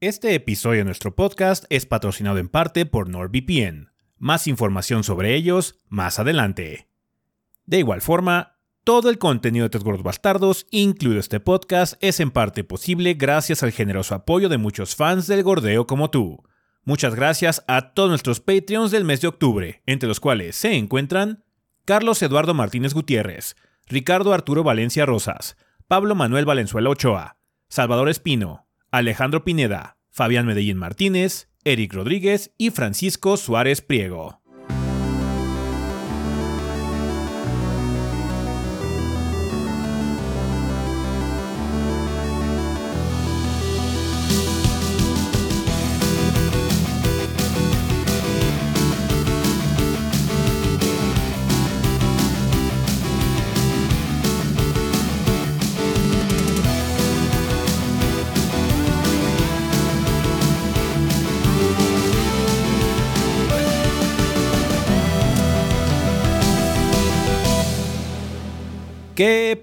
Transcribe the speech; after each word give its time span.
Este 0.00 0.34
episodio 0.34 0.80
de 0.80 0.84
nuestro 0.84 1.14
podcast 1.14 1.64
es 1.70 1.86
patrocinado 1.86 2.38
en 2.38 2.48
parte 2.48 2.84
por 2.84 3.08
NordVPN. 3.08 3.92
Más 4.18 4.48
información 4.48 5.04
sobre 5.04 5.34
ellos 5.34 5.80
más 5.88 6.18
adelante. 6.18 6.88
De 7.64 7.78
igual 7.78 8.00
forma, 8.00 8.58
todo 8.82 9.08
el 9.08 9.18
contenido 9.18 9.62
de 9.62 9.70
Tres 9.70 9.84
Gordos 9.84 10.02
Bastardos, 10.02 10.66
incluido 10.70 11.20
este 11.20 11.38
podcast, 11.38 11.94
es 12.00 12.18
en 12.18 12.32
parte 12.32 12.64
posible 12.64 13.14
gracias 13.14 13.62
al 13.62 13.70
generoso 13.70 14.16
apoyo 14.16 14.48
de 14.48 14.58
muchos 14.58 14.96
fans 14.96 15.28
del 15.28 15.44
gordeo 15.44 15.86
como 15.86 16.10
tú. 16.10 16.42
Muchas 16.82 17.14
gracias 17.14 17.64
a 17.68 17.92
todos 17.94 18.10
nuestros 18.10 18.40
Patreons 18.40 18.90
del 18.90 19.04
mes 19.04 19.20
de 19.20 19.28
octubre, 19.28 19.82
entre 19.86 20.08
los 20.08 20.20
cuales 20.20 20.56
se 20.56 20.74
encuentran 20.74 21.44
Carlos 21.84 22.20
Eduardo 22.20 22.52
Martínez 22.52 22.94
Gutiérrez, 22.94 23.56
Ricardo 23.86 24.34
Arturo 24.34 24.64
Valencia 24.64 25.06
Rosas, 25.06 25.56
Pablo 25.86 26.14
Manuel 26.16 26.44
Valenzuela 26.44 26.90
Ochoa, 26.90 27.38
Salvador 27.68 28.08
Espino, 28.08 28.63
Alejandro 28.96 29.42
Pineda, 29.42 29.98
Fabián 30.08 30.46
Medellín 30.46 30.76
Martínez, 30.76 31.50
Eric 31.64 31.92
Rodríguez 31.94 32.52
y 32.56 32.70
Francisco 32.70 33.36
Suárez 33.36 33.80
Priego. 33.80 34.43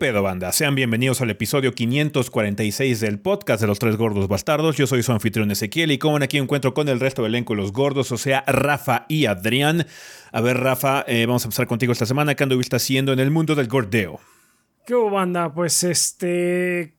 Pedo 0.01 0.23
banda? 0.23 0.51
Sean 0.51 0.73
bienvenidos 0.73 1.21
al 1.21 1.29
episodio 1.29 1.75
546 1.75 3.01
del 3.01 3.19
podcast 3.19 3.61
de 3.61 3.67
los 3.67 3.77
tres 3.77 3.97
gordos 3.97 4.27
bastardos. 4.27 4.75
Yo 4.75 4.87
soy 4.87 5.03
su 5.03 5.11
anfitrión 5.11 5.51
Ezequiel 5.51 5.91
y 5.91 5.99
como 5.99 6.17
aquí 6.17 6.39
encuentro 6.39 6.73
con 6.73 6.89
el 6.89 6.99
resto 6.99 7.21
del 7.21 7.35
elenco 7.35 7.53
los 7.53 7.71
gordos, 7.71 8.11
o 8.11 8.17
sea, 8.17 8.43
Rafa 8.47 9.05
y 9.09 9.27
Adrián. 9.27 9.85
A 10.31 10.41
ver, 10.41 10.57
Rafa, 10.57 11.05
eh, 11.07 11.27
vamos 11.27 11.43
a 11.43 11.49
empezar 11.49 11.67
contigo 11.67 11.93
esta 11.93 12.07
semana. 12.07 12.33
¿Qué 12.33 12.41
anduviste 12.41 12.77
haciendo 12.77 13.13
en 13.13 13.19
el 13.19 13.29
mundo 13.29 13.53
del 13.53 13.67
gordeo? 13.67 14.19
¿Qué 14.87 14.95
hubo, 14.95 15.11
banda? 15.11 15.53
Pues 15.53 15.83
este... 15.83 16.97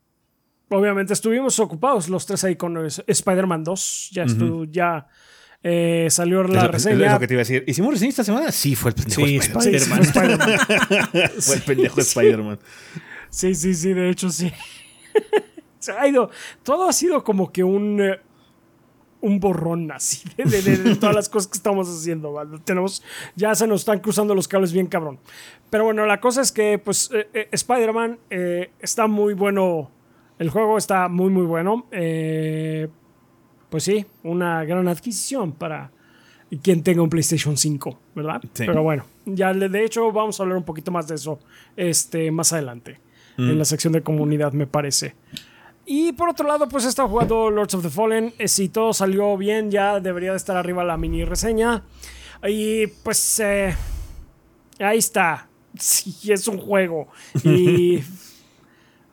Obviamente 0.68 1.12
estuvimos 1.12 1.58
ocupados 1.58 2.08
los 2.08 2.24
tres 2.24 2.44
ahí 2.44 2.54
con 2.54 2.86
Spider-Man 2.86 3.64
2. 3.64 4.10
Ya, 4.12 4.22
estuvo, 4.22 4.62
ya 4.62 5.08
eh, 5.64 6.08
salió 6.10 6.42
la 6.42 6.66
reseña. 6.68 7.06
Es 7.06 7.12
lo 7.12 7.20
que 7.20 7.26
te 7.28 7.34
iba 7.34 7.40
a 7.40 7.44
decir. 7.44 7.64
¿Hicimos 7.66 7.94
reseña 7.94 8.08
esta 8.10 8.24
semana? 8.24 8.50
Sí, 8.50 8.74
fue 8.74 8.90
el 8.90 8.96
pendejo 8.96 9.52
Spider-Man. 9.52 10.58
fue 11.38 11.54
el 11.54 11.62
pendejo 11.62 12.00
Spider-Man. 12.00 12.58
Sí, 13.30 13.54
sí, 13.54 13.74
sí, 13.74 13.92
de 13.92 14.10
hecho 14.10 14.30
sí. 14.30 14.52
Se 15.78 15.92
ha 15.92 16.06
ido. 16.06 16.30
Todo 16.62 16.88
ha 16.88 16.92
sido 16.92 17.22
como 17.22 17.52
que 17.52 17.64
un. 17.64 18.00
Eh, 18.00 18.20
un 19.20 19.38
borrón 19.38 19.92
así 19.92 20.24
de, 20.36 20.96
todas 20.96 21.14
las 21.14 21.28
cosas 21.28 21.48
que 21.48 21.56
estamos 21.56 21.88
haciendo. 21.88 22.34
Tenemos, 22.64 23.04
ya 23.36 23.54
se 23.54 23.68
nos 23.68 23.82
están 23.82 24.00
cruzando 24.00 24.34
los 24.34 24.48
cables 24.48 24.72
bien 24.72 24.88
cabrón. 24.88 25.20
Pero 25.70 25.84
bueno, 25.84 26.04
la 26.06 26.20
cosa 26.20 26.40
es 26.40 26.50
que 26.50 26.80
pues 26.80 27.08
eh, 27.12 27.48
Spider-Man 27.52 28.18
está 28.80 29.06
muy 29.06 29.34
bueno. 29.34 29.92
El 30.40 30.50
juego 30.50 30.76
está 30.76 31.06
muy 31.06 31.30
muy 31.30 31.44
bueno. 31.44 31.86
Pues 33.72 33.84
sí, 33.84 34.04
una 34.22 34.62
gran 34.66 34.86
adquisición 34.86 35.52
para 35.52 35.90
quien 36.62 36.82
tenga 36.82 37.00
un 37.00 37.08
PlayStation 37.08 37.56
5, 37.56 37.98
¿verdad? 38.14 38.42
Pero 38.54 38.82
bueno, 38.82 39.06
ya 39.24 39.54
de 39.54 39.82
hecho 39.82 40.12
vamos 40.12 40.38
a 40.38 40.42
hablar 40.42 40.58
un 40.58 40.64
poquito 40.64 40.90
más 40.90 41.08
de 41.08 41.14
eso 41.14 41.38
este, 41.74 42.30
más 42.30 42.52
adelante, 42.52 43.00
en 43.38 43.54
mm. 43.54 43.58
la 43.58 43.64
sección 43.64 43.94
de 43.94 44.02
comunidad, 44.02 44.52
me 44.52 44.66
parece. 44.66 45.14
Y 45.86 46.12
por 46.12 46.28
otro 46.28 46.46
lado, 46.46 46.68
pues 46.68 46.84
he 46.84 46.88
estado 46.88 47.08
jugando 47.08 47.50
Lords 47.50 47.72
of 47.72 47.82
the 47.82 47.88
Fallen. 47.88 48.34
Eh, 48.38 48.46
si 48.46 48.68
todo 48.68 48.92
salió 48.92 49.38
bien, 49.38 49.70
ya 49.70 50.00
debería 50.00 50.32
de 50.32 50.36
estar 50.36 50.54
arriba 50.58 50.84
la 50.84 50.98
mini 50.98 51.24
reseña. 51.24 51.82
Y 52.46 52.88
pues 52.88 53.40
eh, 53.40 53.74
ahí 54.80 54.98
está. 54.98 55.48
Sí, 55.78 56.30
es 56.30 56.46
un 56.46 56.58
juego. 56.58 57.08
Y 57.42 58.00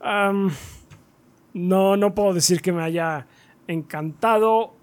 no, 1.53 1.95
no 1.95 2.13
puedo 2.13 2.33
decir 2.33 2.61
que 2.61 2.73
me 2.73 2.83
haya 2.83 3.25
encantado. 3.69 4.73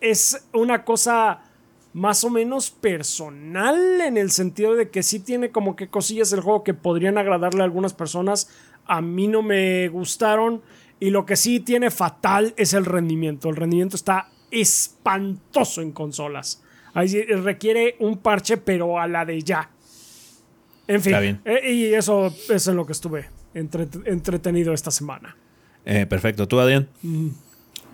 Es 0.00 0.46
una 0.52 0.84
cosa 0.84 1.40
más 1.94 2.24
o 2.24 2.30
menos 2.30 2.70
personal 2.70 4.00
en 4.00 4.18
el 4.18 4.30
sentido 4.30 4.74
de 4.74 4.90
que 4.90 5.02
sí 5.02 5.20
tiene 5.20 5.50
como 5.50 5.76
que 5.76 5.88
cosillas 5.88 6.30
del 6.30 6.40
juego 6.40 6.64
que 6.64 6.74
podrían 6.74 7.16
agradarle 7.16 7.62
a 7.62 7.64
algunas 7.64 7.94
personas. 7.94 8.50
A 8.84 9.00
mí 9.00 9.28
no 9.28 9.42
me 9.42 9.88
gustaron. 9.88 10.62
Y 11.00 11.10
lo 11.10 11.24
que 11.24 11.36
sí 11.36 11.60
tiene 11.60 11.90
fatal 11.90 12.52
es 12.56 12.74
el 12.74 12.84
rendimiento. 12.84 13.48
El 13.48 13.56
rendimiento 13.56 13.96
está 13.96 14.28
espantoso 14.50 15.82
en 15.82 15.92
consolas. 15.92 16.62
Ahí 16.92 17.22
requiere 17.22 17.96
un 18.00 18.18
parche, 18.18 18.56
pero 18.56 18.98
a 18.98 19.06
la 19.06 19.24
de 19.24 19.40
ya. 19.42 19.70
En 20.86 21.00
fin. 21.00 21.40
Eh, 21.44 21.72
y 21.72 21.94
eso 21.94 22.32
es 22.48 22.66
en 22.66 22.76
lo 22.76 22.86
que 22.86 22.92
estuve 22.92 23.28
entretenido 23.54 24.72
esta 24.72 24.90
semana. 24.90 25.36
Eh, 25.84 26.06
perfecto. 26.06 26.48
¿Tú, 26.48 26.58
Adrián? 26.60 26.88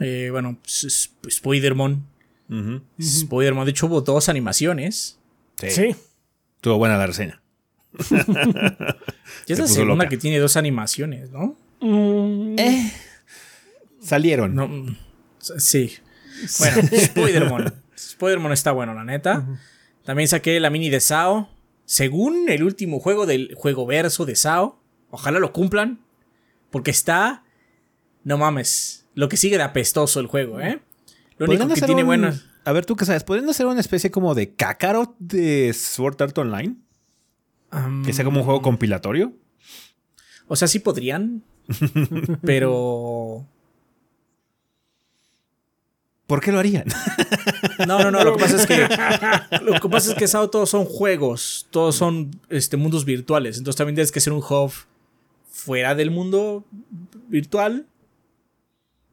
Eh, 0.00 0.28
bueno, 0.30 0.58
pues, 0.62 1.12
Spider-Man. 1.26 2.06
Spider-Man. 2.98 3.64
De 3.64 3.70
hecho, 3.70 3.86
hubo 3.86 4.00
dos 4.00 4.28
animaciones. 4.28 5.18
Sí. 5.56 5.94
Tuvo 6.60 6.78
buena 6.78 6.96
la 6.96 7.06
reseña. 7.06 7.40
ya 8.10 9.54
es 9.54 9.58
la 9.58 9.66
segunda 9.66 10.08
que 10.08 10.16
tiene 10.16 10.38
dos 10.38 10.56
animaciones, 10.56 11.30
¿no? 11.30 11.56
Mm. 11.80 12.58
Eh. 12.58 12.92
Salieron. 14.00 14.54
Mm, 14.54 14.96
sí. 15.38 15.92
Bueno, 16.58 16.88
Spider-Man. 16.92 17.74
Spider-Man 17.94 18.52
está 18.52 18.72
bueno, 18.72 18.94
la 18.94 19.04
neta. 19.04 19.46
También 20.04 20.28
saqué 20.28 20.58
la 20.60 20.70
mini 20.70 20.88
de 20.88 21.00
Sao. 21.00 21.50
Según 21.84 22.48
el 22.48 22.62
último 22.62 23.00
juego 23.00 23.26
del 23.26 23.54
juego 23.54 23.84
verso 23.84 24.24
de 24.24 24.36
Sao. 24.36 24.80
Ojalá 25.10 25.38
lo 25.38 25.52
cumplan. 25.52 26.00
Porque 26.70 26.90
está. 26.90 27.44
No 28.24 28.38
mames 28.38 28.99
lo 29.14 29.28
que 29.28 29.36
sigue 29.36 29.54
era 29.54 29.66
apestoso 29.66 30.20
el 30.20 30.26
juego, 30.26 30.60
¿eh? 30.60 30.80
Lo 31.38 31.46
único 31.46 31.68
que 31.68 31.80
tiene 31.82 32.02
bueno. 32.02 32.32
A 32.64 32.72
ver, 32.72 32.84
tú 32.84 32.96
qué 32.96 33.04
sabes, 33.04 33.24
¿podrían 33.24 33.48
hacer 33.48 33.66
una 33.66 33.80
especie 33.80 34.10
como 34.10 34.34
de 34.34 34.54
Kakarot 34.54 35.16
de 35.18 35.72
Sword 35.72 36.20
Art 36.20 36.36
Online? 36.38 36.76
que 38.04 38.12
sea 38.12 38.24
como 38.24 38.40
un 38.40 38.44
juego 38.44 38.62
compilatorio. 38.62 39.32
O 40.48 40.56
sea, 40.56 40.66
sí 40.68 40.80
podrían. 40.80 41.44
pero. 42.42 43.46
¿Por 46.26 46.40
qué 46.40 46.52
lo 46.52 46.58
harían? 46.58 46.84
No, 47.86 48.02
no, 48.02 48.10
no. 48.10 48.24
Lo 48.24 48.36
que 48.36 48.42
pasa 48.42 48.56
es 48.56 48.66
que. 48.66 48.88
Lo 49.62 49.80
que 49.80 49.88
pasa 49.88 50.12
es 50.12 50.18
que 50.18 50.26
todos 50.48 50.68
son 50.68 50.84
juegos. 50.84 51.68
Todos 51.70 51.94
son 51.94 52.32
este, 52.48 52.76
mundos 52.76 53.04
virtuales. 53.04 53.58
Entonces 53.58 53.76
también 53.78 53.94
tienes 53.94 54.12
que 54.12 54.20
ser 54.20 54.32
un 54.32 54.42
hub 54.42 54.72
fuera 55.48 55.94
del 55.94 56.10
mundo 56.10 56.64
virtual 57.28 57.86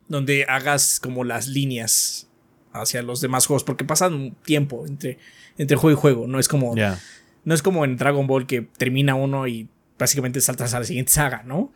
donde 0.08 0.46
hagas 0.48 1.00
como 1.00 1.24
las 1.24 1.48
líneas 1.48 2.28
hacia 2.74 3.02
los 3.02 3.22
demás 3.22 3.46
juegos, 3.48 3.64
porque 3.64 3.86
pasan 3.86 4.36
tiempo 4.44 4.86
entre, 4.88 5.18
entre 5.58 5.78
juego 5.78 5.98
y 5.98 6.02
juego, 6.02 6.28
no 6.28 6.40
es 6.40 6.48
como 6.48 6.76
no 6.76 7.54
es 7.54 7.62
como 7.62 7.86
en 7.86 7.96
Dragon 7.96 8.28
Ball 8.28 8.46
que 8.46 8.62
termina 8.62 9.16
uno 9.16 9.48
y 9.48 9.70
básicamente 9.98 10.42
saltas 10.42 10.74
a 10.74 10.80
la 10.80 10.86
siguiente 10.86 11.12
saga, 11.12 11.44
¿no? 11.44 11.72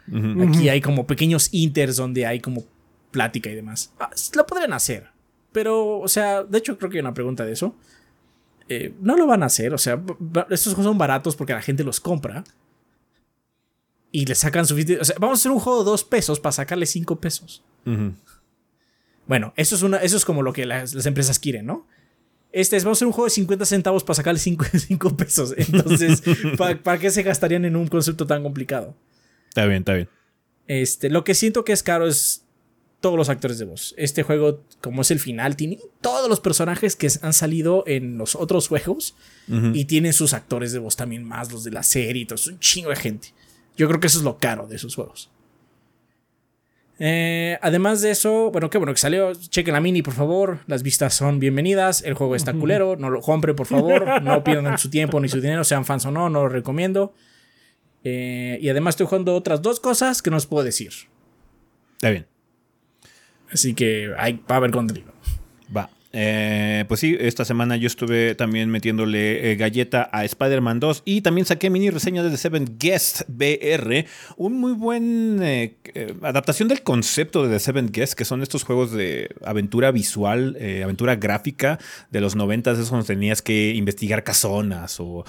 Aquí 0.48 0.70
hay 0.70 0.82
como 0.82 1.08
pequeños 1.08 1.50
inters 1.54 1.96
donde 1.96 2.26
hay 2.26 2.40
como 2.40 2.64
plática 3.12 3.50
y 3.50 3.56
demás. 3.56 3.94
Ah, 4.00 4.10
lo 4.36 4.46
podrían 4.46 4.74
hacer, 4.74 5.08
pero, 5.52 6.00
o 6.00 6.08
sea, 6.08 6.44
de 6.44 6.58
hecho 6.58 6.78
creo 6.78 6.90
que 6.90 6.98
hay 6.98 7.02
una 7.02 7.14
pregunta 7.14 7.46
de 7.46 7.54
eso. 7.54 7.76
Eh, 8.70 8.94
no 9.02 9.18
lo 9.18 9.26
van 9.28 9.44
a 9.44 9.48
hacer, 9.48 9.74
o 9.74 9.78
sea, 9.78 10.02
estos 10.50 10.74
juegos 10.74 10.90
son 10.90 10.98
baratos 10.98 11.36
porque 11.36 11.54
la 11.54 11.62
gente 11.62 11.84
los 11.84 12.00
compra. 12.00 12.44
Y 14.14 14.26
le 14.26 14.36
sacan 14.36 14.66
suficiente. 14.66 15.02
O 15.02 15.06
sea, 15.06 15.16
vamos 15.20 15.40
a 15.40 15.42
hacer 15.42 15.52
un 15.52 15.60
juego 15.60 15.80
de 15.80 15.90
dos 15.90 16.04
pesos 16.04 16.40
para 16.42 16.52
sacarle 16.52 16.86
cinco 16.86 17.20
pesos. 17.22 17.64
Bueno, 19.28 19.54
eso 19.56 19.76
es, 19.76 19.82
una, 19.82 19.98
eso 19.98 20.18
es 20.18 20.26
como 20.26 20.42
lo 20.42 20.54
que 20.54 20.66
las, 20.66 21.06
empresas 21.06 21.40
quieren, 21.40 21.66
¿no? 21.66 21.88
Este 22.52 22.76
es, 22.76 22.84
vamos 22.84 22.98
a 22.98 23.00
hacer 23.00 23.08
un 23.08 23.14
juego 23.14 23.26
de 23.26 23.32
50 23.32 23.66
centavos 23.66 24.04
para 24.04 24.16
sacarle 24.16 24.40
5, 24.40 25.16
pesos. 25.18 25.54
Entonces, 25.56 26.22
¿para, 26.58 27.00
qué 27.00 27.10
se 27.12 27.24
gastarían 27.24 27.64
en 27.64 27.76
un 27.76 27.88
concepto 27.88 28.28
tan 28.28 28.44
complicado? 28.44 28.96
Está 29.48 29.66
bien, 29.66 29.80
está 29.80 29.94
bien. 29.94 30.10
Este, 30.68 31.10
lo 31.10 31.24
que 31.24 31.34
siento 31.34 31.64
que 31.64 31.72
es 31.72 31.82
caro 31.82 32.08
es 32.08 32.44
todos 33.00 33.18
los 33.18 33.30
actores 33.30 33.58
de 33.58 33.66
voz. 33.66 33.94
Este 33.98 34.24
juego, 34.24 34.64
como 34.80 35.02
es 35.02 35.12
el 35.12 35.20
final, 35.20 35.56
tiene 35.56 35.80
todos 36.02 36.30
los 36.30 36.40
personajes 36.40 36.96
que 36.96 37.10
han 37.22 37.34
salido 37.34 37.84
en 37.88 38.18
los 38.18 38.36
otros 38.36 38.68
juegos 38.68 39.16
y 39.74 39.86
tiene 39.86 40.14
sus 40.14 40.34
actores 40.34 40.72
de 40.72 40.80
voz 40.80 40.96
también 40.96 41.24
más, 41.24 41.52
los 41.52 41.64
de 41.64 41.72
la 41.72 41.84
serie 41.84 42.22
y 42.22 42.26
todo. 42.26 42.36
Es 42.36 42.48
un 42.48 42.60
chingo 42.60 42.90
de 42.90 42.96
gente. 42.96 43.34
Yo 43.76 43.88
creo 43.88 44.00
que 44.00 44.08
eso 44.08 44.20
es 44.20 44.24
lo 44.24 44.38
caro 44.38 44.68
de 44.68 44.76
esos 44.76 44.96
juegos. 44.96 45.32
Eh, 47.04 47.58
además 47.64 48.02
de 48.02 48.12
eso, 48.12 48.52
bueno, 48.52 48.70
qué 48.70 48.78
bueno 48.78 48.94
que 48.94 49.00
salió. 49.00 49.34
Chequen 49.34 49.74
la 49.74 49.82
mini, 49.82 50.04
por 50.04 50.14
favor. 50.14 50.60
Las 50.68 50.84
vistas 50.84 51.16
son 51.16 51.40
bienvenidas. 51.40 52.04
El 52.04 52.14
juego 52.14 52.36
está 52.36 52.54
culero. 52.54 52.96
No 52.96 53.10
lo 53.10 53.22
compren, 53.22 53.56
por 53.56 53.66
favor. 53.66 54.22
No 54.22 54.44
pierdan 54.44 54.78
su 54.78 54.92
tiempo 54.92 55.20
ni 55.20 55.28
su 55.28 55.42
dinero, 55.42 55.64
sean 55.64 55.84
fans 55.84 56.06
o 56.06 56.12
no. 56.12 56.30
No 56.30 56.44
lo 56.44 56.50
recomiendo. 56.50 57.16
Eh, 58.04 58.60
y 58.62 58.70
además 58.70 58.94
estoy 58.94 59.08
jugando 59.08 59.34
otras 59.34 59.64
dos 59.64 59.80
cosas 59.80 60.22
que 60.22 60.30
no 60.30 60.38
os 60.38 60.46
puedo 60.46 60.64
decir. 60.64 60.92
Está 61.94 62.12
bien. 62.12 62.28
Así 63.52 63.74
que 63.74 64.14
hay, 64.16 64.34
va 64.34 64.56
a 64.56 64.58
haber 64.58 64.70
contenido. 64.70 65.12
Va. 65.76 65.90
Eh, 66.14 66.84
pues 66.88 67.00
sí, 67.00 67.16
esta 67.20 67.46
semana 67.46 67.78
yo 67.78 67.88
estuve 67.88 68.36
también 68.36 68.70
metiéndole 68.70 69.52
eh, 69.52 69.56
galleta 69.56 70.10
a 70.12 70.26
Spider-Man 70.26 70.80
2 70.80 71.04
y 71.06 71.22
también 71.22 71.46
saqué 71.46 71.70
mini 71.70 71.90
reseña 71.90 72.22
de 72.22 72.30
The 72.30 72.38
Seven 72.38 72.76
Guest 72.78 73.22
BR, 73.30 74.06
un 74.36 74.60
muy 74.60 74.74
buen 74.74 75.40
eh, 75.42 75.76
adaptación 76.22 76.68
del 76.68 76.84
concepto 76.84 77.44
de 77.44 77.54
The 77.54 77.60
Seven 77.60 77.92
Guest, 77.92 78.14
que 78.14 78.26
son 78.26 78.42
estos 78.42 78.64
juegos 78.64 78.92
de 78.92 79.30
aventura 79.46 79.92
visual, 79.92 80.58
aventura 80.84 81.16
gráfica 81.16 81.80
de 82.10 82.22
los 82.22 82.36
90, 82.36 82.72
esos 82.72 82.90
donde 82.90 83.06
tenías 83.06 83.42
que 83.42 83.74
investigar 83.74 84.24
casonas 84.24 85.00
o 85.00 85.24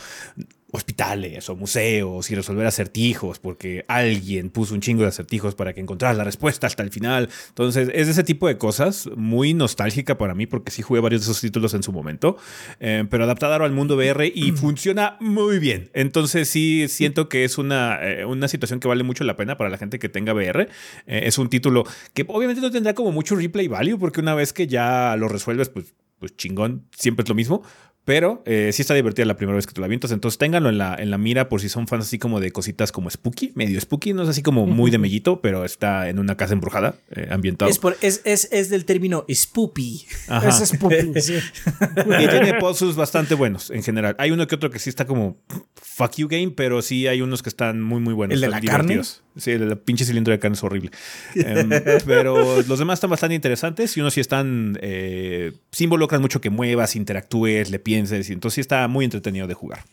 hospitales 0.72 1.48
o 1.50 1.54
museos 1.54 2.30
y 2.30 2.34
resolver 2.34 2.66
acertijos 2.66 3.38
porque 3.38 3.84
alguien 3.88 4.50
puso 4.50 4.74
un 4.74 4.80
chingo 4.80 5.02
de 5.02 5.08
acertijos 5.08 5.54
para 5.54 5.74
que 5.74 5.80
encontraras 5.80 6.16
la 6.16 6.24
respuesta 6.24 6.66
hasta 6.66 6.82
el 6.82 6.90
final. 6.90 7.28
Entonces 7.50 7.90
es 7.92 8.08
ese 8.08 8.24
tipo 8.24 8.48
de 8.48 8.56
cosas 8.56 9.08
muy 9.14 9.52
nostálgica 9.54 10.16
para 10.16 10.34
mí 10.34 10.46
porque 10.46 10.70
sí 10.70 10.82
jugué 10.82 11.00
varios 11.00 11.20
de 11.20 11.24
esos 11.30 11.40
títulos 11.40 11.74
en 11.74 11.82
su 11.82 11.92
momento, 11.92 12.38
eh, 12.80 13.04
pero 13.08 13.24
adaptada 13.24 13.52
al 13.56 13.72
mundo 13.72 13.96
VR 13.96 14.26
y 14.34 14.52
funciona 14.52 15.18
muy 15.20 15.58
bien. 15.58 15.90
Entonces 15.92 16.48
sí 16.48 16.86
siento 16.88 17.28
que 17.28 17.44
es 17.44 17.58
una, 17.58 17.98
eh, 18.02 18.24
una 18.24 18.48
situación 18.48 18.80
que 18.80 18.88
vale 18.88 19.02
mucho 19.02 19.24
la 19.24 19.36
pena 19.36 19.58
para 19.58 19.68
la 19.68 19.76
gente 19.76 19.98
que 19.98 20.08
tenga 20.08 20.32
VR. 20.32 20.68
Eh, 21.06 21.22
es 21.24 21.36
un 21.36 21.50
título 21.50 21.84
que 22.14 22.24
obviamente 22.26 22.62
no 22.62 22.70
tendrá 22.70 22.94
como 22.94 23.12
mucho 23.12 23.36
replay 23.36 23.68
value 23.68 23.98
porque 23.98 24.20
una 24.20 24.34
vez 24.34 24.54
que 24.54 24.66
ya 24.66 25.14
lo 25.18 25.28
resuelves 25.28 25.68
pues 25.68 25.94
pues 26.22 26.36
chingón, 26.36 26.86
siempre 26.96 27.24
es 27.24 27.28
lo 27.28 27.34
mismo, 27.34 27.64
pero 28.04 28.42
eh, 28.46 28.70
sí 28.72 28.82
está 28.82 28.94
divertida 28.94 29.24
la 29.26 29.36
primera 29.36 29.54
vez 29.54 29.66
que 29.66 29.72
tú 29.72 29.80
la 29.80 29.86
avientas. 29.86 30.10
Entonces 30.10 30.36
ténganlo 30.36 30.68
en 30.68 30.78
la, 30.78 30.96
en 30.96 31.10
la 31.10 31.18
mira 31.18 31.48
por 31.48 31.60
si 31.60 31.68
son 31.68 31.86
fans 31.86 32.06
así 32.06 32.18
como 32.18 32.40
de 32.40 32.50
cositas 32.50 32.90
como 32.90 33.08
spooky, 33.08 33.52
medio 33.54 33.80
spooky. 33.80 34.12
No 34.12 34.24
es 34.24 34.28
así 34.28 34.42
como 34.42 34.66
muy 34.66 34.90
de 34.90 34.98
mellito, 34.98 35.40
pero 35.40 35.64
está 35.64 36.08
en 36.08 36.18
una 36.18 36.36
casa 36.36 36.52
embrujada, 36.54 36.96
eh, 37.14 37.28
ambientado. 37.30 37.70
Es, 38.00 38.22
es, 38.24 38.70
del 38.70 38.84
término 38.84 39.24
spoopy. 39.32 40.06
Es 40.46 40.68
spoopy, 40.68 41.12
sí. 41.20 41.34
Y 41.34 42.28
tiene 42.28 42.54
puzzles 42.58 42.96
bastante 42.96 43.34
buenos 43.34 43.70
en 43.70 43.82
general. 43.84 44.16
Hay 44.18 44.32
uno 44.32 44.46
que 44.48 44.56
otro 44.56 44.70
que 44.70 44.80
sí 44.80 44.90
está 44.90 45.06
como 45.06 45.40
fuck 45.74 46.16
you 46.16 46.26
game, 46.28 46.52
pero 46.56 46.82
sí 46.82 47.06
hay 47.06 47.20
unos 47.20 47.42
que 47.42 47.50
están 47.50 47.80
muy, 47.82 48.00
muy 48.00 48.14
buenos. 48.14 48.34
¿El 48.34 48.40
de 48.40 48.48
la 48.48 48.60
carne? 48.60 49.00
Sí, 49.36 49.50
el, 49.52 49.78
pinche 49.78 50.04
cilindro 50.04 50.32
de 50.32 50.38
carne 50.38 50.56
es 50.56 50.64
horrible. 50.64 50.90
Em, 51.34 51.70
pero 52.06 52.62
los 52.62 52.78
demás 52.78 52.96
están 52.96 53.10
bastante 53.10 53.34
interesantes 53.34 53.96
y 53.96 54.00
unos 54.00 54.14
sí 54.14 54.20
están. 54.20 54.78
Eh, 54.82 55.52
sí 55.70 55.84
involucran 55.84 56.20
mucho 56.20 56.40
que 56.40 56.50
muevas, 56.50 56.96
interactúes, 56.96 57.70
le 57.70 57.78
entonces 57.94 58.54
sí 58.54 58.60
está 58.60 58.86
muy 58.88 59.04
entretenido 59.04 59.46
de 59.46 59.54
jugar. 59.54 59.84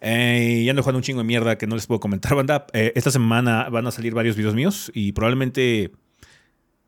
Eh, 0.00 0.62
y 0.64 0.68
ando 0.68 0.82
jugando 0.82 0.98
un 0.98 1.02
chingo 1.02 1.20
de 1.20 1.24
mierda 1.24 1.58
que 1.58 1.66
no 1.66 1.74
les 1.74 1.86
puedo 1.86 2.00
comentar, 2.00 2.34
banda. 2.34 2.66
Eh, 2.72 2.92
esta 2.94 3.10
semana 3.10 3.68
van 3.70 3.86
a 3.86 3.90
salir 3.90 4.14
varios 4.14 4.36
videos 4.36 4.54
míos 4.54 4.90
y 4.94 5.12
probablemente. 5.12 5.92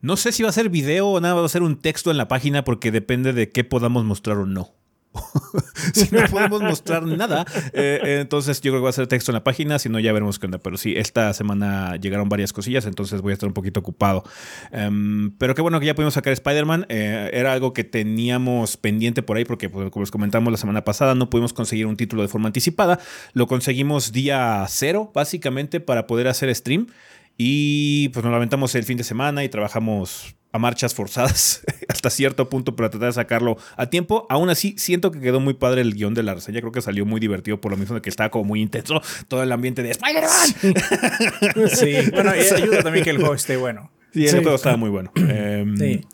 No 0.00 0.16
sé 0.16 0.30
si 0.30 0.44
va 0.44 0.50
a 0.50 0.52
ser 0.52 0.68
video 0.68 1.08
o 1.08 1.20
nada, 1.20 1.34
va 1.34 1.44
a 1.44 1.48
ser 1.48 1.62
un 1.62 1.76
texto 1.76 2.12
en 2.12 2.16
la 2.18 2.28
página 2.28 2.62
porque 2.62 2.92
depende 2.92 3.32
de 3.32 3.50
qué 3.50 3.64
podamos 3.64 4.04
mostrar 4.04 4.36
o 4.36 4.46
no. 4.46 4.77
si 5.92 6.14
no 6.14 6.22
podemos 6.30 6.62
mostrar 6.62 7.04
nada, 7.04 7.44
eh, 7.72 8.18
entonces 8.20 8.60
yo 8.60 8.72
creo 8.72 8.80
que 8.80 8.84
va 8.84 8.90
a 8.90 8.92
ser 8.92 9.06
texto 9.06 9.30
en 9.30 9.34
la 9.34 9.44
página, 9.44 9.78
si 9.78 9.88
no 9.88 9.98
ya 10.00 10.12
veremos 10.12 10.38
qué 10.38 10.46
onda. 10.46 10.58
Pero 10.58 10.76
sí, 10.76 10.94
esta 10.96 11.32
semana 11.32 11.96
llegaron 11.96 12.28
varias 12.28 12.52
cosillas, 12.52 12.86
entonces 12.86 13.20
voy 13.20 13.32
a 13.32 13.34
estar 13.34 13.46
un 13.46 13.54
poquito 13.54 13.80
ocupado. 13.80 14.24
Em, 14.72 15.30
pero 15.38 15.54
qué 15.54 15.62
bueno 15.62 15.80
que 15.80 15.86
ya 15.86 15.94
pudimos 15.94 16.14
sacar 16.14 16.32
Spider-Man. 16.32 16.86
Eh, 16.88 17.30
era 17.32 17.52
algo 17.52 17.72
que 17.72 17.84
teníamos 17.84 18.76
pendiente 18.76 19.22
por 19.22 19.36
ahí 19.36 19.44
porque, 19.44 19.68
pues, 19.70 19.90
como 19.90 20.02
les 20.02 20.10
comentamos 20.10 20.50
la 20.50 20.58
semana 20.58 20.84
pasada, 20.84 21.14
no 21.14 21.30
pudimos 21.30 21.52
conseguir 21.52 21.86
un 21.86 21.96
título 21.96 22.22
de 22.22 22.28
forma 22.28 22.48
anticipada. 22.48 22.98
Lo 23.32 23.46
conseguimos 23.46 24.12
día 24.12 24.64
cero, 24.68 25.10
básicamente, 25.14 25.80
para 25.80 26.06
poder 26.06 26.28
hacer 26.28 26.54
stream. 26.54 26.88
Y 27.36 28.08
pues 28.08 28.24
nos 28.24 28.32
lamentamos 28.32 28.74
el 28.74 28.82
fin 28.82 28.98
de 28.98 29.04
semana 29.04 29.44
y 29.44 29.48
trabajamos 29.48 30.34
a 30.52 30.58
marchas 30.58 30.94
forzadas 30.94 31.62
hasta 31.88 32.10
cierto 32.10 32.48
punto 32.48 32.74
para 32.76 32.90
tratar 32.90 33.08
de 33.08 33.12
sacarlo 33.14 33.56
a 33.76 33.86
tiempo. 33.86 34.26
Aún 34.28 34.50
así, 34.50 34.74
siento 34.78 35.10
que 35.10 35.20
quedó 35.20 35.40
muy 35.40 35.54
padre 35.54 35.80
el 35.82 35.94
guion 35.94 36.14
de 36.14 36.22
la 36.22 36.34
reseña. 36.34 36.60
Creo 36.60 36.72
que 36.72 36.82
salió 36.82 37.04
muy 37.04 37.20
divertido 37.20 37.60
por 37.60 37.70
lo 37.70 37.76
mismo 37.76 37.94
de 37.94 38.02
que 38.02 38.10
estaba 38.10 38.30
como 38.30 38.44
muy 38.44 38.62
intenso 38.62 39.00
todo 39.28 39.42
el 39.42 39.52
ambiente 39.52 39.82
de 39.82 39.90
Spider-Man. 39.90 41.68
Sí. 41.68 42.10
bueno, 42.12 42.32
y 42.34 42.40
ayuda 42.40 42.82
también 42.82 43.04
que 43.04 43.10
el 43.10 43.18
juego 43.18 43.34
esté 43.34 43.56
bueno. 43.56 43.90
Sí, 44.12 44.26
el 44.26 44.40
juego 44.42 44.56
estaba 44.56 44.76
muy 44.76 44.90
bueno. 44.90 45.12
Em, 45.16 45.76
sí. 45.76 46.06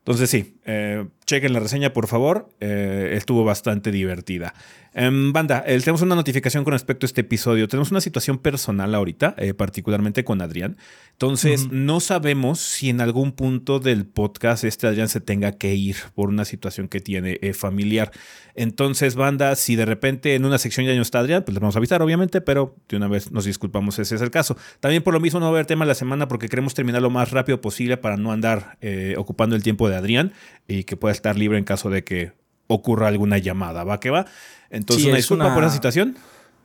Entonces 0.00 0.30
sí, 0.30 0.54
eh, 0.64 1.06
chequen 1.28 1.52
la 1.52 1.60
reseña 1.60 1.92
por 1.92 2.06
favor, 2.06 2.48
eh, 2.58 3.12
estuvo 3.14 3.44
bastante 3.44 3.92
divertida. 3.92 4.54
Em, 5.00 5.32
banda, 5.32 5.62
eh, 5.66 5.78
tenemos 5.78 6.02
una 6.02 6.14
notificación 6.14 6.64
con 6.64 6.72
respecto 6.72 7.04
a 7.04 7.08
este 7.08 7.20
episodio. 7.20 7.68
Tenemos 7.68 7.90
una 7.90 8.00
situación 8.00 8.38
personal 8.38 8.94
ahorita, 8.94 9.34
eh, 9.38 9.54
particularmente 9.54 10.24
con 10.24 10.40
Adrián. 10.40 10.76
Entonces, 11.12 11.70
no 11.70 12.00
sabemos 12.00 12.58
si 12.60 12.88
en 12.90 13.00
algún 13.00 13.32
punto 13.32 13.80
del 13.80 14.06
podcast 14.06 14.64
este 14.64 14.86
Adrián 14.86 15.08
se 15.08 15.20
tenga 15.20 15.52
que 15.52 15.74
ir 15.74 15.96
por 16.14 16.28
una 16.28 16.44
situación 16.44 16.88
que 16.88 17.00
tiene 17.00 17.38
eh, 17.42 17.52
familiar. 17.54 18.12
Entonces, 18.54 19.14
banda, 19.14 19.54
si 19.56 19.76
de 19.76 19.84
repente 19.84 20.34
en 20.34 20.44
una 20.44 20.58
sección 20.58 20.86
ya 20.86 20.94
no 20.94 21.02
está 21.02 21.20
Adrián, 21.20 21.44
pues 21.44 21.54
le 21.54 21.60
vamos 21.60 21.76
a 21.76 21.78
avisar, 21.78 22.02
obviamente, 22.02 22.40
pero 22.40 22.76
de 22.88 22.96
una 22.96 23.08
vez 23.08 23.30
nos 23.30 23.44
disculpamos, 23.44 23.98
ese 23.98 24.16
es 24.16 24.22
el 24.22 24.30
caso. 24.30 24.56
También 24.80 25.02
por 25.02 25.14
lo 25.14 25.20
mismo 25.20 25.38
no 25.38 25.46
va 25.46 25.50
a 25.50 25.54
haber 25.54 25.66
tema 25.66 25.84
la 25.84 25.94
semana 25.94 26.28
porque 26.28 26.48
queremos 26.48 26.74
terminar 26.74 27.02
lo 27.02 27.10
más 27.10 27.30
rápido 27.30 27.60
posible 27.60 27.96
para 27.98 28.16
no 28.16 28.32
andar 28.32 28.78
ocupando 29.16 29.54
el 29.54 29.62
tiempo 29.62 29.88
de 29.88 29.96
Adrián 29.96 30.32
y 30.66 30.84
que 30.84 30.96
pueda 30.96 31.12
estar 31.18 31.36
libre 31.36 31.58
en 31.58 31.64
caso 31.64 31.90
de 31.90 32.04
que 32.04 32.32
ocurra 32.66 33.08
alguna 33.08 33.38
llamada. 33.38 33.84
¿Va 33.84 34.00
que 34.00 34.10
va? 34.10 34.26
Entonces, 34.70 35.06
una 35.06 35.16
disculpa 35.16 35.54
por 35.54 35.64
esa 35.64 35.74
situación. 35.74 36.16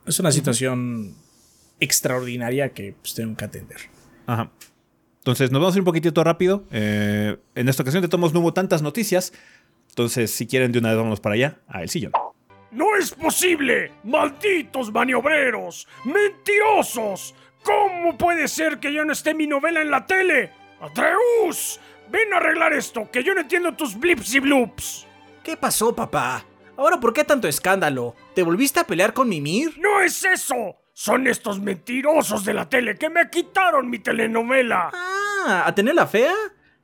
Es 0.06 0.20
una 0.20 0.32
situación 0.32 1.16
extraordinaria 1.80 2.74
que 2.74 2.96
pues, 3.02 3.14
tengo 3.14 3.36
que 3.36 3.46
atender. 3.46 3.78
Ajá. 4.28 4.52
Entonces, 5.20 5.52
nos 5.52 5.62
vamos 5.62 5.76
a 5.76 5.78
ir 5.78 5.82
un 5.82 5.86
poquitito 5.86 6.24
rápido. 6.24 6.66
Eh, 6.72 7.38
en 7.56 7.70
esta 7.70 7.84
ocasión 7.84 8.02
de 8.02 8.10
tomos 8.10 8.34
no 8.34 8.42
hubo 8.42 8.54
tantas 8.54 8.82
noticias. 8.82 9.34
Entonces, 9.90 10.32
si 10.32 10.48
quieren 10.48 10.72
de 10.72 10.80
una 10.80 10.90
vez, 10.90 10.98
vámonos 10.98 11.20
para 11.20 11.36
allá, 11.36 11.60
a 11.68 11.82
el 11.82 11.90
sillón. 11.90 12.12
¡No 12.72 12.96
es 12.98 13.12
posible! 13.12 13.92
¡Malditos 14.04 14.92
maniobreros! 14.92 15.88
¡Mentirosos! 16.06 17.36
¿Cómo 17.64 18.18
puede 18.18 18.48
ser 18.48 18.80
que 18.80 18.92
ya 18.92 19.06
no 19.06 19.14
esté 19.14 19.34
mi 19.34 19.48
novela 19.48 19.82
en 19.82 19.92
la 19.92 20.06
tele? 20.06 20.52
¡Atreus! 20.82 21.80
¡Ven 22.13 22.31
a 22.31 22.38
arreglar 22.38 22.74
esto! 22.74 23.10
¡Que 23.12 23.24
yo 23.24 23.33
no 23.33 23.42
entiendo 23.42 23.74
tus 23.74 24.00
blips 24.00 24.36
y 24.36 24.39
bloops! 24.39 25.07
¿Qué 25.44 25.57
pasó, 25.57 25.95
papá? 25.95 26.45
Ahora, 26.78 26.99
¿por 26.99 27.11
qué 27.11 27.23
tanto 27.23 27.47
escándalo? 27.47 28.14
¿Te 28.35 28.44
volviste 28.44 28.80
a 28.80 28.83
pelear 28.83 29.14
con 29.14 29.28
Mimir? 29.28 29.73
¡No 29.80 29.99
es 29.99 30.23
eso! 30.23 30.78
Son 30.94 31.26
estos 31.26 31.59
mentirosos 31.59 32.45
de 32.45 32.54
la 32.54 32.69
tele 32.69 32.99
que 32.99 33.09
me 33.09 33.31
quitaron 33.31 33.90
mi 33.90 33.97
telenovela. 33.97 34.92
Ah, 34.94 35.64
¿a 35.66 35.73
tener 35.73 35.95
la 35.95 36.06
fea? 36.06 36.35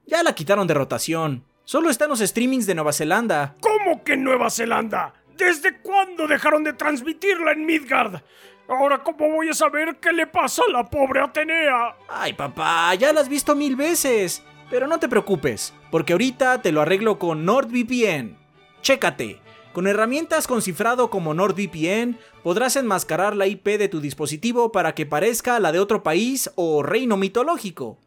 Ya 0.07 0.23
la 0.23 0.33
quitaron 0.33 0.65
de 0.65 0.73
rotación. 0.73 1.45
Solo 1.63 1.91
están 1.91 2.09
los 2.09 2.21
streamings 2.21 2.65
de 2.65 2.73
Nueva 2.73 2.91
Zelanda. 2.91 3.55
¿Cómo 3.61 4.03
que 4.03 4.17
Nueva 4.17 4.49
Zelanda? 4.49 5.13
¿Desde 5.37 5.79
cuándo 5.81 6.25
dejaron 6.25 6.63
de 6.63 6.73
transmitirla 6.73 7.51
en 7.51 7.67
Midgard? 7.67 8.23
Ahora, 8.67 9.03
¿cómo 9.03 9.29
voy 9.29 9.49
a 9.49 9.53
saber 9.53 9.97
qué 10.01 10.11
le 10.11 10.25
pasa 10.25 10.63
a 10.67 10.71
la 10.71 10.83
pobre 10.85 11.21
Atenea? 11.21 11.95
Ay, 12.09 12.33
papá, 12.33 12.95
ya 12.95 13.13
la 13.13 13.21
has 13.21 13.29
visto 13.29 13.55
mil 13.55 13.75
veces. 13.75 14.43
Pero 14.69 14.87
no 14.87 14.99
te 14.99 15.09
preocupes, 15.09 15.73
porque 15.89 16.13
ahorita 16.13 16.61
te 16.61 16.71
lo 16.71 16.81
arreglo 16.81 17.17
con 17.17 17.43
NordVPN. 17.43 18.37
Chécate. 18.81 19.41
Con 19.73 19.87
herramientas 19.87 20.47
con 20.47 20.61
cifrado 20.61 21.09
como 21.09 21.33
NordVPN 21.33 22.17
podrás 22.43 22.75
enmascarar 22.75 23.35
la 23.35 23.47
IP 23.47 23.65
de 23.77 23.87
tu 23.87 23.99
dispositivo 23.99 24.71
para 24.71 24.93
que 24.93 25.05
parezca 25.05 25.59
la 25.59 25.71
de 25.71 25.79
otro 25.79 26.03
país 26.03 26.51
o 26.55 26.83
reino 26.83 27.17
mitológico. 27.17 27.97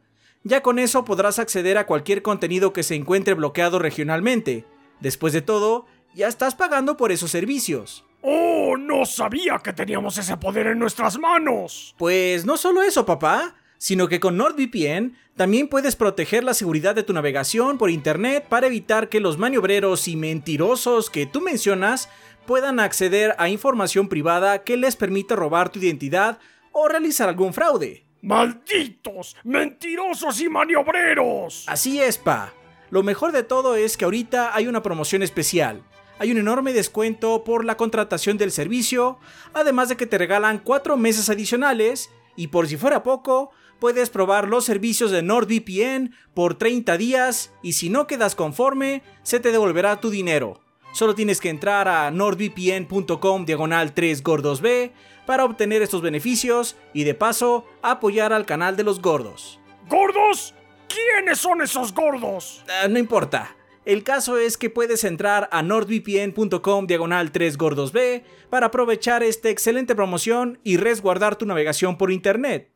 Ya 0.45 0.63
con 0.63 0.79
eso 0.79 1.05
podrás 1.05 1.39
acceder 1.39 1.79
a 1.79 1.87
cualquier 1.87 2.23
contenido 2.23 2.73
que 2.73 2.83
se 2.83 2.95
encuentre 2.95 3.35
bloqueado 3.35 3.79
regionalmente. 3.79 4.65
Después 5.01 5.33
de 5.33 5.43
todo, 5.43 5.87
ya 6.15 6.29
estás 6.29 6.55
pagando 6.55 6.97
por 6.97 7.11
esos 7.11 7.31
servicios. 7.31 8.05
¡Oh! 8.23 8.77
No 8.77 9.05
sabía 9.05 9.59
que 9.63 9.73
teníamos 9.73 10.19
ese 10.19 10.37
poder 10.37 10.69
en 10.69 10.79
nuestras 10.79 11.19
manos. 11.19 11.95
Pues 11.99 12.45
no 12.45 12.57
solo 12.57 12.83
eso, 12.83 13.05
papá 13.05 13.57
sino 13.83 14.07
que 14.07 14.21
con 14.21 14.37
NordVPN 14.37 15.17
también 15.35 15.67
puedes 15.67 15.97
proteger 15.97 16.45
la 16.45 16.55
seguridad 16.55 16.95
de 16.95 17.03
tu 17.03 17.13
navegación 17.13 17.79
por 17.79 17.91
Internet 17.91 18.47
para 18.49 18.69
evitar 18.69 19.09
que 19.09 19.19
los 19.19 19.39
maniobreros 19.39 20.07
y 20.07 20.15
mentirosos 20.15 21.11
que 21.11 21.27
tú 21.27 21.41
mencionas 21.41 22.09
puedan 22.47 22.79
acceder 22.79 23.35
a 23.39 23.49
información 23.49 24.09
privada 24.09 24.63
que 24.63 24.77
les 24.77 24.95
permita 24.95 25.35
robar 25.35 25.71
tu 25.71 25.81
identidad 25.81 26.39
o 26.71 26.87
realizar 26.87 27.29
algún 27.29 27.53
fraude. 27.53 28.07
¡Malditos! 28.21 29.35
¡Mentirosos 29.43 30.41
y 30.41 30.49
maniobreros! 30.49 31.65
Así 31.67 32.01
es, 32.01 32.19
pa. 32.19 32.55
Lo 32.91 33.03
mejor 33.03 33.33
de 33.33 33.43
todo 33.43 33.75
es 33.75 33.97
que 33.97 34.05
ahorita 34.05 34.55
hay 34.55 34.69
una 34.69 34.85
promoción 34.85 35.25
especial. 35.25 35.83
Hay 36.21 36.31
un 36.31 36.39
enorme 36.39 36.73
descuento 36.73 37.43
por 37.43 37.65
la 37.65 37.77
contratación 37.77 38.39
del 38.39 38.53
servicio, 38.53 39.19
además 39.55 39.89
de 39.89 39.97
que 39.97 40.07
te 40.07 40.19
regalan 40.19 40.61
4 40.61 40.97
meses 40.97 41.29
adicionales 41.31 42.11
y 42.37 42.47
por 42.47 42.69
si 42.69 42.77
fuera 42.77 43.03
poco, 43.03 43.51
puedes 43.83 44.11
probar 44.11 44.47
los 44.47 44.65
servicios 44.65 45.11
de 45.11 45.23
NordVPN 45.23 46.15
por 46.35 46.55
30 46.55 46.97
días 46.99 47.53
y 47.65 47.73
si 47.73 47.89
no 47.89 48.07
quedas 48.07 48.37
conforme, 48.37 49.03
se 49.25 49.41
te 49.41 49.51
devolverá 49.51 50.01
tu 50.01 50.09
dinero. 50.09 50.61
Solo 50.93 51.17
tienes 51.17 51.41
que 51.41 51.49
entrar 51.49 51.89
a 51.89 52.09
nordvpn.com 52.13 53.45
diagonal 53.45 53.93
3 53.93 54.23
gordos 54.23 54.61
B 54.61 54.93
para 55.27 55.45
obtener 55.45 55.83
estos 55.83 56.01
beneficios 56.01 56.77
y 56.95 57.03
de 57.03 57.17
paso 57.17 57.67
apoyar 57.83 58.33
al 58.33 58.47
canal 58.47 58.77
de 58.77 58.85
los 58.85 59.03
gordos. 59.03 59.59
¿Gordos? 59.89 60.55
¿Quiénes 60.87 61.41
son 61.41 61.61
esos 61.61 61.93
gordos? 61.93 62.63
Ah, 62.69 62.87
no 62.87 63.01
importa. 63.01 63.57
El 63.85 64.05
caso 64.05 64.39
es 64.39 64.57
que 64.57 64.71
puedes 64.71 65.03
entrar 65.03 65.49
a 65.51 65.61
nordvpn.com 65.65 66.87
diagonal 66.87 67.33
3 67.33 67.59
gordos 67.59 67.91
B 67.91 68.23
para 68.49 68.67
aprovechar 68.67 69.25
esta 69.25 69.49
excelente 69.49 69.97
promoción 69.97 70.61
y 70.63 70.77
resguardar 70.77 71.35
tu 71.35 71.47
navegación 71.47 71.99
por 71.99 72.13
internet. 72.13 72.72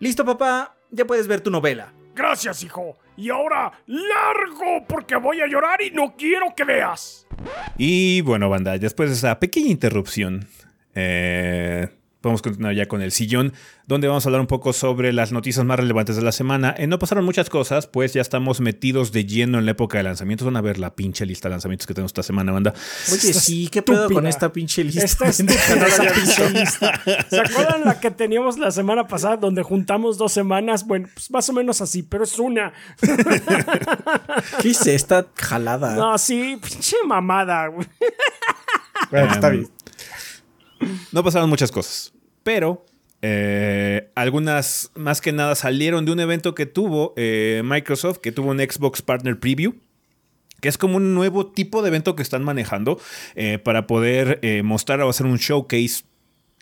¿Listo 0.00 0.24
papá? 0.24 0.76
Ya 0.90 1.04
puedes 1.04 1.26
ver 1.26 1.40
tu 1.40 1.50
novela. 1.50 1.92
Gracias, 2.14 2.62
hijo. 2.62 2.98
Y 3.16 3.30
ahora, 3.30 3.72
largo, 3.86 4.86
porque 4.88 5.16
voy 5.16 5.40
a 5.40 5.46
llorar 5.46 5.82
y 5.82 5.90
no 5.90 6.14
quiero 6.16 6.54
que 6.56 6.64
veas. 6.64 7.26
Y 7.76 8.20
bueno, 8.20 8.48
banda, 8.48 8.78
después 8.78 9.10
de 9.10 9.16
esa 9.16 9.38
pequeña 9.40 9.70
interrupción, 9.70 10.46
eh, 10.94 11.88
A 12.20 12.36
continuar 12.42 12.74
ya 12.74 12.86
con 12.86 13.00
el 13.00 13.12
sillón, 13.12 13.52
donde 13.86 14.08
vamos 14.08 14.26
a 14.26 14.28
hablar 14.28 14.40
un 14.40 14.48
poco 14.48 14.72
sobre 14.72 15.12
las 15.12 15.30
noticias 15.30 15.64
más 15.64 15.78
relevantes 15.78 16.16
de 16.16 16.22
la 16.22 16.32
semana. 16.32 16.74
Eh, 16.76 16.88
no 16.88 16.98
pasaron 16.98 17.24
muchas 17.24 17.48
cosas, 17.48 17.86
pues 17.86 18.12
ya 18.12 18.20
estamos 18.20 18.60
metidos 18.60 19.12
de 19.12 19.24
lleno 19.24 19.60
en 19.60 19.66
la 19.66 19.70
época 19.70 19.98
de 19.98 20.04
lanzamientos. 20.04 20.44
Van 20.44 20.56
a 20.56 20.60
ver 20.60 20.78
la 20.78 20.96
pinche 20.96 21.24
lista 21.24 21.48
de 21.48 21.52
lanzamientos 21.52 21.86
que 21.86 21.94
tenemos 21.94 22.10
esta 22.10 22.24
semana, 22.24 22.50
banda. 22.50 22.74
Oye, 23.12 23.32
sí, 23.32 23.68
¿qué 23.68 23.82
pedo 23.82 24.10
con 24.10 24.26
esta 24.26 24.52
pinche 24.52 24.82
lista? 24.82 25.04
Esta 25.04 25.28
estúpida, 25.28 25.86
esa 25.86 26.04
pinche 26.12 26.50
lista. 26.50 27.00
¿Se 27.30 27.40
acuerdan 27.40 27.84
la 27.84 28.00
que 28.00 28.10
teníamos 28.10 28.58
la 28.58 28.72
semana 28.72 29.06
pasada 29.06 29.36
donde 29.36 29.62
juntamos 29.62 30.18
dos 30.18 30.32
semanas? 30.32 30.84
Bueno, 30.86 31.08
pues 31.14 31.30
más 31.30 31.48
o 31.48 31.52
menos 31.52 31.80
así, 31.80 32.02
pero 32.02 32.24
es 32.24 32.36
una. 32.40 32.72
¿Qué 34.60 34.70
es 34.70 34.86
esta 34.88 35.28
jalada? 35.36 35.94
No, 35.94 36.18
sí, 36.18 36.58
pinche 36.60 36.96
mamada. 37.06 37.68
güey. 37.68 37.86
Bueno, 39.10 39.32
está 39.32 39.50
bien. 39.50 39.68
No 41.12 41.24
pasaron 41.24 41.48
muchas 41.48 41.70
cosas, 41.72 42.12
pero 42.42 42.84
eh, 43.20 44.10
algunas 44.14 44.90
más 44.94 45.20
que 45.20 45.32
nada 45.32 45.54
salieron 45.54 46.04
de 46.04 46.12
un 46.12 46.20
evento 46.20 46.54
que 46.54 46.66
tuvo 46.66 47.14
eh, 47.16 47.62
Microsoft, 47.64 48.18
que 48.18 48.32
tuvo 48.32 48.50
un 48.50 48.58
Xbox 48.58 49.02
Partner 49.02 49.38
Preview. 49.38 49.74
Que 50.60 50.68
es 50.68 50.76
como 50.76 50.96
un 50.96 51.14
nuevo 51.14 51.46
tipo 51.46 51.82
de 51.82 51.88
evento 51.88 52.16
que 52.16 52.22
están 52.22 52.42
manejando 52.42 53.00
eh, 53.36 53.58
para 53.58 53.86
poder 53.86 54.40
mostrar 54.64 55.00
o 55.02 55.08
hacer 55.08 55.24
un 55.24 55.36
showcase 55.36 56.02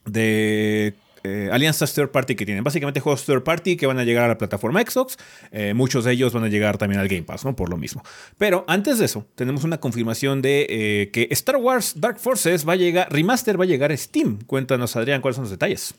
de 0.04 0.94
eh, 1.26 1.50
alianzas 1.50 1.92
third 1.92 2.10
party 2.10 2.34
que 2.34 2.46
tienen. 2.46 2.62
Básicamente 2.62 3.00
juegos 3.00 3.24
third 3.24 3.42
party 3.42 3.76
que 3.76 3.86
van 3.86 3.98
a 3.98 4.04
llegar 4.04 4.24
a 4.24 4.28
la 4.28 4.38
plataforma 4.38 4.80
Xbox. 4.80 5.16
Eh, 5.50 5.74
muchos 5.74 6.04
de 6.04 6.12
ellos 6.12 6.32
van 6.32 6.44
a 6.44 6.48
llegar 6.48 6.78
también 6.78 7.00
al 7.00 7.08
Game 7.08 7.24
Pass, 7.24 7.44
¿no? 7.44 7.56
Por 7.56 7.68
lo 7.68 7.76
mismo. 7.76 8.02
Pero 8.38 8.64
antes 8.68 8.98
de 8.98 9.06
eso, 9.06 9.26
tenemos 9.34 9.64
una 9.64 9.78
confirmación 9.78 10.42
de 10.42 10.66
eh, 10.68 11.10
que 11.10 11.28
Star 11.30 11.56
Wars 11.56 11.94
Dark 11.96 12.18
Forces 12.18 12.66
va 12.66 12.74
a 12.74 12.76
llegar, 12.76 13.12
remaster 13.12 13.58
va 13.58 13.64
a 13.64 13.66
llegar 13.66 13.92
a 13.92 13.96
Steam. 13.96 14.38
Cuéntanos, 14.46 14.96
Adrián, 14.96 15.20
cuáles 15.20 15.36
son 15.36 15.44
los 15.44 15.50
detalles. 15.50 15.94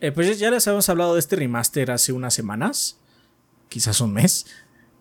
Eh, 0.00 0.12
pues 0.12 0.38
ya 0.38 0.50
les 0.50 0.66
habíamos 0.66 0.88
hablado 0.88 1.14
de 1.14 1.20
este 1.20 1.36
remaster 1.36 1.90
hace 1.90 2.12
unas 2.12 2.34
semanas, 2.34 2.98
quizás 3.68 4.00
un 4.00 4.12
mes. 4.12 4.46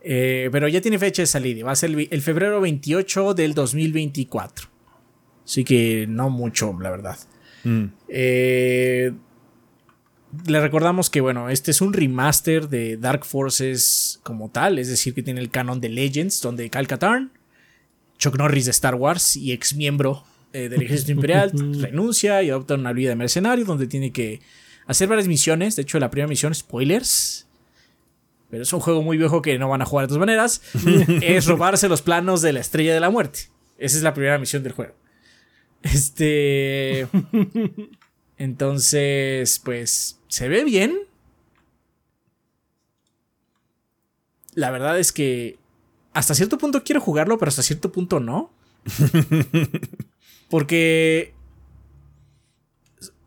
Pero 0.04 0.68
ya 0.68 0.82
tiene 0.82 0.98
fecha 0.98 1.22
de 1.22 1.28
salida. 1.28 1.60
y 1.60 1.64
Va 1.64 1.74
a 1.74 1.76
ser 1.76 1.92
el 1.92 2.22
febrero 2.22 2.60
28 2.62 3.34
del 3.36 3.54
2024. 3.54 4.68
Así 5.46 5.64
que 5.64 6.06
no 6.08 6.30
mucho, 6.30 6.76
la 6.80 6.90
verdad. 6.90 7.18
Mm. 7.64 7.86
Eh, 8.08 9.12
le 10.48 10.62
recordamos 10.62 11.10
que, 11.10 11.22
bueno, 11.22 11.50
este 11.50 11.72
es 11.72 11.82
un 11.82 11.94
remaster 11.94 12.70
de 12.70 12.98
Dark 12.98 13.26
Forces 13.26 14.20
como 14.24 14.50
tal, 14.50 14.80
es 14.80 14.88
decir, 14.88 15.14
que 15.14 15.24
tiene 15.24 15.42
el 15.42 15.50
canon 15.50 15.82
de 15.82 15.90
Legends, 15.90 16.42
donde 16.42 16.70
Cal 16.70 16.88
Katarn, 16.88 17.32
Chuck 18.18 18.38
Norris 18.38 18.66
de 18.66 18.72
Star 18.72 18.96
Wars 18.96 19.36
y 19.36 19.52
ex 19.52 19.76
miembro 19.76 20.24
eh, 20.54 20.70
del 20.70 20.82
Ejército 20.82 21.12
Imperial, 21.12 21.52
renuncia 21.82 22.42
y 22.44 22.50
adopta 22.50 22.76
una 22.76 22.94
vida 22.94 23.10
de 23.10 23.16
mercenario, 23.16 23.66
donde 23.66 23.88
tiene 23.88 24.12
que 24.12 24.42
hacer 24.88 25.08
varias 25.08 25.28
misiones. 25.28 25.76
De 25.76 25.82
hecho, 25.82 26.00
la 26.00 26.12
primera 26.12 26.28
misión, 26.28 26.54
spoilers. 26.54 27.48
Pero 28.50 28.64
es 28.64 28.74
un 28.74 28.82
juego 28.82 29.02
muy 29.02 29.18
viejo 29.18 29.42
que 29.42 29.58
no 29.58 29.70
van 29.70 29.82
a 29.82 29.86
jugar 29.86 30.06
de 30.06 30.08
todas 30.10 30.20
maneras. 30.20 30.62
es 31.22 31.46
robarse 31.46 31.88
los 31.90 32.02
planos 32.02 32.42
de 32.42 32.54
la 32.54 32.60
estrella 32.60 32.94
de 32.94 33.00
la 33.00 33.10
muerte. 33.10 33.50
Esa 33.78 33.98
es 33.98 34.04
la 34.04 34.14
primera 34.14 34.38
misión 34.38 34.62
del 34.64 34.74
juego. 34.74 34.94
Este. 35.82 37.08
Entonces, 38.42 39.62
pues, 39.64 40.18
se 40.28 40.50
ve 40.50 40.64
bien. 40.64 40.98
La 44.56 44.72
verdad 44.72 44.98
es 44.98 45.12
que 45.12 45.60
hasta 46.14 46.34
cierto 46.34 46.58
punto 46.58 46.84
quiero 46.84 47.02
jugarlo, 47.02 47.38
pero 47.38 47.50
hasta 47.50 47.62
cierto 47.62 47.92
punto 47.92 48.20
no. 48.20 48.52
Porque 50.50 51.36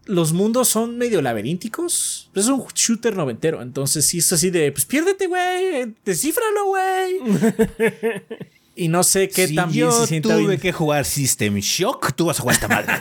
los 0.06 0.32
mundos 0.32 0.66
son 0.66 0.98
medio 0.98 1.22
laberínticos. 1.22 2.32
Es 2.34 2.48
un 2.48 2.64
shooter 2.74 3.14
noventero. 3.14 3.62
Entonces, 3.62 4.04
sí 4.04 4.18
es 4.18 4.32
así 4.32 4.50
de, 4.50 4.72
pues 4.72 4.84
piérdete, 4.84 5.28
güey. 5.28 5.94
Descífralo, 6.04 6.66
güey. 6.66 7.20
y 8.76 8.88
no 8.88 9.02
sé 9.04 9.28
qué 9.28 9.46
si 9.48 9.54
tan 9.54 9.70
bien 9.70 9.86
yo 9.86 9.92
se 9.92 10.06
sienta 10.08 10.30
tuve 10.30 10.46
bien. 10.48 10.60
que 10.60 10.72
jugar 10.72 11.04
System 11.04 11.56
Shock, 11.56 12.12
tú 12.14 12.26
vas 12.26 12.38
a 12.38 12.42
jugar 12.42 12.54
esta 12.56 12.68
madre. 12.68 12.92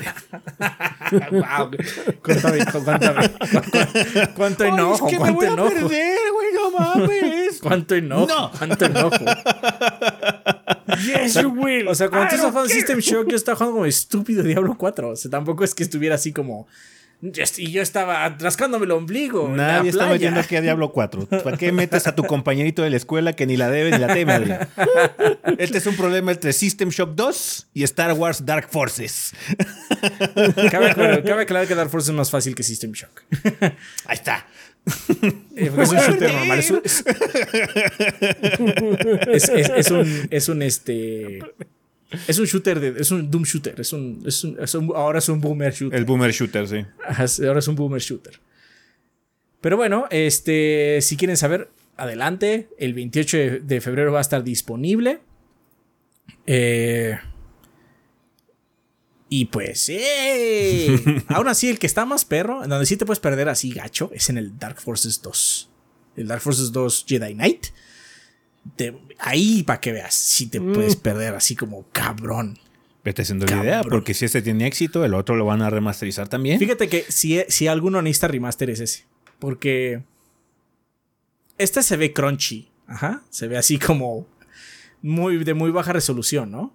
Wow. 1.31 1.71
Cuéntame, 2.23 2.65
cuéntame. 2.65 3.29
¿Cuánto, 4.35 4.63
enojo? 4.63 5.07
es 5.07 5.11
que 5.11 5.19
me 5.19 5.33
¿Cuánto 5.33 5.35
voy 5.35 5.45
a 5.45 5.53
enojo? 5.53 5.69
perder, 5.69 6.19
güey, 6.33 6.47
no 6.53 6.71
mames. 6.71 7.59
¿Cuánto 7.61 7.95
enojo? 7.95 8.27
No. 8.27 8.51
¿Cuánto 8.57 8.85
enojo? 8.85 9.25
Yes, 11.05 11.35
you 11.35 11.49
will. 11.49 11.87
O 11.87 11.95
sea, 11.95 12.09
cuando 12.09 12.29
tú 12.29 12.35
estás 12.35 12.49
jugando. 12.51 12.69
System 12.73 12.99
Shock, 12.99 13.27
yo 13.29 13.35
estaba 13.35 13.55
jugando 13.57 13.73
como 13.75 13.85
estúpido 13.85 14.43
Diablo 14.43 14.75
4. 14.77 15.09
O 15.09 15.15
sea, 15.15 15.31
tampoco 15.31 15.63
es 15.63 15.73
que 15.75 15.83
estuviera 15.83 16.15
así 16.15 16.31
como. 16.33 16.67
Y 17.21 17.71
yo 17.71 17.81
estaba 17.81 18.27
rascándome 18.37 18.85
el 18.85 18.91
ombligo. 18.91 19.47
Nadie 19.47 19.91
está 19.91 20.07
metiendo 20.07 20.41
aquí 20.41 20.57
a 20.57 20.61
Diablo 20.61 20.91
4. 20.91 21.27
¿Para 21.43 21.55
qué 21.57 21.71
metes 21.71 22.05
a 22.07 22.15
tu 22.15 22.23
compañerito 22.25 22.81
de 22.81 22.89
la 22.89 22.97
escuela 22.97 23.31
que 23.33 23.45
ni 23.45 23.55
la 23.55 23.69
debe 23.69 23.91
ni 23.91 23.97
la 23.97 24.13
teme, 24.13 24.33
Adrián? 24.33 24.67
Este 25.57 25.77
es 25.77 25.85
un 25.87 25.95
problema 25.95 26.31
entre 26.33 26.51
System 26.51 26.89
Shock 26.89 27.11
2 27.15 27.67
y 27.73 27.83
Star 27.83 28.11
Wars 28.13 28.45
Dark 28.45 28.67
Forces. 28.69 29.33
Cabe, 30.69 30.91
aclarar- 30.91 31.23
cabe 31.23 31.43
aclarar 31.43 31.67
que 31.67 31.75
Dark 31.75 31.89
Force 31.89 32.11
es 32.11 32.17
más 32.17 32.29
fácil 32.29 32.55
que 32.55 32.63
System 32.63 32.91
Shock. 32.91 33.23
Ahí 34.05 34.15
está. 34.15 34.45
Eh, 35.55 35.71
es 35.77 35.89
un 35.91 35.97
shooter 35.97 36.33
normal. 36.33 36.59
Es 36.59 36.71
un, 36.71 36.81
es, 36.83 37.03
es- 39.29 39.49
es- 39.49 39.69
es 39.77 39.91
un. 39.91 40.27
Es 40.29 40.49
un 40.49 40.61
este. 40.61 41.39
Es 42.27 42.37
un 42.39 42.45
shooter 42.45 42.79
de. 42.79 42.99
Es 43.01 43.11
un 43.11 43.29
Doom 43.31 43.43
shooter. 43.43 43.79
Es 43.79 43.93
un. 43.93 44.21
Es 44.25 44.43
un, 44.43 44.57
es 44.61 44.75
un- 44.75 44.91
ahora 44.95 45.19
es 45.19 45.29
un 45.29 45.39
boomer 45.41 45.73
shooter. 45.73 45.97
El 45.97 46.05
Boomer 46.05 46.31
Shooter, 46.31 46.67
sí. 46.67 46.85
Ahora 47.45 47.59
es 47.59 47.67
un 47.67 47.75
boomer 47.75 48.01
shooter. 48.01 48.39
Pero 49.61 49.77
bueno, 49.77 50.07
este, 50.09 50.99
si 51.01 51.15
quieren 51.17 51.37
saber, 51.37 51.69
adelante. 51.97 52.67
El 52.77 52.93
28 52.93 53.37
de, 53.37 53.59
de 53.61 53.81
febrero 53.81 54.11
va 54.11 54.19
a 54.19 54.21
estar 54.21 54.43
disponible. 54.43 55.21
Eh, 56.45 57.17
y 59.29 59.45
pues, 59.45 59.89
¡eh! 59.89 61.23
aún 61.29 61.47
así, 61.47 61.69
el 61.69 61.79
que 61.79 61.87
está 61.87 62.05
más 62.05 62.23
perro, 62.25 62.63
en 62.63 62.69
donde 62.69 62.85
sí 62.85 62.97
te 62.97 63.05
puedes 63.05 63.19
perder 63.19 63.49
así 63.49 63.71
gacho, 63.71 64.11
es 64.13 64.29
en 64.29 64.37
el 64.37 64.57
Dark 64.59 64.79
Forces 64.79 65.21
2. 65.21 65.69
El 66.17 66.27
Dark 66.27 66.41
Forces 66.41 66.71
2 66.71 67.05
Jedi 67.07 67.33
Knight. 67.33 67.67
Te- 68.75 68.97
ahí 69.19 69.63
para 69.63 69.79
que 69.79 69.91
veas, 69.91 70.13
si 70.13 70.47
te 70.47 70.59
puedes 70.61 70.95
perder 70.95 71.35
así 71.35 71.55
como 71.55 71.85
cabrón. 71.91 72.57
Vete 73.03 73.21
haciendo 73.23 73.45
la 73.45 73.61
idea, 73.61 73.81
porque 73.83 74.13
si 74.13 74.23
este 74.25 74.41
tiene 74.41 74.65
éxito, 74.65 75.03
el 75.03 75.13
otro 75.13 75.35
lo 75.35 75.43
van 75.45 75.61
a 75.61 75.69
remasterizar 75.69 76.29
también. 76.29 76.57
Fíjate 76.59 76.87
que 76.87 77.03
si, 77.09 77.41
si 77.49 77.67
alguno 77.67 78.01
necesita 78.01 78.29
remaster 78.29 78.69
es 78.69 78.79
ese. 78.79 79.05
Porque 79.39 80.03
este 81.57 81.83
se 81.83 81.97
ve 81.97 82.13
crunchy. 82.13 82.69
Ajá. 82.87 83.21
Se 83.29 83.47
ve 83.47 83.57
así 83.57 83.77
como 83.77 84.25
muy, 85.01 85.43
de 85.43 85.53
muy 85.53 85.71
baja 85.71 85.91
resolución, 85.93 86.51
¿no? 86.51 86.73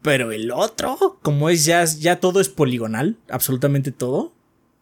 Pero 0.00 0.32
el 0.32 0.50
otro, 0.52 1.18
como 1.22 1.50
es 1.50 1.64
ya, 1.66 1.84
ya 1.84 2.20
todo 2.20 2.40
es 2.40 2.48
poligonal, 2.48 3.16
absolutamente 3.28 3.90
todo. 3.92 4.32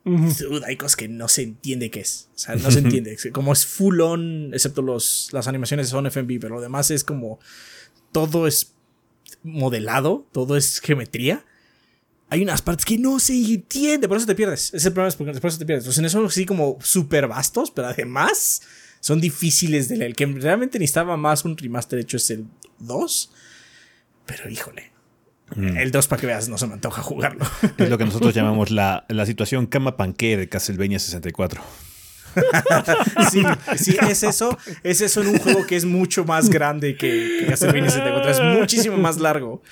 Dude, 0.07 0.65
hay 0.67 0.77
cosas 0.77 0.97
que 0.97 1.09
no 1.09 1.29
se 1.29 1.43
entiende 1.43 1.91
qué 1.91 2.01
es. 2.01 2.29
O 2.35 2.39
sea, 2.39 2.57
no 2.57 2.71
se 2.71 2.79
entiende. 2.79 3.17
Como 3.33 3.53
es 3.53 3.67
full 3.67 4.01
on, 4.01 4.55
excepto 4.55 4.83
los, 4.83 5.29
las 5.33 5.49
animaciones 5.49 5.89
son 5.89 6.07
FMV, 6.07 6.39
pero 6.41 6.57
lo 6.57 6.61
demás 6.61 6.91
es 6.91 7.05
como 7.05 7.41
todo 8.13 8.47
es 8.47 8.73
modelado, 9.43 10.27
todo 10.33 10.57
es 10.57 10.81
geometría 10.81 11.45
hay 12.29 12.43
unas 12.43 12.63
partes 12.63 12.85
que 12.85 12.99
no 12.99 13.19
se 13.21 13.35
entiende, 13.35 14.09
por 14.09 14.17
eso 14.17 14.27
te 14.27 14.35
pierdes. 14.35 14.75
Ese 14.75 14.91
problema 14.91 15.09
es 15.09 15.17
porque 15.17 15.33
por 15.35 15.49
eso 15.49 15.59
te 15.59 15.67
pierdes. 15.67 15.87
Los 15.87 15.95
escenarios 15.95 16.13
son 16.13 16.27
así 16.27 16.45
como 16.45 16.79
súper 16.83 17.29
vastos, 17.29 17.71
pero 17.71 17.89
además 17.89 18.63
son 19.01 19.21
difíciles 19.21 19.89
de 19.89 19.97
leer. 19.97 20.11
El 20.11 20.17
que 20.17 20.27
realmente 20.27 20.79
necesitaba 20.79 21.17
más 21.17 21.45
un 21.45 21.57
remaster 21.57 22.01
hecho 22.01 22.17
es 22.17 22.31
el 22.31 22.47
2. 22.81 23.31
Pero 24.27 24.51
híjole. 24.51 24.96
El 25.55 25.93
2 25.93 26.09
para 26.09 26.21
que 26.21 26.27
veas, 26.27 26.49
no 26.49 26.59
se 26.59 26.67
me 26.67 26.75
antoja 26.75 27.03
jugarlo. 27.03 27.45
Es 27.79 27.89
lo 27.89 27.99
que 27.99 28.05
nosotros 28.05 28.35
llamamos 28.35 28.71
la, 28.71 29.05
la 29.09 29.25
situación 29.27 29.67
cama 29.67 29.97
panque 29.97 30.37
de 30.37 30.49
Castlevania 30.49 30.99
64. 30.99 31.63
sí, 33.31 33.43
sí, 33.77 33.97
es 34.11 34.23
eso. 34.25 34.59
Es 34.83 35.01
eso 35.01 35.23
en 35.23 35.29
un 35.29 35.39
juego 35.39 35.67
que 35.67 35.77
es 35.77 35.85
mucho 35.85 36.25
más 36.25 36.51
grande 36.51 36.97
que, 36.97 37.39
que 37.41 37.47
Castlevania 37.47 37.91
74. 37.91 38.31
Es 38.31 38.59
muchísimo 38.59 38.97
más 38.97 39.19
largo. 39.19 39.63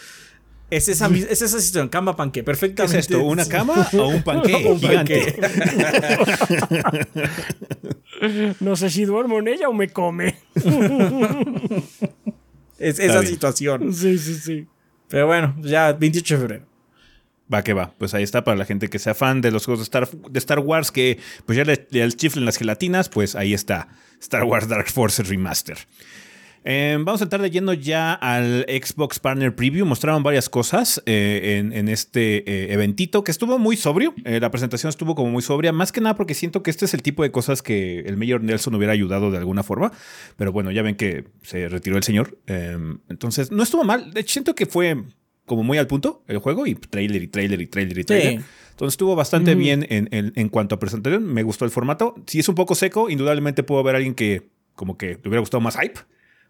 Es 0.71 0.88
esa, 0.88 1.09
es 1.09 1.43
esa 1.43 1.61
situación, 1.61 1.88
cama 1.88 2.16
panque, 2.16 2.40
¿Qué 2.40 2.40
es 2.40 2.45
perfectamente. 2.47 2.99
esto? 2.99 3.23
¿Una 3.23 3.47
cama 3.47 3.87
o 3.93 4.09
un 4.09 4.23
panqué 4.23 4.54
Un 4.66 4.81
gigante? 4.81 5.37
No 8.61 8.75
sé 8.76 8.90
si 8.90 9.04
duermo 9.04 9.38
en 9.40 9.49
ella 9.49 9.69
o 9.69 9.73
me 9.73 9.88
come. 9.90 10.38
Es 12.78 12.99
esa 12.99 13.21
bien. 13.21 13.33
situación. 13.33 13.93
Sí, 13.93 14.19
sí, 14.19 14.35
sí. 14.35 14.66
Pero 15.14 15.28
bueno, 15.28 15.54
ya 15.61 15.92
28 15.92 16.35
de 16.35 16.40
febrero. 16.40 16.66
Va 17.52 17.62
que 17.62 17.73
va. 17.73 17.92
Pues 17.99 18.14
ahí 18.14 18.25
está 18.25 18.42
para 18.42 18.56
la 18.56 18.64
gente 18.64 18.90
que 18.90 18.99
sea 18.99 19.14
fan 19.14 19.42
de 19.42 19.52
los 19.52 19.64
juegos 19.64 19.78
de 19.78 19.85
Star, 19.85 20.11
de 20.11 20.38
Star 20.40 20.59
Wars, 20.59 20.90
que 20.90 21.21
pues 21.47 21.56
ya 21.56 21.62
le, 21.62 21.87
le 21.90 22.11
chiflen 22.11 22.44
las 22.44 22.56
gelatinas, 22.56 23.09
pues 23.09 23.37
ahí 23.37 23.54
está. 23.54 23.87
Star 24.21 24.42
Wars 24.42 24.66
Dark 24.66 24.90
Forces 24.90 25.28
Remaster. 25.28 25.78
Eh, 26.66 26.97
vamos 27.00 27.21
a 27.21 27.25
entrar 27.25 27.42
leyendo 27.42 27.75
ya 27.75 28.14
al 28.14 28.64
Xbox 28.68 29.18
Partner 29.18 29.54
Preview. 29.54 29.85
Mostraron 29.85 30.23
varias 30.23 30.49
cosas 30.49 31.02
eh, 31.04 31.59
en, 31.59 31.73
en 31.75 31.88
este 31.88 32.38
eh, 32.50 32.73
eventito 32.73 33.23
que 33.23 33.30
estuvo 33.30 33.59
muy 33.59 33.76
sobrio. 33.76 34.14
Eh, 34.25 34.40
la 34.40 34.50
presentación 34.50 34.88
estuvo 34.88 35.14
como 35.14 35.30
muy 35.30 35.42
sobria, 35.42 35.73
más 35.73 35.92
que 35.92 36.00
nada 36.00 36.16
porque 36.16 36.33
siento 36.35 36.62
que 36.62 36.71
este 36.71 36.87
es 36.87 36.94
el 36.94 37.02
tipo 37.02 37.23
de 37.23 37.30
cosas 37.30 37.61
que 37.61 38.00
el 38.00 38.16
Mayor 38.16 38.42
Nelson 38.42 38.75
hubiera 38.75 38.94
ayudado 38.94 39.30
de 39.30 39.37
alguna 39.38 39.62
forma. 39.62 39.92
Pero 40.37 40.52
bueno, 40.52 40.71
ya 40.71 40.80
ven 40.83 40.94
que 40.97 41.25
se 41.42 41.68
retiró 41.68 41.99
el 41.99 42.02
señor. 42.02 42.38
Eh, 42.47 42.78
entonces, 43.11 43.52
no 43.52 43.62
estuvo 43.62 43.85
mal. 43.85 44.14
De 44.14 44.21
hecho, 44.23 44.33
siento 44.33 44.54
que 44.54 44.64
fue 44.64 44.97
como 45.44 45.62
muy 45.62 45.76
al 45.76 45.87
punto 45.87 46.25
el 46.28 46.38
juego 46.38 46.66
y 46.66 46.75
trailer 46.75 47.23
y 47.23 47.28
trailer 47.28 47.61
y 47.61 47.66
trailer 47.66 47.99
y 47.99 48.04
trailer. 48.04 48.38
Sí. 48.40 48.44
Entonces 48.71 48.94
estuvo 48.94 49.14
bastante 49.14 49.54
bien 49.54 49.87
en, 49.90 50.09
en- 50.11 50.33
en 50.35 50.49
cuanto 50.49 50.75
a 50.75 50.78
presentación. 50.80 51.25
Me 51.26 51.42
gustó 51.42 51.66
el 51.66 51.71
formato. 51.71 52.14
Si 52.26 52.38
es 52.38 52.49
un 52.49 52.54
poco 52.54 52.75
seco, 52.75 53.11
indudablemente 53.11 53.62
puedo 53.62 53.83
ver 53.83 53.97
a 53.97 53.99
alguien 53.99 54.14
que 54.14 54.49
como 54.75 54.97
que 54.97 55.09
le 55.09 55.21
hubiera 55.28 55.40
gustado 55.40 55.61
más 55.61 55.76
hype. 55.78 56.00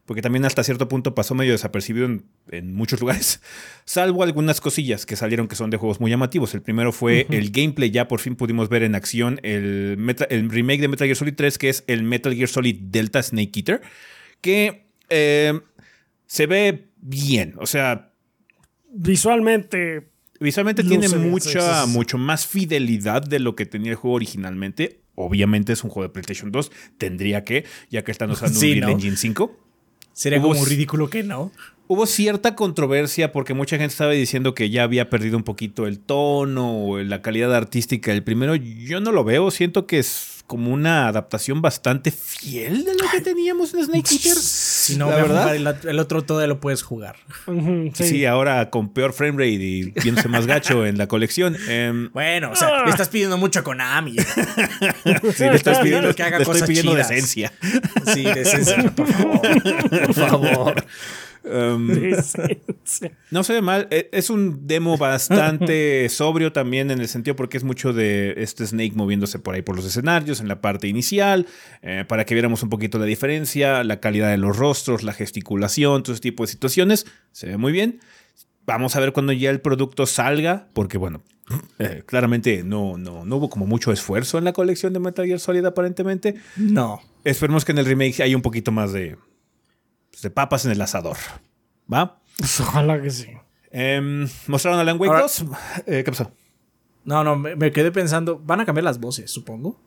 Porque 0.06 0.20
también 0.20 0.44
hasta 0.44 0.62
cierto 0.62 0.86
punto 0.86 1.14
pasó 1.14 1.34
medio 1.34 1.52
desapercibido 1.52 2.04
en, 2.06 2.24
en 2.50 2.74
muchos 2.74 3.00
lugares. 3.00 3.40
Salvo 3.86 4.22
algunas 4.22 4.60
cosillas 4.60 5.06
que 5.06 5.16
salieron 5.16 5.48
que 5.48 5.56
son 5.56 5.70
de 5.70 5.76
juegos 5.78 5.98
muy 6.00 6.10
llamativos. 6.10 6.54
El 6.54 6.60
primero 6.62 6.92
fue 6.92 7.26
el 7.30 7.50
gameplay. 7.50 7.90
Ya 7.90 8.06
por 8.06 8.20
fin 8.20 8.36
pudimos 8.36 8.68
ver 8.68 8.82
en 8.82 8.94
acción 8.94 9.40
el, 9.42 9.96
Meta- 9.98 10.26
el 10.28 10.50
remake 10.50 10.80
de 10.82 10.88
Metal 10.88 11.06
Gear 11.06 11.16
Solid 11.16 11.34
3, 11.34 11.56
que 11.58 11.68
es 11.70 11.84
el 11.86 12.02
Metal 12.02 12.34
Gear 12.34 12.48
Solid 12.48 12.76
Delta 12.82 13.22
Snake 13.22 13.52
Eater. 13.56 13.80
Que 14.42 14.88
eh, 15.08 15.58
se 16.26 16.46
ve 16.46 16.88
bien. 17.00 17.54
O 17.58 17.66
sea, 17.66 18.10
Visualmente, 18.96 20.08
Visualmente 20.38 20.84
tiene 20.84 21.08
mucha, 21.08 21.86
mucho 21.86 22.16
más 22.18 22.46
fidelidad 22.46 23.22
de 23.22 23.38
lo 23.40 23.56
que 23.56 23.66
tenía 23.66 23.90
el 23.90 23.96
juego 23.96 24.14
originalmente. 24.16 25.00
Obviamente 25.16 25.72
es 25.72 25.82
un 25.84 25.90
juego 25.90 26.08
de 26.08 26.12
PlayStation 26.12 26.52
2. 26.52 26.70
Tendría 26.98 27.42
que, 27.44 27.64
ya 27.90 28.04
que 28.04 28.12
están 28.12 28.30
usando 28.30 28.58
Sí, 28.58 28.72
un 28.74 28.80
¿no? 28.80 28.88
Engine 28.90 29.16
5. 29.16 29.63
Sería 30.14 30.38
Hubo 30.38 30.54
como 30.54 30.64
ridículo 30.64 31.10
que 31.10 31.22
no. 31.22 31.52
Hubo 31.86 32.06
cierta 32.06 32.54
controversia 32.54 33.30
porque 33.30 33.52
mucha 33.52 33.76
gente 33.76 33.92
estaba 33.92 34.12
diciendo 34.12 34.54
que 34.54 34.70
ya 34.70 34.84
había 34.84 35.10
perdido 35.10 35.36
un 35.36 35.42
poquito 35.42 35.86
el 35.86 35.98
tono 35.98 36.78
o 36.78 36.98
la 36.98 37.20
calidad 37.20 37.54
artística 37.54 38.10
del 38.10 38.22
primero. 38.22 38.54
Yo 38.54 39.00
no 39.00 39.12
lo 39.12 39.22
veo. 39.22 39.50
Siento 39.50 39.86
que 39.86 39.98
es 39.98 40.33
como 40.46 40.72
una 40.72 41.08
adaptación 41.08 41.62
bastante 41.62 42.10
fiel 42.10 42.84
de 42.84 42.92
lo 42.94 43.08
que 43.10 43.20
teníamos 43.22 43.72
en 43.74 43.84
Snake 43.84 44.14
Eater. 44.14 44.34
Si 44.36 44.96
no, 44.96 45.08
la 45.10 45.16
verdad. 45.16 45.42
jugar 45.54 45.56
el, 45.56 45.88
el 45.90 45.98
otro 45.98 46.22
todavía 46.22 46.48
lo 46.48 46.60
puedes 46.60 46.82
jugar. 46.82 47.16
Sí. 47.94 48.04
sí. 48.08 48.26
ahora 48.26 48.68
con 48.70 48.92
peor 48.92 49.12
frame 49.14 49.32
rate 49.32 49.52
y 49.54 49.82
viéndose 50.02 50.28
más 50.28 50.46
gacho 50.46 50.84
en 50.86 50.98
la 50.98 51.06
colección. 51.06 51.56
Em, 51.68 52.10
Bueno, 52.12 52.50
o 52.52 52.56
sea, 52.56 52.84
le 52.84 52.90
estás 52.90 53.08
pidiendo 53.08 53.38
mucho 53.38 53.60
a 53.60 53.64
Konami. 53.64 54.16
Sí, 55.34 55.44
le 55.44 55.56
estás 55.56 55.78
pidiendo, 55.78 56.14
que 56.14 56.22
haga 56.22 56.38
le 56.38 56.42
estoy 56.42 56.54
cosas 56.60 56.68
pidiendo 56.68 56.92
chidas. 56.92 57.08
decencia. 57.08 57.52
Sí, 58.12 58.24
decencia, 58.24 58.90
por 58.94 59.06
favor. 59.06 59.40
Por 60.04 60.14
favor. 60.14 60.84
Um, 61.74 61.90
no 63.30 63.44
se 63.44 63.52
ve 63.52 63.60
mal. 63.60 63.86
E- 63.90 64.08
Es 64.12 64.30
un 64.30 64.66
demo 64.66 64.96
bastante 64.96 66.08
sobrio 66.08 66.52
también 66.52 66.90
en 66.90 67.00
el 67.00 67.08
sentido 67.08 67.36
porque 67.36 67.56
es 67.58 67.64
mucho 67.64 67.92
de 67.92 68.34
este 68.38 68.66
Snake 68.66 68.92
moviéndose 68.94 69.38
por 69.38 69.54
ahí 69.54 69.60
por 69.62 69.76
los 69.76 69.84
escenarios 69.84 70.40
en 70.40 70.48
la 70.48 70.60
parte 70.62 70.88
inicial, 70.88 71.46
eh, 71.82 72.04
para 72.08 72.24
que 72.24 72.34
viéramos 72.34 72.62
un 72.62 72.70
poquito 72.70 72.98
la 72.98 73.04
diferencia, 73.04 73.84
la 73.84 74.00
calidad 74.00 74.30
de 74.30 74.38
los 74.38 74.56
rostros, 74.56 75.02
la 75.02 75.12
gesticulación, 75.12 76.02
todo 76.02 76.12
ese 76.14 76.22
tipo 76.22 76.44
de 76.44 76.48
situaciones. 76.48 77.06
Se 77.32 77.46
ve 77.46 77.56
muy 77.58 77.72
bien. 77.72 78.00
Vamos 78.66 78.96
a 78.96 79.00
ver 79.00 79.12
cuando 79.12 79.32
ya 79.32 79.50
el 79.50 79.60
producto 79.60 80.06
salga, 80.06 80.68
porque 80.72 80.96
bueno, 80.96 81.22
eh, 81.78 82.02
claramente 82.06 82.62
no, 82.64 82.96
no, 82.96 83.26
no 83.26 83.36
hubo 83.36 83.50
como 83.50 83.66
mucho 83.66 83.92
esfuerzo 83.92 84.38
en 84.38 84.44
la 84.44 84.54
colección 84.54 84.94
de 84.94 85.00
Metal 85.00 85.26
Gear 85.26 85.40
Solid 85.40 85.64
aparentemente. 85.66 86.36
No. 86.56 87.00
Esperemos 87.24 87.64
que 87.66 87.72
en 87.72 87.78
el 87.78 87.84
remake 87.86 88.22
haya 88.22 88.36
un 88.36 88.42
poquito 88.42 88.72
más 88.72 88.92
de, 88.92 89.16
pues, 90.14 90.22
de 90.22 90.30
papas 90.30 90.64
en 90.64 90.70
el 90.72 90.80
asador. 90.80 91.16
¿Va? 91.92 92.20
Pues 92.38 92.60
ojalá 92.60 93.00
que 93.02 93.10
sí. 93.10 93.26
Em, 93.70 94.28
mostraron 94.46 94.80
Alan 94.80 94.96
Wake 94.98 95.08
Ahora- 95.10 95.22
2. 95.22 95.44
Eh, 95.86 96.02
¿Qué 96.04 96.10
pasó? 96.10 96.32
No, 97.04 97.22
no, 97.24 97.36
me, 97.36 97.56
me 97.56 97.70
quedé 97.72 97.90
pensando. 97.92 98.38
Van 98.38 98.60
a 98.60 98.64
cambiar 98.64 98.84
las 98.84 98.98
voces, 98.98 99.30
supongo. 99.30 99.80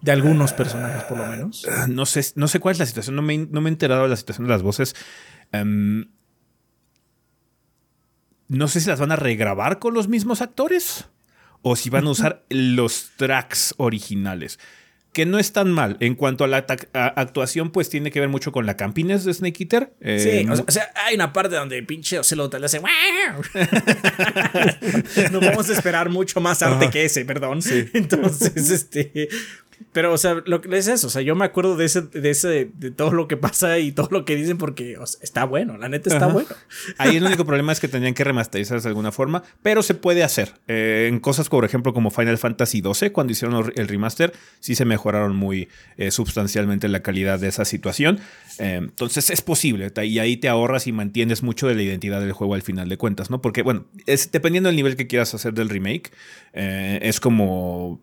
De 0.00 0.10
algunos 0.10 0.52
personajes, 0.52 1.04
por 1.04 1.18
lo 1.18 1.26
menos. 1.26 1.64
No 1.88 2.06
sé, 2.06 2.24
no 2.34 2.48
sé 2.48 2.58
cuál 2.58 2.72
es 2.72 2.78
la 2.80 2.86
situación. 2.86 3.14
No 3.14 3.22
me, 3.22 3.38
no 3.38 3.60
me 3.60 3.68
he 3.68 3.72
enterado 3.72 4.02
de 4.02 4.08
la 4.08 4.16
situación 4.16 4.46
de 4.48 4.52
las 4.52 4.62
voces. 4.62 4.96
Em, 5.52 6.06
no 8.48 8.68
sé 8.68 8.80
si 8.80 8.88
las 8.88 8.98
van 9.00 9.12
a 9.12 9.16
regrabar 9.16 9.78
con 9.78 9.94
los 9.94 10.08
mismos 10.08 10.42
actores 10.42 11.06
o 11.62 11.76
si 11.76 11.88
van 11.90 12.06
a 12.06 12.10
usar 12.10 12.44
los 12.50 13.10
tracks 13.16 13.74
originales. 13.76 14.58
Que 15.12 15.26
no 15.26 15.38
es 15.38 15.52
tan 15.52 15.70
mal. 15.70 15.98
En 16.00 16.14
cuanto 16.14 16.44
a 16.44 16.48
la 16.48 16.64
a- 16.94 17.06
actuación, 17.20 17.70
pues 17.70 17.90
tiene 17.90 18.10
que 18.10 18.18
ver 18.20 18.30
mucho 18.30 18.50
con 18.50 18.64
la 18.64 18.76
campines 18.78 19.24
de 19.24 19.34
Snake 19.34 19.64
Eater. 19.64 19.92
Eh, 20.00 20.38
Sí, 20.40 20.44
no- 20.46 20.54
o 20.54 20.56
sea, 20.56 20.64
o 20.68 20.72
sea, 20.72 20.90
hay 21.06 21.14
una 21.16 21.32
parte 21.32 21.56
donde 21.56 21.76
el 21.78 21.84
pinche 21.86 22.18
Ocelot 22.18 22.54
le 22.58 22.66
hace. 22.66 22.80
no 25.32 25.40
vamos 25.40 25.68
a 25.68 25.72
esperar 25.72 26.08
mucho 26.10 26.40
más 26.40 26.62
arte 26.62 26.90
que 26.90 27.04
ese, 27.04 27.24
perdón. 27.24 27.60
Entonces, 27.92 28.70
este. 28.70 29.28
Pero, 29.92 30.12
o 30.12 30.18
sea, 30.18 30.40
lo 30.46 30.60
que 30.60 30.76
es 30.78 30.86
eso. 30.86 31.08
O 31.08 31.10
sea, 31.10 31.22
yo 31.22 31.34
me 31.34 31.44
acuerdo 31.44 31.76
de 31.76 31.86
ese, 31.86 32.02
de 32.02 32.30
ese, 32.30 32.70
de 32.72 32.90
todo 32.92 33.10
lo 33.12 33.26
que 33.26 33.36
pasa 33.36 33.80
y 33.80 33.90
todo 33.90 34.08
lo 34.12 34.24
que 34.24 34.36
dicen 34.36 34.56
porque 34.56 34.96
o 34.96 35.06
sea, 35.06 35.18
está 35.22 35.44
bueno. 35.44 35.76
La 35.76 35.88
neta 35.88 36.08
está 36.08 36.26
Ajá. 36.26 36.34
bueno. 36.34 36.48
Ahí 36.98 37.16
el 37.16 37.24
único 37.24 37.44
problema 37.44 37.72
es 37.72 37.80
que 37.80 37.88
tenían 37.88 38.14
que 38.14 38.22
remasterizarse 38.22 38.84
de 38.84 38.88
alguna 38.90 39.10
forma, 39.10 39.42
pero 39.62 39.82
se 39.82 39.94
puede 39.94 40.22
hacer. 40.22 40.54
Eh, 40.68 41.08
en 41.10 41.18
cosas, 41.18 41.48
por 41.48 41.64
ejemplo, 41.64 41.92
como 41.92 42.12
Final 42.12 42.38
Fantasy 42.38 42.80
XII, 42.80 43.10
cuando 43.10 43.32
hicieron 43.32 43.72
el 43.74 43.88
remaster, 43.88 44.32
sí 44.60 44.76
se 44.76 44.84
mejoraron 45.02 45.34
muy 45.34 45.68
eh, 45.96 46.12
sustancialmente 46.12 46.88
la 46.88 47.02
calidad 47.02 47.40
de 47.40 47.48
esa 47.48 47.64
situación. 47.64 48.20
Eh, 48.60 48.76
entonces 48.76 49.30
es 49.30 49.42
posible, 49.42 49.90
y 50.04 50.18
ahí 50.20 50.36
te 50.36 50.48
ahorras 50.48 50.86
y 50.86 50.92
mantienes 50.92 51.42
mucho 51.42 51.66
de 51.66 51.74
la 51.74 51.82
identidad 51.82 52.20
del 52.20 52.32
juego 52.32 52.54
al 52.54 52.62
final 52.62 52.88
de 52.88 52.96
cuentas, 52.96 53.28
¿no? 53.28 53.40
Porque, 53.40 53.62
bueno, 53.62 53.86
dependiendo 54.06 54.68
del 54.68 54.76
nivel 54.76 54.94
que 54.96 55.08
quieras 55.08 55.34
hacer 55.34 55.54
del 55.54 55.70
remake, 55.70 56.12
eh, 56.52 57.00
es 57.02 57.18
como 57.18 58.00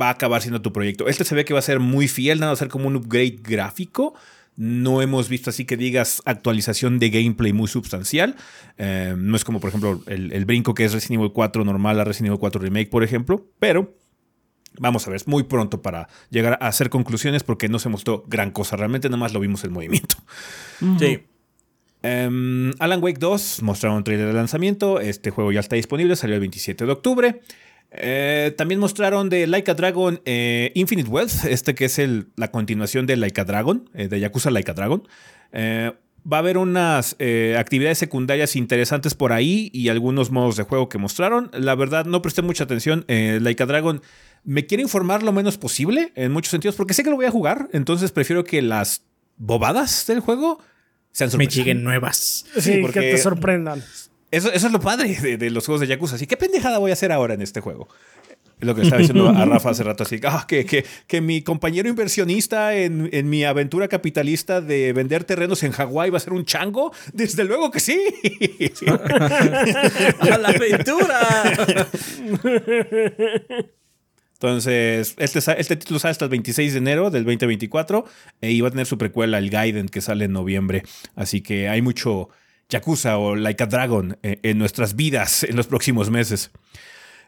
va 0.00 0.08
a 0.08 0.10
acabar 0.10 0.42
siendo 0.42 0.60
tu 0.62 0.72
proyecto. 0.72 1.06
Este 1.06 1.24
se 1.24 1.34
ve 1.34 1.44
que 1.44 1.52
va 1.52 1.60
a 1.60 1.62
ser 1.62 1.78
muy 1.78 2.08
fiel, 2.08 2.40
nada 2.40 2.50
va 2.50 2.54
a 2.54 2.56
ser 2.56 2.68
como 2.68 2.88
un 2.88 2.96
upgrade 2.96 3.38
gráfico. 3.40 4.14
No 4.56 5.00
hemos 5.00 5.28
visto 5.28 5.50
así 5.50 5.64
que 5.64 5.76
digas 5.76 6.22
actualización 6.24 6.98
de 6.98 7.10
gameplay 7.10 7.52
muy 7.52 7.68
sustancial. 7.68 8.34
No 8.76 9.36
es 9.36 9.44
como, 9.44 9.60
por 9.60 9.68
ejemplo, 9.68 10.02
el 10.08 10.44
brinco 10.44 10.74
que 10.74 10.84
es 10.84 10.92
Resident 10.92 11.20
Evil 11.20 11.32
4 11.32 11.64
normal 11.64 12.00
a 12.00 12.04
Resident 12.04 12.30
Evil 12.30 12.40
4 12.40 12.60
Remake, 12.60 12.90
por 12.90 13.04
ejemplo. 13.04 13.46
Pero 13.60 13.94
vamos 14.78 15.06
a 15.06 15.10
ver, 15.10 15.16
es 15.16 15.26
muy 15.26 15.44
pronto 15.44 15.82
para 15.82 16.08
llegar 16.30 16.58
a 16.60 16.68
hacer 16.68 16.90
conclusiones 16.90 17.44
porque 17.44 17.68
no 17.68 17.78
se 17.78 17.88
mostró 17.88 18.24
gran 18.26 18.50
cosa. 18.50 18.76
Realmente 18.76 19.08
nada 19.08 19.18
más 19.18 19.32
lo 19.32 19.40
vimos 19.40 19.64
en 19.64 19.72
movimiento. 19.72 20.16
Sí. 20.98 21.24
Em, 22.02 22.72
Alan 22.78 23.02
Wake 23.02 23.18
2 23.18 23.62
mostraron 23.62 23.98
un 23.98 24.04
trailer 24.04 24.28
de 24.28 24.32
lanzamiento. 24.32 25.00
Este 25.00 25.30
juego 25.30 25.52
ya 25.52 25.60
está 25.60 25.76
disponible, 25.76 26.16
salió 26.16 26.34
el 26.34 26.40
27 26.40 26.86
de 26.86 26.92
octubre. 26.92 27.40
Eh, 27.90 28.54
también 28.56 28.80
mostraron 28.80 29.28
de 29.30 29.46
Like 29.46 29.70
a 29.70 29.74
Dragon 29.74 30.20
eh, 30.24 30.72
Infinite 30.74 31.08
Wealth, 31.08 31.46
este 31.46 31.74
que 31.74 31.86
es 31.86 31.98
el, 31.98 32.28
la 32.36 32.50
continuación 32.50 33.06
de 33.06 33.16
Like 33.16 33.40
a 33.40 33.44
Dragon, 33.44 33.88
eh, 33.94 34.08
de 34.08 34.20
Yakuza 34.20 34.50
Like 34.50 34.70
a 34.70 34.74
Dragon. 34.74 35.08
Va 36.30 36.36
a 36.38 36.40
haber 36.40 36.58
unas 36.58 37.16
eh, 37.18 37.56
actividades 37.58 37.96
secundarias 37.98 38.54
interesantes 38.56 39.14
por 39.14 39.32
ahí 39.32 39.70
y 39.72 39.88
algunos 39.88 40.30
modos 40.30 40.56
de 40.56 40.64
juego 40.64 40.88
que 40.88 40.98
mostraron. 40.98 41.50
La 41.54 41.74
verdad, 41.74 42.04
no 42.04 42.20
presté 42.20 42.42
mucha 42.42 42.64
atención. 42.64 43.04
Eh, 43.08 43.38
like 43.40 43.62
a 43.62 43.66
Dragon 43.66 44.02
me 44.44 44.66
quiere 44.66 44.82
informar 44.82 45.22
lo 45.22 45.32
menos 45.32 45.56
posible 45.58 46.12
en 46.16 46.32
muchos 46.32 46.50
sentidos 46.50 46.76
porque 46.76 46.92
sé 46.94 47.02
que 47.02 47.10
lo 47.10 47.16
voy 47.16 47.26
a 47.26 47.30
jugar, 47.30 47.68
entonces 47.72 48.12
prefiero 48.12 48.44
que 48.44 48.60
las 48.62 49.02
bobadas 49.38 50.06
del 50.06 50.20
juego 50.20 50.58
sean 51.12 51.28
Me 51.28 51.30
sorpresa. 51.32 51.56
lleguen 51.56 51.82
nuevas. 51.84 52.44
Sí, 52.58 52.78
porque- 52.82 53.00
que 53.00 53.10
te 53.12 53.18
sorprendan. 53.18 53.82
Eso, 54.30 54.52
eso 54.52 54.66
es 54.66 54.72
lo 54.74 54.80
padre 54.80 55.16
de, 55.18 55.38
de 55.38 55.50
los 55.50 55.64
juegos 55.64 55.80
de 55.80 55.86
Yakuza. 55.86 56.16
Así, 56.16 56.26
¿qué 56.26 56.36
pendejada 56.36 56.76
voy 56.78 56.90
a 56.90 56.92
hacer 56.92 57.12
ahora 57.12 57.32
en 57.32 57.40
este 57.40 57.60
juego? 57.62 57.88
Es 58.60 58.66
lo 58.66 58.74
que 58.74 58.82
estaba 58.82 59.00
diciendo 59.00 59.28
a 59.28 59.44
Rafa 59.44 59.70
hace 59.70 59.84
rato, 59.84 60.02
así 60.02 60.20
ah, 60.24 60.44
que, 60.48 60.66
que, 60.66 60.84
que 61.06 61.20
mi 61.20 61.42
compañero 61.42 61.88
inversionista 61.88 62.74
en, 62.74 63.08
en 63.12 63.30
mi 63.30 63.44
aventura 63.44 63.86
capitalista 63.86 64.60
de 64.60 64.92
vender 64.92 65.24
terrenos 65.24 65.62
en 65.62 65.72
Hawái 65.72 66.10
va 66.10 66.16
a 66.16 66.20
ser 66.20 66.32
un 66.32 66.44
chango. 66.44 66.92
Desde 67.12 67.44
luego 67.44 67.70
que 67.70 67.80
sí. 67.80 68.00
¡A 70.20 70.38
la 70.38 70.48
aventura! 70.48 71.20
Entonces, 74.40 75.14
este, 75.18 75.38
este 75.38 75.76
título 75.76 75.98
sale 75.98 76.12
hasta 76.12 76.24
el 76.24 76.30
26 76.30 76.72
de 76.72 76.78
enero 76.78 77.10
del 77.10 77.24
2024 77.24 78.04
e 78.40 78.52
iba 78.52 78.68
a 78.68 78.70
tener 78.70 78.86
su 78.86 78.96
precuela, 78.96 79.38
el 79.38 79.50
Gaiden, 79.50 79.88
que 79.88 80.00
sale 80.00 80.26
en 80.26 80.32
noviembre. 80.32 80.84
Así 81.16 81.40
que 81.40 81.68
hay 81.68 81.82
mucho 81.82 82.28
Yakuza 82.68 83.18
o 83.18 83.34
Like 83.34 83.64
a 83.64 83.66
Dragon 83.66 84.16
eh, 84.22 84.38
en 84.42 84.58
nuestras 84.58 84.94
vidas 84.94 85.42
en 85.42 85.56
los 85.56 85.66
próximos 85.66 86.10
meses. 86.10 86.52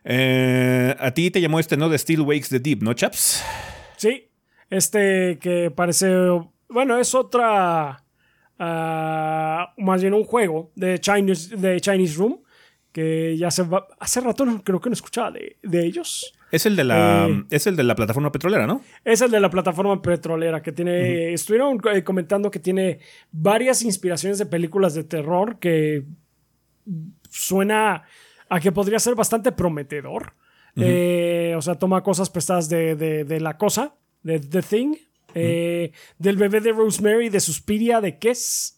Eh, 0.05 0.95
a 0.99 1.11
ti 1.13 1.31
te 1.31 1.41
llamó 1.41 1.61
este, 1.61 1.77
¿no? 1.77 1.89
De 1.89 1.99
Still 1.99 2.21
Wakes 2.23 2.49
the 2.49 2.59
Deep, 2.61 2.83
¿no, 2.83 2.95
chaps? 2.95 3.43
Sí, 3.97 4.29
este 4.71 5.39
que 5.39 5.71
parece, 5.71 6.09
bueno, 6.69 6.99
es 6.99 7.15
otra, 7.15 8.03
ah, 8.59 9.75
más 9.77 10.01
bien 10.01 10.15
un 10.15 10.25
juego 10.25 10.73
de 10.75 10.99
Chinese, 11.01 11.57
de 11.57 11.81
Chinese 11.81 12.17
Room, 12.17 12.41
que 12.93 13.37
ya 13.37 13.51
se 13.51 13.63
va, 13.63 13.87
hace 13.99 14.21
rato 14.21 14.45
no, 14.45 14.63
creo 14.65 14.81
que 14.81 14.89
no 14.89 14.95
escuchaba 14.95 15.31
de, 15.33 15.59
de 15.63 15.87
ellos. 15.87 16.35
Es 16.51 16.67
el 16.67 16.75
de 16.75 16.83
la, 16.83 17.29
Eh. 17.29 17.45
es 17.51 17.69
el 17.69 17.77
de 17.77 17.85
la 17.85 17.95
plataforma 17.95 18.33
petrolera, 18.33 18.67
¿no? 18.67 18.83
Es 19.05 19.21
el 19.21 19.31
de 19.31 19.39
la 19.39 19.51
plataforma 19.51 20.03
petrolera 20.03 20.61
que 20.63 20.73
tiene, 20.73 21.33
estuvieron 21.33 21.81
eh, 21.93 22.03
comentando 22.03 22.51
que 22.51 22.59
tiene 22.59 22.99
varias 23.31 23.83
inspiraciones 23.83 24.39
de 24.39 24.47
películas 24.47 24.95
de 24.95 25.05
terror 25.05 25.61
que 25.61 26.05
suena 27.29 28.03
a 28.51 28.61
que 28.61 28.71
podría 28.73 28.99
ser 28.99 29.15
bastante 29.15 29.51
prometedor. 29.53 30.35
Eh, 30.77 31.55
o 31.57 31.63
sea, 31.63 31.75
toma 31.77 32.03
cosas 32.03 32.29
prestadas 32.31 32.69
de, 32.69 32.95
de- 32.95 33.25
de 33.25 33.41
la 33.41 33.57
cosa, 33.59 33.95
de 34.23 34.39
The 34.39 34.63
Thing, 34.63 34.95
eh, 35.35 35.91
del 36.19 36.37
bebé 36.37 36.61
de 36.61 36.73
Rosemary, 36.73 37.29
de 37.29 37.41
Suspiria, 37.41 38.01
de 38.01 38.19
Kiss. 38.19 38.77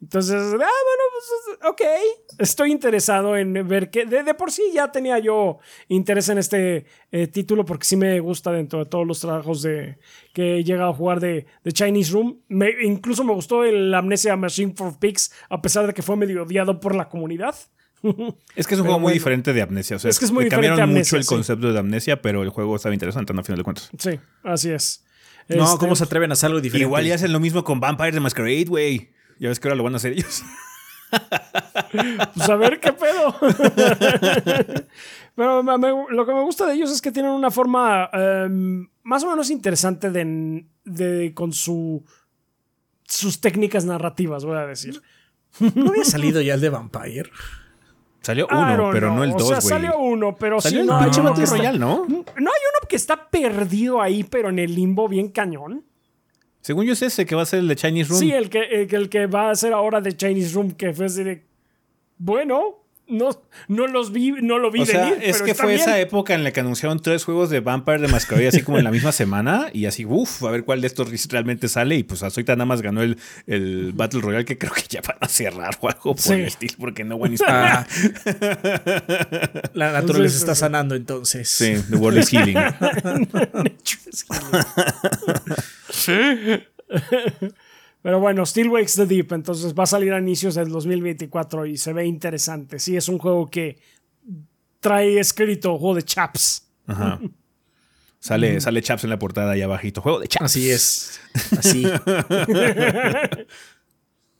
Entonces, 0.00 0.34
ah, 0.36 0.56
bueno, 0.56 1.04
pues, 1.12 1.70
ok. 1.70 1.80
Estoy 2.38 2.70
interesado 2.72 3.36
en 3.36 3.52
ver 3.66 3.90
que 3.90 4.04
de, 4.04 4.22
de 4.22 4.34
por 4.34 4.50
sí 4.52 4.62
ya 4.74 4.92
tenía 4.92 5.18
yo 5.18 5.58
interés 5.88 6.28
en 6.28 6.38
este 6.38 6.84
eh, 7.10 7.26
título 7.28 7.64
porque 7.64 7.86
sí 7.86 7.96
me 7.96 8.20
gusta 8.20 8.52
dentro 8.52 8.80
de 8.80 8.86
todos 8.86 9.06
los 9.06 9.20
trabajos 9.20 9.62
de 9.62 9.98
que 10.34 10.56
he 10.58 10.64
llegado 10.64 10.90
a 10.90 10.94
jugar 10.94 11.20
de, 11.20 11.46
de 11.62 11.72
Chinese 11.72 12.12
Room. 12.12 12.40
Me- 12.48 12.74
incluso 12.82 13.24
me 13.24 13.32
gustó 13.32 13.64
el 13.64 13.94
Amnesia 13.94 14.36
Machine 14.36 14.74
for 14.76 14.98
Pigs, 14.98 15.32
a 15.48 15.62
pesar 15.62 15.86
de 15.86 15.94
que 15.94 16.02
fue 16.02 16.16
medio 16.16 16.42
odiado 16.42 16.80
por 16.80 16.94
la 16.94 17.08
comunidad. 17.08 17.54
Es 18.56 18.66
que 18.66 18.74
es 18.74 18.80
un 18.80 18.84
Pero 18.84 18.84
juego 18.84 18.98
muy 18.98 19.02
bueno. 19.04 19.14
diferente 19.14 19.52
de 19.52 19.62
Amnesia. 19.62 19.96
O 19.96 19.98
sea, 19.98 20.10
Es 20.10 20.18
que 20.18 20.24
es 20.26 20.30
muy 20.32 20.48
cambiaron 20.48 20.76
diferente 20.76 20.82
a 20.82 20.86
mucho 20.86 20.92
Amnesia, 20.92 21.16
el 21.18 21.24
sí. 21.24 21.28
concepto 21.28 21.72
de 21.72 21.78
Amnesia, 21.78 22.20
pero 22.22 22.42
el 22.42 22.50
juego 22.50 22.76
estaba 22.76 22.92
interesante, 22.94 23.32
¿no? 23.34 23.40
A 23.40 23.44
final 23.44 23.58
de 23.58 23.64
cuentas. 23.64 23.90
Sí, 23.98 24.18
así 24.42 24.70
es. 24.70 25.04
No, 25.48 25.64
Este, 25.64 25.78
¿cómo 25.78 25.96
se 25.96 26.04
atreven 26.04 26.30
a 26.30 26.34
hacer 26.34 26.48
algo 26.48 26.60
diferente? 26.60 26.86
Igual 26.86 27.04
ya 27.04 27.14
hacen 27.16 27.32
lo 27.32 27.40
mismo 27.40 27.64
con 27.64 27.80
Vampire 27.80 28.12
the 28.12 28.20
Masquerade, 28.20 28.64
güey. 28.66 29.10
Ya 29.38 29.48
ves 29.48 29.58
que 29.60 29.68
ahora 29.68 29.76
lo 29.76 29.82
van 29.84 29.94
a 29.94 29.96
hacer 29.96 30.12
ellos. 30.12 30.42
Pues 32.34 32.48
a 32.48 32.56
ver 32.56 32.80
qué 32.80 32.92
pedo. 32.92 33.36
Pero 35.36 35.62
me- 35.62 35.78
me- 35.78 36.06
lo 36.14 36.26
que 36.26 36.32
me 36.32 36.42
gusta 36.42 36.66
de 36.66 36.74
ellos 36.74 36.90
es 36.92 37.02
que 37.02 37.10
tienen 37.12 37.32
una 37.32 37.50
forma 37.50 38.08
em, 38.12 38.88
más 39.02 39.22
o 39.24 39.30
menos 39.30 39.50
interesante 39.50 40.10
de, 40.10 40.64
de- 40.84 41.32
con 41.34 41.52
su 41.52 42.04
sus 43.06 43.40
técnicas 43.40 43.84
narrativas, 43.84 44.44
voy 44.44 44.56
a 44.56 44.66
decir. 44.66 45.00
¿No 45.74 45.90
había 45.90 46.04
salido 46.04 46.40
ya 46.40 46.54
el 46.54 46.60
de 46.60 46.70
Vampire? 46.70 47.30
Salió 48.24 48.48
I 48.50 48.54
uno, 48.54 48.90
pero 48.92 49.14
no 49.14 49.22
el 49.22 49.30
O 49.32 49.36
dos, 49.36 49.48
sea, 49.48 49.58
güey. 49.60 49.68
salió 49.68 49.98
uno, 49.98 50.34
pero 50.34 50.60
Salió 50.60 50.78
sí, 50.78 50.80
el 50.80 50.86
no, 50.86 50.98
pinche 51.00 51.20
Battle 51.20 51.46
Royale, 51.46 51.78
¿no? 51.78 52.06
No 52.08 52.16
hay 52.16 52.34
uno 52.38 52.88
que 52.88 52.96
está 52.96 53.28
perdido 53.28 54.00
ahí, 54.00 54.24
pero 54.24 54.48
en 54.48 54.58
el 54.58 54.74
limbo 54.74 55.06
bien 55.08 55.28
cañón. 55.28 55.84
Según 56.62 56.86
yo 56.86 56.94
es 56.94 57.02
ese 57.02 57.26
que 57.26 57.34
va 57.34 57.42
a 57.42 57.46
ser 57.46 57.58
el 57.60 57.68
de 57.68 57.76
Chinese 57.76 58.08
Room. 58.08 58.18
Sí, 58.20 58.32
el 58.32 58.48
que, 58.48 58.62
el, 58.62 58.86
que- 58.88 58.96
el 58.96 59.08
que 59.10 59.26
va 59.26 59.50
a 59.50 59.54
ser 59.54 59.74
ahora 59.74 60.00
de 60.00 60.16
Chinese 60.16 60.54
Room, 60.54 60.70
que 60.72 60.94
fue 60.94 61.06
así 61.06 61.22
de. 61.22 61.44
Bueno, 62.16 62.83
no, 63.06 63.42
no 63.68 63.86
los 63.86 64.12
vi, 64.12 64.32
no 64.32 64.58
lo 64.58 64.70
vi 64.70 64.80
o 64.82 64.86
sea, 64.86 65.10
venir. 65.10 65.18
es 65.22 65.32
pero 65.34 65.44
que 65.44 65.50
está 65.50 65.62
fue 65.64 65.72
bien. 65.74 65.82
esa 65.82 66.00
época 66.00 66.34
en 66.34 66.42
la 66.42 66.52
que 66.52 66.60
anunciaron 66.60 67.00
tres 67.00 67.24
juegos 67.24 67.50
de 67.50 67.60
Vampire 67.60 67.98
de 67.98 68.08
Masquerade 68.08 68.48
así 68.48 68.62
como 68.62 68.78
en 68.78 68.84
la 68.84 68.90
misma 68.90 69.12
semana 69.12 69.68
y 69.72 69.86
así, 69.86 70.04
uff, 70.06 70.42
a 70.44 70.50
ver 70.50 70.64
cuál 70.64 70.80
de 70.80 70.86
estos 70.86 71.10
realmente 71.30 71.68
sale 71.68 71.96
y 71.96 72.02
pues 72.02 72.22
ahorita 72.22 72.56
nada 72.56 72.66
más 72.66 72.80
ganó 72.82 73.02
el, 73.02 73.18
el 73.46 73.92
Battle 73.94 74.20
Royale 74.22 74.44
que 74.44 74.56
creo 74.58 74.72
que 74.72 74.82
ya 74.88 75.00
van 75.02 75.18
a 75.20 75.28
cerrar 75.28 75.76
o 75.80 75.88
algo 75.88 76.00
por 76.14 76.18
Sí. 76.18 76.32
el 76.32 76.44
estilo 76.46 76.74
porque 76.78 77.04
no 77.04 77.18
buenísimo. 77.18 77.48
Ah. 77.50 77.86
La 79.74 79.92
naturaleza 79.92 80.36
está 80.38 80.54
sí. 80.54 80.60
sanando 80.60 80.94
entonces. 80.94 81.48
Sí, 81.50 81.74
The 81.90 81.96
World 81.96 82.20
is 82.20 82.30
Healing. 82.32 82.56
Pero 88.04 88.20
bueno, 88.20 88.44
Still 88.44 88.68
Wakes 88.68 88.96
the 88.96 89.06
Deep, 89.06 89.32
entonces 89.32 89.72
va 89.72 89.84
a 89.84 89.86
salir 89.86 90.12
a 90.12 90.18
inicios 90.18 90.56
del 90.56 90.68
2024 90.68 91.64
y 91.64 91.78
se 91.78 91.94
ve 91.94 92.04
interesante. 92.04 92.78
Sí, 92.78 92.98
es 92.98 93.08
un 93.08 93.16
juego 93.16 93.46
que 93.46 93.78
trae 94.78 95.18
escrito 95.18 95.78
juego 95.78 95.94
de 95.94 96.02
chaps. 96.02 96.68
Ajá. 96.86 97.18
Sale, 98.18 98.60
sale 98.60 98.82
Chaps 98.82 99.04
en 99.04 99.10
la 99.10 99.18
portada 99.18 99.52
ahí 99.52 99.62
abajito. 99.62 100.02
Juego 100.02 100.20
de 100.20 100.28
Chaps. 100.28 100.44
Así 100.44 100.70
es. 100.70 101.18
Así. 101.56 101.86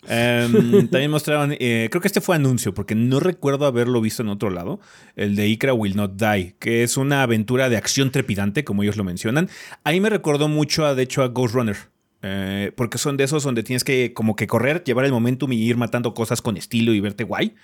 Em, 0.07 0.87
también 0.91 1.11
mostraron, 1.11 1.57
eh, 1.59 1.89
creo 1.91 2.03
que 2.03 2.09
este 2.09 2.21
fue 2.21 2.37
anuncio, 2.37 2.75
porque 2.75 2.95
no 2.95 3.21
recuerdo 3.21 3.65
haberlo 3.65 4.03
visto 4.03 4.23
en 4.23 4.29
otro 4.29 4.51
lado, 4.51 4.79
el 5.17 5.35
de 5.35 5.49
Ikra 5.49 5.73
Will 5.73 5.97
Not 5.97 6.17
Die, 6.17 6.57
que 6.59 6.83
es 6.83 6.99
una 6.99 7.23
aventura 7.23 7.71
de 7.71 7.79
acción 7.79 8.11
trepidante, 8.11 8.65
como 8.65 8.83
ellos 8.83 8.99
lo 8.99 9.05
mencionan. 9.05 9.49
Ahí 9.83 10.01
me 10.01 10.11
recordó 10.11 10.49
mucho, 10.49 10.85
a, 10.85 10.95
de 10.95 11.05
hecho, 11.05 11.23
a 11.23 11.29
Ghost 11.29 11.55
Runner. 11.55 11.94
Eh, 12.27 12.73
porque 12.75 12.97
son 12.97 13.19
de 13.19 13.25
esos 13.25 13.43
donde 13.43 13.63
tienes 13.63 13.85
que 13.85 14.15
como 14.15 14.35
que 14.35 14.47
correr, 14.47 14.83
llevar 14.83 15.05
el 15.05 15.13
momentum 15.13 15.53
y 15.53 15.57
ir 15.57 15.77
matando 15.77 16.15
cosas 16.15 16.41
con 16.41 16.57
estilo 16.57 16.95
y 16.95 17.01
verte 17.01 17.23
guay. 17.23 17.55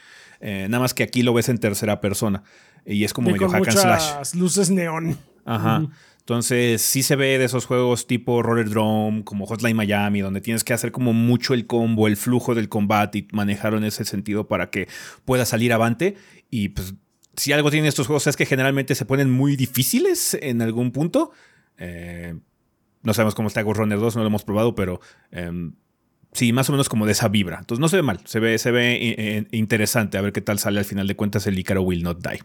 Eh, 0.40 0.66
nada 0.68 0.82
más 0.82 0.92
que 0.92 1.02
aquí 1.02 1.22
lo 1.22 1.32
ves 1.32 1.48
en 1.48 1.56
tercera 1.56 2.02
persona. 2.02 2.42
Y 2.84 3.04
es 3.04 3.14
como 3.14 3.30
Y 3.30 3.32
medio 3.32 3.46
con 3.46 3.56
hack 3.56 3.68
and 3.68 3.78
slash. 3.78 4.08
muchas 4.10 4.34
luces 4.34 4.70
neón. 4.70 5.16
Ajá. 5.46 5.88
Entonces, 6.18 6.82
sí 6.82 7.02
se 7.02 7.16
ve 7.16 7.38
de 7.38 7.46
esos 7.46 7.64
juegos 7.64 8.06
tipo 8.06 8.42
Roller 8.42 8.68
Drome, 8.68 9.24
como 9.24 9.46
Hotline 9.46 9.74
Miami, 9.74 10.20
donde 10.20 10.42
tienes 10.42 10.62
que 10.62 10.74
hacer 10.74 10.92
como 10.92 11.14
mucho 11.14 11.54
el 11.54 11.66
combo, 11.66 12.06
el 12.06 12.18
flujo 12.18 12.54
del 12.54 12.68
combate 12.68 13.20
y 13.20 13.28
manejarlo 13.32 13.78
en 13.78 13.84
ese 13.84 14.04
sentido 14.04 14.46
para 14.46 14.68
que 14.68 14.88
pueda 15.24 15.46
salir 15.46 15.72
avante. 15.72 16.16
Y 16.50 16.68
pues, 16.68 16.92
si 17.34 17.52
algo 17.54 17.70
tienen 17.70 17.88
estos 17.88 18.06
juegos 18.06 18.26
es 18.26 18.36
que 18.36 18.44
generalmente 18.44 18.94
se 18.94 19.06
ponen 19.06 19.30
muy 19.30 19.56
difíciles 19.56 20.36
en 20.38 20.60
algún 20.60 20.90
punto. 20.92 21.32
Eh, 21.78 22.34
no 23.02 23.14
sabemos 23.14 23.34
cómo 23.34 23.48
está 23.48 23.62
Ghost 23.62 23.78
Runner 23.78 23.98
2, 23.98 24.16
no 24.16 24.22
lo 24.22 24.28
hemos 24.28 24.44
probado, 24.44 24.74
pero 24.74 25.00
em, 25.30 25.74
sí, 26.32 26.52
más 26.52 26.68
o 26.68 26.72
menos 26.72 26.88
como 26.88 27.06
de 27.06 27.12
esa 27.12 27.28
vibra. 27.28 27.58
Entonces, 27.60 27.80
no 27.80 27.88
se 27.88 27.96
ve 27.96 28.02
mal, 28.02 28.20
se 28.24 28.40
ve, 28.40 28.58
se 28.58 28.70
ve 28.70 28.94
eh, 28.94 29.14
eh, 29.18 29.46
interesante 29.52 30.18
a 30.18 30.20
ver 30.20 30.32
qué 30.32 30.40
tal 30.40 30.58
sale 30.58 30.78
al 30.78 30.84
final 30.84 31.06
de 31.06 31.16
cuentas 31.16 31.46
el 31.46 31.58
Icaro 31.58 31.82
Will 31.82 32.02
Not 32.02 32.26
Die. 32.26 32.42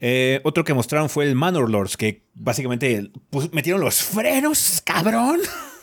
Eh, 0.00 0.40
otro 0.44 0.64
que 0.64 0.74
mostraron 0.74 1.08
fue 1.08 1.24
el 1.24 1.34
Manor 1.34 1.70
Lords, 1.70 1.96
que 1.96 2.22
básicamente 2.34 3.10
pues, 3.30 3.52
metieron 3.52 3.80
los 3.80 4.02
frenos, 4.02 4.82
cabrón. 4.84 5.40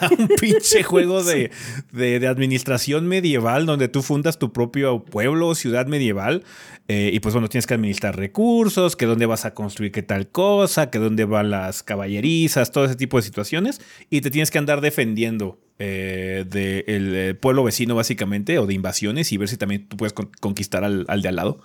A 0.00 0.08
un 0.18 0.28
pinche 0.40 0.82
juego 0.82 1.22
de, 1.22 1.50
de- 1.92 2.18
de 2.20 2.26
administración 2.28 3.06
medieval 3.06 3.66
donde 3.66 3.88
tú 3.88 4.02
fundas 4.02 4.38
tu 4.38 4.52
propio 4.52 5.04
pueblo 5.04 5.48
o 5.48 5.54
ciudad 5.54 5.86
medieval. 5.86 6.42
eh, 6.88 7.10
y 7.12 7.20
pues 7.20 7.34
bueno, 7.34 7.48
tienes 7.48 7.66
que 7.66 7.74
administrar 7.74 8.16
recursos, 8.16 8.96
que 8.96 9.06
dónde 9.06 9.26
vas 9.26 9.44
a 9.44 9.54
construir 9.54 9.92
qué 9.92 10.02
tal 10.02 10.28
cosa, 10.28 10.90
que 10.90 10.98
dónde 10.98 11.24
van 11.24 11.50
las 11.50 11.82
caballerizas, 11.84 12.72
todo 12.72 12.84
ese 12.86 12.96
tipo 12.96 13.16
de 13.16 13.22
situaciones. 13.22 13.80
Y 14.10 14.22
te 14.22 14.30
tienes 14.30 14.50
que 14.50 14.58
andar 14.58 14.80
defendiendo 14.80 15.58
del 15.78 17.36
pueblo 17.36 17.64
vecino 17.64 17.94
básicamente 17.94 18.58
o 18.58 18.66
de 18.66 18.74
invasiones 18.74 19.32
y 19.32 19.36
ver 19.36 19.48
si 19.48 19.56
también 19.56 19.86
tú 19.88 19.96
puedes 19.96 20.12
con- 20.12 20.30
conquistar 20.40 20.84
al, 20.84 21.04
al 21.08 21.22
de 21.22 21.28
al 21.28 21.36
lado. 21.36 21.60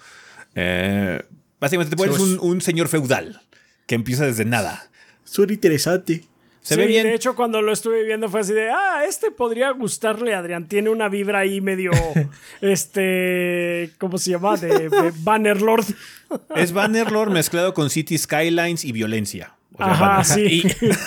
Eh, 0.56 1.22
básicamente 1.60 1.96
te 1.96 1.98
pones 1.98 2.20
un, 2.20 2.40
un 2.40 2.62
señor 2.62 2.88
feudal 2.88 3.42
que 3.88 3.96
empieza 3.96 4.26
desde 4.26 4.46
nada. 4.46 4.90
Suena 5.24 5.54
interesante. 5.54 6.24
Se 6.66 6.74
Sí, 6.74 6.80
ve 6.82 6.88
bien. 6.88 7.06
De 7.06 7.14
hecho, 7.14 7.36
cuando 7.36 7.62
lo 7.62 7.72
estuve 7.72 8.04
viendo 8.04 8.28
fue 8.28 8.40
así 8.40 8.52
de, 8.52 8.72
ah, 8.72 9.04
este 9.08 9.30
podría 9.30 9.70
gustarle, 9.70 10.34
Adrián. 10.34 10.68
Tiene 10.68 10.90
una 10.90 11.10
vibra 11.10 11.38
ahí 11.40 11.62
medio, 11.62 11.92
este, 12.62 13.92
¿cómo 14.00 14.18
se 14.18 14.32
llama? 14.32 14.58
De, 14.58 14.90
de 14.90 15.14
Bannerlord. 15.20 15.86
Es 16.56 16.74
Bannerlord 16.74 17.30
mezclado 17.30 17.76
con 17.76 17.92
City 17.92 18.18
Skylines 18.18 18.84
y 18.84 18.92
violencia. 18.92 19.54
O 19.74 19.78
sea, 19.78 19.92
Ajá, 19.92 20.24
sí. 20.24 20.64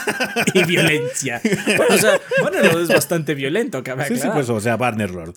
Y 0.54 0.62
violencia. 0.62 1.40
Bueno, 1.76 1.94
o 1.96 1.98
sea, 1.98 2.20
bueno, 2.40 2.58
es 2.60 2.88
bastante 2.88 3.34
violento, 3.34 3.82
cabe 3.82 4.06
Sí, 4.06 4.16
sí, 4.16 4.28
pues, 4.32 4.48
o 4.48 4.60
sea, 4.60 4.76
Bannerlord. 4.76 5.34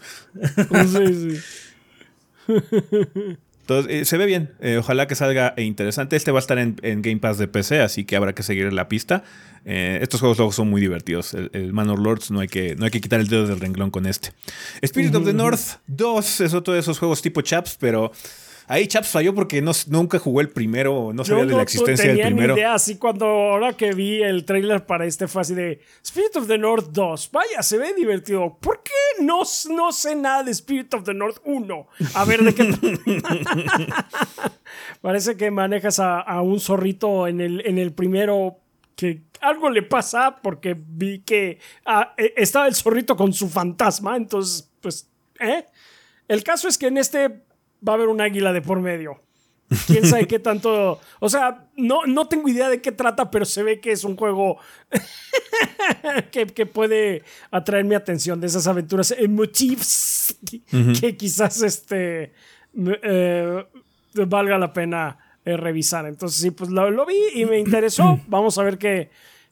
Sí, 0.85 1.39
sí. 2.47 2.57
Entonces, 3.61 3.91
eh, 3.91 4.05
se 4.05 4.17
ve 4.17 4.25
bien. 4.25 4.51
Eh, 4.59 4.77
ojalá 4.77 5.07
que 5.07 5.15
salga 5.15 5.53
eh, 5.55 5.63
interesante. 5.63 6.15
Este 6.15 6.31
va 6.31 6.39
a 6.39 6.41
estar 6.41 6.57
en, 6.57 6.75
en 6.81 7.01
Game 7.01 7.17
Pass 7.17 7.37
de 7.37 7.47
PC, 7.47 7.79
así 7.79 8.03
que 8.05 8.15
habrá 8.15 8.33
que 8.33 8.43
seguir 8.43 8.65
en 8.65 8.75
la 8.75 8.87
pista. 8.87 9.23
Eh, 9.63 9.99
estos 10.01 10.19
juegos 10.19 10.37
luego 10.37 10.51
son 10.51 10.69
muy 10.69 10.81
divertidos. 10.81 11.33
El, 11.33 11.49
el 11.53 11.71
Manor 11.73 11.99
Lords 11.99 12.31
no 12.31 12.39
hay, 12.39 12.47
que, 12.47 12.75
no 12.75 12.85
hay 12.85 12.91
que 12.91 12.99
quitar 13.01 13.19
el 13.19 13.27
dedo 13.27 13.47
del 13.47 13.59
renglón 13.59 13.91
con 13.91 14.05
este. 14.05 14.33
Spirit 14.81 15.15
of 15.15 15.25
the 15.25 15.33
North 15.33 15.79
2 15.87 16.41
es 16.41 16.53
otro 16.53 16.73
de 16.73 16.79
esos 16.79 16.99
juegos 16.99 17.21
tipo 17.21 17.41
Chaps, 17.41 17.77
pero 17.79 18.11
ahí 18.71 18.87
Chaps 18.87 19.09
falló 19.09 19.35
porque 19.35 19.61
no, 19.61 19.71
nunca 19.87 20.17
jugó 20.17 20.41
el 20.41 20.49
primero, 20.49 21.11
no 21.13 21.25
sabía 21.25 21.43
Yo 21.43 21.47
de 21.47 21.51
no 21.51 21.57
la 21.57 21.63
existencia 21.63 22.07
del 22.07 22.15
tenía 22.15 22.29
ni 22.29 22.35
primero. 22.35 22.55
idea, 22.55 22.73
así 22.73 22.97
cuando 22.97 23.25
ahora 23.25 23.73
que 23.73 23.93
vi 23.93 24.23
el 24.23 24.45
trailer 24.45 24.85
para 24.85 25.05
este 25.05 25.27
fue 25.27 25.41
así 25.41 25.53
de 25.53 25.81
Spirit 26.03 26.35
of 26.37 26.47
the 26.47 26.57
North 26.57 26.87
2, 26.91 27.29
vaya, 27.31 27.61
se 27.61 27.77
ve 27.77 27.93
divertido. 27.93 28.57
¿Por 28.59 28.81
qué 28.81 28.91
no, 29.21 29.41
no 29.69 29.91
sé 29.91 30.15
nada 30.15 30.43
de 30.43 30.51
Spirit 30.51 30.93
of 30.93 31.03
the 31.03 31.13
North 31.13 31.37
1. 31.43 31.87
A 32.15 32.25
ver 32.25 32.43
de 32.43 32.55
qué. 32.55 32.71
Parece 35.01 35.35
que 35.35 35.51
manejas 35.51 35.99
a, 35.99 36.41
un 36.41 36.59
zorrito 36.59 37.27
en 37.27 37.41
el, 37.41 37.65
en 37.65 37.77
el 37.77 37.93
primero 37.93 38.57
que 38.95 39.21
algo 39.41 39.69
le 39.69 39.81
pasa 39.81 40.37
porque 40.41 40.75
vi 40.77 41.19
que 41.19 41.59
ah, 41.85 42.13
e, 42.17 42.33
estaba 42.37 42.67
el 42.67 42.75
zorrito 42.75 43.15
con 43.15 43.33
su 43.33 43.49
fantasma. 43.49 44.15
Entonces, 44.15 44.69
pues, 44.79 45.07
¿eh? 45.39 45.65
El 46.27 46.43
caso 46.43 46.67
es 46.67 46.77
que 46.77 46.87
en 46.87 46.97
este 46.97 47.43
va 47.87 47.93
a 47.93 47.95
haber 47.95 48.07
un 48.07 48.21
águila 48.21 48.53
de 48.53 48.61
por 48.61 48.79
medio. 48.79 49.21
Quién 49.87 50.05
sabe 50.05 50.27
qué 50.27 50.39
tanto. 50.39 50.99
O 51.19 51.29
sea, 51.29 51.67
no, 51.75 52.05
no 52.05 52.27
tengo 52.27 52.47
idea 52.49 52.69
de 52.69 52.81
qué 52.81 52.91
trata, 52.91 53.31
pero 53.31 53.45
se 53.45 53.63
ve 53.63 53.79
que 53.79 53.91
es 53.91 54.03
un 54.03 54.15
juego 54.15 54.57
que, 56.31 56.65
puede 56.65 57.23
atraer 57.51 57.85
mi 57.85 57.95
atención 57.95 58.39
de 58.41 58.47
esas 58.47 58.67
aventuras 58.67 59.11
emotivas 59.17 60.35
que 60.99 61.17
quizás 61.17 61.61
este 61.61 62.33
eh, 62.75 63.65
valga 64.27 64.57
la 64.57 64.73
pena 64.73 65.17
eh, 65.45 65.57
revisar. 65.57 66.05
Entonces, 66.05 66.39
sí, 66.39 66.51
pues 66.51 66.69
lo, 66.69 67.05
vi 67.05 67.41
y 67.41 67.45
me 67.45 67.59
interesó. 67.59 68.19
Vamos 68.27 68.57
a 68.57 68.63
ver 68.63 68.77
qué, 68.77 69.09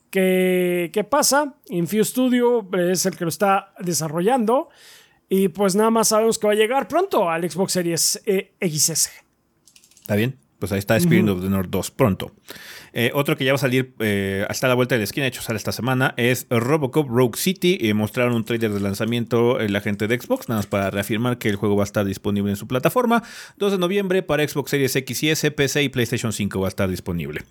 qué, 0.10 0.90
qué 0.94 1.04
pasa. 1.04 1.56
Infuse 1.70 2.12
Studio 2.12 2.68
es 2.78 3.06
el 3.06 3.16
que 3.16 3.26
lo 3.26 3.30
está 3.30 3.74
desarrollando. 3.80 4.70
Y 5.30 5.50
pues 5.50 5.76
nada 5.76 5.92
más 5.92 6.10
sabemos 6.10 6.40
que 6.40 6.48
va 6.48 6.54
a 6.54 6.56
llegar 6.56 6.88
pronto 6.88 7.30
al 7.30 7.50
Xbox 7.50 7.74
Series 7.74 8.22
eh, 8.26 8.52
XS. 8.60 9.12
¿Está 10.02 10.16
bien? 10.16 10.36
Pues 10.58 10.74
ahí 10.74 10.80
está 10.80 10.98
Spirit 10.98 11.30
of 11.30 11.42
the 11.42 11.50
North 11.50 11.70
2 11.70 11.92
pronto. 11.92 12.34
Eh, 12.92 13.12
otro 13.14 13.38
que 13.38 13.46
ya 13.46 13.54
va 13.54 13.56
a 13.56 13.60
salir 13.60 13.94
eh, 14.00 14.46
hasta 14.50 14.68
la 14.68 14.74
vuelta 14.74 14.96
de 14.96 15.00
la 15.00 15.04
esquina, 15.04 15.24
de 15.24 15.30
hecho 15.30 15.42
sale 15.42 15.56
esta 15.58 15.72
semana, 15.72 16.14
es 16.18 16.48
Robocop 16.50 17.08
Rogue 17.08 17.38
City. 17.38 17.78
Y 17.80 17.94
mostraron 17.94 18.34
un 18.34 18.44
trailer 18.44 18.74
de 18.74 18.82
lanzamiento 18.82 19.62
en 19.62 19.72
la 19.72 19.80
gente 19.80 20.08
de 20.08 20.20
Xbox, 20.20 20.50
nada 20.50 20.60
más 20.60 20.68
para 20.68 20.90
reafirmar 20.90 21.38
que 21.38 21.48
el 21.48 21.56
juego 21.56 21.78
va 21.78 21.84
a 21.84 21.86
estar 21.86 22.04
disponible 22.06 22.50
en 22.50 22.58
su 22.58 22.68
plataforma. 22.68 23.24
2 23.58 23.74
de 23.74 23.78
noviembre 23.78 24.22
para 24.22 24.46
Xbox 24.46 24.72
Series 24.72 24.96
X 24.96 25.24
y 25.24 25.30
S, 25.30 25.52
PC 25.52 25.84
y 25.84 25.90
PlayStation 25.90 26.34
5 26.34 26.60
va 26.60 26.68
a 26.68 26.70
estar 26.70 26.90
disponible. 26.90 27.44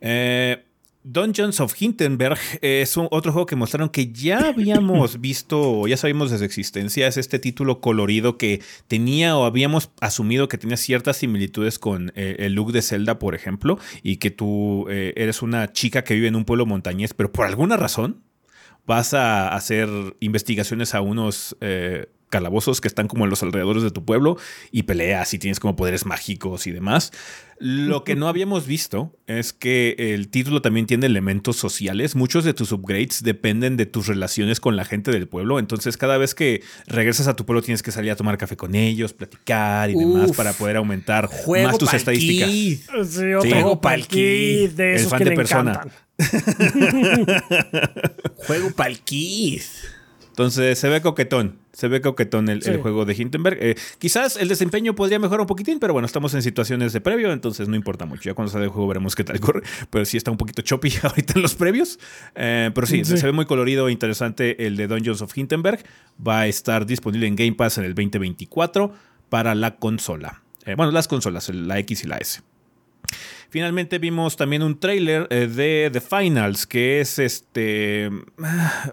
Eh, 0.00 0.62
Dungeons 1.08 1.60
of 1.60 1.72
Hindenburg 1.80 2.36
es 2.62 2.96
un, 2.96 3.06
otro 3.12 3.30
juego 3.30 3.46
que 3.46 3.54
mostraron 3.54 3.88
que 3.90 4.10
ya 4.12 4.48
habíamos 4.48 5.20
visto, 5.20 5.86
ya 5.86 5.96
sabíamos 5.96 6.32
de 6.32 6.38
su 6.38 6.44
existencia. 6.44 7.06
Es 7.06 7.16
este 7.16 7.38
título 7.38 7.80
colorido 7.80 8.36
que 8.36 8.60
tenía 8.88 9.36
o 9.36 9.44
habíamos 9.44 9.92
asumido 10.00 10.48
que 10.48 10.58
tenía 10.58 10.76
ciertas 10.76 11.18
similitudes 11.18 11.78
con 11.78 12.10
eh, 12.16 12.34
el 12.40 12.54
look 12.54 12.72
de 12.72 12.82
Zelda, 12.82 13.20
por 13.20 13.36
ejemplo, 13.36 13.78
y 14.02 14.16
que 14.16 14.32
tú 14.32 14.86
eh, 14.90 15.12
eres 15.16 15.42
una 15.42 15.72
chica 15.72 16.02
que 16.02 16.14
vive 16.14 16.26
en 16.26 16.34
un 16.34 16.44
pueblo 16.44 16.66
montañés, 16.66 17.14
pero 17.14 17.30
por 17.30 17.46
alguna 17.46 17.76
razón 17.76 18.24
vas 18.84 19.14
a 19.14 19.54
hacer 19.54 19.88
investigaciones 20.18 20.92
a 20.96 21.02
unos 21.02 21.56
eh, 21.60 22.08
calabozos 22.36 22.82
que 22.82 22.88
están 22.88 23.08
como 23.08 23.24
en 23.24 23.30
los 23.30 23.42
alrededores 23.42 23.82
de 23.82 23.90
tu 23.90 24.04
pueblo 24.04 24.36
y 24.70 24.82
peleas 24.82 25.32
y 25.32 25.38
tienes 25.38 25.58
como 25.58 25.74
poderes 25.74 26.04
mágicos 26.04 26.66
y 26.66 26.70
demás. 26.70 27.10
Lo 27.58 28.04
que 28.04 28.14
no 28.14 28.28
habíamos 28.28 28.66
visto 28.66 29.16
es 29.26 29.54
que 29.54 29.96
el 29.98 30.28
título 30.28 30.60
también 30.60 30.84
tiene 30.84 31.06
elementos 31.06 31.56
sociales. 31.56 32.14
Muchos 32.14 32.44
de 32.44 32.52
tus 32.52 32.72
upgrades 32.72 33.22
dependen 33.22 33.78
de 33.78 33.86
tus 33.86 34.06
relaciones 34.06 34.60
con 34.60 34.76
la 34.76 34.84
gente 34.84 35.12
del 35.12 35.28
pueblo. 35.28 35.58
Entonces, 35.58 35.96
cada 35.96 36.18
vez 36.18 36.34
que 36.34 36.62
regresas 36.86 37.26
a 37.26 37.36
tu 37.36 37.46
pueblo, 37.46 37.62
tienes 37.62 37.82
que 37.82 37.90
salir 37.90 38.10
a 38.10 38.16
tomar 38.16 38.36
café 38.36 38.54
con 38.54 38.74
ellos, 38.74 39.14
platicar 39.14 39.88
y 39.88 39.94
demás 39.94 40.32
para 40.32 40.52
poder 40.52 40.76
aumentar 40.76 41.30
más 41.46 41.78
tus 41.78 41.94
estadísticas. 41.94 42.50
Sí, 42.50 42.82
juego 43.48 43.80
palquí 43.80 44.68
de 44.68 44.96
esos 44.96 45.04
el 45.04 45.10
fan 45.10 45.18
que 45.20 45.30
de 45.30 45.36
persona. 45.36 45.86
juego 48.46 48.72
palquí. 48.72 49.62
Entonces, 50.28 50.78
se 50.78 50.90
ve 50.90 51.00
coquetón. 51.00 51.64
Se 51.76 51.88
ve 51.88 52.00
coquetón 52.00 52.48
el, 52.48 52.62
juego 52.78 53.04
de 53.04 53.12
Hindenburg. 53.12 53.58
Eh, 53.60 53.74
quizás 53.98 54.38
el 54.38 54.48
desempeño 54.48 54.94
podría 54.94 55.18
mejorar 55.18 55.42
un 55.42 55.46
poquitín, 55.46 55.78
pero 55.78 55.92
bueno, 55.92 56.06
estamos 56.06 56.32
en 56.32 56.40
situaciones 56.40 56.94
de 56.94 57.02
previo, 57.02 57.30
entonces 57.30 57.68
no 57.68 57.76
importa 57.76 58.06
mucho. 58.06 58.22
Ya 58.22 58.32
cuando 58.32 58.50
sale 58.50 58.64
el 58.64 58.70
juego 58.70 58.88
veremos 58.88 59.14
qué 59.14 59.24
tal 59.24 59.38
corre. 59.40 59.60
Pero 59.90 60.06
sí 60.06 60.16
está 60.16 60.30
un 60.30 60.38
poquito 60.38 60.62
choppy 60.62 60.94
ahorita 61.02 61.34
en 61.36 61.42
los 61.42 61.54
previos. 61.54 61.98
Eh, 62.34 62.70
pero 62.74 62.86
sí, 62.86 63.04
se 63.04 63.22
ve 63.26 63.32
muy 63.32 63.44
colorido 63.44 63.88
e 63.88 63.92
interesante 63.92 64.66
el 64.66 64.78
de 64.78 64.86
Dungeons 64.86 65.20
of 65.20 65.36
Hindenburg. 65.36 65.80
Va 66.26 66.40
a 66.40 66.46
estar 66.46 66.86
disponible 66.86 67.26
en 67.26 67.36
Game 67.36 67.52
Pass 67.52 67.76
en 67.76 67.84
el 67.84 67.94
2024 67.94 68.94
para 69.28 69.54
la 69.54 69.76
consola. 69.76 70.40
Eh, 70.64 70.76
bueno, 70.76 70.92
las 70.92 71.08
consolas, 71.08 71.50
la 71.50 71.78
X 71.80 72.04
y 72.04 72.06
la 72.06 72.16
S. 72.16 72.40
Finalmente 73.50 73.98
vimos 73.98 74.36
también 74.36 74.62
un 74.62 74.80
trailer 74.80 75.28
de 75.28 75.90
The 75.92 76.00
Finals, 76.00 76.66
que 76.66 77.02
es 77.02 77.18
este 77.18 78.10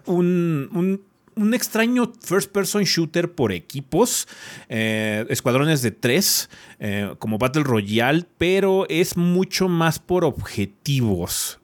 un 0.04 0.68
un 0.70 1.13
extraño 1.52 2.12
first 2.20 2.50
person 2.52 2.84
shooter 2.84 3.32
por 3.32 3.52
equipos, 3.52 4.28
eh, 4.68 5.26
escuadrones 5.28 5.82
de 5.82 5.90
tres, 5.90 6.50
eh, 6.78 7.14
como 7.18 7.38
Battle 7.38 7.64
Royale, 7.64 8.26
pero 8.38 8.86
es 8.88 9.16
mucho 9.16 9.68
más 9.68 9.98
por 9.98 10.24
objetivos. 10.24 11.60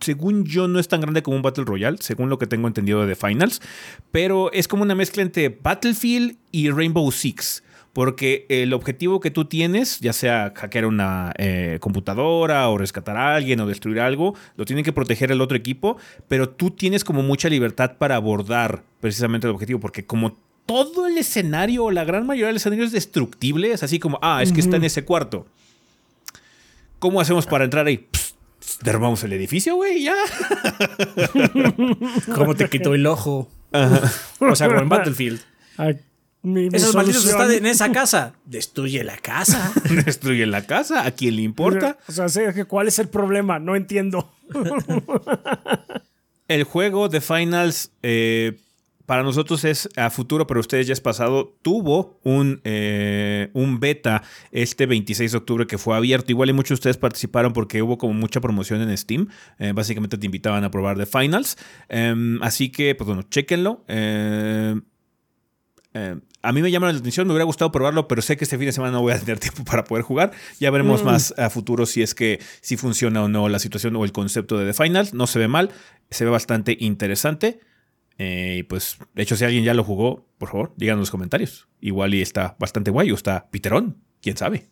Según 0.00 0.44
yo, 0.44 0.68
no 0.68 0.78
es 0.78 0.88
tan 0.88 1.00
grande 1.00 1.22
como 1.22 1.36
un 1.36 1.42
Battle 1.42 1.64
Royale, 1.64 1.98
según 2.00 2.28
lo 2.28 2.38
que 2.38 2.46
tengo 2.46 2.68
entendido 2.68 3.04
de 3.04 3.14
The 3.14 3.26
Finals, 3.26 3.60
pero 4.12 4.52
es 4.52 4.68
como 4.68 4.82
una 4.82 4.94
mezcla 4.94 5.22
entre 5.22 5.48
Battlefield 5.48 6.36
y 6.52 6.70
Rainbow 6.70 7.10
Six 7.10 7.62
porque 7.96 8.44
el 8.50 8.74
objetivo 8.74 9.20
que 9.20 9.30
tú 9.30 9.46
tienes, 9.46 10.00
ya 10.00 10.12
sea 10.12 10.52
hackear 10.54 10.84
una 10.84 11.32
eh, 11.38 11.78
computadora 11.80 12.68
o 12.68 12.76
rescatar 12.76 13.16
a 13.16 13.34
alguien 13.34 13.58
o 13.60 13.66
destruir 13.66 14.00
algo, 14.00 14.34
lo 14.58 14.66
tiene 14.66 14.82
que 14.82 14.92
proteger 14.92 15.32
el 15.32 15.40
otro 15.40 15.56
equipo, 15.56 15.96
pero 16.28 16.50
tú 16.50 16.70
tienes 16.70 17.04
como 17.04 17.22
mucha 17.22 17.48
libertad 17.48 17.96
para 17.96 18.16
abordar 18.16 18.82
precisamente 19.00 19.46
el 19.46 19.54
objetivo, 19.54 19.80
porque 19.80 20.04
como 20.04 20.36
todo 20.66 21.06
el 21.06 21.16
escenario 21.16 21.84
o 21.84 21.90
la 21.90 22.04
gran 22.04 22.26
mayoría 22.26 22.48
del 22.48 22.56
escenario 22.56 22.84
es 22.84 22.92
destructible, 22.92 23.72
es 23.72 23.82
así 23.82 23.98
como, 23.98 24.18
ah, 24.20 24.42
es 24.42 24.52
que 24.52 24.60
está 24.60 24.76
en 24.76 24.84
ese 24.84 25.06
cuarto. 25.06 25.46
¿Cómo 26.98 27.18
hacemos 27.22 27.46
para 27.46 27.64
entrar 27.64 27.86
ahí? 27.86 28.06
derrumbamos 28.82 29.24
el 29.24 29.32
edificio, 29.32 29.74
güey, 29.76 30.02
ya. 30.02 30.16
¿Cómo 32.34 32.54
te 32.56 32.68
quitó 32.68 32.92
el 32.92 33.06
ojo? 33.06 33.48
O 34.38 34.54
sea, 34.54 34.68
como 34.68 34.80
en 34.80 34.90
Battlefield. 34.90 35.40
Esos 36.72 36.94
malditos 36.94 37.26
están 37.26 37.50
en 37.50 37.66
esa 37.66 37.90
casa. 37.90 38.34
Destruye 38.44 39.02
la 39.02 39.16
casa. 39.16 39.72
Destruye 40.04 40.46
la 40.46 40.64
casa. 40.64 41.04
¿A 41.04 41.10
quién 41.10 41.36
le 41.36 41.42
importa? 41.42 41.98
O 42.06 42.28
sea, 42.28 42.64
¿cuál 42.68 42.86
es 42.86 43.00
el 43.00 43.08
problema? 43.08 43.58
No 43.58 43.74
entiendo. 43.74 44.32
el 46.48 46.62
juego 46.62 47.08
de 47.08 47.20
Finals 47.20 47.90
eh, 48.04 48.60
para 49.06 49.24
nosotros 49.24 49.64
es 49.64 49.88
a 49.96 50.08
futuro, 50.10 50.46
pero 50.46 50.60
ustedes 50.60 50.86
ya 50.86 50.92
es 50.92 51.00
pasado. 51.00 51.56
Tuvo 51.62 52.20
un, 52.22 52.60
eh, 52.62 53.50
un 53.52 53.80
beta 53.80 54.22
este 54.52 54.86
26 54.86 55.32
de 55.32 55.38
octubre 55.38 55.66
que 55.66 55.78
fue 55.78 55.96
abierto. 55.96 56.30
Igual 56.30 56.50
y 56.50 56.52
muchos 56.52 56.70
de 56.70 56.74
ustedes 56.74 56.96
participaron 56.96 57.54
porque 57.54 57.82
hubo 57.82 57.98
como 57.98 58.14
mucha 58.14 58.40
promoción 58.40 58.82
en 58.82 58.96
Steam. 58.96 59.26
Eh, 59.58 59.72
básicamente 59.74 60.16
te 60.16 60.26
invitaban 60.26 60.62
a 60.62 60.70
probar 60.70 60.96
The 60.96 61.06
Finals. 61.06 61.58
Em, 61.88 62.40
así 62.40 62.70
que, 62.70 62.94
pues 62.94 63.08
bueno, 63.08 63.24
chéquenlo. 63.24 63.84
Eh, 63.88 64.76
a 66.42 66.52
mí 66.52 66.62
me 66.62 66.70
llama 66.70 66.90
la 66.92 66.98
atención, 66.98 67.26
me 67.26 67.32
hubiera 67.32 67.44
gustado 67.44 67.72
probarlo, 67.72 68.08
pero 68.08 68.22
sé 68.22 68.36
que 68.36 68.44
este 68.44 68.56
fin 68.56 68.66
de 68.66 68.72
semana 68.72 68.92
no 68.92 69.02
voy 69.02 69.12
a 69.12 69.18
tener 69.18 69.38
tiempo 69.40 69.64
para 69.64 69.84
poder 69.84 70.04
jugar. 70.04 70.32
Ya 70.60 70.70
veremos 70.70 71.02
mm. 71.02 71.06
más 71.06 71.34
a 71.38 71.50
futuro 71.50 71.86
si 71.86 72.02
es 72.02 72.14
que 72.14 72.40
si 72.60 72.76
funciona 72.76 73.22
o 73.22 73.28
no 73.28 73.48
la 73.48 73.58
situación 73.58 73.96
o 73.96 74.04
el 74.04 74.12
concepto 74.12 74.58
de 74.58 74.66
The 74.66 74.74
Final. 74.74 75.10
No 75.12 75.26
se 75.26 75.38
ve 75.38 75.48
mal, 75.48 75.70
se 76.10 76.24
ve 76.24 76.30
bastante 76.30 76.76
interesante. 76.78 77.60
Eh, 78.18 78.56
y 78.60 78.62
pues, 78.62 78.98
de 79.14 79.22
hecho, 79.22 79.36
si 79.36 79.44
alguien 79.44 79.64
ya 79.64 79.74
lo 79.74 79.84
jugó, 79.84 80.26
por 80.38 80.50
favor, 80.50 80.72
díganos 80.76 80.98
en 80.98 81.00
los 81.00 81.10
comentarios. 81.10 81.68
Igual 81.80 82.14
y 82.14 82.22
está 82.22 82.56
bastante 82.58 82.90
guay 82.90 83.10
o 83.10 83.14
está 83.14 83.48
piterón, 83.50 84.02
quién 84.20 84.36
sabe. 84.36 84.68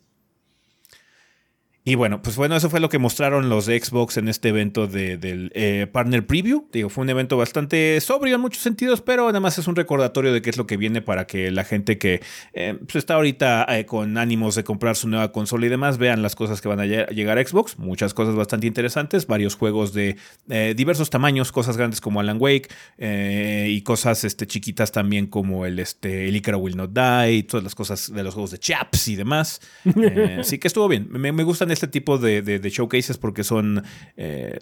Y 1.87 1.93
bueno, 1.93 2.19
pues 2.23 2.35
bueno, 2.35 2.55
eso 2.55 2.71
fue 2.71 2.79
lo 2.79 2.89
que 2.89 2.97
mostraron 2.97 3.47
los 3.47 3.67
de 3.67 3.79
Xbox 3.79 4.17
en 4.17 4.27
este 4.27 4.49
evento 4.49 4.87
del 4.87 5.51
eh, 5.53 5.85
Partner 5.91 6.25
Preview. 6.25 6.67
Digo, 6.71 6.89
fue 6.89 7.03
un 7.03 7.11
evento 7.11 7.37
bastante 7.37 8.01
sobrio 8.01 8.33
en 8.33 8.41
muchos 8.41 8.63
sentidos, 8.63 9.01
pero 9.01 9.27
nada 9.27 9.39
más 9.39 9.59
es 9.59 9.67
un 9.67 9.75
recordatorio 9.75 10.33
de 10.33 10.41
qué 10.41 10.49
es 10.49 10.57
lo 10.57 10.65
que 10.65 10.77
viene 10.77 11.03
para 11.03 11.27
que 11.27 11.51
la 11.51 11.63
gente 11.63 11.99
que 11.99 12.23
eh, 12.53 12.75
pues 12.79 12.95
está 12.95 13.13
ahorita 13.13 13.67
eh, 13.69 13.85
con 13.85 14.17
ánimos 14.17 14.55
de 14.55 14.63
comprar 14.63 14.95
su 14.95 15.07
nueva 15.07 15.31
consola 15.31 15.67
y 15.67 15.69
demás 15.69 15.99
vean 15.99 16.23
las 16.23 16.35
cosas 16.35 16.59
que 16.59 16.67
van 16.67 16.79
a 16.79 16.85
llegar 16.87 17.37
a 17.37 17.45
Xbox. 17.45 17.77
Muchas 17.77 18.15
cosas 18.15 18.33
bastante 18.33 18.65
interesantes, 18.65 19.27
varios 19.27 19.53
juegos 19.53 19.93
de 19.93 20.17
diversos 20.75 21.11
tamaños, 21.11 21.51
cosas 21.51 21.77
grandes 21.77 22.01
como 22.01 22.19
Alan 22.19 22.37
Wake 22.39 22.67
y 22.97 23.79
cosas 23.83 24.23
este, 24.23 24.47
chiquitas 24.47 24.91
también 24.91 25.27
como 25.27 25.67
el, 25.67 25.77
este, 25.77 26.29
el 26.29 26.35
Icaro 26.35 26.57
Will 26.57 26.77
Not 26.77 26.93
Die, 26.93 27.43
todas 27.43 27.63
las 27.63 27.75
cosas 27.75 28.11
de 28.11 28.23
los 28.23 28.33
juegos 28.33 28.49
de 28.49 28.57
Chaps 28.57 29.07
y 29.07 29.15
demás. 29.15 29.61
Así 30.39 30.57
que 30.57 30.67
estuvo 30.67 30.87
bien. 30.87 31.09
Me, 31.11 31.31
me 31.31 31.43
gustan 31.43 31.74
este 31.75 31.87
tipo 31.87 32.17
de, 32.17 32.59
showcases 32.71 33.17
porque 33.17 33.43
son 33.43 33.83
eh, 34.17 34.57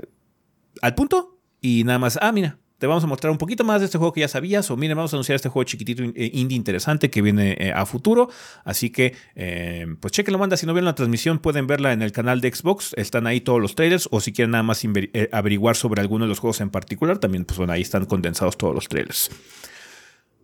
al 0.81 0.95
punto 0.95 1.39
y 1.61 1.83
nada 1.85 1.99
más, 1.99 2.19
ah, 2.21 2.31
mira, 2.31 2.57
te 2.77 2.87
vamos 2.87 3.03
a 3.05 3.07
mostrar 3.07 3.31
un 3.31 3.37
poquito 3.37 3.63
más 3.63 3.79
de 3.79 3.85
este 3.85 3.97
juego 3.97 4.11
que 4.11 4.19
ya 4.19 4.27
sabías, 4.27 4.69
o 4.69 4.75
miren, 4.75 4.97
vamos 4.97 5.13
a 5.13 5.15
anunciar 5.15 5.37
este 5.37 5.47
juego 5.47 5.63
chiquitito 5.63 6.03
eh, 6.03 6.31
indie 6.33 6.57
interesante 6.57 7.09
que 7.09 7.21
viene 7.21 7.55
eh, 7.57 7.71
a 7.73 7.85
futuro. 7.85 8.29
Así 8.65 8.89
que, 8.89 9.15
pues 10.01 10.11
chequenlo, 10.11 10.37
manda. 10.37 10.57
Si 10.57 10.65
no 10.65 10.73
vieron 10.73 10.85
la 10.85 10.95
transmisión, 10.95 11.39
pueden 11.39 11.65
verla 11.65 11.93
en 11.93 12.01
el 12.01 12.11
canal 12.11 12.41
de 12.41 12.53
Xbox. 12.53 12.93
Están 12.97 13.25
ahí 13.25 13.39
todos 13.39 13.61
los 13.61 13.75
trailers, 13.75 14.09
o 14.11 14.19
si 14.19 14.33
quieren 14.33 14.51
nada 14.51 14.63
más 14.63 14.83
averiguar 15.31 15.77
sobre 15.77 16.01
alguno 16.01 16.25
de 16.25 16.29
los 16.29 16.39
juegos 16.39 16.59
en 16.59 16.71
particular, 16.71 17.19
también, 17.19 17.45
pues 17.45 17.57
bueno, 17.57 17.71
ahí 17.71 17.81
están 17.81 18.05
condensados 18.05 18.57
todos 18.57 18.75
los 18.75 18.89
trailers. 18.89 19.29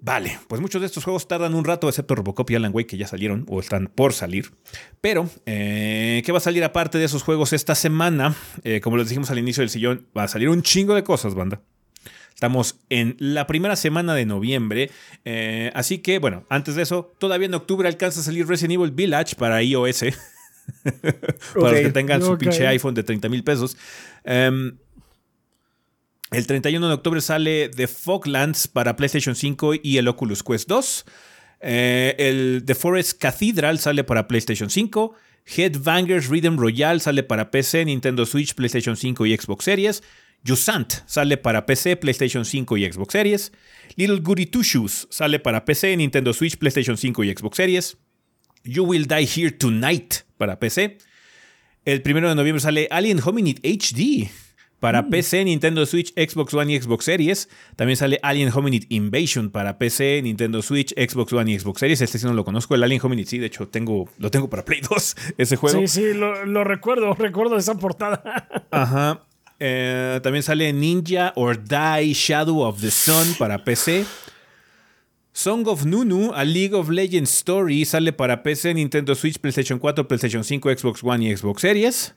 Vale, 0.02 0.40
pues 0.48 0.62
muchos 0.62 0.82
de 0.82 0.88
estos 0.88 1.04
juegos 1.04 1.28
tardan 1.28 1.54
un 1.54 1.66
rato, 1.66 1.90
excepto 1.90 2.16
Robocop 2.16 2.50
y 2.52 2.56
Alan 2.56 2.72
Wake, 2.74 2.88
que 2.88 2.98
ya 2.98 3.06
salieron 3.06 3.46
o 3.50 3.60
están 3.60 3.88
por 3.88 4.14
salir. 4.14 4.52
Pero, 5.02 5.30
eh, 5.46 6.22
¿qué 6.26 6.32
va 6.32 6.38
a 6.38 6.42
salir 6.42 6.64
aparte 6.64 6.98
de 6.98 7.06
esos 7.06 7.22
juegos 7.22 7.52
esta 7.52 7.76
semana? 7.76 8.34
Eh, 8.64 8.80
como 8.80 8.96
les 8.96 9.10
dijimos 9.10 9.30
al 9.30 9.40
inicio 9.40 9.62
del 9.62 9.70
sillón, 9.70 10.08
va 10.18 10.24
a 10.24 10.28
salir 10.30 10.48
un 10.48 10.62
chingo 10.62 10.96
de 10.96 11.04
cosas, 11.04 11.36
banda. 11.36 11.62
Estamos 12.34 12.80
en 12.90 13.18
la 13.20 13.48
primera 13.48 13.76
semana 13.76 14.16
de 14.16 14.26
noviembre. 14.26 14.90
eh, 15.26 15.72
así 15.74 15.98
que, 15.98 16.20
bueno, 16.20 16.46
antes 16.48 16.76
de 16.76 16.84
eso, 16.84 17.14
todavía 17.18 17.48
en 17.48 17.54
octubre 17.54 17.86
alcanza 17.90 18.22
a 18.22 18.24
salir 18.24 18.48
Resident 18.48 18.76
Evil 18.76 18.92
Village 18.92 19.36
para 19.36 19.62
iOS. 19.62 20.06
para 21.60 21.72
los 21.72 21.82
que 21.82 21.92
tengan 21.92 22.22
su 22.22 22.38
pinche 22.38 22.66
iPhone 22.68 22.94
de 22.94 23.04
30 23.04 23.28
mil 23.28 23.44
pesos. 23.44 23.76
Em, 24.24 24.78
el 26.32 26.46
31 26.46 26.88
de 26.88 26.94
octubre 26.94 27.22
sale 27.22 27.70
The 27.70 27.88
Foglands 27.88 28.68
para 28.68 28.96
PlayStation 28.96 29.36
5 29.36 29.76
y 29.82 29.98
el 29.98 30.08
Oculus 30.08 30.44
Quest 30.44 30.68
2. 30.68 31.06
Eh, 31.62 32.16
el 32.20 32.64
The 32.66 32.76
Forest 32.76 33.20
Cathedral 33.20 33.80
sale 33.80 34.04
para 34.04 34.28
PlayStation 34.28 34.70
5. 34.70 35.16
Headbangers 35.46 36.30
Rhythm 36.30 36.58
Royale 36.58 37.00
sale 37.00 37.24
para 37.24 37.50
PC, 37.50 37.86
Nintendo 37.86 38.26
Switch, 38.26 38.54
PlayStation 38.54 38.96
5 38.96 39.26
y 39.26 39.36
Xbox 39.36 39.66
Series. 39.66 40.04
Jusant 40.48 40.94
sale 41.08 41.38
para 41.38 41.66
PC, 41.66 41.98
PlayStation 41.98 42.46
5 42.46 42.78
y 42.78 42.92
Xbox 42.92 43.12
Series. 43.12 43.52
Little 43.96 44.20
Goody 44.20 44.46
Two 44.46 44.64
Shoes 44.64 45.08
sale 45.10 45.40
para 45.40 45.66
PC, 45.66 45.98
Nintendo 45.98 46.32
Switch, 46.34 46.58
PlayStation 46.58 46.96
5 46.96 47.24
y 47.24 47.34
Xbox 47.34 47.58
Series. 47.58 47.98
You 48.64 48.84
Will 48.84 49.08
Die 49.08 49.28
Here 49.36 49.52
Tonight 49.52 50.26
para 50.38 50.60
PC. 50.60 51.00
El 51.86 52.04
primero 52.04 52.30
de 52.30 52.36
noviembre 52.36 52.62
sale 52.62 52.88
Alien 52.92 53.20
Hominid 53.24 53.58
HD 53.64 54.30
para 54.80 55.10
PC, 55.10 55.46
Nintendo 55.46 55.86
Switch, 55.86 56.14
Xbox 56.14 56.54
One 56.54 56.74
y 56.74 56.80
Xbox 56.80 57.06
Series. 57.06 57.50
También 57.76 57.98
sale 57.98 58.20
Alien 58.24 58.52
Hominid 58.54 58.86
Invasion 58.90 59.50
para 59.50 59.78
PC, 59.78 60.22
Nintendo 60.24 60.62
Switch, 60.62 60.94
Xbox 60.96 61.34
One 61.34 61.52
y 61.52 61.60
Xbox 61.60 61.80
Series. 61.80 62.02
Este 62.02 62.18
sí 62.18 62.26
no 62.26 62.34
lo 62.34 62.46
conozco, 62.46 62.76
el 62.76 62.84
Alien 62.84 63.02
Hominid 63.04 63.28
sí, 63.28 63.38
de 63.38 63.48
hecho 63.48 63.68
tengo, 63.68 64.10
lo 64.18 64.32
tengo 64.32 64.50
para 64.50 64.64
Play 64.64 64.82
2, 64.90 65.16
ese 65.38 65.56
juego. 65.56 65.80
Sí, 65.82 65.88
sí, 65.88 66.14
lo, 66.14 66.46
lo 66.46 66.64
recuerdo, 66.64 67.14
recuerdo 67.20 67.58
esa 67.58 67.76
portada. 67.76 68.48
Ajá. 68.72 69.24
Eh, 69.62 70.22
también 70.24 70.42
sale 70.42 70.72
Ninja 70.72 71.34
or 71.36 71.62
Die 71.62 72.14
Shadow 72.14 72.62
of 72.62 72.80
the 72.80 72.90
Sun 72.92 73.36
para 73.38 73.64
PC. 73.64 74.06
Song 75.34 75.68
of 75.68 75.86
Nunu, 75.86 76.32
a 76.34 76.44
League 76.44 76.74
of 76.74 76.90
Legends 76.90 77.32
Story, 77.32 77.86
sale 77.86 78.12
para 78.12 78.42
PC, 78.44 78.74
Nintendo 78.74 79.16
Switch, 79.16 79.40
PlayStation 79.40 79.80
4, 79.80 80.08
PlayStation 80.08 80.44
5, 80.44 80.70
Xbox 80.70 81.04
One 81.04 81.26
y 81.26 81.36
Xbox 81.36 81.62
Series. 81.62 82.16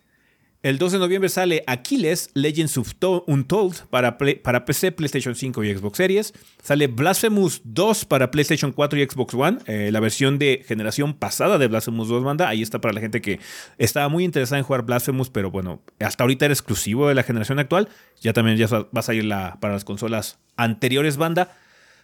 El 0.62 0.78
2 0.78 0.92
de 0.92 0.98
noviembre 1.00 1.28
sale 1.28 1.64
Aquiles, 1.66 2.30
Legends 2.34 2.78
of 2.78 2.94
To- 2.94 3.24
Untold 3.26 3.88
para, 3.90 4.16
para 4.16 4.64
PC, 4.64 4.92
PlayStation 4.92 5.34
5 5.34 5.64
y 5.64 5.74
Xbox 5.76 5.96
Series. 5.96 6.32
Sale 6.62 6.86
Blasphemous 6.86 7.62
2 7.64 8.04
para 8.04 8.30
PlayStation 8.30 8.70
4 8.70 9.00
y 9.00 9.04
Xbox 9.04 9.34
One, 9.34 9.58
eh, 9.66 9.90
la 9.90 9.98
versión 9.98 10.38
de 10.38 10.62
generación 10.64 11.14
pasada 11.14 11.58
de 11.58 11.66
Blasphemous 11.66 12.06
2 12.06 12.22
banda. 12.22 12.48
Ahí 12.48 12.62
está 12.62 12.80
para 12.80 12.94
la 12.94 13.00
gente 13.00 13.20
que 13.20 13.40
estaba 13.76 14.08
muy 14.08 14.22
interesada 14.22 14.58
en 14.58 14.64
jugar 14.64 14.82
Blasphemous, 14.82 15.30
pero 15.30 15.50
bueno, 15.50 15.82
hasta 15.98 16.22
ahorita 16.22 16.44
era 16.44 16.54
exclusivo 16.54 17.08
de 17.08 17.16
la 17.16 17.24
generación 17.24 17.58
actual. 17.58 17.88
Ya 18.20 18.32
también 18.32 18.56
ya 18.56 18.68
va 18.68 18.86
a 18.94 19.02
salir 19.02 19.24
la, 19.24 19.58
para 19.60 19.74
las 19.74 19.84
consolas 19.84 20.38
anteriores 20.56 21.16
banda. 21.16 21.56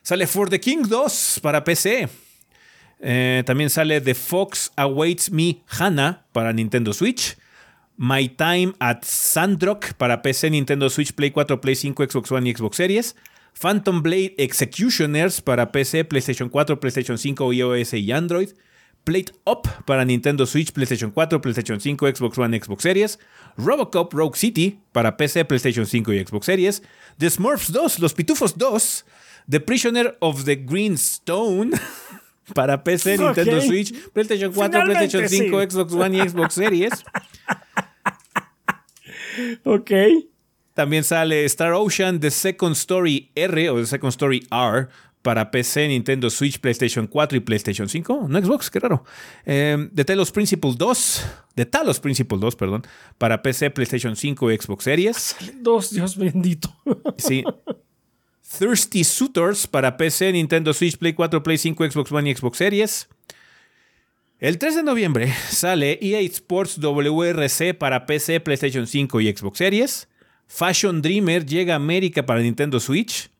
Sale 0.03 0.27
For 0.27 0.51
the 0.51 0.59
King 0.59 0.83
2 0.89 1.39
para 1.45 1.63
PC. 1.63 2.09
Eh, 3.01 3.45
también 3.47 3.71
sale 3.71 4.01
The 4.01 4.17
Fox 4.17 4.73
Awaits 4.75 5.31
Me 5.31 5.63
Hannah 5.69 6.27
para 6.33 6.53
Nintendo 6.53 6.93
Switch. 6.93 7.37
My 7.99 8.29
Time 8.29 8.75
at 8.79 9.03
Sandrock 9.03 9.95
para 9.95 10.23
PC, 10.23 10.51
Nintendo 10.51 10.89
Switch, 10.89 11.13
Play 11.13 11.33
4, 11.33 11.61
Play 11.61 11.75
5, 11.75 12.05
Xbox 12.05 12.31
One 12.31 12.49
y 12.49 12.55
Xbox 12.55 12.77
Series. 12.77 13.17
Phantom 13.53 14.03
Blade 14.03 14.37
Executioners 14.39 15.41
para 15.41 15.73
PC, 15.73 16.05
PlayStation 16.05 16.49
4, 16.49 16.79
PlayStation 16.79 17.19
5, 17.19 17.53
iOS 17.53 17.95
y 17.95 18.13
Android. 18.13 18.51
Plate 19.03 19.33
Up 19.45 19.67
para 19.85 20.05
Nintendo 20.05 20.47
Switch, 20.47 20.73
PlayStation 20.73 21.11
4, 21.11 21.41
PlayStation 21.41 21.81
5, 21.81 22.07
Xbox 22.07 22.39
One, 22.39 22.61
Xbox 22.61 22.83
Series. 22.83 23.19
Robocop 23.57 24.15
Rogue 24.15 24.37
City 24.37 24.79
para 24.93 25.17
PC, 25.17 25.45
PlayStation 25.45 25.85
5 25.85 26.13
y 26.13 26.25
Xbox 26.25 26.47
Series. 26.47 26.83
The 27.19 27.31
Smurfs 27.31 27.73
2, 27.73 27.99
Los 27.99 28.15
Pitufos 28.15 28.57
2. 28.57 29.05
The 29.51 29.59
Prisoner 29.59 30.17
of 30.21 30.45
the 30.45 30.55
Green 30.55 30.95
Stone 30.95 31.71
para 32.55 32.85
PC, 32.85 33.19
Nintendo. 33.19 33.61
Switch, 33.61 33.93
PlayStation 34.13 34.53
4, 34.53 34.71
Finalmente, 34.71 35.19
PlayStation 35.19 35.29
5, 35.29 35.61
sí. 35.61 35.67
Xbox 35.67 35.93
One 35.95 36.17
y 36.17 36.21
Xbox 36.21 36.53
Series. 36.53 36.93
ok. 39.65 39.91
También 40.75 41.03
sale 41.05 41.45
Star 41.47 41.73
Ocean 41.73 42.21
The 42.21 42.31
Second 42.31 42.73
Story 42.73 43.31
R 43.35 43.71
o 43.71 43.77
The 43.77 43.87
Second 43.87 44.11
Story 44.11 44.47
R 44.51 44.89
para 45.23 45.51
PC, 45.51 45.89
Nintendo 45.89 46.31
Switch, 46.31 46.59
PlayStation 46.61 47.07
4 47.07 47.39
y 47.39 47.41
PlayStation 47.41 47.89
5. 47.89 48.27
No 48.29 48.41
Xbox, 48.41 48.71
qué 48.71 48.79
raro. 48.79 49.05
Eh, 49.45 49.89
The 49.95 50.05
Talos 50.05 50.31
Principle 50.31 50.75
2, 50.77 51.27
The 51.55 51.67
Talos 51.67 52.01
Principle 52.01 52.39
2, 52.39 52.57
perdón, 52.57 52.87
para 53.19 53.43
PC, 53.43 53.71
PlayStation 53.71 54.15
5 54.15 54.53
y 54.53 54.57
Xbox 54.57 54.85
Series. 54.85 55.37
Dos, 55.61 55.91
Dios 55.91 56.17
bendito. 56.17 56.75
Sí. 57.19 57.45
Thirsty 58.59 59.05
Suitors 59.05 59.67
para 59.67 59.97
PC, 59.97 60.33
Nintendo 60.33 60.73
Switch, 60.73 60.97
Play 60.97 61.13
4, 61.13 61.43
Play 61.43 61.59
5, 61.59 61.91
Xbox 61.91 62.11
One 62.13 62.31
y 62.31 62.35
Xbox 62.35 62.57
Series. 62.57 63.09
El 64.41 64.59
3 64.59 64.77
de 64.77 64.83
noviembre 64.83 65.33
sale 65.51 65.99
EA 66.01 66.21
Sports 66.21 66.79
WRC 66.81 67.75
para 67.75 68.07
PC, 68.07 68.41
PlayStation 68.41 68.87
5 68.87 69.21
y 69.21 69.33
Xbox 69.37 69.59
Series. 69.59 70.09
Fashion 70.47 71.03
Dreamer 71.03 71.45
llega 71.45 71.75
a 71.75 71.77
América 71.77 72.25
para 72.25 72.41
Nintendo 72.41 72.81
Switch. 72.81 73.31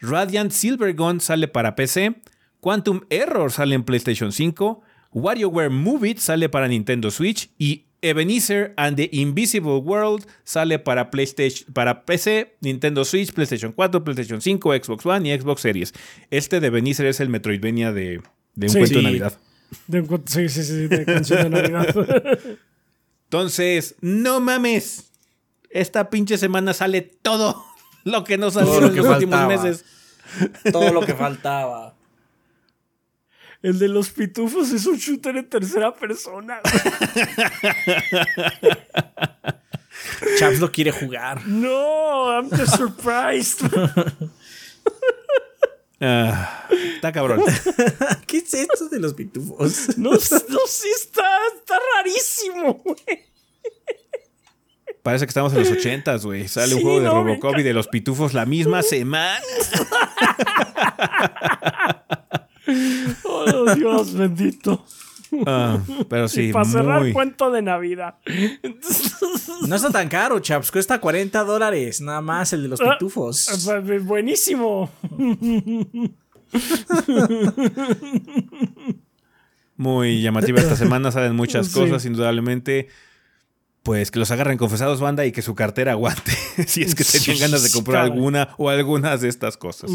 Radiant 0.00 0.52
Silvergun 0.52 1.20
sale 1.20 1.48
para 1.48 1.74
PC. 1.74 2.14
Quantum 2.60 3.00
Error 3.10 3.50
sale 3.50 3.74
en 3.74 3.82
PlayStation 3.82 4.30
5. 4.30 4.82
WarioWare 5.12 5.70
Move 5.70 6.10
It 6.10 6.18
sale 6.18 6.48
para 6.48 6.68
Nintendo 6.68 7.10
Switch. 7.10 7.50
Y 7.58 7.86
Ebenezer 8.02 8.74
and 8.76 8.96
the 8.96 9.08
Invisible 9.12 9.78
World 9.78 10.26
sale 10.44 10.78
para, 10.78 11.10
PlayStation, 11.10 11.72
para 11.72 12.04
PC, 12.04 12.56
Nintendo 12.60 13.04
Switch, 13.04 13.32
PlayStation 13.32 13.72
4, 13.72 14.02
PlayStation 14.04 14.40
5, 14.40 14.72
Xbox 14.74 15.06
One 15.06 15.28
y 15.28 15.38
Xbox 15.38 15.60
Series. 15.62 15.92
Este 16.30 16.58
de 16.60 16.66
Ebenezer 16.66 17.06
es 17.06 17.20
el 17.20 17.28
Metroidvania 17.28 17.92
de, 17.92 18.20
de 18.54 18.66
un 18.66 18.70
Sí. 18.72 18.78
cuento 18.78 18.98
de. 18.98 19.02
Navidad. 19.04 19.38
De 19.86 20.00
un 20.00 20.22
sí, 20.26 20.48
sí, 20.48 20.64
sí, 20.64 20.86
de 20.88 21.04
canción 21.04 21.50
de 21.50 21.50
Navidad. 21.50 22.38
Entonces, 23.24 23.94
no 24.00 24.40
mames. 24.40 25.10
Esta 25.70 26.10
pinche 26.10 26.36
semana 26.36 26.74
sale 26.74 27.00
todo 27.00 27.64
lo 28.04 28.24
que 28.24 28.36
nos 28.36 28.54
salió 28.54 28.76
en 28.78 28.82
lo 28.82 28.90
los 28.90 29.06
últimos 29.06 29.46
meses. 29.46 29.84
Todo 30.70 30.92
lo 30.92 31.00
que 31.00 31.14
faltaba. 31.14 31.94
El 33.62 33.78
de 33.78 33.88
los 33.88 34.10
pitufos 34.10 34.70
es 34.72 34.86
un 34.86 34.96
shooter 34.96 35.36
en 35.36 35.48
tercera 35.48 35.94
persona. 35.94 36.60
Chaps 40.38 40.58
lo 40.58 40.72
quiere 40.72 40.90
jugar. 40.90 41.46
No, 41.46 42.32
I'm 42.32 42.50
just 42.50 42.76
surprised. 42.76 43.62
Ah, 46.04 46.66
está 46.96 47.12
cabrón. 47.12 47.42
¿Qué 48.26 48.38
es 48.38 48.52
esto 48.52 48.88
de 48.88 48.98
los 48.98 49.14
pitufos? 49.14 49.90
No, 49.96 50.10
no 50.10 50.18
sí 50.18 50.88
está, 50.96 51.22
está 51.56 51.78
rarísimo, 51.96 52.74
güey. 52.84 53.24
Parece 55.04 55.26
que 55.26 55.30
estamos 55.30 55.52
en 55.52 55.60
los 55.60 55.70
ochentas, 55.70 56.24
güey. 56.24 56.48
Sale 56.48 56.74
un 56.74 56.82
juego 56.82 56.98
de 57.00 57.06
no, 57.06 57.14
Robocop 57.14 57.58
y 57.58 57.62
de 57.62 57.72
los 57.72 57.86
pitufos 57.86 58.34
la 58.34 58.46
misma 58.46 58.82
semana. 58.82 59.40
Oh, 63.24 63.74
Dios 63.74 64.14
bendito. 64.14 64.86
Ah, 65.46 65.78
pero 66.08 66.28
sí, 66.28 66.48
y 66.48 66.52
para 66.52 66.64
cerrar 66.66 67.00
muy... 67.00 67.12
cuento 67.12 67.50
de 67.50 67.62
Navidad. 67.62 68.16
No 69.66 69.76
está 69.76 69.90
tan 69.90 70.08
caro, 70.08 70.38
chaps. 70.40 70.70
Cuesta 70.70 71.00
40 71.00 71.42
dólares. 71.44 72.00
Nada 72.00 72.20
más 72.20 72.52
el 72.52 72.62
de 72.64 72.68
los 72.68 72.80
Ah, 72.80 72.92
pitufos. 72.98 73.48
Bu- 73.66 74.02
Buenísimo. 74.04 74.90
Muy 79.76 80.20
llamativa 80.22 80.60
esta 80.60 80.76
semana, 80.76 81.10
salen 81.10 81.34
muchas 81.34 81.68
Sí. 81.68 81.74
cosas, 81.74 82.04
indudablemente. 82.04 82.88
Pues 83.82 84.10
que 84.12 84.20
los 84.20 84.30
agarren 84.30 84.58
confesados, 84.58 85.00
banda, 85.00 85.26
y 85.26 85.32
que 85.32 85.42
su 85.42 85.54
cartera 85.56 85.92
aguante. 85.92 86.32
si 86.66 86.82
es 86.82 86.94
que 86.94 87.04
tenían 87.04 87.40
ganas 87.40 87.62
de 87.64 87.70
comprar 87.70 88.02
alguna 88.04 88.50
o 88.58 88.68
algunas 88.68 89.20
de 89.22 89.28
estas 89.28 89.56
cosas. 89.56 89.90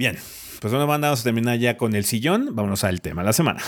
Bien, 0.00 0.16
pues 0.62 0.72
bueno, 0.72 0.86
banda, 0.86 1.08
vamos 1.08 1.20
a 1.20 1.24
terminar 1.24 1.58
ya 1.58 1.76
con 1.76 1.94
el 1.94 2.06
sillón. 2.06 2.54
Vámonos 2.56 2.84
al 2.84 3.02
tema 3.02 3.20
de 3.20 3.26
la 3.26 3.32
semana. 3.34 3.60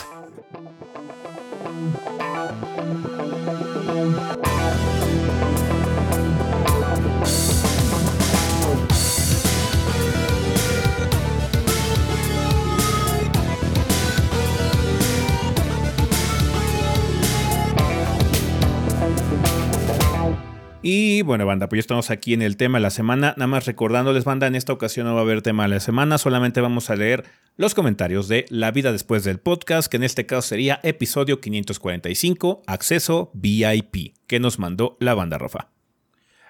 Y 20.84 21.22
bueno, 21.22 21.46
banda, 21.46 21.68
pues 21.68 21.78
ya 21.78 21.80
estamos 21.82 22.10
aquí 22.10 22.34
en 22.34 22.42
el 22.42 22.56
tema 22.56 22.78
de 22.78 22.82
la 22.82 22.90
semana. 22.90 23.34
Nada 23.36 23.46
más 23.46 23.66
recordándoles, 23.66 24.24
banda, 24.24 24.48
en 24.48 24.56
esta 24.56 24.72
ocasión 24.72 25.06
no 25.06 25.14
va 25.14 25.20
a 25.20 25.22
haber 25.22 25.40
tema 25.40 25.62
de 25.62 25.68
la 25.68 25.80
semana, 25.80 26.18
solamente 26.18 26.60
vamos 26.60 26.90
a 26.90 26.96
leer 26.96 27.24
los 27.56 27.76
comentarios 27.76 28.26
de 28.26 28.46
La 28.48 28.72
vida 28.72 28.90
después 28.90 29.22
del 29.22 29.38
podcast, 29.38 29.88
que 29.88 29.98
en 29.98 30.02
este 30.02 30.26
caso 30.26 30.42
sería 30.42 30.80
episodio 30.82 31.40
545, 31.40 32.62
acceso 32.66 33.30
VIP, 33.32 34.16
que 34.26 34.40
nos 34.40 34.58
mandó 34.58 34.96
la 34.98 35.14
banda 35.14 35.38
Rafa. 35.38 35.68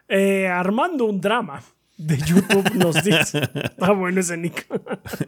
Eh, 0.08 0.48
armando 0.48 1.04
un 1.04 1.20
drama 1.20 1.62
de 2.06 2.18
YouTube 2.18 2.74
nos 2.74 3.02
dice, 3.02 3.48
está 3.54 3.92
bueno 3.96 4.20
ese 4.20 4.36
nick, 4.36 4.66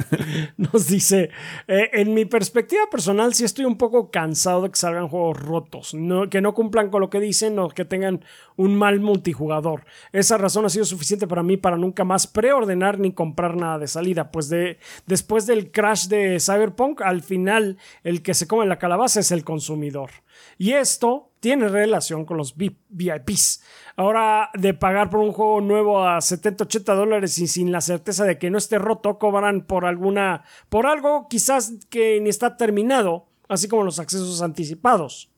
nos 0.56 0.86
dice, 0.88 1.30
eh, 1.68 1.90
en 1.92 2.14
mi 2.14 2.24
perspectiva 2.24 2.82
personal 2.90 3.34
sí 3.34 3.44
estoy 3.44 3.64
un 3.64 3.76
poco 3.76 4.10
cansado 4.10 4.62
de 4.62 4.70
que 4.70 4.76
salgan 4.76 5.08
juegos 5.08 5.40
rotos, 5.40 5.94
no, 5.94 6.28
que 6.28 6.40
no 6.40 6.54
cumplan 6.54 6.90
con 6.90 7.00
lo 7.00 7.10
que 7.10 7.20
dicen 7.20 7.58
o 7.58 7.68
que 7.68 7.84
tengan 7.84 8.24
un 8.56 8.76
mal 8.76 9.00
multijugador. 9.00 9.84
Esa 10.12 10.38
razón 10.38 10.64
ha 10.64 10.68
sido 10.68 10.84
suficiente 10.84 11.26
para 11.26 11.42
mí 11.42 11.56
para 11.56 11.76
nunca 11.76 12.04
más 12.04 12.26
preordenar 12.26 12.98
ni 12.98 13.12
comprar 13.12 13.56
nada 13.56 13.78
de 13.78 13.88
salida, 13.88 14.30
pues 14.30 14.48
de, 14.48 14.78
después 15.06 15.46
del 15.46 15.70
crash 15.70 16.06
de 16.06 16.38
Cyberpunk, 16.40 17.02
al 17.02 17.22
final 17.22 17.78
el 18.02 18.22
que 18.22 18.34
se 18.34 18.46
come 18.46 18.66
la 18.66 18.78
calabaza 18.78 19.20
es 19.20 19.30
el 19.30 19.44
consumidor. 19.44 20.10
Y 20.58 20.72
esto 20.72 21.30
tiene 21.44 21.68
relación 21.68 22.24
con 22.24 22.38
los 22.38 22.56
VIPs. 22.56 23.62
Ahora, 23.96 24.48
de 24.54 24.72
pagar 24.72 25.10
por 25.10 25.20
un 25.20 25.30
juego 25.30 25.60
nuevo 25.60 26.02
a 26.02 26.22
70, 26.22 26.64
80 26.64 26.94
dólares 26.94 27.38
y 27.38 27.46
sin 27.48 27.70
la 27.70 27.82
certeza 27.82 28.24
de 28.24 28.38
que 28.38 28.48
no 28.48 28.56
esté 28.56 28.78
roto, 28.78 29.18
cobran 29.18 29.66
por 29.66 29.84
alguna, 29.84 30.44
por 30.70 30.86
algo 30.86 31.28
quizás 31.28 31.74
que 31.90 32.18
ni 32.22 32.30
está 32.30 32.56
terminado, 32.56 33.26
así 33.46 33.68
como 33.68 33.82
los 33.82 33.98
accesos 33.98 34.40
anticipados. 34.40 35.33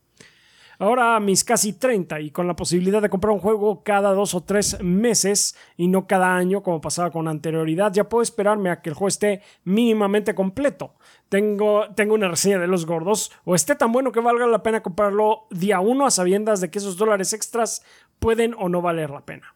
Ahora 0.78 1.18
mis 1.20 1.44
casi 1.44 1.72
30 1.72 2.20
y 2.20 2.30
con 2.30 2.46
la 2.46 2.56
posibilidad 2.56 3.00
de 3.00 3.08
comprar 3.08 3.32
un 3.32 3.40
juego 3.40 3.82
cada 3.82 4.12
dos 4.12 4.34
o 4.34 4.42
tres 4.42 4.82
meses 4.82 5.56
y 5.76 5.88
no 5.88 6.06
cada 6.06 6.36
año 6.36 6.62
como 6.62 6.80
pasaba 6.80 7.10
con 7.10 7.28
anterioridad, 7.28 7.92
ya 7.92 8.08
puedo 8.08 8.22
esperarme 8.22 8.70
a 8.70 8.82
que 8.82 8.90
el 8.90 8.94
juego 8.94 9.08
esté 9.08 9.42
mínimamente 9.64 10.34
completo. 10.34 10.94
Tengo, 11.28 11.86
tengo 11.94 12.14
una 12.14 12.28
reseña 12.28 12.58
de 12.58 12.66
los 12.66 12.86
gordos 12.86 13.32
o 13.44 13.54
esté 13.54 13.74
tan 13.74 13.92
bueno 13.92 14.12
que 14.12 14.20
valga 14.20 14.46
la 14.46 14.62
pena 14.62 14.82
comprarlo 14.82 15.46
día 15.50 15.80
uno 15.80 16.06
a 16.06 16.10
sabiendas 16.10 16.60
de 16.60 16.70
que 16.70 16.78
esos 16.78 16.96
dólares 16.96 17.32
extras 17.32 17.82
pueden 18.18 18.54
o 18.58 18.68
no 18.68 18.82
valer 18.82 19.10
la 19.10 19.24
pena. 19.24 19.54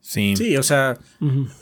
Sí. 0.00 0.36
Sí, 0.36 0.56
o 0.56 0.62
sea, 0.62 0.98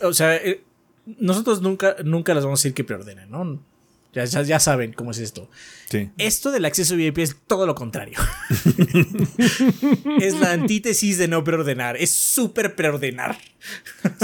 o 0.01 0.13
sea, 0.13 0.35
eh, 0.35 0.63
nosotros 1.05 1.61
nunca, 1.61 1.95
nunca 2.03 2.33
les 2.33 2.43
vamos 2.43 2.59
a 2.59 2.61
decir 2.61 2.73
que 2.73 2.83
preordenen, 2.83 3.29
¿no? 3.29 3.70
Ya, 4.13 4.25
ya, 4.25 4.41
ya, 4.41 4.59
saben 4.59 4.91
cómo 4.93 5.11
es 5.11 5.19
esto. 5.19 5.49
Sí. 5.89 6.09
Esto 6.17 6.51
del 6.51 6.65
acceso 6.65 6.95
VIP 6.97 7.19
es 7.19 7.37
todo 7.47 7.65
lo 7.65 7.75
contrario. 7.75 8.17
es 10.19 10.39
la 10.39 10.51
antítesis 10.51 11.17
de 11.17 11.27
no 11.27 11.43
preordenar. 11.43 11.97
Es 11.97 12.11
súper 12.11 12.75
preordenar. 12.75 13.37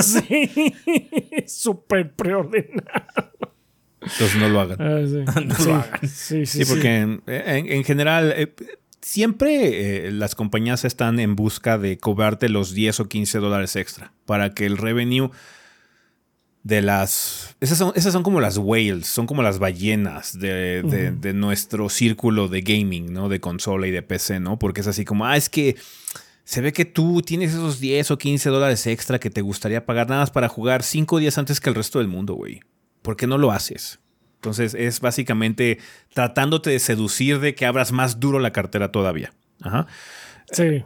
sí, 0.02 0.74
súper 1.48 2.12
preordenar. 2.14 3.32
Entonces 4.02 4.36
no 4.38 4.50
lo 4.50 4.62
hagan. 4.62 4.82
Ah, 4.82 5.02
sí. 5.06 5.46
no 5.46 5.56
sí. 5.56 5.66
lo 5.66 5.76
hagan. 5.76 6.00
Sí, 6.08 6.46
sí, 6.46 6.64
Sí, 6.64 6.66
porque 6.74 6.96
en, 6.98 7.22
en- 7.28 7.72
en 7.72 7.84
general 7.84 8.34
eh, 8.36 8.54
siempre 9.02 10.08
eh, 10.08 10.12
las 10.12 10.36
compañías 10.36 10.86
están 10.86 11.20
en 11.20 11.36
busca 11.36 11.78
de 11.78 11.98
cobrarte 11.98 12.50
los 12.50 12.74
10 12.74 13.00
o 13.02 13.08
15 13.10 13.40
dólares 13.40 13.76
extra 13.76 14.14
para 14.26 14.54
que 14.54 14.66
el 14.66 14.78
revenue 14.78 15.32
de 16.68 16.82
las... 16.82 17.56
Esas 17.62 17.78
son, 17.78 17.94
esas 17.96 18.12
son 18.12 18.24
como 18.24 18.42
las 18.42 18.58
whales, 18.58 19.08
son 19.08 19.26
como 19.26 19.42
las 19.42 19.58
ballenas 19.58 20.38
de, 20.38 20.84
de- 20.84 21.12
de 21.12 21.34
nuestro 21.34 21.88
círculo 21.90 22.50
de 22.50 22.62
gaming, 22.62 23.14
¿no? 23.14 23.30
De 23.30 23.40
consola 23.40 23.88
y 23.88 23.92
de 23.92 24.02
PC, 24.02 24.40
¿no? 24.42 24.60
Porque 24.60 24.82
es 24.82 24.88
así 24.88 25.06
como, 25.06 25.26
ah, 25.26 25.38
es 25.38 25.50
que 25.50 25.78
se 26.44 26.60
ve 26.62 26.74
que 26.74 26.84
tú 26.86 27.22
tienes 27.22 27.52
esos 27.52 27.80
10 27.80 28.12
o 28.12 28.18
15 28.18 28.50
dólares 28.50 28.86
extra 28.88 29.18
que 29.20 29.30
te 29.30 29.42
gustaría 29.42 29.86
pagar 29.86 30.10
nada 30.10 30.22
más 30.22 30.32
para 30.32 30.50
jugar 30.50 30.84
5 30.84 31.20
días 31.20 31.38
antes 31.38 31.60
que 31.62 31.70
el 31.70 31.76
resto 31.76 32.00
del 32.00 32.10
mundo, 32.10 32.34
güey. 32.36 32.60
¿Por 33.02 33.16
qué 33.16 33.28
no 33.28 33.38
lo 33.38 33.52
haces? 33.52 34.00
Entonces 34.36 34.74
es 34.74 35.00
básicamente 35.00 35.80
tratándote 36.14 36.70
de 36.70 36.80
seducir 36.80 37.40
de 37.40 37.56
que 37.56 37.66
abras 37.66 37.92
más 37.94 38.20
duro 38.20 38.40
la 38.40 38.52
cartera 38.52 38.92
todavía. 38.92 39.34
Ajá. 39.62 39.88
Sí. 40.52 40.84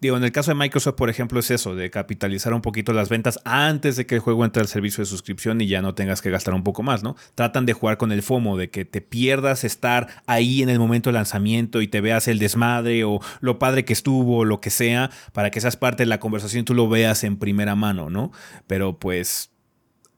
Digo, 0.00 0.16
en 0.16 0.22
el 0.22 0.30
caso 0.30 0.52
de 0.52 0.54
Microsoft, 0.54 0.94
por 0.94 1.10
ejemplo, 1.10 1.40
es 1.40 1.50
eso, 1.50 1.74
de 1.74 1.90
capitalizar 1.90 2.54
un 2.54 2.60
poquito 2.60 2.92
las 2.92 3.08
ventas 3.08 3.40
antes 3.44 3.96
de 3.96 4.06
que 4.06 4.14
el 4.14 4.20
juego 4.20 4.44
entre 4.44 4.62
al 4.62 4.68
servicio 4.68 5.02
de 5.02 5.06
suscripción 5.06 5.60
y 5.60 5.66
ya 5.66 5.82
no 5.82 5.96
tengas 5.96 6.22
que 6.22 6.30
gastar 6.30 6.54
un 6.54 6.62
poco 6.62 6.84
más, 6.84 7.02
¿no? 7.02 7.16
Tratan 7.34 7.66
de 7.66 7.72
jugar 7.72 7.96
con 7.96 8.12
el 8.12 8.22
FOMO, 8.22 8.56
de 8.56 8.70
que 8.70 8.84
te 8.84 9.00
pierdas 9.00 9.64
estar 9.64 10.22
ahí 10.26 10.62
en 10.62 10.68
el 10.68 10.78
momento 10.78 11.10
del 11.10 11.14
lanzamiento 11.14 11.82
y 11.82 11.88
te 11.88 12.00
veas 12.00 12.28
el 12.28 12.38
desmadre 12.38 13.02
o 13.02 13.20
lo 13.40 13.58
padre 13.58 13.84
que 13.84 13.92
estuvo 13.92 14.38
o 14.38 14.44
lo 14.44 14.60
que 14.60 14.70
sea, 14.70 15.10
para 15.32 15.50
que 15.50 15.60
seas 15.60 15.76
parte 15.76 16.04
de 16.04 16.06
la 16.06 16.20
conversación 16.20 16.60
y 16.60 16.64
tú 16.64 16.74
lo 16.74 16.88
veas 16.88 17.24
en 17.24 17.36
primera 17.36 17.74
mano, 17.74 18.08
¿no? 18.08 18.30
Pero 18.68 19.00
pues 19.00 19.50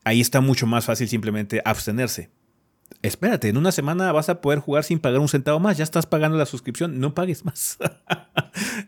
ahí 0.05 0.21
está 0.21 0.43
mucho 0.43 0.67
más 0.67 0.85
fácil 0.85 1.09
simplemente 1.09 1.63
abstenerse. 1.65 2.29
Espérate, 3.03 3.49
en 3.49 3.57
una 3.57 3.73
semana 3.73 4.13
vas 4.13 4.29
a 4.29 4.41
poder 4.41 4.59
jugar 4.59 4.85
sin 4.85 4.99
pagar 4.99 5.21
un 5.21 5.29
centavo 5.29 5.59
más. 5.59 5.79
Ya 5.79 5.85
estás 5.85 6.07
pagando 6.07 6.37
la 6.37 6.47
suscripción, 6.47 7.01
no 7.01 7.15
pagues 7.15 7.45
más. 7.45 7.79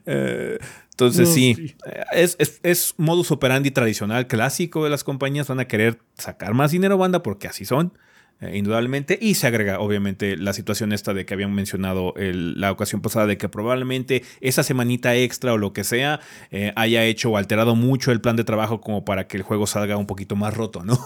Eh, 0.05 0.59
entonces, 0.91 1.29
No, 1.29 1.35
sí, 1.35 1.55
sí. 1.55 1.77
Es, 2.13 2.37
es, 2.39 2.59
es 2.63 2.95
modus 2.97 3.31
operandi 3.31 3.71
tradicional, 3.71 4.27
clásico 4.27 4.85
de 4.85 4.91
las 4.91 5.05
compañías. 5.05 5.49
Van 5.49 5.61
a 5.61 5.67
querer 5.67 6.01
sacar 6.19 6.53
más 6.53 6.73
dinero, 6.73 6.99
banda, 6.99 7.23
porque 7.23 7.47
así 7.47 7.65
son, 7.65 7.97
eh, 8.43 8.57
indudablemente. 8.59 9.19
Y 9.21 9.35
se 9.35 9.47
agrega, 9.47 9.79
obviamente, 9.81 10.37
la 10.37 10.53
situación 10.53 10.93
esta 10.93 11.15
de 11.15 11.25
que 11.25 11.33
habían 11.35 11.55
mencionado 11.55 12.13
el- 12.17 12.61
la 12.61 12.71
ocasión 12.73 13.01
pasada, 13.01 13.27
de 13.27 13.39
que 13.39 13.49
probablemente 13.49 14.23
esa 14.41 14.63
semanita 14.63 15.15
extra 15.15 15.53
o 15.55 15.59
lo 15.59 15.73
que 15.73 15.85
sea 15.85 16.21
eh, 16.51 16.73
haya 16.77 17.05
hecho 17.05 17.31
o 17.31 17.37
alterado 17.37 17.75
mucho 17.77 18.13
el 18.13 18.21
plan 18.21 18.37
de 18.37 18.45
trabajo 18.45 18.81
como 18.81 19.05
para 19.05 19.27
que 19.27 19.37
el 19.39 19.43
juego 19.43 19.67
salga 19.67 19.97
un 19.97 20.07
poquito 20.07 20.37
más 20.37 20.55
roto, 20.55 20.85
¿no? 20.85 20.99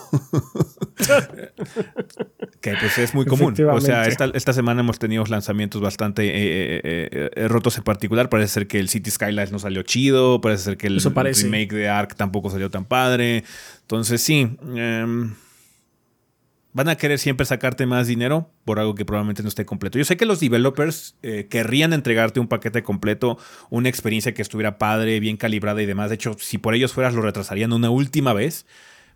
que 2.60 2.74
pues 2.80 2.98
es 2.98 3.14
muy 3.14 3.24
común. 3.26 3.54
O 3.70 3.80
sea, 3.80 4.06
esta, 4.06 4.26
esta 4.34 4.52
semana 4.52 4.80
hemos 4.80 4.98
tenido 4.98 5.24
lanzamientos 5.24 5.80
bastante 5.80 6.30
eh, 6.34 7.48
rotos 7.48 7.76
en 7.78 7.84
particular. 7.84 8.28
Parece 8.28 8.52
ser 8.54 8.66
que 8.66 8.78
el 8.78 8.88
City 8.88 9.10
Skylines 9.10 9.52
no 9.52 9.58
salió 9.58 9.82
chido. 9.82 10.40
Parece 10.40 10.64
ser 10.64 10.76
que 10.76 10.86
el 10.86 11.00
remake 11.00 11.72
de 11.74 11.88
Ark 11.88 12.14
tampoco 12.16 12.50
salió 12.50 12.70
tan 12.70 12.84
padre. 12.84 13.44
Entonces, 13.82 14.20
sí. 14.22 14.48
em, 14.74 15.34
van 16.76 16.90
a 16.90 16.96
querer 16.96 17.18
siempre 17.18 17.46
sacarte 17.46 17.86
más 17.86 18.06
dinero 18.06 18.50
por 18.66 18.78
algo 18.78 18.94
que 18.94 19.06
probablemente 19.06 19.42
no 19.42 19.48
esté 19.48 19.64
completo. 19.64 19.96
Yo 19.98 20.04
sé 20.04 20.18
que 20.18 20.26
los 20.26 20.40
developers 20.40 21.16
eh, 21.22 21.46
querrían 21.48 21.94
entregarte 21.94 22.38
un 22.38 22.48
paquete 22.48 22.82
completo, 22.82 23.38
una 23.70 23.88
experiencia 23.88 24.34
que 24.34 24.42
estuviera 24.42 24.76
padre, 24.76 25.18
bien 25.18 25.38
calibrada 25.38 25.80
y 25.80 25.86
demás. 25.86 26.10
De 26.10 26.16
hecho, 26.16 26.36
si 26.38 26.58
por 26.58 26.74
ellos 26.74 26.92
fueras, 26.92 27.14
lo 27.14 27.22
retrasarían 27.22 27.72
una 27.72 27.88
última 27.88 28.34
vez. 28.34 28.66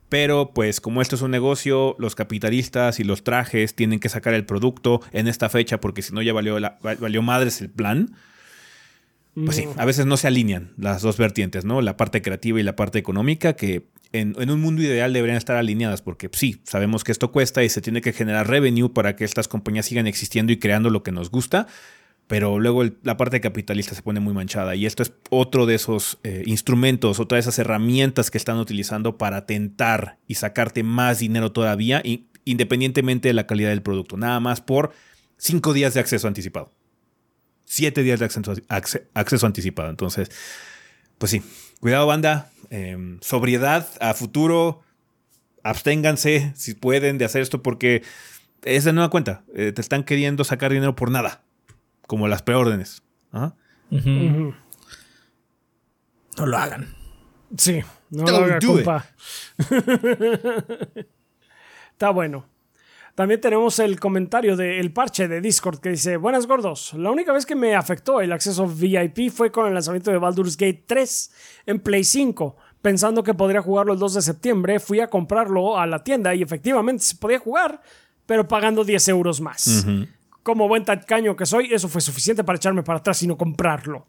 Pero 0.08 0.52
pues 0.54 0.80
como 0.80 1.02
esto 1.02 1.16
es 1.16 1.22
un 1.22 1.30
negocio, 1.32 1.96
los 1.98 2.14
capitalistas 2.14 2.98
y 2.98 3.04
los 3.04 3.24
trajes 3.24 3.74
tienen 3.74 4.00
que 4.00 4.08
sacar 4.08 4.32
el 4.32 4.46
producto 4.46 5.02
en 5.12 5.28
esta 5.28 5.50
fecha 5.50 5.80
porque 5.80 6.00
si 6.00 6.14
no 6.14 6.22
ya 6.22 6.32
valió, 6.32 6.58
la- 6.60 6.78
valió 6.82 7.20
madres 7.20 7.60
el 7.60 7.68
plan. 7.68 8.14
Pues 9.34 9.56
sí, 9.56 9.66
a 9.76 9.84
veces 9.84 10.06
no 10.06 10.16
se 10.16 10.26
alinean 10.28 10.72
las 10.78 11.02
dos 11.02 11.18
vertientes, 11.18 11.64
¿no? 11.66 11.82
La 11.82 11.96
parte 11.98 12.22
creativa 12.22 12.58
y 12.58 12.62
la 12.62 12.74
parte 12.74 12.98
económica, 12.98 13.52
que 13.52 13.86
en, 14.12 14.34
un 14.50 14.60
mundo 14.60 14.82
ideal 14.82 15.12
deberían 15.12 15.36
estar 15.38 15.56
alineadas, 15.56 16.02
porque 16.02 16.28
sí, 16.32 16.60
sabemos 16.64 17.04
que 17.04 17.12
esto 17.12 17.30
cuesta 17.32 17.62
y 17.62 17.68
se 17.68 17.80
tiene 17.80 18.00
que 18.00 18.12
generar 18.12 18.48
revenue 18.48 18.88
para 18.92 19.16
que 19.16 19.24
estas 19.24 19.48
compañías 19.48 19.86
sigan 19.86 20.06
existiendo 20.06 20.52
y 20.52 20.58
creando 20.58 20.90
lo 20.90 21.02
que 21.02 21.12
nos 21.12 21.30
gusta, 21.30 21.66
pero 22.26 22.58
luego 22.58 22.84
la 23.02 23.16
parte 23.16 23.40
capitalista 23.40 23.94
se 23.94 24.02
pone 24.02 24.20
muy 24.20 24.34
manchada 24.34 24.74
y 24.76 24.86
esto 24.86 25.02
es 25.02 25.12
otro 25.30 25.66
de 25.66 25.74
esos 25.74 26.18
eh, 26.22 26.42
instrumentos, 26.46 27.18
otra 27.20 27.36
de 27.36 27.40
esas 27.40 27.58
herramientas 27.58 28.30
que 28.30 28.38
están 28.38 28.58
utilizando 28.58 29.18
para 29.18 29.46
tentar 29.46 30.18
y 30.28 30.36
sacarte 30.36 30.82
más 30.82 31.18
dinero 31.18 31.52
todavía, 31.52 32.00
y- 32.04 32.26
independientemente 32.44 33.28
de 33.28 33.34
la 33.34 33.46
calidad 33.46 33.70
del 33.70 33.82
producto, 33.82 34.16
nada 34.16 34.40
más 34.40 34.60
por 34.60 34.92
cinco 35.36 35.72
días 35.72 35.94
de 35.94 36.00
acceso 36.00 36.28
anticipado 36.28 36.72
siete 37.64 38.02
días 38.02 38.18
de 38.18 38.24
acceso, 38.24 38.52
acce- 38.68 39.04
acceso 39.14 39.46
anticipado. 39.46 39.90
Entonces, 39.90 40.28
pues 41.18 41.30
sí, 41.30 41.40
cuidado 41.78 42.04
banda, 42.06 42.49
eh, 42.70 43.18
sobriedad 43.20 43.86
a 44.00 44.14
futuro, 44.14 44.82
absténganse 45.62 46.52
si 46.56 46.74
pueden 46.74 47.18
de 47.18 47.24
hacer 47.24 47.42
esto 47.42 47.62
porque 47.62 48.02
es 48.62 48.84
de 48.84 48.92
nueva 48.92 49.10
cuenta, 49.10 49.42
eh, 49.54 49.72
te 49.72 49.80
están 49.80 50.04
queriendo 50.04 50.44
sacar 50.44 50.72
dinero 50.72 50.94
por 50.96 51.10
nada, 51.10 51.42
como 52.06 52.28
las 52.28 52.42
preórdenes. 52.42 53.02
Ujú. 53.90 54.54
No 56.38 56.46
lo 56.46 56.56
hagan. 56.56 56.94
Sí, 57.56 57.82
no 58.10 58.24
Don't 58.24 58.30
lo 58.30 58.44
haga, 58.44 58.58
do 58.60 58.78
it. 58.78 58.84
compa. 58.84 59.06
Está 61.92 62.10
bueno. 62.10 62.46
También 63.20 63.38
tenemos 63.38 63.78
el 63.80 64.00
comentario 64.00 64.56
del 64.56 64.94
parche 64.94 65.28
de 65.28 65.42
Discord 65.42 65.80
que 65.80 65.90
dice, 65.90 66.16
buenas 66.16 66.46
gordos, 66.46 66.94
la 66.94 67.10
única 67.10 67.34
vez 67.34 67.44
que 67.44 67.54
me 67.54 67.74
afectó 67.74 68.22
el 68.22 68.32
acceso 68.32 68.66
VIP 68.66 69.30
fue 69.30 69.52
con 69.52 69.66
el 69.66 69.74
lanzamiento 69.74 70.10
de 70.10 70.16
Baldur's 70.16 70.56
Gate 70.56 70.84
3 70.86 71.30
en 71.66 71.80
Play 71.80 72.02
5. 72.02 72.56
Pensando 72.80 73.22
que 73.22 73.34
podría 73.34 73.60
jugarlo 73.60 73.92
el 73.92 73.98
2 73.98 74.14
de 74.14 74.22
septiembre, 74.22 74.80
fui 74.80 75.00
a 75.00 75.08
comprarlo 75.08 75.78
a 75.78 75.86
la 75.86 76.02
tienda 76.02 76.34
y 76.34 76.40
efectivamente 76.40 77.04
se 77.04 77.16
podía 77.16 77.38
jugar, 77.38 77.82
pero 78.24 78.48
pagando 78.48 78.84
10 78.84 79.08
euros 79.08 79.42
más. 79.42 79.84
Como 80.42 80.66
buen 80.66 80.86
tacaño 80.86 81.36
que 81.36 81.44
soy, 81.44 81.74
eso 81.74 81.90
fue 81.90 82.00
suficiente 82.00 82.42
para 82.42 82.56
echarme 82.56 82.82
para 82.82 83.00
atrás 83.00 83.22
y 83.22 83.26
no 83.26 83.36
comprarlo. 83.36 84.06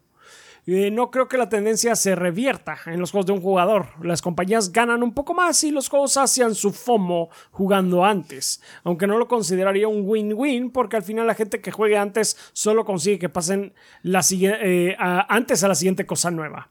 Eh, 0.66 0.90
no 0.90 1.10
creo 1.10 1.28
que 1.28 1.36
la 1.36 1.48
tendencia 1.48 1.96
se 1.96 2.14
revierta 2.14 2.78
en 2.86 3.00
los 3.00 3.10
juegos 3.10 3.26
de 3.26 3.32
un 3.32 3.40
jugador. 3.40 3.88
Las 4.00 4.22
compañías 4.22 4.70
ganan 4.70 5.02
un 5.02 5.12
poco 5.12 5.34
más 5.34 5.62
y 5.64 5.72
los 5.72 5.88
juegos 5.88 6.16
hacían 6.16 6.54
su 6.54 6.72
FOMO 6.72 7.30
jugando 7.50 8.04
antes. 8.04 8.62
Aunque 8.84 9.06
no 9.06 9.18
lo 9.18 9.26
consideraría 9.26 9.88
un 9.88 10.02
win-win 10.06 10.70
porque 10.70 10.96
al 10.96 11.02
final 11.02 11.26
la 11.26 11.34
gente 11.34 11.60
que 11.60 11.72
juegue 11.72 11.96
antes 11.96 12.36
solo 12.52 12.84
consigue 12.84 13.18
que 13.18 13.28
pasen 13.28 13.74
eh, 14.04 14.96
antes 14.98 15.64
a 15.64 15.68
la 15.68 15.74
siguiente 15.74 16.06
cosa 16.06 16.30
nueva. 16.30 16.68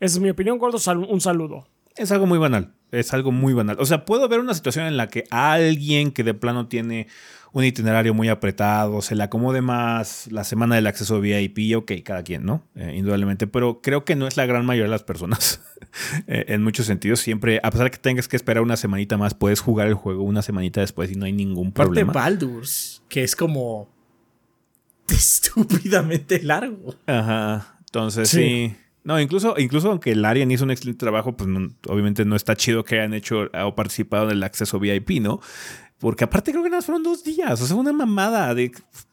Esa 0.00 0.16
es 0.16 0.20
mi 0.20 0.30
opinión, 0.30 0.58
gordo. 0.58 0.78
un 1.08 1.20
saludo. 1.20 1.66
Es 1.96 2.10
algo 2.10 2.26
muy 2.26 2.38
banal. 2.38 2.74
Es 2.90 3.14
algo 3.14 3.32
muy 3.32 3.54
banal. 3.54 3.76
O 3.78 3.86
sea, 3.86 4.04
puedo 4.04 4.28
ver 4.28 4.40
una 4.40 4.54
situación 4.54 4.86
en 4.86 4.96
la 4.96 5.08
que 5.08 5.24
alguien 5.30 6.12
que 6.12 6.24
de 6.24 6.34
plano 6.34 6.68
tiene 6.68 7.06
un 7.54 7.64
itinerario 7.64 8.12
muy 8.12 8.28
apretado, 8.28 9.00
se 9.00 9.14
le 9.14 9.22
acomode 9.22 9.62
más 9.62 10.26
la 10.32 10.42
semana 10.42 10.74
del 10.74 10.88
acceso 10.88 11.20
VIP, 11.20 11.76
ok, 11.76 11.92
cada 12.04 12.24
quien, 12.24 12.44
¿no? 12.44 12.64
Eh, 12.74 12.94
indudablemente, 12.96 13.46
pero 13.46 13.80
creo 13.80 14.04
que 14.04 14.16
no 14.16 14.26
es 14.26 14.36
la 14.36 14.44
gran 14.44 14.66
mayoría 14.66 14.86
de 14.86 14.90
las 14.90 15.04
personas. 15.04 15.62
Eh, 16.26 16.46
en 16.48 16.62
muchos 16.62 16.86
sentidos, 16.86 17.20
siempre, 17.20 17.60
a 17.62 17.70
pesar 17.70 17.84
de 17.84 17.90
que 17.92 17.98
tengas 17.98 18.26
que 18.26 18.34
esperar 18.34 18.64
una 18.64 18.76
semanita 18.76 19.16
más, 19.16 19.34
puedes 19.34 19.60
jugar 19.60 19.86
el 19.86 19.94
juego 19.94 20.24
una 20.24 20.42
semanita 20.42 20.80
después 20.80 21.12
y 21.12 21.14
no 21.14 21.24
hay 21.24 21.32
ningún 21.32 21.70
problema. 21.70 22.12
Parte 22.12 22.46
Baldur's, 22.46 23.02
que 23.08 23.22
es 23.22 23.36
como 23.36 23.88
estúpidamente 25.08 26.42
largo. 26.42 26.96
Ajá. 27.06 27.78
Entonces, 27.80 28.28
sí. 28.28 28.74
No, 29.04 29.20
incluso, 29.20 29.54
incluso 29.58 29.90
aunque 29.90 30.12
el 30.12 30.24
Arian 30.24 30.50
hizo 30.50 30.64
un 30.64 30.70
excelente 30.70 30.98
trabajo, 30.98 31.36
pues 31.36 31.48
obviamente 31.86 32.24
no 32.24 32.34
está 32.34 32.56
chido 32.56 32.84
que 32.84 32.98
hayan 32.98 33.12
hecho 33.12 33.50
o 33.52 33.74
participado 33.74 34.30
en 34.30 34.38
el 34.38 34.42
acceso 34.42 34.80
VIP, 34.80 35.20
¿no? 35.20 35.40
Porque 36.04 36.24
aparte 36.24 36.50
creo 36.50 36.62
que 36.62 36.68
nada 36.68 36.82
fueron 36.82 37.02
dos 37.02 37.24
días. 37.24 37.62
O 37.62 37.66
sea, 37.66 37.76
una 37.76 37.90
mamada 37.90 38.54
de. 38.54 38.70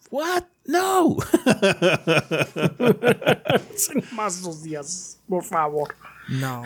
¿What? 0.09 0.43
No. 0.65 1.15
más 4.11 4.41
dos 4.41 4.61
días, 4.61 5.17
por 5.25 5.45
favor. 5.45 5.95
No. 6.27 6.63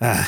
ah. 0.00 0.26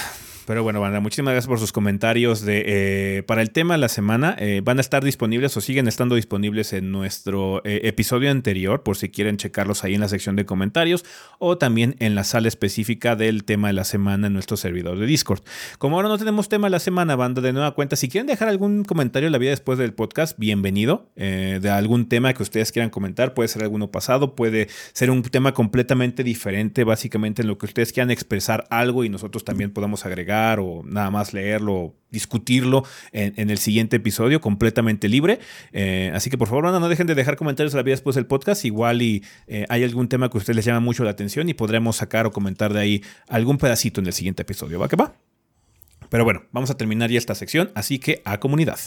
Pero 0.52 0.64
bueno, 0.64 0.82
banda, 0.82 1.00
muchísimas 1.00 1.32
gracias 1.32 1.48
por 1.48 1.58
sus 1.58 1.72
comentarios 1.72 2.42
de, 2.42 2.64
eh, 2.66 3.22
para 3.22 3.40
el 3.40 3.52
tema 3.52 3.72
de 3.72 3.78
la 3.78 3.88
semana. 3.88 4.36
Eh, 4.38 4.60
van 4.62 4.76
a 4.76 4.82
estar 4.82 5.02
disponibles 5.02 5.56
o 5.56 5.62
siguen 5.62 5.88
estando 5.88 6.14
disponibles 6.14 6.74
en 6.74 6.92
nuestro 6.92 7.62
eh, 7.64 7.80
episodio 7.84 8.30
anterior, 8.30 8.82
por 8.82 8.98
si 8.98 9.08
quieren 9.08 9.38
checarlos 9.38 9.82
ahí 9.82 9.94
en 9.94 10.02
la 10.02 10.08
sección 10.08 10.36
de 10.36 10.44
comentarios 10.44 11.06
o 11.38 11.56
también 11.56 11.96
en 12.00 12.14
la 12.14 12.22
sala 12.22 12.48
específica 12.48 13.16
del 13.16 13.44
tema 13.44 13.68
de 13.68 13.72
la 13.72 13.84
semana 13.84 14.26
en 14.26 14.34
nuestro 14.34 14.58
servidor 14.58 14.98
de 14.98 15.06
Discord. 15.06 15.40
Como 15.78 15.96
ahora 15.96 16.10
no 16.10 16.18
tenemos 16.18 16.50
tema 16.50 16.66
de 16.66 16.72
la 16.72 16.80
semana, 16.80 17.16
banda, 17.16 17.40
de 17.40 17.54
nueva 17.54 17.70
cuenta, 17.70 17.96
si 17.96 18.10
quieren 18.10 18.26
dejar 18.26 18.48
algún 18.48 18.84
comentario 18.84 19.28
en 19.28 19.32
la 19.32 19.38
vida 19.38 19.52
después 19.52 19.78
del 19.78 19.94
podcast, 19.94 20.38
bienvenido. 20.38 21.08
de 21.16 21.70
algún 21.70 22.10
tema 22.10 22.34
que 22.34 22.42
ustedes 22.42 22.72
quieran 22.72 22.90
comentar, 22.90 23.32
puede 23.32 23.48
ser 23.48 23.62
alguno 23.62 23.90
pasado, 23.90 24.34
puede 24.34 24.68
ser 24.92 25.10
un 25.10 25.22
tema 25.22 25.54
completamente 25.54 26.22
diferente, 26.22 26.84
básicamente 26.84 27.40
en 27.40 27.48
lo 27.48 27.56
que 27.56 27.64
ustedes 27.64 27.90
quieran 27.94 28.10
expresar 28.10 28.66
algo 28.68 29.02
y 29.02 29.08
nosotros 29.08 29.44
también 29.44 29.70
podamos 29.70 30.04
agregar 30.04 30.41
o 30.60 30.82
nada 30.84 31.10
más 31.10 31.32
leerlo, 31.32 31.94
discutirlo 32.10 32.84
en, 33.12 33.50
el 33.50 33.58
siguiente 33.58 33.96
episodio 33.96 34.40
completamente 34.40 35.08
libre. 35.08 35.40
Eh, 35.72 36.12
así 36.14 36.30
que 36.30 36.38
por 36.38 36.48
favor, 36.48 36.64
no 36.64 36.88
dejen 36.88 37.06
de 37.06 37.14
dejar 37.14 37.36
comentarios 37.36 37.74
a 37.74 37.78
la 37.78 37.82
vida 37.82 37.94
después 37.94 38.16
del 38.16 38.26
podcast. 38.26 38.64
Igual 38.64 39.02
y 39.02 39.24
eh, 39.46 39.66
hay 39.68 39.84
algún 39.84 40.08
tema 40.08 40.28
que 40.30 40.36
a 40.36 40.40
ustedes 40.40 40.56
les 40.56 40.64
llama 40.64 40.80
mucho 40.80 41.04
la 41.04 41.10
atención 41.10 41.48
y 41.48 41.54
podremos 41.54 41.96
sacar 41.96 42.26
o 42.26 42.32
comentar 42.32 42.72
de 42.72 42.80
ahí 42.80 43.04
algún 43.28 43.58
pedacito 43.58 44.00
en 44.00 44.06
el 44.06 44.12
siguiente 44.12 44.42
episodio. 44.42 44.78
¿Va 44.78 44.88
que 44.88 44.96
va? 44.96 45.14
Pero 46.08 46.24
bueno, 46.24 46.42
vamos 46.52 46.70
a 46.70 46.76
terminar 46.76 47.10
ya 47.10 47.18
esta 47.18 47.34
sección, 47.34 47.70
así 47.74 47.98
que 47.98 48.20
a 48.24 48.38
comunidad. 48.38 48.78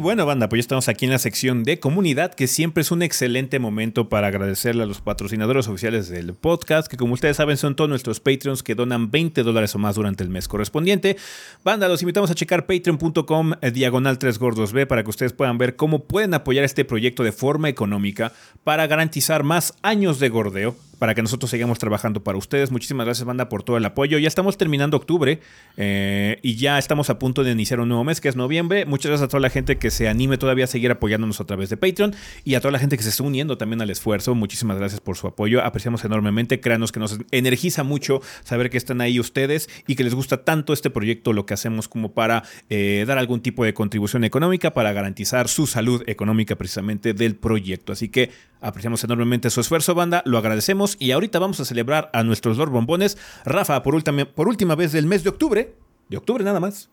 Bueno, 0.00 0.24
banda, 0.24 0.48
pues 0.48 0.58
ya 0.58 0.62
estamos 0.62 0.88
aquí 0.88 1.04
en 1.04 1.10
la 1.10 1.18
sección 1.18 1.62
de 1.62 1.78
comunidad, 1.78 2.34
que 2.34 2.46
siempre 2.46 2.80
es 2.80 2.90
un 2.90 3.02
excelente 3.02 3.58
momento 3.58 4.08
para 4.08 4.28
agradecerle 4.28 4.82
a 4.82 4.86
los 4.86 5.00
patrocinadores 5.00 5.68
oficiales 5.68 6.08
del 6.08 6.34
podcast, 6.34 6.88
que 6.88 6.96
como 6.96 7.14
ustedes 7.14 7.36
saben 7.36 7.56
son 7.56 7.76
todos 7.76 7.90
nuestros 7.90 8.18
Patreons 8.18 8.62
que 8.62 8.74
donan 8.74 9.10
20 9.10 9.42
dólares 9.42 9.74
o 9.74 9.78
más 9.78 9.96
durante 9.96 10.24
el 10.24 10.30
mes 10.30 10.48
correspondiente. 10.48 11.16
Banda, 11.62 11.88
los 11.88 12.02
invitamos 12.02 12.30
a 12.30 12.34
checar 12.34 12.66
patreon.com 12.66 13.52
eh, 13.60 13.70
diagonal 13.70 14.18
3 14.18 14.38
gordos 14.38 14.72
B 14.72 14.86
para 14.86 15.04
que 15.04 15.10
ustedes 15.10 15.32
puedan 15.32 15.58
ver 15.58 15.76
cómo 15.76 16.04
pueden 16.04 16.34
apoyar 16.34 16.64
este 16.64 16.84
proyecto 16.84 17.22
de 17.22 17.32
forma 17.32 17.68
económica 17.68 18.32
para 18.64 18.86
garantizar 18.86 19.44
más 19.44 19.74
años 19.82 20.18
de 20.18 20.30
gordeo 20.30 20.76
para 21.00 21.14
que 21.14 21.22
nosotros 21.22 21.50
sigamos 21.50 21.78
trabajando 21.78 22.22
para 22.22 22.36
ustedes. 22.36 22.70
Muchísimas 22.70 23.06
gracias, 23.06 23.24
banda, 23.24 23.48
por 23.48 23.62
todo 23.62 23.78
el 23.78 23.84
apoyo. 23.86 24.18
Ya 24.18 24.28
estamos 24.28 24.58
terminando 24.58 24.98
octubre 24.98 25.40
eh, 25.78 26.38
y 26.42 26.56
ya 26.56 26.78
estamos 26.78 27.08
a 27.08 27.18
punto 27.18 27.42
de 27.42 27.52
iniciar 27.52 27.80
un 27.80 27.88
nuevo 27.88 28.04
mes, 28.04 28.20
que 28.20 28.28
es 28.28 28.36
noviembre. 28.36 28.84
Muchas 28.84 29.08
gracias 29.08 29.24
a 29.24 29.28
toda 29.28 29.40
la 29.40 29.48
gente 29.48 29.78
que 29.78 29.90
se 29.90 30.08
anime 30.08 30.36
todavía 30.36 30.64
a 30.64 30.68
seguir 30.68 30.90
apoyándonos 30.90 31.40
a 31.40 31.46
través 31.46 31.70
de 31.70 31.78
Patreon 31.78 32.14
y 32.44 32.54
a 32.54 32.60
toda 32.60 32.72
la 32.72 32.78
gente 32.78 32.98
que 32.98 33.02
se 33.02 33.08
está 33.08 33.22
uniendo 33.22 33.56
también 33.56 33.80
al 33.80 33.88
esfuerzo. 33.88 34.34
Muchísimas 34.34 34.76
gracias 34.76 35.00
por 35.00 35.16
su 35.16 35.26
apoyo. 35.26 35.64
Apreciamos 35.64 36.04
enormemente. 36.04 36.60
Créanos 36.60 36.92
que 36.92 37.00
nos 37.00 37.18
energiza 37.30 37.82
mucho 37.82 38.20
saber 38.44 38.68
que 38.68 38.76
están 38.76 39.00
ahí 39.00 39.18
ustedes 39.18 39.70
y 39.86 39.94
que 39.94 40.04
les 40.04 40.14
gusta 40.14 40.44
tanto 40.44 40.74
este 40.74 40.90
proyecto, 40.90 41.32
lo 41.32 41.46
que 41.46 41.54
hacemos 41.54 41.88
como 41.88 42.12
para 42.12 42.42
eh, 42.68 43.04
dar 43.06 43.16
algún 43.16 43.40
tipo 43.40 43.64
de 43.64 43.72
contribución 43.72 44.22
económica 44.24 44.74
para 44.74 44.92
garantizar 44.92 45.48
su 45.48 45.66
salud 45.66 46.02
económica 46.06 46.56
precisamente 46.56 47.14
del 47.14 47.36
proyecto. 47.36 47.94
Así 47.94 48.10
que 48.10 48.30
apreciamos 48.60 49.02
enormemente 49.02 49.48
su 49.48 49.62
esfuerzo, 49.62 49.94
banda. 49.94 50.22
Lo 50.26 50.36
agradecemos 50.36 50.89
y 50.98 51.12
ahorita 51.12 51.38
vamos 51.38 51.60
a 51.60 51.64
celebrar 51.64 52.10
a 52.12 52.22
nuestros 52.22 52.56
Lord 52.56 52.70
Bombones. 52.70 53.18
Rafa, 53.44 53.82
por, 53.82 54.02
por 54.34 54.48
última 54.48 54.74
vez 54.74 54.92
del 54.92 55.06
mes 55.06 55.22
de 55.24 55.30
octubre, 55.30 55.74
de 56.08 56.16
octubre 56.16 56.44
nada 56.44 56.60
más. 56.60 56.90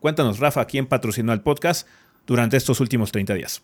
Cuéntanos, 0.00 0.38
Rafa, 0.38 0.64
quién 0.66 0.86
patrocinó 0.86 1.32
el 1.32 1.40
podcast 1.40 1.86
durante 2.26 2.56
estos 2.56 2.80
últimos 2.80 3.12
30 3.12 3.34
días. 3.34 3.62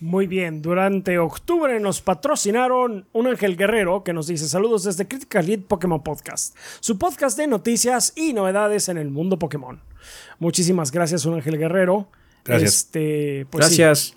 Muy 0.00 0.26
bien, 0.26 0.62
durante 0.62 1.18
octubre 1.18 1.78
nos 1.78 2.00
patrocinaron 2.00 3.06
un 3.12 3.26
Ángel 3.26 3.56
Guerrero 3.56 4.02
que 4.02 4.14
nos 4.14 4.28
dice 4.28 4.48
saludos 4.48 4.84
desde 4.84 5.06
Critical 5.06 5.44
Hit 5.44 5.66
Pokémon 5.66 6.02
Podcast, 6.02 6.56
su 6.80 6.98
podcast 6.98 7.36
de 7.36 7.46
noticias 7.46 8.14
y 8.16 8.32
novedades 8.32 8.88
en 8.88 8.96
el 8.96 9.10
mundo 9.10 9.38
Pokémon. 9.38 9.82
Muchísimas 10.38 10.90
gracias, 10.90 11.26
un 11.26 11.34
Ángel 11.34 11.58
Guerrero. 11.58 12.08
Gracias. 12.44 12.76
Este, 12.76 13.46
pues 13.50 13.66
gracias. 13.66 14.16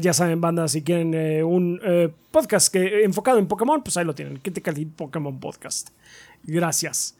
Ya 0.00 0.14
saben, 0.14 0.40
bandas, 0.40 0.72
si 0.72 0.82
quieren 0.82 1.12
eh, 1.12 1.44
un 1.44 1.78
eh, 1.84 2.10
podcast 2.30 2.72
que, 2.72 3.04
enfocado 3.04 3.38
en 3.38 3.46
Pokémon, 3.46 3.82
pues 3.82 3.98
ahí 3.98 4.04
lo 4.06 4.14
tienen. 4.14 4.38
Critical 4.38 4.74
Hit 4.74 4.94
Pokémon 4.96 5.38
Podcast. 5.38 5.90
Gracias. 6.42 7.14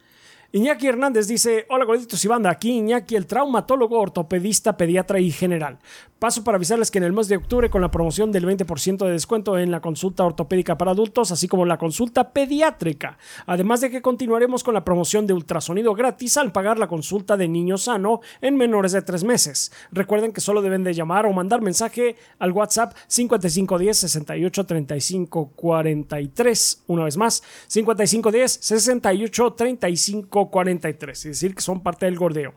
Iñaki 0.54 0.86
Hernández 0.86 1.26
dice, 1.26 1.66
hola 1.68 1.84
gorditos 1.84 2.24
y 2.24 2.28
banda, 2.28 2.48
aquí 2.48 2.70
Iñaki, 2.76 3.16
el 3.16 3.26
traumatólogo, 3.26 3.98
ortopedista, 3.98 4.76
pediatra 4.76 5.18
y 5.18 5.32
general. 5.32 5.80
Paso 6.20 6.44
para 6.44 6.56
avisarles 6.56 6.92
que 6.92 6.98
en 6.98 7.04
el 7.04 7.12
mes 7.12 7.26
de 7.26 7.36
octubre 7.36 7.68
con 7.68 7.82
la 7.82 7.90
promoción 7.90 8.30
del 8.30 8.46
20% 8.46 9.04
de 9.04 9.10
descuento 9.10 9.58
en 9.58 9.72
la 9.72 9.80
consulta 9.80 10.24
ortopédica 10.24 10.78
para 10.78 10.92
adultos, 10.92 11.32
así 11.32 11.48
como 11.48 11.66
la 11.66 11.76
consulta 11.76 12.30
pediátrica. 12.30 13.18
Además 13.46 13.80
de 13.80 13.90
que 13.90 14.00
continuaremos 14.00 14.62
con 14.62 14.74
la 14.74 14.84
promoción 14.84 15.26
de 15.26 15.34
ultrasonido 15.34 15.92
gratis 15.92 16.36
al 16.36 16.52
pagar 16.52 16.78
la 16.78 16.86
consulta 16.86 17.36
de 17.36 17.48
niño 17.48 17.76
sano 17.76 18.20
en 18.40 18.56
menores 18.56 18.92
de 18.92 19.02
3 19.02 19.24
meses. 19.24 19.72
Recuerden 19.90 20.32
que 20.32 20.40
solo 20.40 20.62
deben 20.62 20.84
de 20.84 20.94
llamar 20.94 21.26
o 21.26 21.32
mandar 21.32 21.62
mensaje 21.62 22.14
al 22.38 22.52
WhatsApp 22.52 22.94
5510 23.08 23.98
68 23.98 24.66
35 24.66 25.50
43. 25.56 26.84
Una 26.86 27.04
vez 27.04 27.16
más, 27.16 27.42
5510 27.66 28.58
68 28.62 29.52
35 29.54 30.43
43. 30.50 31.18
Es 31.18 31.24
decir, 31.24 31.54
que 31.54 31.62
son 31.62 31.82
parte 31.82 32.06
del 32.06 32.16
gordeo. 32.16 32.54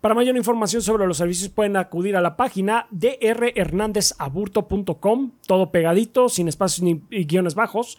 Para 0.00 0.14
mayor 0.14 0.34
información 0.36 0.80
sobre 0.82 1.06
los 1.06 1.18
servicios 1.18 1.50
pueden 1.50 1.76
acudir 1.76 2.16
a 2.16 2.20
la 2.20 2.36
página 2.36 2.88
drhernandezaburto.com, 2.90 5.32
todo 5.46 5.70
pegadito, 5.70 6.28
sin 6.28 6.48
espacios 6.48 6.82
ni 6.82 6.94
guiones 7.24 7.54
bajos. 7.54 7.96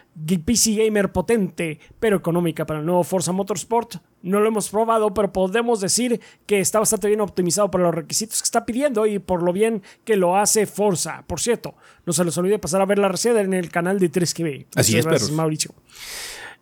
PC 0.45 0.85
Gamer 0.85 1.11
potente 1.11 1.81
pero 1.99 2.17
económica 2.17 2.65
para 2.65 2.79
el 2.79 2.87
nuevo 2.87 3.03
Forza 3.03 3.33
Motorsport 3.33 3.97
No 4.23 4.39
lo 4.39 4.47
hemos 4.47 4.69
probado, 4.69 5.13
pero 5.13 5.33
podemos 5.33 5.81
decir 5.81 6.21
que 6.47 6.61
está 6.61 6.79
bastante 6.79 7.09
bien 7.09 7.21
optimizado 7.21 7.73
para 7.73 7.85
los 7.85 7.95
requisitos 7.95 8.41
que 8.41 8.47
está 8.47 8.65
pidiendo 8.65 9.05
y 9.07 9.19
por 9.19 9.43
lo 9.43 9.53
bien 9.53 9.83
que 10.05 10.17
lo 10.17 10.37
hace 10.37 10.67
Forza. 10.67 11.25
Por 11.27 11.41
cierto, 11.41 11.75
no 12.07 12.13
se 12.13 12.25
les 12.25 12.39
olvide 12.39 12.61
pasar 12.61 12.81
a 12.81 12.87
ver 12.87 13.01
la 13.01 13.09
reseña 13.09 13.41
en 13.41 13.53
el 13.53 13.71
canal 13.71 13.99
de 13.99 14.13
3KB. 14.13 14.67
Así 14.77 14.97
es, 14.97 15.05
perros. 15.05 15.33
Mauricio. 15.33 15.75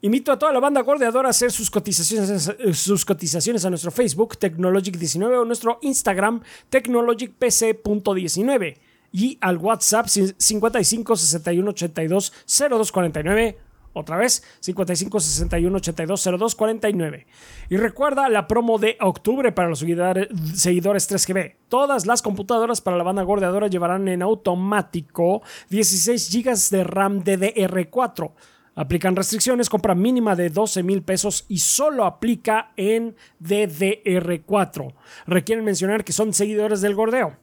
Invito 0.05 0.33
a 0.33 0.37
toda 0.37 0.53
la 0.53 0.59
banda 0.59 0.81
gordeadora 0.81 1.29
a 1.29 1.31
hacer 1.31 1.53
sus 1.53 1.71
cotizaciones, 1.71 2.51
sus 2.73 3.05
cotizaciones 3.05 3.65
a 3.65 3.71
nuestro 3.71 3.93
Facebook, 3.93 4.37
Technologic19, 4.37 5.43
o 5.43 5.45
nuestro 5.45 5.79
Instagram, 5.83 6.43
technologicpc.19, 6.71 8.79
y 9.13 9.39
al 9.41 9.59
WhatsApp 9.59 10.09
55 10.09 11.17
61 11.17 11.71
82 11.71 12.33
0249. 12.47 13.59
Otra 13.93 14.17
vez, 14.17 14.43
55 14.59 15.21
61 15.21 15.77
82 15.77 16.25
0249. 16.25 17.27
Y 17.71 17.77
recuerda 17.77 18.29
la 18.29 18.49
promo 18.49 18.79
de 18.79 18.97
octubre 19.01 19.53
para 19.53 19.69
los 19.69 19.79
seguidores 19.79 20.29
3GB. 20.29 21.55
Todas 21.69 22.07
las 22.07 22.23
computadoras 22.23 22.81
para 22.81 22.97
la 22.97 23.05
banda 23.05 23.23
gordeadora 23.23 23.69
llevarán 23.69 24.09
en 24.09 24.23
automático 24.23 25.43
16 25.69 26.33
GB 26.33 26.71
de 26.71 26.83
RAM 26.83 27.23
DDR4 27.23 28.33
Aplican 28.75 29.17
restricciones, 29.17 29.69
compra 29.69 29.95
mínima 29.95 30.35
de 30.35 30.49
12 30.49 30.83
mil 30.83 31.03
pesos 31.03 31.45
y 31.49 31.59
solo 31.59 32.07
aplica 32.07 32.73
en 32.77 33.15
DDR4. 33.43 34.95
Requieren 35.27 35.65
mencionar 35.65 36.05
que 36.05 36.13
son 36.13 36.33
seguidores 36.33 36.81
del 36.81 36.95
gordeo. 36.95 37.37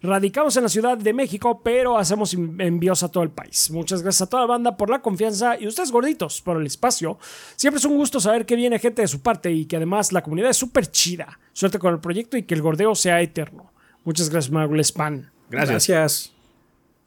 Radicamos 0.00 0.56
en 0.56 0.62
la 0.62 0.68
Ciudad 0.68 0.96
de 0.96 1.12
México, 1.12 1.60
pero 1.64 1.98
hacemos 1.98 2.32
envíos 2.32 3.02
a 3.02 3.10
todo 3.10 3.24
el 3.24 3.30
país. 3.30 3.70
Muchas 3.72 4.02
gracias 4.02 4.22
a 4.22 4.30
toda 4.30 4.44
la 4.44 4.48
banda 4.48 4.76
por 4.76 4.90
la 4.90 5.02
confianza 5.02 5.58
y 5.58 5.66
ustedes 5.66 5.90
gorditos 5.90 6.40
por 6.40 6.60
el 6.60 6.66
espacio. 6.66 7.18
Siempre 7.56 7.78
es 7.78 7.84
un 7.84 7.96
gusto 7.96 8.20
saber 8.20 8.46
que 8.46 8.54
viene 8.54 8.78
gente 8.78 9.02
de 9.02 9.08
su 9.08 9.20
parte 9.20 9.50
y 9.50 9.66
que 9.66 9.76
además 9.76 10.12
la 10.12 10.22
comunidad 10.22 10.50
es 10.50 10.56
súper 10.56 10.86
chida. 10.86 11.40
Suerte 11.52 11.80
con 11.80 11.92
el 11.92 12.00
proyecto 12.00 12.36
y 12.36 12.44
que 12.44 12.54
el 12.54 12.62
gordeo 12.62 12.94
sea 12.94 13.20
eterno. 13.20 13.72
Muchas 14.04 14.30
gracias, 14.30 14.52
Marvel 14.52 14.84
Span. 14.84 15.32
Gracias. 15.50 15.88
Gracias. 15.88 16.37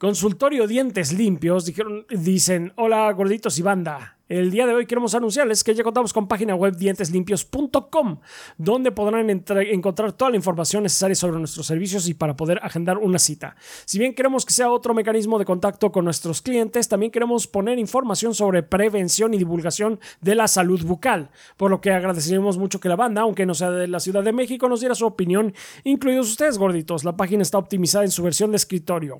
Consultorio 0.02 0.66
Dientes 0.66 1.14
Limpios 1.14 1.72
dicen, 2.10 2.74
hola 2.76 3.12
gorditos 3.12 3.60
y 3.60 3.62
banda. 3.62 4.18
El 4.28 4.49
día 4.49 4.66
de 4.66 4.74
hoy 4.74 4.88
queremos 4.88 5.14
anunciarles 5.14 5.64
que 5.64 5.76
ya 5.76 5.84
contamos 5.84 6.12
con 6.12 6.28
página 6.28 6.56
web 6.56 6.76
dienteslimpios.com, 6.76 8.18
donde 8.58 8.91
podrán 8.91 9.30
encontrar 9.30 10.14
toda 10.14 10.32
la 10.32 10.38
información 10.38 10.82
necesaria 10.82 11.14
sobre 11.14 11.38
nuestros 11.38 11.68
servicios 11.68 12.10
y 12.10 12.16
para 12.16 12.36
poder 12.36 12.60
agendar 12.64 12.97
una 12.97 13.20
cita. 13.20 13.56
Si 13.86 13.99
bien 13.99 14.16
queremos 14.16 14.43
que 14.43 14.54
sea 14.54 14.72
otro 14.72 14.95
mecanismo 14.95 15.38
de 15.38 15.45
contacto 15.45 15.91
con 15.91 16.06
nuestros 16.06 16.41
clientes, 16.41 16.88
también 16.88 17.12
queremos 17.12 17.45
poner 17.45 17.78
información 17.78 18.34
sobre 18.34 18.64
prevención 18.64 19.36
y 19.36 19.38
divulgación 19.38 19.99
de 20.20 20.34
la 20.34 20.47
salud 20.47 20.84
bucal, 20.84 21.30
por 21.58 21.70
lo 21.70 21.80
que 21.80 21.91
agradeceríamos 21.91 22.58
mucho 22.58 22.80
que 22.80 22.89
la 22.89 22.95
banda, 22.95 23.22
aunque 23.22 23.45
no 23.45 23.54
sea 23.54 23.70
de 23.70 23.88
la 23.88 23.99
Ciudad 23.99 24.24
de 24.24 24.34
México, 24.34 24.68
nos 24.68 24.80
diera 24.80 24.95
su 24.95 25.06
opinión, 25.06 25.54
incluidos 25.84 26.28
ustedes 26.28 26.58
gorditos. 26.58 27.04
La 27.04 27.16
página 27.16 27.43
está 27.43 27.60
optimizada 27.60 28.04
en 28.04 28.10
su 28.10 28.24
versión 28.24 28.49
de 28.49 28.58
escritorio 28.58 29.20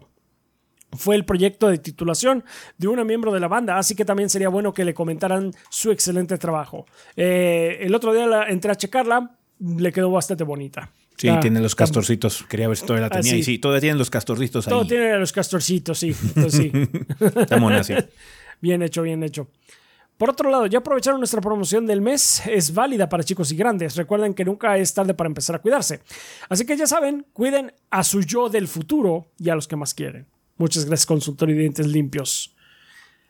fue 0.98 1.16
el 1.16 1.26
proyecto 1.26 1.70
de 1.70 1.78
titulación 1.78 2.44
de 2.78 2.88
una 2.88 3.04
miembro 3.04 3.32
de 3.32 3.40
la 3.40 3.48
banda, 3.48 3.78
así 3.78 3.96
que 3.96 4.06
también 4.06 4.30
sería 4.30 4.50
bueno 4.50 4.74
que 4.74 4.86
le 4.86 4.94
comentaran 4.94 5.52
su 5.70 5.92
excelente 5.92 6.38
trabajo. 6.38 6.86
Eh, 7.16 7.80
el 7.82 7.96
otro 7.96 8.14
día 8.14 8.26
la, 8.26 8.50
entré 8.50 8.72
a 8.72 8.76
checarla, 8.76 9.38
le 9.60 9.92
quedó 9.92 10.12
bastante 10.12 10.44
bonita. 10.44 10.92
Sí, 11.18 11.30
tiene 11.40 11.60
los 11.60 11.76
castorcitos. 11.76 12.44
Quería 12.50 12.68
ver 12.68 12.78
si 12.78 12.86
todavía 12.86 13.08
la 13.08 13.16
tenía. 13.16 13.34
Ah, 13.34 13.38
y 13.38 13.44
sí, 13.44 13.60
todavía 13.60 13.82
tienen 13.82 14.00
los 14.00 14.10
castorcitos 14.10 14.66
ahí. 14.66 14.72
Todo 14.72 14.88
tiene 14.88 15.18
los 15.20 15.32
castorcitos, 15.32 16.00
sí. 16.00 16.16
Entonces, 16.36 16.54
sí. 16.74 16.90
Está 17.40 17.58
mona, 17.58 17.84
sí. 17.84 17.94
bien 18.62 18.82
hecho, 18.82 19.04
bien 19.04 19.22
hecho. 19.22 19.48
Por 20.18 20.30
otro 20.30 20.52
lado, 20.52 20.68
ya 20.68 20.80
aprovecharon 20.80 21.20
nuestra 21.20 21.42
promoción 21.42 21.88
del 21.88 22.02
mes, 22.02 22.44
es 22.46 22.74
válida 22.74 23.10
para 23.10 23.24
chicos 23.24 23.52
y 23.52 23.56
grandes. 23.56 23.96
Recuerden 23.96 24.34
que 24.34 24.46
nunca 24.46 24.78
es 24.78 24.94
tarde 24.94 25.14
para 25.16 25.28
empezar 25.28 25.56
a 25.56 25.60
cuidarse. 25.60 26.02
Así 26.48 26.66
que 26.66 26.78
ya 26.78 26.86
saben, 26.86 27.26
cuiden 27.34 27.74
a 27.90 28.04
su 28.04 28.22
yo 28.22 28.48
del 28.48 28.68
futuro 28.68 29.28
y 29.40 29.50
a 29.50 29.56
los 29.56 29.68
que 29.68 29.76
más 29.76 29.96
quieren. 29.96 30.28
Muchas 30.62 30.86
gracias, 30.86 31.08
consultor 31.08 31.50
y 31.50 31.54
dientes 31.54 31.88
limpios. 31.88 32.56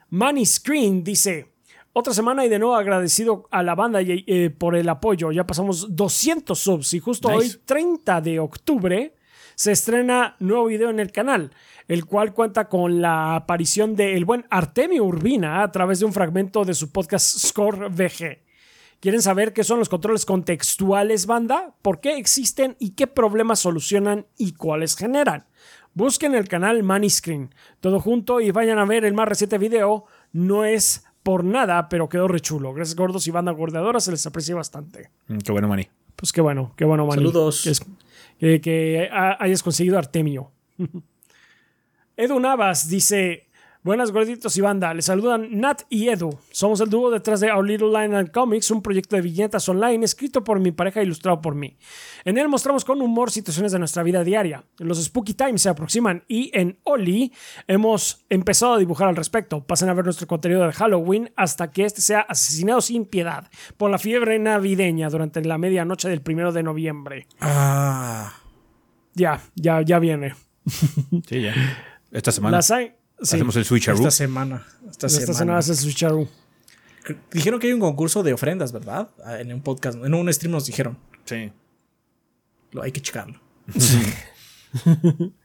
Money 0.10 0.46
Screen 0.46 1.02
dice: 1.02 1.48
Otra 1.94 2.14
semana 2.14 2.46
y 2.46 2.50
de 2.50 2.60
nuevo 2.60 2.76
agradecido 2.76 3.48
a 3.52 3.64
la 3.64 3.74
banda 3.74 4.02
eh, 4.02 4.50
por 4.50 4.76
el 4.76 4.90
apoyo. 4.90 5.32
Ya 5.32 5.48
pasamos 5.48 5.96
200 5.96 6.60
subs 6.60 6.94
y 6.94 7.00
justo 7.00 7.32
Nice. 7.32 7.56
hoy, 7.56 7.62
30 7.64 8.20
de 8.20 8.40
octubre, 8.40 9.16
se 9.56 9.72
estrena 9.72 10.36
nuevo 10.40 10.66
video 10.66 10.90
en 10.90 11.00
el 11.00 11.14
canal, 11.14 11.52
el 11.88 12.04
cual 12.04 12.34
cuenta 12.34 12.68
con 12.68 13.02
la 13.02 13.38
aparición 13.38 13.96
del 13.96 14.26
buen 14.26 14.46
Artemio 14.50 15.06
Urbina 15.06 15.64
a 15.64 15.72
través 15.72 16.00
de 16.00 16.06
un 16.08 16.12
fragmento 16.12 16.66
de 16.66 16.74
su 16.74 16.92
podcast 16.92 17.38
Score 17.38 17.90
VG. 17.90 18.40
¿Quieren 19.00 19.22
saber 19.22 19.54
qué 19.54 19.64
son 19.64 19.80
los 19.80 19.88
controles 19.88 20.26
contextuales, 20.26 21.28
banda? 21.28 21.76
¿Por 21.82 22.02
qué 22.02 22.18
existen 22.18 22.76
y 22.78 22.90
qué 22.92 23.08
problemas 23.08 23.60
solucionan 23.60 24.28
y 24.38 24.52
cuáles 24.52 24.98
generan? 24.98 25.46
Busquen 25.94 26.36
el 26.36 26.48
canal 26.48 26.84
Money 26.84 27.10
Screen, 27.10 27.54
todo 27.80 28.00
junto 28.00 28.40
y 28.40 28.52
vayan 28.52 28.80
a 28.80 28.86
ver 28.86 29.04
el 29.06 29.14
más 29.14 29.28
reciente 29.28 29.58
video. 29.58 30.06
No 30.32 30.64
es 30.66 31.06
por 31.24 31.44
nada, 31.44 31.90
pero 31.90 32.08
quedó 32.10 32.28
rechulo. 32.28 32.74
Gracias, 32.74 32.96
gordos 32.96 33.28
y 33.28 33.32
banda 33.32 33.52
gordeadora, 33.52 34.00
se 34.00 34.12
les 34.12 34.26
aprecia 34.26 34.56
bastante. 34.56 35.10
Mm, 35.28 35.38
Qué 35.40 35.52
bueno, 35.52 35.68
Manny. 35.68 35.88
Pues 36.16 36.32
qué 36.32 36.42
bueno, 36.42 36.74
qué 36.78 36.86
bueno, 36.86 37.06
Manny. 37.06 37.18
Saludos. 37.20 37.62
Que, 37.64 37.70
es- 37.72 37.82
que- 38.40 38.62
que 38.62 39.10
ha- 39.12 39.38
hayas 39.44 39.62
conseguido 39.64 39.98
Artemio. 39.98 40.52
Edu 42.18 42.40
Navas 42.40 42.88
dice: 42.88 43.48
Buenas 43.84 44.12
gorditos 44.12 44.56
y 44.58 44.62
banda, 44.62 44.94
les 44.94 45.06
saludan 45.06 45.60
Nat 45.60 45.82
y 45.90 46.10
Edu. 46.10 46.38
Somos 46.52 46.80
el 46.82 46.92
dúo 46.92 47.10
detrás 47.10 47.40
de 47.40 47.52
Our 47.52 47.66
Little 47.66 47.88
Line 47.88 48.16
and 48.16 48.30
Comics, 48.30 48.70
un 48.70 48.84
proyecto 48.84 49.16
de 49.16 49.24
viñetas 49.24 49.68
online 49.70 50.06
escrito 50.06 50.44
por 50.44 50.60
mi 50.60 50.72
pareja 50.72 51.00
e 51.00 51.04
ilustrado 51.04 51.42
por 51.42 51.56
mí. 51.56 51.76
En 52.24 52.38
él 52.38 52.48
mostramos 52.48 52.86
con 52.86 53.02
humor 53.02 53.32
situaciones 53.32 53.72
de 53.72 53.80
nuestra 53.80 54.04
vida 54.04 54.24
diaria. 54.24 54.64
Los 54.78 55.04
Spooky 55.04 55.34
Times 55.34 55.64
se 55.64 55.70
aproximan 55.70 56.24
y 56.28 56.52
en 56.54 56.78
Oli 56.84 57.34
hemos 57.66 58.24
empezado 58.30 58.74
a 58.74 58.78
dibujar 58.78 59.08
al 59.08 59.16
respecto. 59.16 59.66
Pasen 59.66 59.90
a 59.90 59.96
ver 59.96 60.06
nuestro 60.06 60.28
contenido 60.28 60.64
de 60.68 60.74
Halloween 60.74 61.32
hasta 61.36 61.72
que 61.72 61.86
este 61.86 62.02
sea 62.02 62.20
asesinado 62.20 62.82
sin 62.82 63.06
piedad 63.06 63.50
por 63.78 63.90
la 63.90 63.98
fiebre 63.98 64.38
navideña 64.38 65.10
durante 65.10 65.44
la 65.44 65.58
medianoche 65.58 66.08
del 66.08 66.22
primero 66.22 66.52
de 66.52 66.62
noviembre. 66.62 67.26
Ah. 67.40 68.32
Ya, 69.16 69.42
ya, 69.56 69.82
ya 69.82 69.98
viene. 69.98 70.36
Sí, 70.68 71.42
ya. 71.42 71.56
Esta 72.12 72.32
semana 72.32 72.62
sí, 73.22 73.36
hacemos 73.36 73.56
el 73.56 73.66
switcheroo. 73.66 73.98
Esta 74.00 74.12
semana. 74.12 74.66
Esta, 74.90 75.08
esta 75.08 75.20
semana 75.20 75.34
semana. 75.38 75.58
hace 75.60 75.76
su 75.76 75.92
charu. 75.92 76.28
Dijeron 77.32 77.60
que 77.60 77.68
hay 77.68 77.74
un 77.74 77.80
concurso 77.80 78.24
de 78.24 78.34
ofrendas, 78.34 78.72
¿verdad? 78.72 79.10
Ah, 79.26 79.40
En 79.40 79.52
un 79.54 79.62
podcast, 79.62 79.98
en 80.04 80.14
un 80.14 80.32
stream 80.32 80.52
nos 80.52 80.66
dijeron. 80.66 80.98
Sí. 81.26 81.52
Lo, 82.72 82.84
hay 82.84 82.92
que 82.92 83.02
checarlo. 83.02 83.40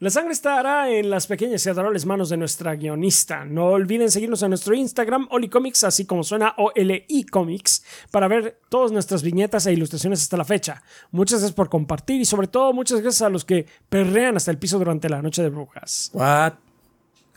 La 0.00 0.10
sangre 0.10 0.32
estará 0.32 0.88
en 0.88 1.10
las 1.10 1.26
pequeñas 1.26 1.66
y 1.66 1.70
adorables 1.70 2.06
manos 2.06 2.28
de 2.28 2.36
nuestra 2.36 2.76
guionista. 2.76 3.44
No 3.44 3.66
olviden 3.66 4.12
seguirnos 4.12 4.40
en 4.44 4.50
nuestro 4.50 4.72
Instagram, 4.72 5.26
OliComics, 5.28 5.82
así 5.82 6.04
como 6.04 6.22
suena 6.22 6.54
OLI 6.56 7.26
Comics, 7.28 7.82
para 8.12 8.28
ver 8.28 8.60
todas 8.68 8.92
nuestras 8.92 9.24
viñetas 9.24 9.66
e 9.66 9.72
ilustraciones 9.72 10.22
hasta 10.22 10.36
la 10.36 10.44
fecha. 10.44 10.84
Muchas 11.10 11.40
gracias 11.40 11.56
por 11.56 11.68
compartir 11.68 12.20
y 12.20 12.24
sobre 12.24 12.46
todo 12.46 12.72
muchas 12.72 13.00
gracias 13.00 13.22
a 13.22 13.28
los 13.28 13.44
que 13.44 13.66
perrean 13.88 14.36
hasta 14.36 14.52
el 14.52 14.58
piso 14.58 14.78
durante 14.78 15.08
la 15.08 15.20
noche 15.20 15.42
de 15.42 15.48
brujas. 15.48 16.10
What? 16.12 16.52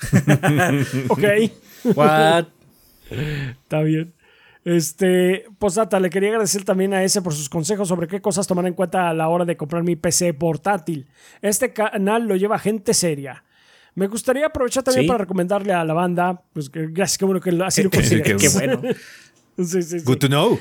Ok, 1.09 1.23
What? 1.95 2.45
está 3.09 3.81
bien. 3.81 4.13
Este, 4.63 5.45
postdata, 5.57 5.99
le 5.99 6.09
quería 6.11 6.29
agradecer 6.29 6.63
también 6.63 6.93
a 6.93 7.03
ese 7.03 7.21
por 7.23 7.33
sus 7.33 7.49
consejos 7.49 7.87
sobre 7.87 8.07
qué 8.07 8.21
cosas 8.21 8.45
tomar 8.45 8.65
en 8.67 8.73
cuenta 8.75 9.09
a 9.09 9.13
la 9.13 9.27
hora 9.27 9.43
de 9.43 9.57
comprar 9.57 9.81
mi 9.83 9.95
PC 9.95 10.33
portátil. 10.35 11.07
Este 11.41 11.73
canal 11.73 12.27
lo 12.27 12.35
lleva 12.35 12.59
gente 12.59 12.93
seria. 12.93 13.43
Me 13.95 14.07
gustaría 14.07 14.45
aprovechar 14.45 14.83
también 14.83 15.03
Sí. 15.05 15.07
para 15.07 15.17
recomendarle 15.19 15.73
a 15.73 15.83
la 15.83 15.93
banda, 15.93 16.43
pues 16.53 16.69
gracias, 16.71 17.17
qué 17.17 17.25
bueno 17.25 17.41
que 17.41 17.51
lo- 17.51 17.65
así 17.65 17.81
lo 17.83 17.89
consideras. 17.89 18.39
Qué 18.41 18.49
bueno. 18.49 18.81
Sí, 19.57 19.83
sí, 19.83 19.99
sí. 19.99 20.05
Good 20.05 20.17
to 20.19 20.27
know. 20.27 20.57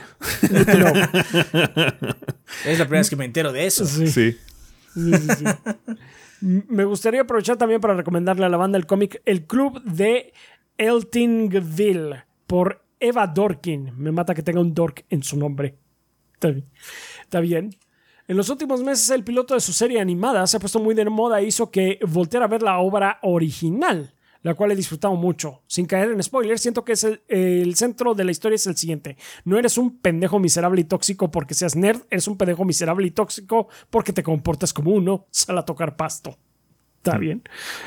Es 2.65 2.79
la 2.79 2.85
primera 2.85 3.01
vez 3.01 3.09
que 3.09 3.17
me 3.17 3.25
entero 3.25 3.53
de 3.53 3.67
eso. 3.67 3.87
Sí, 3.87 4.09
Sí. 4.09 4.37
sí, 4.95 5.13
sí, 5.13 5.29
sí. 5.39 5.45
M- 5.45 5.57
Me 6.41 6.85
gustaría 6.85 7.23
aprovechar 7.23 7.57
también 7.57 7.81
para 7.81 7.95
recomendarle 7.95 8.47
a 8.47 8.49
la 8.49 8.57
banda 8.57 8.79
el 8.79 8.87
cómic 8.87 9.21
El 9.25 9.47
Club 9.47 9.83
de 9.83 10.33
Eltingville 10.79 12.25
por 12.47 12.85
Eva 12.99 13.27
Dorkin. 13.27 13.93
Me 13.97 14.13
mata 14.13 14.35
que 14.35 14.43
tenga 14.43 14.61
un 14.61 14.75
Dork 14.75 15.05
en 15.11 15.23
su 15.23 15.37
nombre. 15.37 15.77
Está 16.35 17.41
bien. 17.41 17.77
En 18.27 18.37
los 18.37 18.49
últimos 18.49 18.83
meses 18.83 19.11
el 19.11 19.25
piloto 19.25 19.55
de 19.55 19.61
su 19.61 19.73
serie 19.73 20.01
animada 20.01 20.47
se 20.47 20.57
ha 20.57 20.61
puesto 20.61 20.79
muy 20.79 20.95
de 20.95 21.05
moda 21.05 21.41
e 21.41 21.47
hizo 21.47 21.71
que 21.71 21.99
volteara 22.07 22.47
a 22.47 22.49
ver 22.49 22.63
la 22.63 22.79
obra 22.79 23.19
original, 23.23 24.15
la 24.43 24.55
cual 24.55 24.73
he 24.73 24.77
disfrutado 24.77 25.15
mucho. 25.15 25.63
Sin 25.67 25.87
caer 25.87 26.11
en 26.11 26.23
spoilers, 26.23 26.61
siento 26.61 26.85
que 26.85 26.93
es 26.93 27.05
el, 27.05 27.23
el 27.29 27.75
centro 27.77 28.15
de 28.15 28.25
la 28.25 28.31
historia 28.31 28.57
es 28.57 28.67
el 28.67 28.77
siguiente. 28.77 29.17
No 29.45 29.59
eres 29.59 29.79
un 29.79 29.99
pendejo 29.99 30.39
miserable 30.39 30.81
y 30.81 30.85
tóxico 30.85 31.31
porque 31.31 31.55
seas 31.55 31.77
nerd, 31.77 32.03
eres 32.11 32.29
un 32.29 32.37
pendejo 32.37 32.65
miserable 32.65 33.07
y 33.07 33.11
tóxico 33.11 33.69
porque 33.91 34.13
te 34.13 34.23
comportas 34.23 34.73
como 34.73 34.93
uno, 34.93 35.27
sal 35.31 35.59
a 35.59 35.65
tocar 35.65 35.97
pasto. 35.97 36.37
Está 37.03 37.17
bien. 37.17 37.43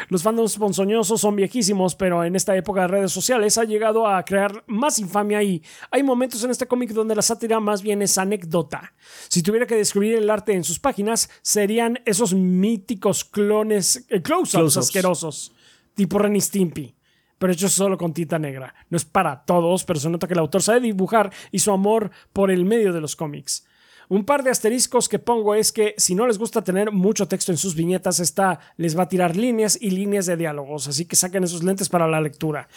Los 0.10 0.24
fandoms 0.24 0.58
ponzoñosos 0.58 1.22
son 1.22 1.36
viejísimos, 1.36 1.94
pero 1.94 2.24
en 2.24 2.36
esta 2.36 2.58
época 2.58 2.82
de 2.82 2.88
redes 2.88 3.12
sociales 3.12 3.60
ha 3.60 3.64
llegado 3.64 4.08
a 4.08 4.26
crear 4.26 4.64
más 4.66 4.98
infamia 4.98 5.44
y 5.44 5.62
hay 5.92 6.02
momentos 6.02 6.44
en 6.44 6.50
este 6.50 6.66
cómic 6.66 6.90
donde 6.94 7.14
la 7.14 7.22
sátira 7.22 7.60
más 7.60 7.84
bien 7.84 8.02
es 8.02 8.18
anécdota. 8.18 8.96
Si 9.30 9.44
tuviera 9.44 9.68
que 9.68 9.76
describir 9.76 10.16
el 10.16 10.32
arte 10.32 10.54
en 10.54 10.64
sus 10.64 10.80
páginas, 10.80 11.30
serían 11.44 12.00
esos 12.06 12.34
míticos 12.34 13.24
clones, 13.24 14.04
eh, 14.10 14.24
close-ups 14.24 14.52
Close-ups. 14.54 14.78
asquerosos, 14.78 15.53
tipo 15.96 16.20
Ren 16.20 16.40
Stimpy. 16.40 16.96
Pero 17.38 17.52
hechos 17.52 17.74
solo 17.74 17.98
con 17.98 18.14
tinta 18.14 18.40
negra. 18.40 18.74
No 18.90 18.98
es 18.98 19.06
para 19.06 19.44
todos, 19.44 19.84
pero 19.84 20.00
se 20.00 20.10
nota 20.10 20.28
que 20.28 20.34
el 20.34 20.40
autor 20.40 20.62
sabe 20.62 20.80
dibujar 20.80 21.32
y 21.52 21.60
su 21.60 21.72
amor 21.72 22.12
por 22.32 22.52
el 22.52 22.64
medio 22.64 22.94
de 22.94 23.02
los 23.02 23.16
cómics. 23.16 23.66
Un 24.10 24.26
par 24.26 24.44
de 24.44 24.52
asteriscos 24.52 25.10
que 25.10 25.20
pongo 25.20 25.56
es 25.56 25.72
que 25.72 25.96
si 25.98 26.14
no 26.16 26.28
les 26.28 26.38
gusta 26.38 26.64
tener 26.64 26.92
mucho 26.92 27.28
texto 27.28 27.52
en 27.52 27.58
sus 27.58 27.76
viñetas, 27.76 28.20
esta 28.20 28.60
les 28.78 28.98
va 28.98 29.04
a 29.04 29.08
tirar 29.08 29.36
líneas 29.36 29.78
y 29.82 29.92
líneas 29.92 30.26
de 30.26 30.38
diálogos, 30.38 30.88
así 30.88 31.06
que 31.06 31.16
saquen 31.16 31.44
esos 31.44 31.64
lentes 31.64 31.90
para 31.90 32.08
la 32.08 32.22
lectura. 32.22 32.68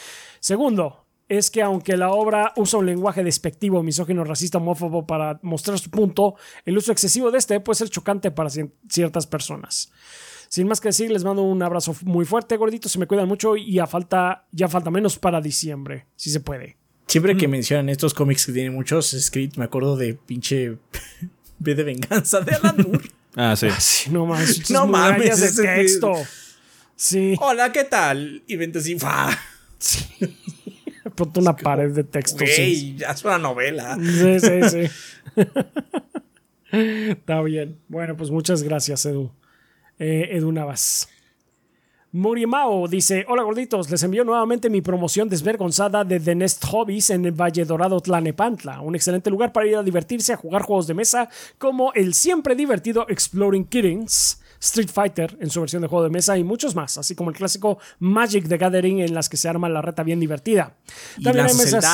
Segundo, 0.41 1.07
es 1.29 1.51
que 1.51 1.63
aunque 1.63 1.97
la 1.97 2.11
obra 2.11 2.53
usa 2.57 2.79
un 2.79 2.87
lenguaje 2.87 3.25
despectivo, 3.25 3.83
misógino, 3.83 4.25
racista, 4.25 4.59
homófobo 4.59 5.07
para 5.07 5.41
mostrar 5.43 5.79
su 5.79 5.91
punto, 5.91 6.37
el 6.65 6.79
uso 6.79 6.93
excesivo 6.93 7.31
de 7.31 7.39
este 7.39 7.61
puede 7.61 7.79
ser 7.79 7.91
chocante 7.91 8.31
para 8.31 8.51
ciertas 8.89 9.27
personas. 9.27 9.91
Sin 10.57 10.67
más 10.69 10.81
que 10.81 10.89
decir, 10.89 11.11
les 11.11 11.23
mando 11.23 11.43
un 11.43 11.63
abrazo 11.63 11.95
muy 12.05 12.25
fuerte, 12.25 12.57
gorditos, 12.57 12.91
se 12.91 12.99
me 12.99 13.07
cuidan 13.07 13.29
mucho 13.29 13.57
y 13.59 13.79
a 13.79 13.87
falta, 13.87 14.47
ya 14.53 14.69
falta 14.69 14.91
menos 14.91 15.19
para 15.19 15.43
diciembre, 15.43 16.07
si 16.17 16.31
se 16.31 16.41
puede. 16.41 16.79
Siempre 17.07 17.37
que 17.37 17.47
mencionan 17.47 17.91
estos 17.91 18.15
cómics 18.15 18.47
que 18.47 18.53
tienen 18.53 18.73
muchos 18.73 19.11
scripts, 19.21 19.59
me 19.59 19.67
acuerdo 19.67 19.99
de 19.99 20.15
pinche 20.15 20.79
B 21.59 21.75
de 21.75 21.83
venganza 21.83 22.41
de 22.41 22.55
Alan 22.55 22.75
Moore. 22.79 23.11
Ah, 23.37 23.55
sí. 23.55 23.69
Sí, 23.79 24.11
no 24.11 24.25
mames, 24.25 24.71
No 24.71 24.81
no 24.81 24.87
mames, 24.87 25.39
de 25.43 25.47
ese- 25.49 25.63
texto. 25.63 26.15
Sí, 26.95 27.35
Hola, 27.39 27.71
¿qué 27.71 27.85
tal? 27.85 28.43
Y 28.47 28.57
vente 28.57 28.79
así, 28.79 28.99
¡fua! 28.99 29.39
ponte 31.17 31.41
una 31.41 31.55
pared 31.55 31.91
de 31.93 32.03
texto. 32.05 32.47
sí. 32.47 32.63
Güey, 32.63 32.97
ya 32.97 33.11
es 33.11 33.23
una 33.27 33.37
novela. 33.37 33.99
Sí, 34.01 34.41
sí, 34.41 34.71
sí. 34.71 35.47
Está 36.73 37.43
bien. 37.43 37.79
Bueno, 37.89 38.17
pues 38.17 38.31
muchas 38.31 38.63
gracias, 38.63 39.05
Edu. 39.05 39.31
Eh, 39.99 40.29
Edu 40.33 40.53
Navas. 40.53 41.09
Murimao 42.13 42.89
dice: 42.89 43.27
Hola 43.29 43.43
gorditos, 43.43 43.91
les 43.91 44.03
envío 44.03 44.25
nuevamente 44.25 44.71
mi 44.71 44.81
promoción 44.81 45.29
desvergonzada 45.29 46.03
de 46.05 46.19
The 46.19 46.35
Nest 46.35 46.65
Hobbies 46.65 47.11
en 47.11 47.27
el 47.27 47.33
Valle 47.33 47.65
Dorado 47.67 48.01
Tlanepantla. 48.01 48.81
Un 48.81 48.95
excelente 48.95 49.29
lugar 49.29 49.53
para 49.53 49.67
ir 49.67 49.77
a 49.77 49.83
divertirse, 49.83 50.33
a 50.33 50.37
jugar 50.37 50.63
juegos 50.63 50.87
de 50.87 50.95
mesa 50.95 51.29
como 51.59 51.93
el 51.93 52.15
siempre 52.15 52.55
divertido 52.55 53.05
Exploring 53.09 53.67
Kittens, 53.67 54.41
Street 54.61 54.89
Fighter 54.91 55.37
en 55.41 55.51
su 55.51 55.61
versión 55.61 55.83
de 55.83 55.89
juego 55.89 56.05
de 56.05 56.11
mesa 56.11 56.39
y 56.39 56.45
muchos 56.45 56.75
más, 56.75 56.97
así 56.97 57.15
como 57.15 57.29
el 57.31 57.37
clásico 57.37 57.79
Magic 57.99 58.49
the 58.49 58.57
Gathering 58.57 59.01
en 59.01 59.13
las 59.13 59.29
que 59.29 59.37
se 59.37 59.49
arma 59.51 59.69
la 59.69 59.83
reta 59.83 60.03
bien 60.03 60.19
divertida. 60.21 60.75
Y 61.19 61.25
También 61.25 61.47
hay 61.47 61.55
mesas- 61.55 61.85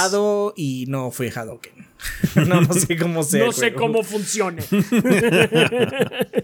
y 0.54 0.84
no 0.86 1.10
fue 1.10 1.32
Hadoken. 1.34 1.90
no, 2.48 2.60
no 2.60 2.72
sé 2.74 2.96
cómo 2.96 3.22
sea. 3.24 3.44
No 3.46 3.52
sé 3.52 3.74
cómo 3.74 4.02
funcione. 4.04 4.62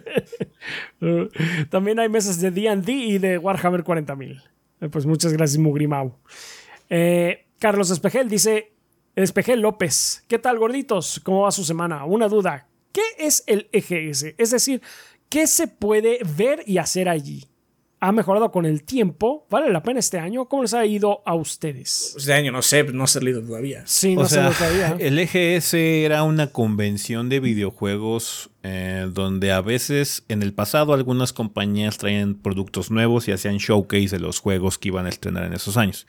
También 1.70 1.98
hay 1.98 2.08
mesas 2.08 2.40
de 2.40 2.50
D&D 2.50 2.92
y 2.92 3.18
de 3.18 3.38
Warhammer 3.38 3.84
40.000. 3.84 4.42
Eh, 4.80 4.88
Pues 4.88 5.06
muchas 5.06 5.32
gracias, 5.32 5.58
Mugrimau. 5.58 6.14
Eh, 6.90 7.46
Carlos 7.58 7.90
Espejel 7.90 8.28
dice... 8.28 8.72
Espejel 9.16 9.60
López, 9.60 10.24
¿qué 10.28 10.38
tal, 10.38 10.60
gorditos? 10.60 11.20
¿Cómo 11.24 11.42
va 11.42 11.50
su 11.50 11.64
semana? 11.64 12.04
Una 12.04 12.28
duda. 12.28 12.68
¿Qué 12.92 13.02
es 13.18 13.42
el 13.48 13.68
EGS? 13.72 14.34
Es 14.38 14.52
decir, 14.52 14.80
¿qué 15.28 15.48
se 15.48 15.66
puede 15.66 16.20
ver 16.36 16.62
y 16.66 16.78
hacer 16.78 17.08
allí? 17.08 17.47
¿Ha 18.00 18.12
mejorado 18.12 18.52
con 18.52 18.64
el 18.64 18.84
tiempo? 18.84 19.44
¿Vale 19.50 19.70
la 19.72 19.82
pena 19.82 19.98
este 19.98 20.20
año? 20.20 20.44
¿Cómo 20.44 20.62
les 20.62 20.72
ha 20.72 20.86
ido 20.86 21.20
a 21.26 21.34
ustedes? 21.34 22.14
Este 22.16 22.32
año 22.32 22.52
no 22.52 22.62
sé, 22.62 22.84
no 22.84 23.02
ha 23.04 23.06
salido 23.08 23.42
todavía. 23.42 23.82
Sí, 23.86 24.14
no 24.14 24.20
o 24.22 24.26
sea, 24.26 24.48
había. 24.60 24.96
el 25.00 25.18
EGS 25.18 25.74
era 25.74 26.22
una 26.22 26.46
convención 26.52 27.28
de 27.28 27.40
videojuegos 27.40 28.50
eh, 28.62 29.08
donde 29.12 29.50
a 29.50 29.60
veces 29.62 30.22
en 30.28 30.42
el 30.44 30.52
pasado 30.52 30.92
algunas 30.94 31.32
compañías 31.32 31.98
traían 31.98 32.34
productos 32.36 32.92
nuevos 32.92 33.26
y 33.26 33.32
hacían 33.32 33.56
showcase 33.58 34.10
de 34.10 34.20
los 34.20 34.38
juegos 34.38 34.78
que 34.78 34.88
iban 34.88 35.06
a 35.06 35.08
estrenar 35.08 35.42
en 35.44 35.54
esos 35.54 35.76
años. 35.76 36.06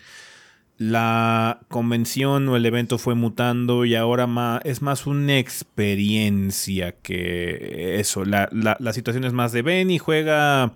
La 0.77 1.59
convención 1.69 2.47
o 2.49 2.55
el 2.55 2.65
evento 2.65 2.97
fue 2.99 3.13
mutando 3.15 3.83
y 3.83 3.95
ahora 3.95 4.27
ma- 4.27 4.61
es 4.63 4.81
más 4.81 5.07
una 5.07 5.37
experiencia 5.39 6.93
que 7.01 7.99
eso. 7.99 8.23
La, 8.25 8.47
la- 8.51 8.77
la 8.79 8.93
situación 8.93 9.23
es 9.25 9.33
más 9.33 9.51
de 9.51 9.61
ven 9.61 9.91
y 9.91 9.97
juega 9.97 10.73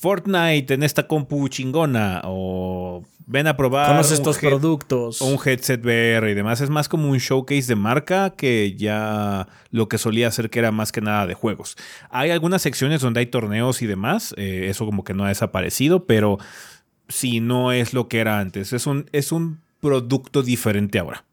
Fortnite 0.00 0.72
en 0.74 0.82
esta 0.82 1.06
compu 1.06 1.48
chingona 1.48 2.22
o 2.24 3.04
ven 3.26 3.46
a 3.46 3.56
probar 3.56 3.88
Conoce 3.88 4.14
estos 4.14 4.42
head- 4.42 4.48
productos. 4.48 5.20
o 5.22 5.26
un 5.26 5.38
headset 5.44 5.84
VR 5.84 6.30
y 6.30 6.34
demás. 6.34 6.60
Es 6.62 6.70
más 6.70 6.88
como 6.88 7.10
un 7.10 7.18
showcase 7.18 7.66
de 7.68 7.76
marca 7.76 8.30
que 8.30 8.74
ya 8.76 9.46
lo 9.70 9.88
que 9.88 9.98
solía 9.98 10.28
hacer 10.28 10.48
que 10.50 10.58
era 10.58 10.72
más 10.72 10.90
que 10.90 11.00
nada 11.00 11.26
de 11.26 11.34
juegos. 11.34 11.76
Hay 12.08 12.30
algunas 12.30 12.62
secciones 12.62 13.02
donde 13.02 13.20
hay 13.20 13.26
torneos 13.26 13.82
y 13.82 13.86
demás. 13.86 14.34
eh, 14.38 14.66
eso 14.70 14.86
como 14.86 15.04
que 15.04 15.12
no 15.14 15.24
ha 15.24 15.28
desaparecido, 15.28 16.06
pero 16.06 16.38
sí 17.08 17.40
no 17.40 17.70
es 17.72 17.92
lo 17.92 18.08
que 18.08 18.20
era 18.20 18.38
antes. 18.40 18.72
Es 18.72 18.86
un, 18.86 19.06
es 19.12 19.32
un 19.32 19.60
producto 19.80 20.42
diferente 20.42 20.98
ahora. 20.98 21.24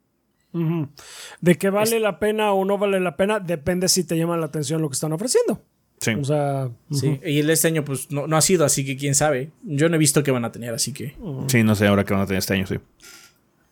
De 1.40 1.56
que 1.56 1.70
vale 1.70 2.00
la 2.00 2.18
pena 2.18 2.52
o 2.52 2.64
no 2.64 2.78
vale 2.78 3.00
la 3.00 3.16
pena, 3.16 3.38
depende 3.40 3.88
si 3.88 4.04
te 4.04 4.16
llama 4.16 4.36
la 4.36 4.46
atención 4.46 4.82
lo 4.82 4.88
que 4.88 4.94
están 4.94 5.12
ofreciendo. 5.12 5.62
Sí. 6.00 6.12
O 6.12 6.24
sea, 6.24 6.70
Sí, 6.92 7.20
y 7.24 7.38
el 7.40 7.50
este 7.50 7.68
año 7.68 7.84
pues 7.84 8.10
no, 8.10 8.26
no 8.26 8.36
ha 8.36 8.40
sido, 8.40 8.64
así 8.64 8.84
que 8.84 8.96
quién 8.96 9.14
sabe. 9.14 9.50
Yo 9.62 9.88
no 9.88 9.96
he 9.96 9.98
visto 9.98 10.22
que 10.22 10.30
van 10.30 10.44
a 10.44 10.52
tener, 10.52 10.72
así 10.74 10.92
que... 10.92 11.16
Sí, 11.48 11.62
no 11.62 11.74
sé 11.74 11.86
ahora 11.86 12.04
qué 12.04 12.14
van 12.14 12.22
a 12.22 12.26
tener 12.26 12.38
este 12.38 12.54
año, 12.54 12.66
sí. 12.66 12.76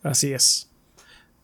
así 0.03 0.33
es. 0.33 0.70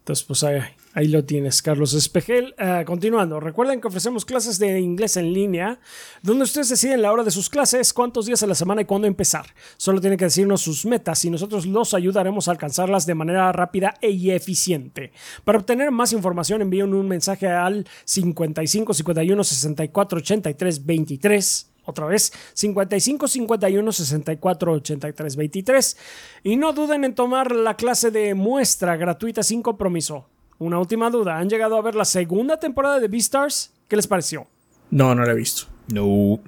Entonces, 0.01 0.25
pues 0.25 0.43
ahí, 0.45 0.61
ahí 0.95 1.09
lo 1.09 1.25
tienes, 1.25 1.63
Carlos 1.63 1.95
Espejel. 1.95 2.55
Ah, 2.59 2.83
continuando, 2.87 3.41
recuerden 3.41 3.81
que 3.81 3.89
ofrecemos 3.89 4.25
clases 4.25 4.59
de 4.59 4.81
inglés 4.81 5.17
en 5.17 5.33
línea, 5.33 5.81
donde 6.23 6.45
ustedes 6.45 6.69
deciden 6.69 7.03
la 7.03 7.13
hora 7.13 7.25
de 7.25 7.31
sus 7.31 7.49
clases, 7.49 7.93
cuántos 7.93 8.27
días 8.27 8.43
a 8.43 8.47
la 8.47 8.55
semana 8.55 8.83
y 8.83 8.85
cuándo 8.85 9.07
empezar. 9.07 9.47
Solo 9.77 10.01
tienen 10.01 10.19
que 10.19 10.27
decirnos 10.27 10.61
sus 10.61 10.85
metas 10.87 11.25
y 11.25 11.31
nosotros 11.31 11.67
los 11.67 11.95
ayudaremos 11.95 12.49
a 12.49 12.53
alcanzarlas 12.53 13.07
de 13.07 13.15
manera 13.15 13.53
rápida 13.53 13.95
y 14.01 14.31
eficiente. 14.31 15.13
Para 15.45 15.59
obtener 15.59 15.91
más 15.91 16.13
información, 16.13 16.63
envíen 16.63 16.95
un 16.95 17.09
mensaje 17.09 17.49
al 17.49 17.87
55 18.05 18.95
51 18.95 19.45
64 19.45 20.19
83 20.19 20.87
23. 20.87 21.69
Otra 21.85 22.07
vez, 22.07 22.33
55 22.55 23.27
51 23.27 23.93
64 23.93 24.73
83 24.73 25.37
23. 25.37 25.97
Y 26.45 26.57
no 26.57 26.73
duden 26.73 27.05
en 27.05 27.15
tomar 27.15 27.51
la 27.51 27.77
clase 27.77 28.11
de 28.11 28.35
muestra 28.35 28.97
gratuita 28.97 29.43
sin 29.43 29.63
compromiso. 29.63 30.29
Una 30.63 30.79
última 30.79 31.11
duda: 31.11 31.39
¿han 31.39 31.49
llegado 31.49 31.77
a 31.77 31.83
ver 31.83 31.95
la 31.95 32.05
segunda 32.05 32.59
temporada 32.59 33.01
de 33.01 33.09
Beastars? 33.09 33.73
¿Qué 33.89 33.97
les 33.97 34.07
pareció? 34.07 34.47
No, 34.91 35.15
no 35.15 35.25
lo 35.25 35.31
he 35.31 35.35
visto. 35.35 35.65
No. 35.93 36.41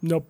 No. 0.00 0.24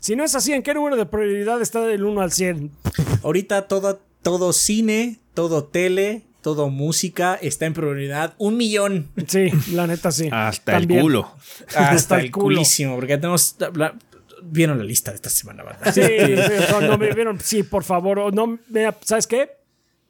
Si 0.00 0.16
no 0.16 0.24
es 0.24 0.34
así, 0.34 0.52
¿en 0.52 0.62
qué 0.62 0.72
número 0.74 0.96
de 0.96 1.06
prioridad 1.06 1.60
está 1.60 1.80
del 1.82 2.04
1 2.04 2.20
al 2.20 2.32
100? 2.32 2.70
Ahorita 3.22 3.68
todo, 3.68 4.00
todo 4.22 4.52
cine, 4.52 5.18
todo 5.34 5.64
tele, 5.64 6.22
todo 6.40 6.70
música 6.70 7.34
está 7.42 7.66
en 7.66 7.74
prioridad 7.74 8.34
un 8.38 8.56
millón. 8.56 9.08
Sí, 9.26 9.50
la 9.72 9.86
neta 9.86 10.10
sí. 10.10 10.28
Hasta 10.32 10.72
También. 10.72 11.00
el 11.00 11.04
culo. 11.04 11.32
Hasta 11.76 12.16
el 12.18 12.26
el 12.26 12.30
culo. 12.30 12.44
culísimo, 12.44 12.94
porque 12.94 13.10
ya 13.12 13.20
tenemos... 13.20 13.56
la- 13.74 13.94
Vieron 14.42 14.78
la 14.78 14.84
lista 14.84 15.10
de 15.10 15.16
esta 15.16 15.28
semana, 15.28 15.62
¿verdad? 15.62 15.92
Sí, 15.92 16.00
sí, 16.02 16.64
cuando 16.70 16.96
me 16.96 17.12
vieron, 17.12 17.38
sí, 17.40 17.62
por 17.62 17.84
favor, 17.84 18.18
o 18.20 18.30
no, 18.30 18.58
me- 18.70 18.94
¿sabes 19.04 19.26
qué? 19.26 19.50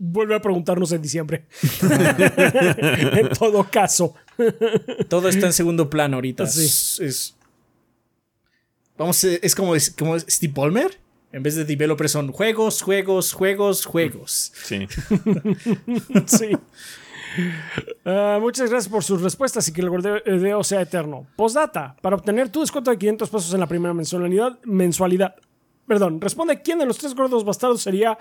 Vuelve 0.02 0.34
a 0.34 0.40
preguntarnos 0.40 0.90
en 0.92 1.02
diciembre. 1.02 1.44
en 1.82 3.28
todo 3.38 3.64
caso. 3.70 4.14
Todo 5.08 5.28
está 5.28 5.46
en 5.46 5.52
segundo 5.52 5.90
plano 5.90 6.16
ahorita. 6.16 6.46
Sí. 6.46 6.64
Es, 6.64 7.00
es- 7.00 7.36
vamos, 8.96 9.22
a- 9.24 9.28
es 9.42 9.54
como, 9.54 9.74
es 9.76 9.90
como 9.90 10.18
Steve 10.18 10.52
Ballmer. 10.56 10.98
En 11.32 11.42
vez 11.44 11.54
de 11.54 11.64
developer 11.64 12.08
son 12.08 12.32
juegos, 12.32 12.82
juegos, 12.82 13.32
juegos, 13.34 13.84
juegos. 13.84 14.52
Sí. 14.64 14.88
Sí. 16.26 16.56
Ah, 18.04 18.38
muchas 18.40 18.70
gracias 18.70 18.90
por 18.90 19.04
sus 19.04 19.20
respuestas 19.22 19.68
y 19.68 19.72
que 19.72 19.82
el 19.82 19.90
gordeo 19.90 20.64
sea 20.64 20.80
eterno. 20.80 21.26
Postdata, 21.36 21.94
para 22.02 22.16
obtener 22.16 22.48
tu 22.48 22.60
descuento 22.60 22.90
de 22.90 22.98
500 22.98 23.28
pesos 23.30 23.54
en 23.54 23.60
la 23.60 23.66
primera 23.68 23.94
mensualidad, 23.94 24.58
mensualidad. 24.64 25.36
Perdón, 25.86 26.20
responde 26.20 26.60
quién 26.62 26.78
de 26.80 26.86
los 26.86 26.98
tres 26.98 27.14
gordos 27.14 27.44
bastardos 27.44 27.82
sería 27.82 28.18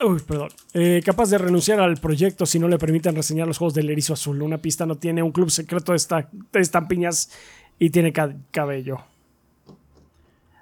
Uy, 0.00 0.20
perdón. 0.26 0.48
Eh, 0.74 1.00
capaz 1.04 1.30
de 1.30 1.38
renunciar 1.38 1.80
al 1.80 1.96
proyecto 1.96 2.46
si 2.46 2.58
no 2.58 2.68
le 2.68 2.78
permiten 2.78 3.14
reseñar 3.14 3.46
los 3.46 3.58
juegos 3.58 3.74
del 3.74 3.90
erizo 3.90 4.12
azul. 4.12 4.42
Una 4.42 4.58
pista 4.58 4.84
no 4.86 4.96
tiene 4.96 5.22
un 5.22 5.32
club 5.32 5.50
secreto 5.50 5.92
de, 5.92 5.96
esta- 5.96 6.28
estampiñas 6.52 7.30
y 7.78 7.90
tiene 7.90 8.12
ca- 8.12 8.34
cabello. 8.50 8.98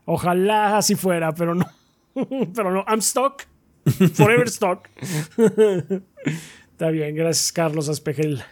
Ojalá 0.04 0.76
así 0.76 0.94
fuera, 0.94 1.32
pero 1.34 1.54
no. 1.54 1.66
pero 2.54 2.70
no. 2.72 2.84
I'm 2.86 3.00
stuck. 3.00 3.42
Forever 4.14 4.48
stuck. 4.48 4.88
Está 6.72 6.90
bien, 6.90 7.14
gracias 7.14 7.52
Carlos 7.52 7.88
Aspegel. 7.88 8.42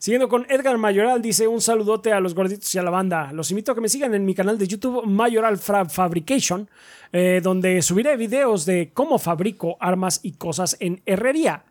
Siguiendo 0.00 0.30
con 0.30 0.46
Edgar 0.48 0.78
Mayoral, 0.78 1.20
dice 1.20 1.46
un 1.46 1.60
saludote 1.60 2.10
a 2.10 2.20
los 2.20 2.34
gorditos 2.34 2.74
y 2.74 2.78
a 2.78 2.82
la 2.82 2.88
banda. 2.88 3.32
Los 3.34 3.50
invito 3.50 3.70
a 3.70 3.74
que 3.74 3.82
me 3.82 3.88
sigan 3.90 4.14
en 4.14 4.24
mi 4.24 4.34
canal 4.34 4.56
de 4.56 4.66
YouTube 4.66 5.04
Mayoral 5.04 5.58
Fabrication, 5.58 6.70
eh, 7.12 7.42
donde 7.42 7.82
subiré 7.82 8.16
videos 8.16 8.64
de 8.64 8.92
cómo 8.94 9.18
fabrico 9.18 9.76
armas 9.78 10.20
y 10.22 10.32
cosas 10.32 10.78
en 10.80 11.02
herrería. 11.04 11.66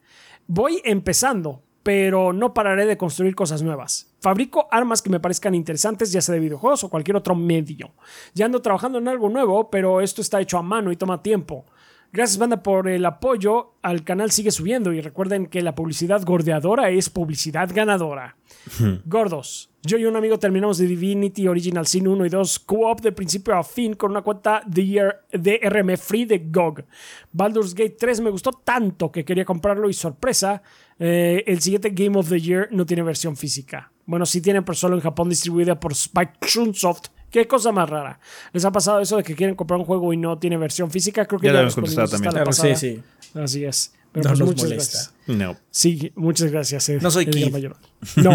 Voy 0.45 0.80
empezando, 0.86 1.63
pero 1.82 2.32
no 2.32 2.53
pararé 2.53 2.86
de 2.86 2.97
construir 2.97 3.34
cosas 3.34 3.63
nuevas. 3.63 4.13
Fabrico 4.19 4.67
armas 4.69 5.01
que 5.01 5.09
me 5.09 5.19
parezcan 5.19 5.55
interesantes, 5.55 6.11
ya 6.11 6.21
sea 6.21 6.34
de 6.34 6.41
videojuegos 6.41 6.84
o 6.84 6.89
cualquier 6.89 7.17
otro 7.17 7.34
medio. 7.34 7.93
Ya 8.36 8.45
ando 8.45 8.61
trabajando 8.61 8.99
en 8.99 9.07
algo 9.07 9.30
nuevo, 9.30 9.71
pero 9.71 10.01
esto 10.01 10.21
está 10.21 10.39
hecho 10.39 10.59
a 10.59 10.61
mano 10.61 10.91
y 10.91 10.97
toma 10.97 11.23
tiempo. 11.23 11.65
Gracias, 12.12 12.39
banda, 12.39 12.64
por 12.64 12.88
el 12.88 13.05
apoyo. 13.05 13.76
Al 13.84 14.03
canal 14.03 14.32
sigue 14.32 14.49
subiendo 14.49 14.91
y 14.93 15.01
recuerden 15.01 15.45
que 15.45 15.62
la 15.62 15.76
publicidad 15.76 16.24
gordeadora 16.24 16.89
es 16.89 17.10
publicidad 17.10 17.70
ganadora. 17.72 18.36
Gordos. 19.05 19.70
Yo 19.84 19.97
y 19.97 20.05
un 20.05 20.16
amigo 20.16 20.39
terminamos 20.39 20.78
de 20.80 20.88
Divinity 20.88 21.47
Original 21.47 21.88
Sin 21.88 22.07
1 22.07 22.26
y 22.26 22.30
2 22.30 22.60
co-op 22.60 22.99
de 23.01 23.12
principio 23.12 23.55
a 23.55 23.64
fin 23.64 23.93
con 23.93 24.12
una 24.12 24.24
cuenta 24.24 24.62
de 24.66 25.14
DRM 25.32 25.97
free 25.97 26.26
de 26.26 26.39
GOG. 26.39 26.84
Baldur's 27.32 27.74
Gate 27.74 27.95
3 27.97 28.22
me 28.22 28.30
gustó 28.30 28.51
tanto 28.51 29.12
que 29.12 29.24
quería 29.24 29.45
comprarlo 29.45 29.88
y 29.88 29.93
sorpresa, 29.93 30.62
eh, 30.97 31.43
el 31.47 31.62
siguiente 31.62 31.91
Game 31.91 32.18
of 32.18 32.28
the 32.28 32.41
Year 32.41 32.68
no 32.72 32.86
tiene 32.86 33.03
versión 33.03 33.38
física. 33.38 33.91
Bueno, 34.05 34.26
sí 34.26 34.41
tiene, 34.41 34.64
pero 34.64 34.76
solo 34.76 34.95
en 34.95 35.01
Japón 35.01 35.30
distribuida 35.30 35.80
por 35.80 35.93
Spike 35.93 36.34
Chunsoft. 36.41 37.10
Qué 37.32 37.47
cosa 37.47 37.71
más 37.71 37.89
rara. 37.89 38.19
¿Les 38.53 38.65
ha 38.65 38.71
pasado 38.71 38.99
eso 38.99 39.17
de 39.17 39.23
que 39.23 39.36
quieren 39.36 39.55
comprar 39.55 39.80
un 39.80 39.86
juego 39.86 40.11
y 40.13 40.17
no 40.17 40.38
tiene 40.39 40.57
versión 40.57 40.89
física? 40.89 41.25
Creo 41.25 41.39
que 41.39 41.47
Ya 41.47 41.53
ya, 41.53 41.59
lo 41.59 41.65
respondimos 41.65 42.09
contestado 42.09 42.34
Claro, 42.34 42.51
sí, 42.53 42.75
sí. 42.75 43.01
Así 43.39 43.63
es. 43.65 43.93
Pero 44.11 44.23
No 44.23 44.30
pues 44.30 44.39
nos 44.39 44.47
muchas 44.49 44.63
molesta. 44.69 44.97
gracias. 44.97 45.13
No. 45.38 45.57
Sí, 45.69 46.11
muchas 46.15 46.51
gracias. 46.51 46.89
Ed- 46.89 47.01
No 47.01 47.11
soy 47.11 47.25
Keith. 47.27 47.51
Mayor. 47.51 47.77
No. 48.15 48.32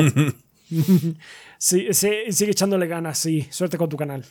sí, 1.58 1.88
sí, 1.90 2.10
sigue 2.30 2.52
echándole 2.52 2.86
ganas, 2.86 3.18
sí. 3.18 3.46
Suerte 3.50 3.76
con 3.78 3.88
tu 3.88 3.96
canal. 3.96 4.24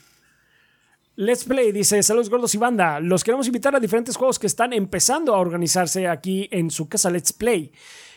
Let's 1.16 1.44
Play 1.44 1.72
dice, 1.72 2.02
saludos 2.02 2.30
gordos 2.30 2.56
y 2.56 2.58
banda, 2.58 3.00
los 3.00 3.24
queremos 3.24 3.46
invitar 3.46 3.76
a 3.76 3.80
diferentes 3.80 4.16
juegos 4.16 4.40
que 4.40 4.48
están 4.48 4.74
empezando 4.74 5.36
a 5.36 5.38
organizarse 5.38 6.08
aquí 6.08 6.48
en 6.52 6.72
su 6.72 6.88
casa 6.90 7.12
Let's 7.12 7.34
Play. 7.34 7.72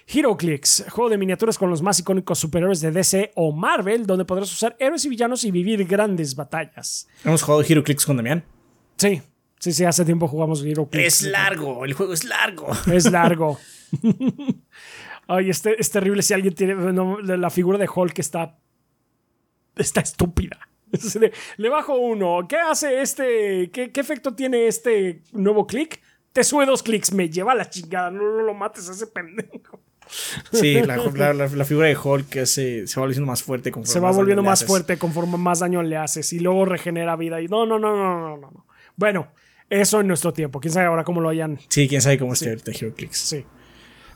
HeroClix, 0.06 0.84
juego 0.88 1.10
de 1.10 1.18
miniaturas 1.18 1.58
con 1.58 1.68
los 1.68 1.82
más 1.82 1.98
icónicos 1.98 2.38
superhéroes 2.38 2.80
de 2.80 2.92
DC 2.92 3.32
o 3.34 3.52
Marvel, 3.52 4.06
donde 4.06 4.24
podrás 4.24 4.52
usar 4.52 4.76
héroes 4.78 5.04
y 5.04 5.08
villanos 5.08 5.42
y 5.44 5.50
vivir 5.50 5.84
grandes 5.84 6.36
batallas. 6.36 7.08
Hemos 7.24 7.42
jugado 7.42 7.64
HeroClix 7.64 8.06
con 8.06 8.16
Damián. 8.16 8.44
Sí, 8.96 9.20
sí, 9.58 9.72
sí, 9.72 9.84
hace 9.84 10.04
tiempo 10.04 10.28
jugamos 10.28 10.62
HeroClix. 10.62 11.04
Es 11.04 11.22
largo, 11.22 11.84
el 11.84 11.94
juego 11.94 12.12
es 12.12 12.24
largo. 12.24 12.68
Es 12.92 13.10
largo. 13.10 13.58
Ay, 15.26 15.50
este, 15.50 15.80
es 15.80 15.90
terrible 15.90 16.22
si 16.22 16.34
alguien 16.34 16.54
tiene 16.54 16.74
no, 16.74 17.20
la 17.20 17.50
figura 17.50 17.78
de 17.78 17.88
Hulk 17.92 18.18
está 18.20 18.58
está 19.76 20.00
estúpida. 20.00 20.58
Es 20.92 21.18
Le 21.56 21.68
bajo 21.68 21.96
uno. 21.96 22.46
¿Qué 22.48 22.56
hace 22.56 23.02
este? 23.02 23.70
¿Qué, 23.72 23.90
qué 23.90 24.00
efecto 24.00 24.34
tiene 24.34 24.68
este 24.68 25.22
nuevo 25.32 25.66
clic? 25.66 26.00
Te 26.32 26.44
sube 26.44 26.64
dos 26.64 26.82
clics. 26.82 27.12
Me 27.12 27.28
lleva 27.28 27.52
a 27.52 27.54
la 27.56 27.68
chingada. 27.68 28.10
No, 28.10 28.22
no 28.22 28.42
lo 28.42 28.54
mates 28.54 28.88
a 28.88 28.92
ese 28.92 29.08
pendejo. 29.08 29.80
Sí, 30.52 30.74
la, 30.82 30.96
la- 31.14 31.32
la- 31.34 31.46
la 31.48 31.64
figura 31.64 31.86
de 31.88 31.96
Hulk 31.96 32.28
que 32.28 32.46
se, 32.46 32.86
se 32.86 33.00
va 33.00 33.06
volviendo 33.06 33.26
más 33.26 33.42
fuerte 33.42 33.70
conforme 33.70 33.92
Se 33.92 34.00
va 34.00 34.08
daño 34.08 34.16
volviendo 34.18 34.42
le 34.42 34.46
más 34.48 34.58
haces. 34.60 34.68
fuerte 34.68 34.96
conforme 34.98 35.36
más 35.36 35.60
daño 35.60 35.82
le 35.82 35.96
haces. 35.96 36.32
Y 36.32 36.40
luego 36.40 36.64
regenera 36.64 37.16
vida. 37.16 37.40
Y 37.40 37.48
no, 37.48 37.66
no, 37.66 37.78
no, 37.78 37.96
no, 37.96 38.18
no, 38.20 38.36
no. 38.36 38.50
no. 38.50 38.66
Bueno, 38.96 39.28
eso 39.68 40.00
en 40.00 40.06
nuestro 40.08 40.32
tiempo. 40.32 40.60
Quién 40.60 40.72
sabe 40.72 40.86
ahora 40.86 41.04
cómo 41.04 41.20
lo 41.20 41.28
hayan 41.28 41.58
Sí, 41.68 41.88
quién 41.88 42.00
sabe 42.00 42.18
cómo 42.18 42.32
esté 42.34 42.50
ahorita 42.50 42.70
HeroClix. 42.72 43.16
Sí. 43.18 43.44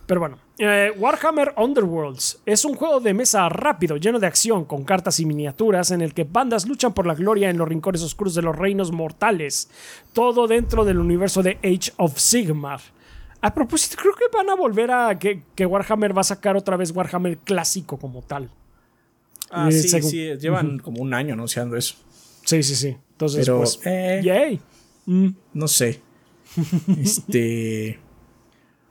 Pero 0.06 0.18
bueno, 0.18 0.38
eh, 0.58 0.92
Warhammer 0.96 1.54
Underworlds 1.56 2.40
es 2.44 2.64
un 2.64 2.74
juego 2.74 2.98
de 2.98 3.14
mesa 3.14 3.48
rápido, 3.48 3.96
lleno 3.96 4.18
de 4.18 4.26
acción, 4.26 4.64
con 4.64 4.82
cartas 4.82 5.20
y 5.20 5.24
miniaturas, 5.26 5.92
en 5.92 6.00
el 6.00 6.14
que 6.14 6.24
bandas 6.24 6.66
luchan 6.66 6.92
por 6.94 7.06
la 7.06 7.14
gloria 7.14 7.48
en 7.48 7.56
los 7.58 7.68
rincones 7.68 8.02
oscuros 8.02 8.34
de 8.34 8.42
los 8.42 8.56
reinos 8.56 8.90
mortales. 8.90 9.70
Todo 10.12 10.48
dentro 10.48 10.84
del 10.84 10.98
universo 10.98 11.44
de 11.44 11.58
Age 11.62 11.92
of 11.98 12.18
Sigmar. 12.18 12.80
A 13.42 13.54
propósito, 13.54 13.96
creo 14.00 14.14
que 14.14 14.24
van 14.36 14.50
a 14.50 14.54
volver 14.54 14.90
a. 14.90 15.18
que, 15.18 15.42
que 15.54 15.64
Warhammer 15.66 16.16
va 16.16 16.20
a 16.20 16.24
sacar 16.24 16.56
otra 16.56 16.76
vez 16.76 16.90
Warhammer 16.94 17.38
clásico 17.38 17.98
como 17.98 18.22
tal. 18.22 18.50
Ah, 19.50 19.68
Eh, 19.68 19.72
sí, 19.72 19.88
según- 19.88 20.10
sí, 20.10 20.36
llevan 20.38 20.78
como 20.78 21.00
un 21.00 21.14
año 21.14 21.34
anunciando 21.34 21.76
eso. 21.76 21.94
Sí, 22.44 22.62
sí, 22.62 22.74
sí. 22.74 22.96
Entonces, 23.12 23.40
Pero, 23.46 23.58
pues. 23.58 23.80
eh, 23.84 24.20
Yay. 24.22 24.60
Mm, 25.06 25.28
no 25.54 25.68
sé. 25.68 26.00
Este. 27.00 27.98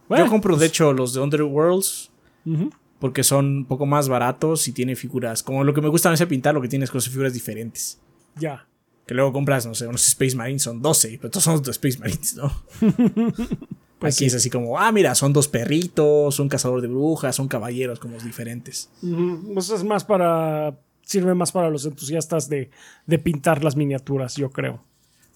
bueno, 0.07 0.25
yo 0.25 0.31
compro, 0.31 0.55
de 0.57 0.65
hecho, 0.65 0.93
los 0.93 1.13
de 1.13 1.19
Underworlds 1.21 2.09
ujú. 2.45 2.71
porque 2.99 3.23
son 3.23 3.45
un 3.57 3.65
poco 3.65 3.85
más 3.85 4.09
baratos 4.09 4.67
y 4.67 4.71
tienen 4.73 4.95
figuras. 4.95 5.43
Como 5.43 5.63
lo 5.63 5.73
que 5.73 5.81
me 5.81 5.89
gusta 5.89 6.09
a 6.09 6.11
veces 6.11 6.27
pintar, 6.27 6.53
lo 6.55 6.61
que 6.61 6.67
tienes 6.67 6.89
con 6.91 7.01
figuras 7.01 7.33
diferentes. 7.33 7.99
Ya. 8.35 8.65
Que 9.05 9.13
luego 9.13 9.31
compras, 9.33 9.65
no 9.65 9.73
sé, 9.75 9.87
unos 9.87 10.07
Space 10.07 10.35
Marines 10.35 10.61
son 10.63 10.81
12, 10.81 11.17
pero 11.19 11.29
todos 11.31 11.43
son 11.43 11.61
de 11.61 11.71
Space 11.71 11.97
Marines, 11.99 12.35
¿no? 12.35 12.51
Pues 13.99 14.15
Aquí 14.15 14.25
es 14.25 14.33
así 14.33 14.49
como, 14.49 14.79
ah, 14.79 14.91
mira, 14.93 15.13
son 15.13 15.33
dos 15.33 15.47
perritos, 15.49 16.39
un 16.39 16.47
cazador 16.47 16.81
de 16.81 16.87
brujas, 16.87 17.35
son 17.35 17.49
caballeros 17.49 17.99
como 17.99 18.17
diferentes. 18.17 18.89
Ujú, 19.03 19.53
Pues 19.53 19.69
es 19.69 19.83
más 19.83 20.05
para. 20.05 20.77
Sirve 21.01 21.33
más 21.33 21.51
para 21.51 21.69
los 21.69 21.85
entusiastas 21.85 22.47
de, 22.49 22.69
de 23.07 23.19
pintar 23.19 23.63
las 23.63 23.75
miniaturas, 23.75 24.35
yo 24.35 24.51
creo. 24.51 24.83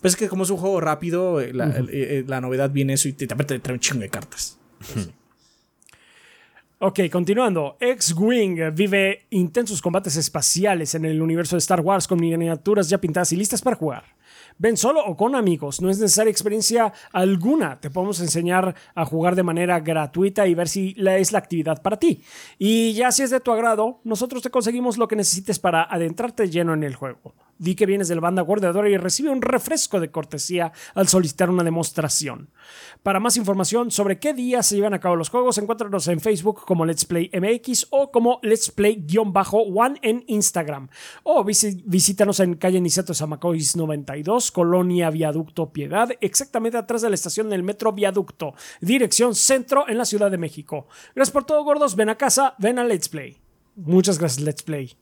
Pues 0.01 0.13
es 0.13 0.17
que 0.17 0.29
como 0.29 0.43
es 0.43 0.49
un 0.49 0.57
juego 0.57 0.79
rápido, 0.79 1.41
eh, 1.41 1.51
la, 1.51 1.69
eh, 1.69 1.85
eh, 1.89 2.23
la 2.27 2.39
novedad 2.41 2.69
viene 2.69 2.93
eso 2.93 3.07
y 3.07 3.13
te, 3.13 3.25
te 3.25 3.59
trae 3.59 3.73
un 3.73 3.79
chingo 3.79 4.01
de 4.01 4.09
cartas. 4.09 4.57
Ok, 6.79 6.99
continuando. 7.11 7.77
X-Wing 7.79 8.73
vive 8.73 9.25
intensos 9.29 9.81
combates 9.81 10.17
espaciales 10.17 10.93
en 10.95 11.05
el 11.05 11.21
universo 11.21 11.55
de 11.55 11.59
Star 11.59 11.79
Wars 11.81 12.07
con 12.07 12.19
miniaturas 12.19 12.89
ya 12.89 12.97
pintadas 12.99 13.31
y 13.31 13.37
listas 13.37 13.61
para 13.61 13.75
jugar. 13.77 14.03
Ven 14.57 14.77
solo 14.77 15.03
o 15.05 15.17
con 15.17 15.35
amigos, 15.35 15.81
no 15.81 15.89
es 15.89 15.99
necesaria 15.99 16.31
experiencia 16.31 16.93
alguna. 17.11 17.79
Te 17.79 17.89
podemos 17.89 18.19
enseñar 18.19 18.75
a 18.95 19.05
jugar 19.05 19.35
de 19.35 19.43
manera 19.43 19.79
gratuita 19.79 20.47
y 20.47 20.53
ver 20.53 20.67
si 20.67 20.95
es 20.97 21.31
la 21.31 21.39
actividad 21.39 21.81
para 21.81 21.97
ti. 21.97 22.21
Y 22.57 22.93
ya 22.93 23.11
si 23.11 23.23
es 23.23 23.29
de 23.29 23.39
tu 23.39 23.51
agrado, 23.51 23.99
nosotros 24.03 24.41
te 24.41 24.49
conseguimos 24.49 24.97
lo 24.97 25.07
que 25.07 25.15
necesites 25.15 25.59
para 25.59 25.83
adentrarte 25.83 26.49
lleno 26.49 26.73
en 26.73 26.83
el 26.83 26.95
juego. 26.95 27.33
Di 27.63 27.75
que 27.75 27.85
vienes 27.85 28.09
del 28.09 28.19
banda 28.19 28.41
guardadora 28.41 28.89
y 28.89 28.97
recibe 28.97 29.29
un 29.29 29.41
refresco 29.41 30.01
de 30.01 30.11
cortesía 30.11 30.73
al 30.95 31.07
solicitar 31.07 31.49
una 31.49 31.63
demostración. 31.63 32.49
Para 33.03 33.21
más 33.21 33.37
información 33.37 33.89
sobre 33.89 34.19
qué 34.19 34.33
días 34.33 34.67
se 34.67 34.75
llevan 34.75 34.93
a 34.93 34.99
cabo 34.99 35.15
los 35.15 35.29
juegos, 35.29 35.57
encuéntranos 35.57 36.09
en 36.09 36.19
Facebook 36.19 36.65
como 36.65 36.85
Let's 36.85 37.05
Play 37.05 37.31
MX 37.33 37.87
o 37.91 38.11
como 38.11 38.39
Let's 38.43 38.69
Play-One 38.69 39.97
en 40.01 40.25
Instagram. 40.27 40.89
O 41.23 41.45
visítanos 41.45 42.41
en 42.41 42.55
calle 42.55 42.81
Niceto 42.81 43.13
Zamacois 43.13 43.77
92, 43.77 44.51
Colonia 44.51 45.09
Viaducto 45.09 45.71
Piedad, 45.71 46.09
exactamente 46.19 46.77
atrás 46.77 47.01
de 47.01 47.09
la 47.09 47.15
estación 47.15 47.49
del 47.49 47.63
Metro 47.63 47.93
Viaducto, 47.93 48.55
dirección 48.81 49.35
centro 49.35 49.87
en 49.87 49.97
la 49.97 50.03
Ciudad 50.03 50.29
de 50.29 50.37
México. 50.37 50.87
Gracias 51.15 51.31
por 51.31 51.45
todo, 51.45 51.63
gordos. 51.63 51.95
Ven 51.95 52.09
a 52.09 52.17
casa, 52.17 52.55
ven 52.57 52.77
a 52.77 52.83
Let's 52.83 53.07
Play. 53.07 53.37
Muchas 53.77 54.19
gracias, 54.19 54.43
Let's 54.43 54.63
Play. 54.63 54.97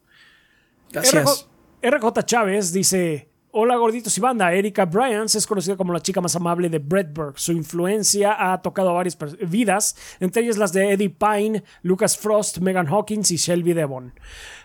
Gracias. 0.91 1.47
RJ, 1.83 2.25
Chávez 2.25 2.71
dice: 2.71 3.31
Hola 3.53 3.75
gorditos 3.75 4.15
y 4.15 4.21
banda, 4.21 4.53
Erika 4.53 4.85
Bryans 4.85 5.33
es 5.33 5.47
conocida 5.47 5.75
como 5.75 5.91
la 5.91 5.99
chica 5.99 6.21
más 6.21 6.35
amable 6.35 6.69
de 6.69 6.77
Bradburg. 6.77 7.39
Su 7.39 7.53
influencia 7.53 8.35
ha 8.37 8.61
tocado 8.61 8.91
a 8.91 8.93
varias 8.93 9.17
vidas, 9.49 9.95
entre 10.19 10.43
ellas 10.43 10.57
las 10.57 10.71
de 10.73 10.91
Eddie 10.91 11.09
Pine, 11.09 11.63
Lucas 11.81 12.17
Frost, 12.17 12.59
Megan 12.59 12.87
Hawkins 12.87 13.31
y 13.31 13.37
Shelby 13.37 13.73
Devon. 13.73 14.13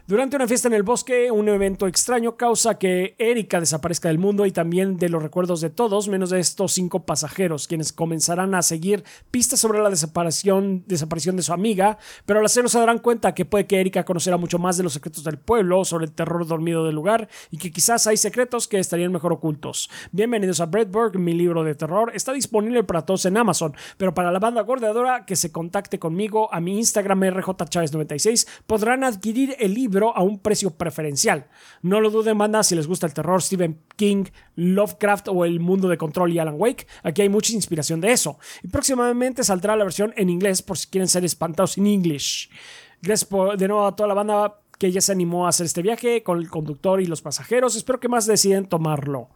Durante 0.08 0.36
una 0.36 0.46
fiesta 0.46 0.68
en 0.68 0.74
el 0.74 0.84
bosque, 0.84 1.32
un 1.32 1.48
evento 1.48 1.88
extraño 1.88 2.36
causa 2.36 2.78
que 2.78 3.16
Erika 3.18 3.58
desaparezca 3.58 4.06
del 4.06 4.20
mundo 4.20 4.46
y 4.46 4.52
también 4.52 4.98
de 4.98 5.08
los 5.08 5.20
recuerdos 5.20 5.60
de 5.60 5.68
todos, 5.68 6.06
menos 6.06 6.30
de 6.30 6.38
estos 6.38 6.74
cinco 6.74 7.04
pasajeros, 7.04 7.66
quienes 7.66 7.92
comenzarán 7.92 8.54
a 8.54 8.62
seguir 8.62 9.02
pistas 9.32 9.58
sobre 9.58 9.80
la 9.80 9.90
desaparición, 9.90 10.84
de 10.86 11.42
su 11.42 11.52
amiga, 11.52 11.98
pero 12.24 12.38
al 12.38 12.46
hacerlo 12.46 12.68
se 12.68 12.78
darán 12.78 13.00
cuenta 13.00 13.34
que 13.34 13.46
puede 13.46 13.66
que 13.66 13.80
Erika 13.80 14.04
conociera 14.04 14.36
mucho 14.36 14.60
más 14.60 14.76
de 14.76 14.84
los 14.84 14.92
secretos 14.92 15.24
del 15.24 15.38
pueblo, 15.38 15.84
sobre 15.84 16.04
el 16.04 16.12
terror 16.12 16.46
dormido 16.46 16.84
del 16.84 16.94
lugar, 16.94 17.28
y 17.50 17.58
que 17.58 17.72
quizás 17.72 18.06
hay 18.06 18.16
secretos 18.16 18.68
que 18.68 18.78
estarían 18.78 19.10
mejor 19.10 19.32
ocultos. 19.32 19.90
Bienvenidos 20.12 20.60
a 20.60 20.66
Bradburg, 20.66 21.18
mi 21.18 21.34
libro 21.34 21.64
de 21.64 21.74
terror. 21.74 22.12
Está 22.14 22.32
disponible 22.32 22.84
para 22.84 23.02
todos 23.02 23.24
en 23.24 23.36
Amazon, 23.36 23.74
pero 23.96 24.14
para 24.14 24.30
la 24.30 24.38
banda 24.38 24.60
gordeadora 24.60 25.26
que 25.26 25.34
se 25.34 25.50
contacte 25.50 25.98
conmigo 25.98 26.48
a 26.54 26.60
mi 26.60 26.78
Instagram 26.78 27.22
rjchaves96 27.22 28.46
podrán 28.68 29.02
adquirir 29.02 29.56
el 29.58 29.74
libro 29.74 29.95
a 30.16 30.22
un 30.22 30.38
precio 30.38 30.70
preferencial. 30.70 31.46
No 31.82 32.00
lo 32.00 32.10
duden, 32.10 32.36
banda, 32.38 32.62
si 32.62 32.74
les 32.74 32.86
gusta 32.86 33.06
el 33.06 33.14
terror, 33.14 33.42
Stephen 33.42 33.80
King, 33.96 34.24
Lovecraft 34.56 35.28
o 35.28 35.44
el 35.44 35.60
mundo 35.60 35.88
de 35.88 35.96
control 35.98 36.32
y 36.32 36.38
Alan 36.38 36.54
Wake, 36.58 36.86
aquí 37.02 37.22
hay 37.22 37.28
mucha 37.28 37.52
inspiración 37.52 38.00
de 38.00 38.12
eso. 38.12 38.38
Y 38.62 38.68
próximamente 38.68 39.42
saldrá 39.44 39.76
la 39.76 39.84
versión 39.84 40.12
en 40.16 40.28
inglés 40.30 40.62
por 40.62 40.76
si 40.78 40.88
quieren 40.88 41.08
ser 41.08 41.24
espantados 41.24 41.78
en 41.78 41.86
English. 41.86 42.50
Gracias 43.02 43.28
por- 43.28 43.56
de 43.56 43.68
nuevo 43.68 43.86
a 43.86 43.94
toda 43.96 44.08
la 44.08 44.14
banda 44.14 44.60
que 44.78 44.88
ella 44.88 45.00
se 45.00 45.10
animó 45.12 45.46
a 45.46 45.48
hacer 45.48 45.64
este 45.64 45.80
viaje 45.80 46.22
con 46.22 46.38
el 46.38 46.50
conductor 46.50 47.00
y 47.00 47.06
los 47.06 47.22
pasajeros. 47.22 47.76
Espero 47.76 47.98
que 47.98 48.08
más 48.10 48.26
deciden 48.26 48.66
tomarlo. 48.68 49.30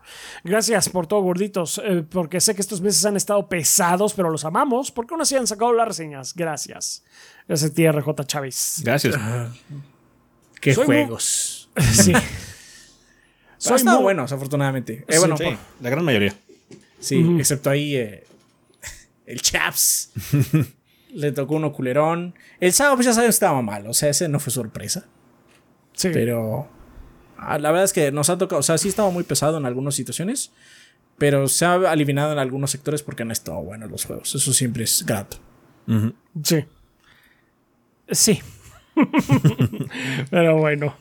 Gracias 0.45 0.91
por 0.91 1.07
todo, 1.07 1.23
gorditos, 1.23 1.81
eh, 1.83 2.05
porque 2.11 2.43
sé 2.43 2.55
que 2.55 2.61
estos 2.61 2.83
meses 2.83 3.07
han 3.07 3.17
estado 3.17 3.49
pesados, 3.49 4.13
pero 4.13 4.29
los 4.29 4.45
amamos. 4.45 4.91
porque 4.91 5.15
aún 5.15 5.23
así 5.23 5.37
han 5.37 5.47
sacado 5.47 5.73
las 5.73 5.89
reseñas? 5.89 6.35
Gracias. 6.35 7.05
Gracias, 7.49 7.73
tía 7.73 7.91
RJ 7.91 8.25
Chávez. 8.27 8.83
Gracias. 8.85 9.17
Qué 10.61 10.75
Soy 10.75 10.87
muy- 10.87 10.97
juegos. 10.97 11.71
Sí. 11.93 12.13
Soy 13.59 13.79
Soy 13.79 13.85
muy 13.85 14.03
buenos, 14.03 14.33
afortunadamente. 14.33 15.05
Eh, 15.07 15.19
bueno, 15.19 15.37
Sí, 15.37 15.45
por- 15.45 15.57
la 15.83 15.91
gran 15.91 16.05
mayoría. 16.05 16.35
Sí, 16.99 17.37
excepto 17.39 17.71
ahí 17.71 17.95
eh, 17.97 18.25
el 19.27 19.41
Chaps. 19.43 20.13
Le 21.13 21.33
tocó 21.33 21.57
uno 21.57 21.73
culerón. 21.73 22.35
El 22.61 22.73
sábado, 22.73 22.97
pues 22.97 23.07
ya 23.07 23.13
sabes, 23.13 23.31
estaba 23.31 23.61
mal. 23.63 23.87
O 23.87 23.95
sea, 23.95 24.09
ese 24.11 24.29
no 24.29 24.39
fue 24.41 24.53
sorpresa. 24.53 25.07
Sí. 25.93 26.09
Pero 26.13 26.69
ah, 27.37 27.59
la 27.59 27.71
verdad 27.71 27.85
es 27.85 27.93
que 27.93 28.13
nos 28.13 28.31
ha 28.31 28.39
tocado. 28.39 28.61
O 28.61 28.63
sea, 28.63 28.79
sí 28.79 28.89
estaba 28.89 29.11
muy 29.11 29.25
pesado 29.25 29.59
en 29.59 29.67
algunas 29.67 29.95
situaciones. 29.95 30.53
Pero 31.19 31.49
se 31.49 31.67
ha 31.67 31.75
eliminado 31.93 32.33
en 32.33 32.39
algunos 32.39 32.71
sectores 32.71 33.03
porque 33.03 33.27
no 33.27 33.33
estado 33.33 33.61
buenos 33.63 33.91
los 33.91 34.07
juegos. 34.07 34.35
Eso 34.35 34.53
siempre 34.55 34.85
es 34.85 35.05
grato. 35.05 35.37
Sí. 36.43 36.65
Sí. 38.11 38.41
Pero 40.31 40.59
bueno. 40.59 40.95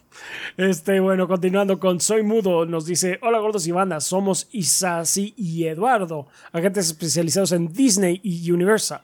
Este, 0.57 0.99
bueno, 0.99 1.27
continuando 1.27 1.79
con 1.79 1.99
Soy 1.99 2.23
Mudo, 2.23 2.65
nos 2.65 2.85
dice: 2.85 3.19
Hola 3.21 3.39
gordos 3.39 3.67
y 3.67 3.71
bandas, 3.71 4.03
somos 4.03 4.47
Isasi 4.51 5.33
y 5.37 5.65
Eduardo, 5.65 6.27
agentes 6.51 6.87
especializados 6.87 7.51
en 7.51 7.71
Disney 7.71 8.19
y 8.23 8.51
Universal. 8.51 9.01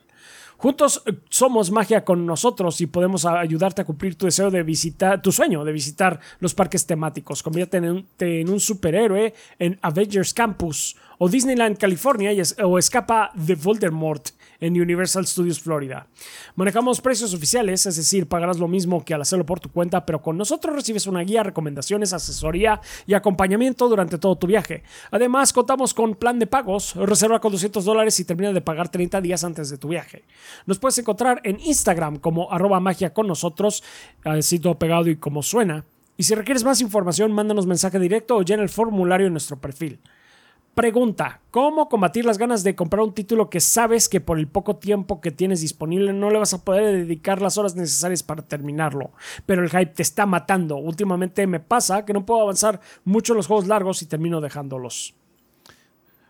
Juntos 0.58 1.04
eh, 1.06 1.14
somos 1.30 1.70
magia 1.72 2.06
con 2.06 2.26
nosotros 2.26 2.80
y 2.82 2.88
podemos 2.88 3.26
ayudarte 3.26 3.82
a 3.82 3.86
cumplir 3.86 4.16
tu 4.16 4.26
deseo 4.26 4.50
de 4.50 4.64
visitar, 4.64 5.22
tu 5.22 5.32
sueño 5.32 5.64
de 5.66 5.72
visitar 5.72 6.20
los 6.40 6.54
parques 6.54 6.86
temáticos. 6.86 7.44
Conviértete 7.44 7.86
en 8.32 8.50
un, 8.50 8.60
superhéroe 8.60 9.34
en 9.60 9.78
Avengers 9.82 10.34
Campus 10.34 10.96
o 11.18 11.28
Disneyland 11.28 11.78
California 11.78 12.32
o 12.64 12.80
escapa 12.80 13.32
de 13.36 13.56
Voldemort 13.56 14.30
en 14.60 14.80
Universal 14.80 15.26
Studios 15.28 15.60
Florida. 15.60 16.08
Manejamos 16.56 17.02
precios 17.02 17.34
oficiales, 17.34 17.86
es 17.86 17.96
decir, 17.96 18.28
pagarás 18.28 18.58
lo 18.58 18.68
mismo 18.68 19.04
que 19.04 19.14
al 19.14 19.22
hacerlo 19.22 19.46
por 19.46 19.60
tu 19.60 19.70
cuenta, 19.72 20.06
pero 20.06 20.22
con 20.22 20.38
nosotros 20.38 20.76
recibes 20.76 21.08
una 21.08 21.22
guía, 21.22 21.44
recomendaciones, 21.44 22.14
asesoría 22.14 22.82
y 23.06 23.14
acompañamiento 23.14 23.88
durante 23.90 24.18
todo 24.18 24.36
tu 24.36 24.48
viaje. 24.48 24.84
Además, 25.12 25.54
contamos 25.54 25.94
con 25.94 26.16
plan 26.16 26.40
de 26.40 26.48
pagos, 26.48 26.96
reserva 26.96 27.40
con 27.40 27.52
200 27.52 27.84
dólares 27.86 28.20
y 28.20 28.26
termina 28.26 28.54
de 28.54 28.62
pagar 28.62 28.90
30 28.90 29.22
días 29.22 29.44
antes 29.44 29.70
de 29.70 29.78
tu 29.78 29.88
viaje. 29.88 30.24
Nos 30.66 30.80
puedes 30.80 30.98
encontrar 30.98 31.42
en 31.44 31.60
Instagram 31.60 32.18
como 32.18 32.52
arroba 32.52 32.80
magia 32.80 33.14
con 33.14 33.28
nosotros, 33.28 33.84
así 34.24 34.60
todo 34.60 34.78
pegado 34.80 35.10
y 35.10 35.18
como 35.18 35.44
suena. 35.44 35.86
Y 36.18 36.24
si 36.24 36.34
requieres 36.34 36.64
más 36.64 36.80
información, 36.80 37.34
mándanos 37.34 37.66
mensaje 37.66 38.00
directo 38.00 38.38
o 38.38 38.42
llena 38.42 38.64
el 38.64 38.70
formulario 38.70 39.28
en 39.28 39.34
nuestro 39.34 39.60
perfil. 39.60 40.00
Pregunta, 40.76 41.40
¿cómo 41.52 41.88
combatir 41.88 42.26
las 42.26 42.38
ganas 42.38 42.62
de 42.62 42.76
comprar 42.76 43.02
un 43.02 43.14
título 43.14 43.50
que 43.50 43.62
sabes 43.62 44.10
que 44.10 44.20
por 44.20 44.38
el 44.38 44.50
poco 44.50 44.76
tiempo 44.76 45.22
que 45.22 45.32
tienes 45.32 45.62
disponible 45.62 46.12
no 46.12 46.30
le 46.30 46.38
vas 46.38 46.54
a 46.54 46.66
poder 46.66 46.94
dedicar 46.98 47.42
las 47.42 47.58
horas 47.58 47.78
necesarias 47.78 48.24
para 48.24 48.42
terminarlo? 48.42 49.14
Pero 49.46 49.64
el 49.64 49.70
hype 49.70 49.94
te 49.94 50.04
está 50.04 50.26
matando. 50.26 50.76
Últimamente 50.76 51.48
me 51.48 51.62
pasa 51.62 52.04
que 52.04 52.12
no 52.12 52.26
puedo 52.26 52.42
avanzar 52.42 52.82
mucho 53.06 53.32
en 53.32 53.38
los 53.38 53.48
juegos 53.48 53.68
largos 53.68 54.02
y 54.02 54.06
termino 54.06 54.42
dejándolos. 54.42 55.16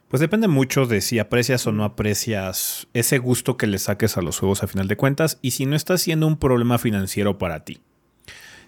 Pues 0.09 0.19
depende 0.19 0.47
mucho 0.47 0.85
de 0.85 1.01
si 1.01 1.17
aprecias 1.17 1.65
o 1.65 1.71
no 1.71 1.83
aprecias 1.83 2.87
ese 2.93 3.17
gusto 3.17 3.57
que 3.57 3.65
le 3.65 3.79
saques 3.79 4.15
a 4.15 4.21
los 4.21 4.37
juegos 4.37 4.61
a 4.61 4.67
final 4.67 4.87
de 4.87 4.95
cuentas 4.95 5.39
y 5.41 5.51
si 5.51 5.65
no 5.65 5.75
está 5.75 5.97
siendo 5.97 6.27
un 6.27 6.37
problema 6.37 6.77
financiero 6.77 7.39
para 7.39 7.65
ti. 7.65 7.81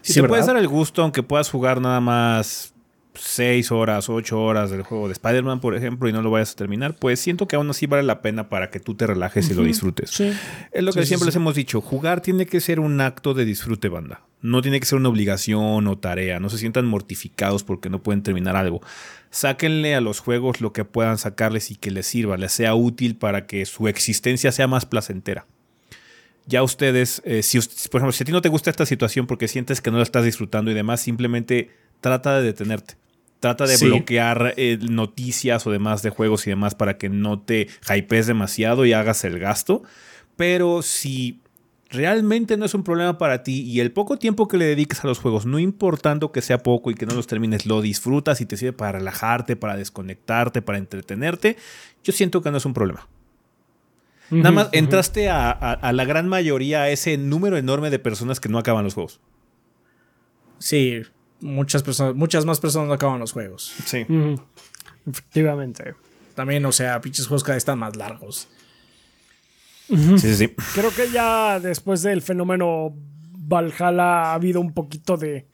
Si 0.01 0.13
Sí, 0.13 0.21
te 0.21 0.28
puedes 0.28 0.47
dar 0.47 0.57
el 0.57 0.67
gusto, 0.67 1.03
aunque 1.03 1.21
puedas 1.21 1.51
jugar 1.51 1.82
nada 1.82 1.99
más 2.01 2.73
6 3.22 3.72
horas, 3.72 4.09
8 4.09 4.39
horas 4.41 4.70
del 4.72 4.82
juego 4.84 5.07
de 5.07 5.13
Spider-Man, 5.13 5.59
por 5.59 5.76
ejemplo, 5.76 6.07
y 6.09 6.13
no 6.13 6.22
lo 6.22 6.32
vayas 6.32 6.53
a 6.53 6.55
terminar, 6.55 6.95
pues 6.95 7.20
siento 7.20 7.47
que 7.47 7.55
aún 7.55 7.70
así 7.70 7.86
vale 7.88 8.03
la 8.03 8.22
pena 8.22 8.49
para 8.49 8.70
que 8.70 8.80
tú 8.80 8.95
te 8.95 9.05
relajes 9.07 9.49
y 9.49 9.53
lo 9.53 9.63
disfrutes. 9.63 10.09
Sí. 10.11 10.32
Es 10.72 10.84
lo 10.84 10.91
que 10.93 11.01
Sí, 11.01 11.07
siempre 11.07 11.26
sí. 11.26 11.28
les 11.30 11.36
hemos 11.36 11.55
dicho, 11.55 11.82
jugar 11.82 12.22
tiene 12.22 12.45
que 12.45 12.59
ser 12.61 12.80
un 12.80 12.99
acto 13.01 13.34
de 13.34 13.45
disfrute, 13.45 13.89
banda. 13.89 14.22
No 14.41 14.61
tiene 14.61 14.80
que 14.80 14.86
ser 14.86 14.99
una 14.99 15.09
obligación 15.09 15.88
o 15.88 15.97
tarea, 15.97 16.39
no 16.39 16.49
se 16.49 16.57
sientan 16.59 16.86
mortificados 16.86 17.63
porque 17.63 17.89
no 17.89 18.03
pueden 18.03 18.22
terminar 18.24 18.55
algo. 18.55 18.82
Sáquenle 19.32 19.95
a 19.95 20.01
los 20.01 20.20
juegos 20.20 20.61
lo 20.61 20.74
que 20.74 20.86
puedan 20.86 21.18
sacarles 21.18 21.72
y 21.72 21.76
que 21.76 21.91
les 21.91 22.05
sirva, 22.05 22.38
les 22.38 22.51
sea 22.51 22.76
útil 22.76 23.15
para 23.18 23.45
que 23.47 23.65
su 23.65 23.88
existencia 23.88 24.51
sea 24.51 24.68
más 24.68 24.86
placentera. 24.86 25.47
Ya 26.45 26.63
ustedes, 26.63 27.22
eh, 27.26 27.43
si, 27.43 27.59
por 27.89 27.99
ejemplo, 27.99 28.11
si 28.13 28.24
a 28.24 28.26
ti 28.26 28.32
no 28.32 28.41
te 28.41 28.47
gusta 28.47 28.70
esta 28.70 28.86
situación 28.86 29.28
porque 29.28 29.49
sientes 29.49 29.82
que 29.82 29.91
no 29.91 29.97
la 29.97 30.03
estás 30.03 30.24
disfrutando 30.24 30.72
y 30.72 30.74
demás, 30.74 31.01
simplemente 31.01 31.72
trata 31.99 32.38
de 32.38 32.43
detenerte. 32.43 32.95
Trata 33.39 33.65
de 33.67 33.77
Sí. 33.77 33.85
bloquear 33.85 34.53
eh, 34.57 34.79
noticias 34.81 35.67
o 35.67 35.71
demás 35.71 36.01
de 36.01 36.09
juegos 36.09 36.47
y 36.47 36.49
demás 36.49 36.73
para 36.75 36.97
que 36.97 37.09
no 37.09 37.39
te 37.39 37.67
hypees 37.88 38.25
demasiado 38.27 38.85
y 38.85 38.93
hagas 38.93 39.23
el 39.25 39.38
gasto. 39.39 39.83
Pero 40.35 40.81
si 40.81 41.39
realmente 41.89 42.57
no 42.57 42.65
es 42.65 42.73
un 42.73 42.83
problema 42.83 43.17
para 43.17 43.43
ti 43.43 43.61
y 43.61 43.79
el 43.79 43.91
poco 43.91 44.17
tiempo 44.17 44.47
que 44.47 44.57
le 44.57 44.65
dediques 44.65 45.03
a 45.03 45.07
los 45.07 45.19
juegos, 45.19 45.45
no 45.45 45.59
importando 45.59 46.31
que 46.31 46.41
sea 46.41 46.57
poco 46.63 46.91
y 46.91 46.95
que 46.95 47.05
no 47.05 47.13
los 47.13 47.27
termines, 47.27 47.65
lo 47.65 47.81
disfrutas 47.81 48.41
y 48.41 48.45
te 48.45 48.57
sirve 48.57 48.73
para 48.73 48.93
relajarte, 48.99 49.55
para 49.55 49.77
desconectarte, 49.77 50.61
para 50.61 50.79
entretenerte, 50.79 51.57
yo 52.03 52.11
siento 52.13 52.41
que 52.41 52.51
no 52.51 52.57
es 52.57 52.65
un 52.65 52.73
problema. 52.73 53.07
Nada 54.29 54.51
más 54.51 54.69
entraste 54.73 55.29
a, 55.29 55.49
a- 55.51 55.73
a 55.73 55.93
la 55.93 56.03
gran 56.03 56.27
mayoría, 56.27 56.81
a 56.81 56.89
ese 56.89 57.17
número 57.17 57.55
enorme 57.55 57.89
de 57.89 57.99
personas 57.99 58.39
que 58.41 58.49
no 58.49 58.57
acaban 58.57 58.83
los 58.83 58.93
juegos. 58.95 59.21
Sí, 60.59 61.01
muchas 61.41 61.83
personas, 61.83 62.15
muchas 62.15 62.45
más 62.45 62.59
personas 62.59 62.88
no 62.88 62.93
acaban 62.93 63.19
los 63.19 63.31
juegos. 63.31 63.73
Sí. 63.85 64.05
Efectivamente. 65.09 65.95
También, 66.35 66.65
o 66.65 66.71
sea, 66.71 67.01
pinches 67.01 67.27
juegos 67.27 67.43
cada 67.43 67.55
vez 67.55 67.61
están 67.61 67.79
más 67.79 67.95
largos. 67.95 68.47
Sí, 69.88 70.19
sí, 70.19 70.35
sí. 70.35 70.55
Creo 70.75 70.91
que 70.91 71.09
ya 71.11 71.59
después 71.59 72.01
del 72.01 72.21
fenómeno 72.21 72.93
Valhalla 73.31 74.31
ha 74.31 74.33
habido 74.33 74.59
un 74.59 74.73
poquito 74.73 75.15
de 75.15 75.47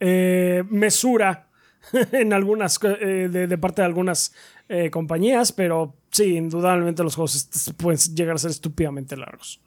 eh, 0.00 0.64
mesura 0.68 1.48
en 2.12 2.32
algunas 2.32 2.78
eh, 2.82 3.28
de, 3.30 3.46
de 3.46 3.58
parte 3.58 3.82
de 3.82 3.86
algunas 3.86 4.34
eh, 4.68 4.90
compañías, 4.90 5.52
pero 5.52 5.96
sí, 6.10 6.36
indudablemente 6.36 7.02
los 7.02 7.14
juegos 7.14 7.48
pueden 7.76 7.98
llegar 8.14 8.34
a 8.34 8.38
ser 8.38 8.50
estúpidamente 8.50 9.16
largos. 9.16 9.60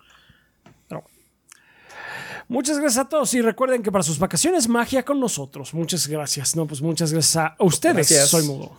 Muchas 2.47 2.77
gracias 2.77 3.05
a 3.05 3.09
todos 3.09 3.33
y 3.33 3.41
recuerden 3.41 3.81
que 3.83 3.91
para 3.91 4.03
sus 4.03 4.19
vacaciones 4.19 4.67
magia 4.67 5.03
con 5.03 5.19
nosotros. 5.19 5.73
Muchas 5.73 6.07
gracias. 6.07 6.55
No, 6.55 6.65
pues 6.65 6.81
muchas 6.81 7.11
gracias 7.11 7.35
a 7.37 7.55
ustedes. 7.59 7.95
Gracias. 7.95 8.29
Soy 8.29 8.45
mudo. 8.45 8.71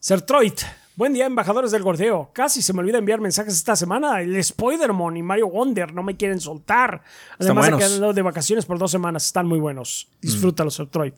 Sertroid. 0.00 0.54
Buen 0.96 1.12
día, 1.12 1.26
embajadores 1.26 1.72
del 1.72 1.82
gordeo. 1.82 2.30
Casi 2.32 2.62
se 2.62 2.72
me 2.72 2.80
olvida 2.80 2.96
enviar 2.96 3.20
mensajes 3.20 3.52
esta 3.52 3.76
semana. 3.76 4.22
El 4.22 4.34
Spider-Man 4.34 5.18
y 5.18 5.22
Mario 5.22 5.48
Wonder 5.48 5.92
no 5.92 6.02
me 6.02 6.16
quieren 6.16 6.40
soltar. 6.40 7.02
Además 7.38 7.68
ando 7.68 8.14
de 8.14 8.22
vacaciones 8.22 8.64
por 8.64 8.78
dos 8.78 8.90
semanas. 8.90 9.26
Están 9.26 9.46
muy 9.46 9.58
buenos. 9.58 10.08
Disfrútalos, 10.22 10.74
Sertroid. 10.74 11.12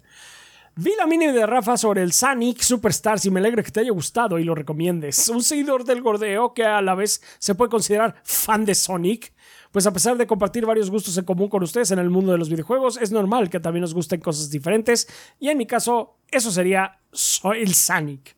Vi 0.75 0.93
la 0.97 1.07
mini 1.07 1.27
de 1.27 1.47
Rafa 1.47 1.77
sobre 1.77 2.03
el 2.03 2.13
Sonic 2.13 2.61
Superstars 2.61 3.25
y 3.27 3.31
me 3.31 3.41
alegra 3.41 3.63
que 3.63 3.71
te 3.71 3.81
haya 3.81 3.91
gustado 3.91 4.39
y 4.39 4.45
lo 4.45 4.55
recomiendes. 4.55 5.29
Un 5.29 5.43
seguidor 5.43 5.85
del 5.85 6.03
gordeo 6.03 6.55
que 6.55 6.65
a 6.65 6.81
la 6.83 6.95
vez 6.95 7.21
se 7.39 7.55
puede 7.55 7.71
considerar 7.71 8.15
fan 8.23 8.65
de 8.65 8.75
Sonic. 8.75 9.33
Pues 9.73 9.87
a 9.87 9.93
pesar 9.93 10.17
de 10.17 10.27
compartir 10.27 10.65
varios 10.67 10.91
gustos 10.91 11.17
en 11.19 11.25
común 11.25 11.49
con 11.49 11.63
ustedes 11.63 11.91
en 11.91 11.99
el 11.99 12.11
mundo 12.11 12.33
de 12.33 12.39
los 12.39 12.49
videojuegos, 12.49 12.97
es 12.97 13.13
normal 13.13 13.51
que 13.51 13.61
también 13.61 13.83
nos 13.83 13.95
gusten 13.95 14.21
cosas 14.21 14.51
diferentes. 14.51 15.09
Y 15.39 15.49
en 15.49 15.59
mi 15.59 15.67
caso, 15.67 16.17
eso 16.31 16.51
sería 16.51 17.01
so- 17.13 17.53
el 17.53 17.75
Sonic. 17.75 18.37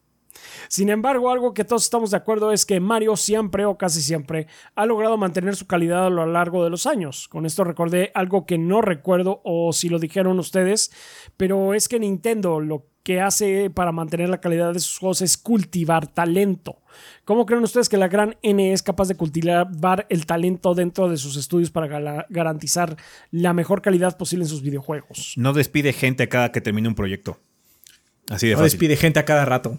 Sin 0.68 0.88
embargo, 0.88 1.30
algo 1.30 1.52
que 1.52 1.64
todos 1.64 1.84
estamos 1.84 2.10
de 2.10 2.16
acuerdo 2.16 2.50
es 2.52 2.64
que 2.64 2.80
Mario 2.80 3.16
siempre 3.16 3.66
o 3.66 3.76
casi 3.76 4.00
siempre 4.00 4.46
ha 4.74 4.86
logrado 4.86 5.16
mantener 5.18 5.54
su 5.54 5.66
calidad 5.66 6.06
a 6.06 6.10
lo 6.10 6.24
largo 6.26 6.64
de 6.64 6.70
los 6.70 6.86
años. 6.86 7.28
Con 7.28 7.44
esto 7.44 7.62
recordé 7.64 8.10
algo 8.14 8.46
que 8.46 8.56
no 8.56 8.80
recuerdo 8.80 9.40
o 9.44 9.72
si 9.72 9.88
lo 9.88 9.98
dijeron 9.98 10.38
ustedes, 10.38 10.92
pero 11.36 11.74
es 11.74 11.88
que 11.88 11.98
Nintendo 12.00 12.60
lo 12.60 12.86
que 13.02 13.20
hace 13.20 13.70
para 13.70 13.92
mantener 13.92 14.28
la 14.28 14.40
calidad 14.40 14.72
de 14.72 14.80
sus 14.80 14.98
juegos 14.98 15.22
es 15.22 15.36
cultivar 15.36 16.06
talento. 16.06 16.78
¿Cómo 17.24 17.46
creen 17.46 17.62
ustedes 17.62 17.88
que 17.88 17.96
la 17.96 18.08
gran 18.08 18.36
N 18.42 18.72
es 18.72 18.82
capaz 18.82 19.08
de 19.08 19.14
cultivar 19.14 20.06
el 20.08 20.26
talento 20.26 20.74
dentro 20.74 21.08
de 21.08 21.16
sus 21.16 21.36
estudios 21.36 21.70
para 21.70 22.26
garantizar 22.28 22.96
la 23.30 23.52
mejor 23.52 23.80
calidad 23.80 24.16
posible 24.18 24.44
en 24.44 24.48
sus 24.48 24.62
videojuegos? 24.62 25.34
No 25.36 25.52
despide 25.52 25.92
gente 25.92 26.28
cada 26.28 26.52
que 26.52 26.60
termine 26.60 26.88
un 26.88 26.94
proyecto. 26.94 27.38
Así 28.28 28.48
de 28.48 28.52
No 28.52 28.58
fácil. 28.58 28.72
despide 28.72 28.96
gente 28.96 29.18
a 29.18 29.24
cada 29.24 29.44
rato. 29.44 29.78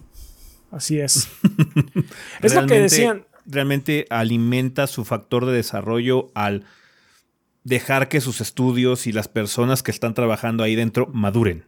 Así 0.72 0.99
es. 0.99 1.28
es 2.41 2.55
lo 2.55 2.65
que 2.65 2.80
decían. 2.80 3.26
Realmente 3.45 4.05
alimenta 4.09 4.88
su 4.88 5.03
factor 5.03 5.45
de 5.45 5.53
desarrollo 5.53 6.32
al 6.34 6.65
dejar 7.63 8.07
que 8.07 8.22
sus 8.22 8.41
estudios 8.41 9.07
y 9.07 9.11
las 9.11 9.28
personas 9.28 9.84
que 9.84 9.91
están 9.91 10.13
trabajando 10.13 10.63
ahí 10.63 10.76
dentro 10.76 11.07
maduren. 11.07 11.65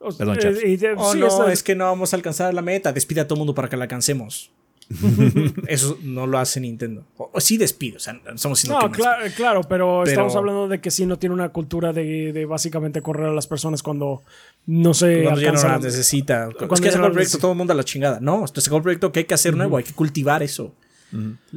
O- 0.00 0.12
Perdón, 0.16 0.38
eh, 0.42 0.76
de- 0.78 0.94
Oh, 0.96 1.12
sí, 1.12 1.18
no, 1.20 1.26
esa- 1.28 1.52
es 1.52 1.62
que 1.62 1.74
no 1.76 1.84
vamos 1.84 2.12
a 2.12 2.16
alcanzar 2.16 2.52
la 2.54 2.62
meta. 2.62 2.92
Despide 2.92 3.20
a 3.20 3.28
todo 3.28 3.36
mundo 3.38 3.54
para 3.54 3.68
que 3.68 3.76
la 3.76 3.84
alcancemos. 3.84 4.50
Eso 5.68 5.98
no 6.02 6.26
lo 6.26 6.38
hace 6.38 6.58
Nintendo. 6.58 7.04
O, 7.16 7.30
o 7.32 7.40
sí 7.40 7.56
despido, 7.56 7.98
o 7.98 8.00
sea, 8.00 8.14
no 8.14 8.34
estamos 8.34 8.64
No, 8.68 8.78
que 8.80 8.84
no 8.86 8.90
claro, 8.92 9.24
claro, 9.36 9.60
pero, 9.62 10.00
Pero- 10.02 10.10
estamos 10.10 10.34
hablando 10.34 10.66
de 10.66 10.80
que 10.80 10.90
sí 10.90 11.06
no 11.06 11.16
tiene 11.18 11.34
una 11.34 11.50
cultura 11.50 11.92
de, 11.92 12.32
de 12.32 12.44
básicamente 12.44 13.00
correr 13.00 13.28
a 13.28 13.32
las 13.32 13.46
personas 13.46 13.82
cuando 13.84 14.22
no 14.66 14.92
se 14.94 15.22
Cuando 15.22 15.40
ya 15.40 15.52
no 15.52 15.62
las 15.62 15.80
necesita. 15.82 16.48
Es 16.48 16.54
Cuando 16.56 16.74
que 16.76 16.82
ya 16.86 16.90
sacó 16.90 17.02
no 17.02 17.06
el 17.06 17.12
proyecto 17.12 17.38
todo 17.38 17.52
el 17.52 17.58
mundo 17.58 17.72
a 17.72 17.76
la 17.76 17.84
chingada. 17.84 18.18
No, 18.20 18.44
esto 18.44 18.60
sacó 18.60 18.78
el 18.78 18.82
proyecto 18.82 19.12
que 19.12 19.20
hay 19.20 19.24
que 19.26 19.34
hacer 19.34 19.56
nuevo, 19.56 19.76
hay 19.76 19.84
que 19.84 19.92
cultivar 19.94 20.42
eso. 20.42 20.74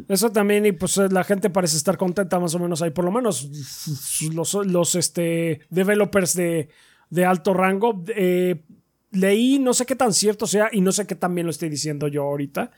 Eso 0.10 0.32
también, 0.32 0.66
y 0.66 0.72
pues 0.72 0.98
eh, 0.98 1.10
la 1.12 1.24
gente 1.24 1.50
parece 1.52 1.78
estar 1.78 1.96
contenta 1.96 2.40
más 2.40 2.54
o 2.56 2.60
menos 2.60 2.82
ahí, 2.82 2.90
por 2.90 3.06
lo 3.06 3.12
menos 3.12 3.48
los, 4.34 4.54
los 4.66 4.96
este, 4.96 5.62
developers 5.70 6.34
de, 6.36 6.70
de 7.14 7.26
alto 7.26 7.54
rango. 7.54 8.04
eh, 8.16 8.64
leí, 9.12 9.60
no 9.60 9.74
sé 9.76 9.86
qué 9.86 9.96
tan 9.96 10.12
cierto 10.14 10.48
sea, 10.48 10.70
y 10.72 10.82
no 10.82 10.92
sé 10.92 11.06
qué 11.06 11.14
tan 11.16 11.36
bien 11.36 11.46
lo 11.46 11.52
estoy 11.52 11.70
diciendo 11.70 12.08
yo 12.08 12.24
ahorita, 12.24 12.72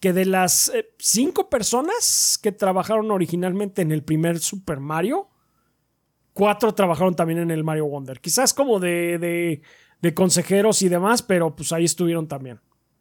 que 0.00 0.14
de 0.14 0.24
las 0.24 0.70
eh, 0.70 0.88
cinco 0.98 1.50
personas 1.50 2.38
que 2.42 2.52
trabajaron 2.52 3.10
originalmente 3.10 3.82
en 3.82 3.92
el 3.92 4.02
primer 4.02 4.38
Super 4.38 4.80
Mario, 4.80 5.28
cuatro 6.32 6.72
trabajaron 6.74 7.14
también 7.14 7.40
en 7.40 7.50
el 7.50 7.64
Mario 7.64 7.84
Wonder. 7.86 8.20
Quizás 8.20 8.54
como 8.54 8.80
de, 8.80 9.18
de, 9.18 9.60
de 10.00 10.14
consejeros 10.14 10.80
y 10.82 10.88
demás, 10.88 11.22
pero 11.22 11.54
pues 11.54 11.70
ahí 11.72 11.84
estuvieron 11.84 12.28
también. 12.28 12.60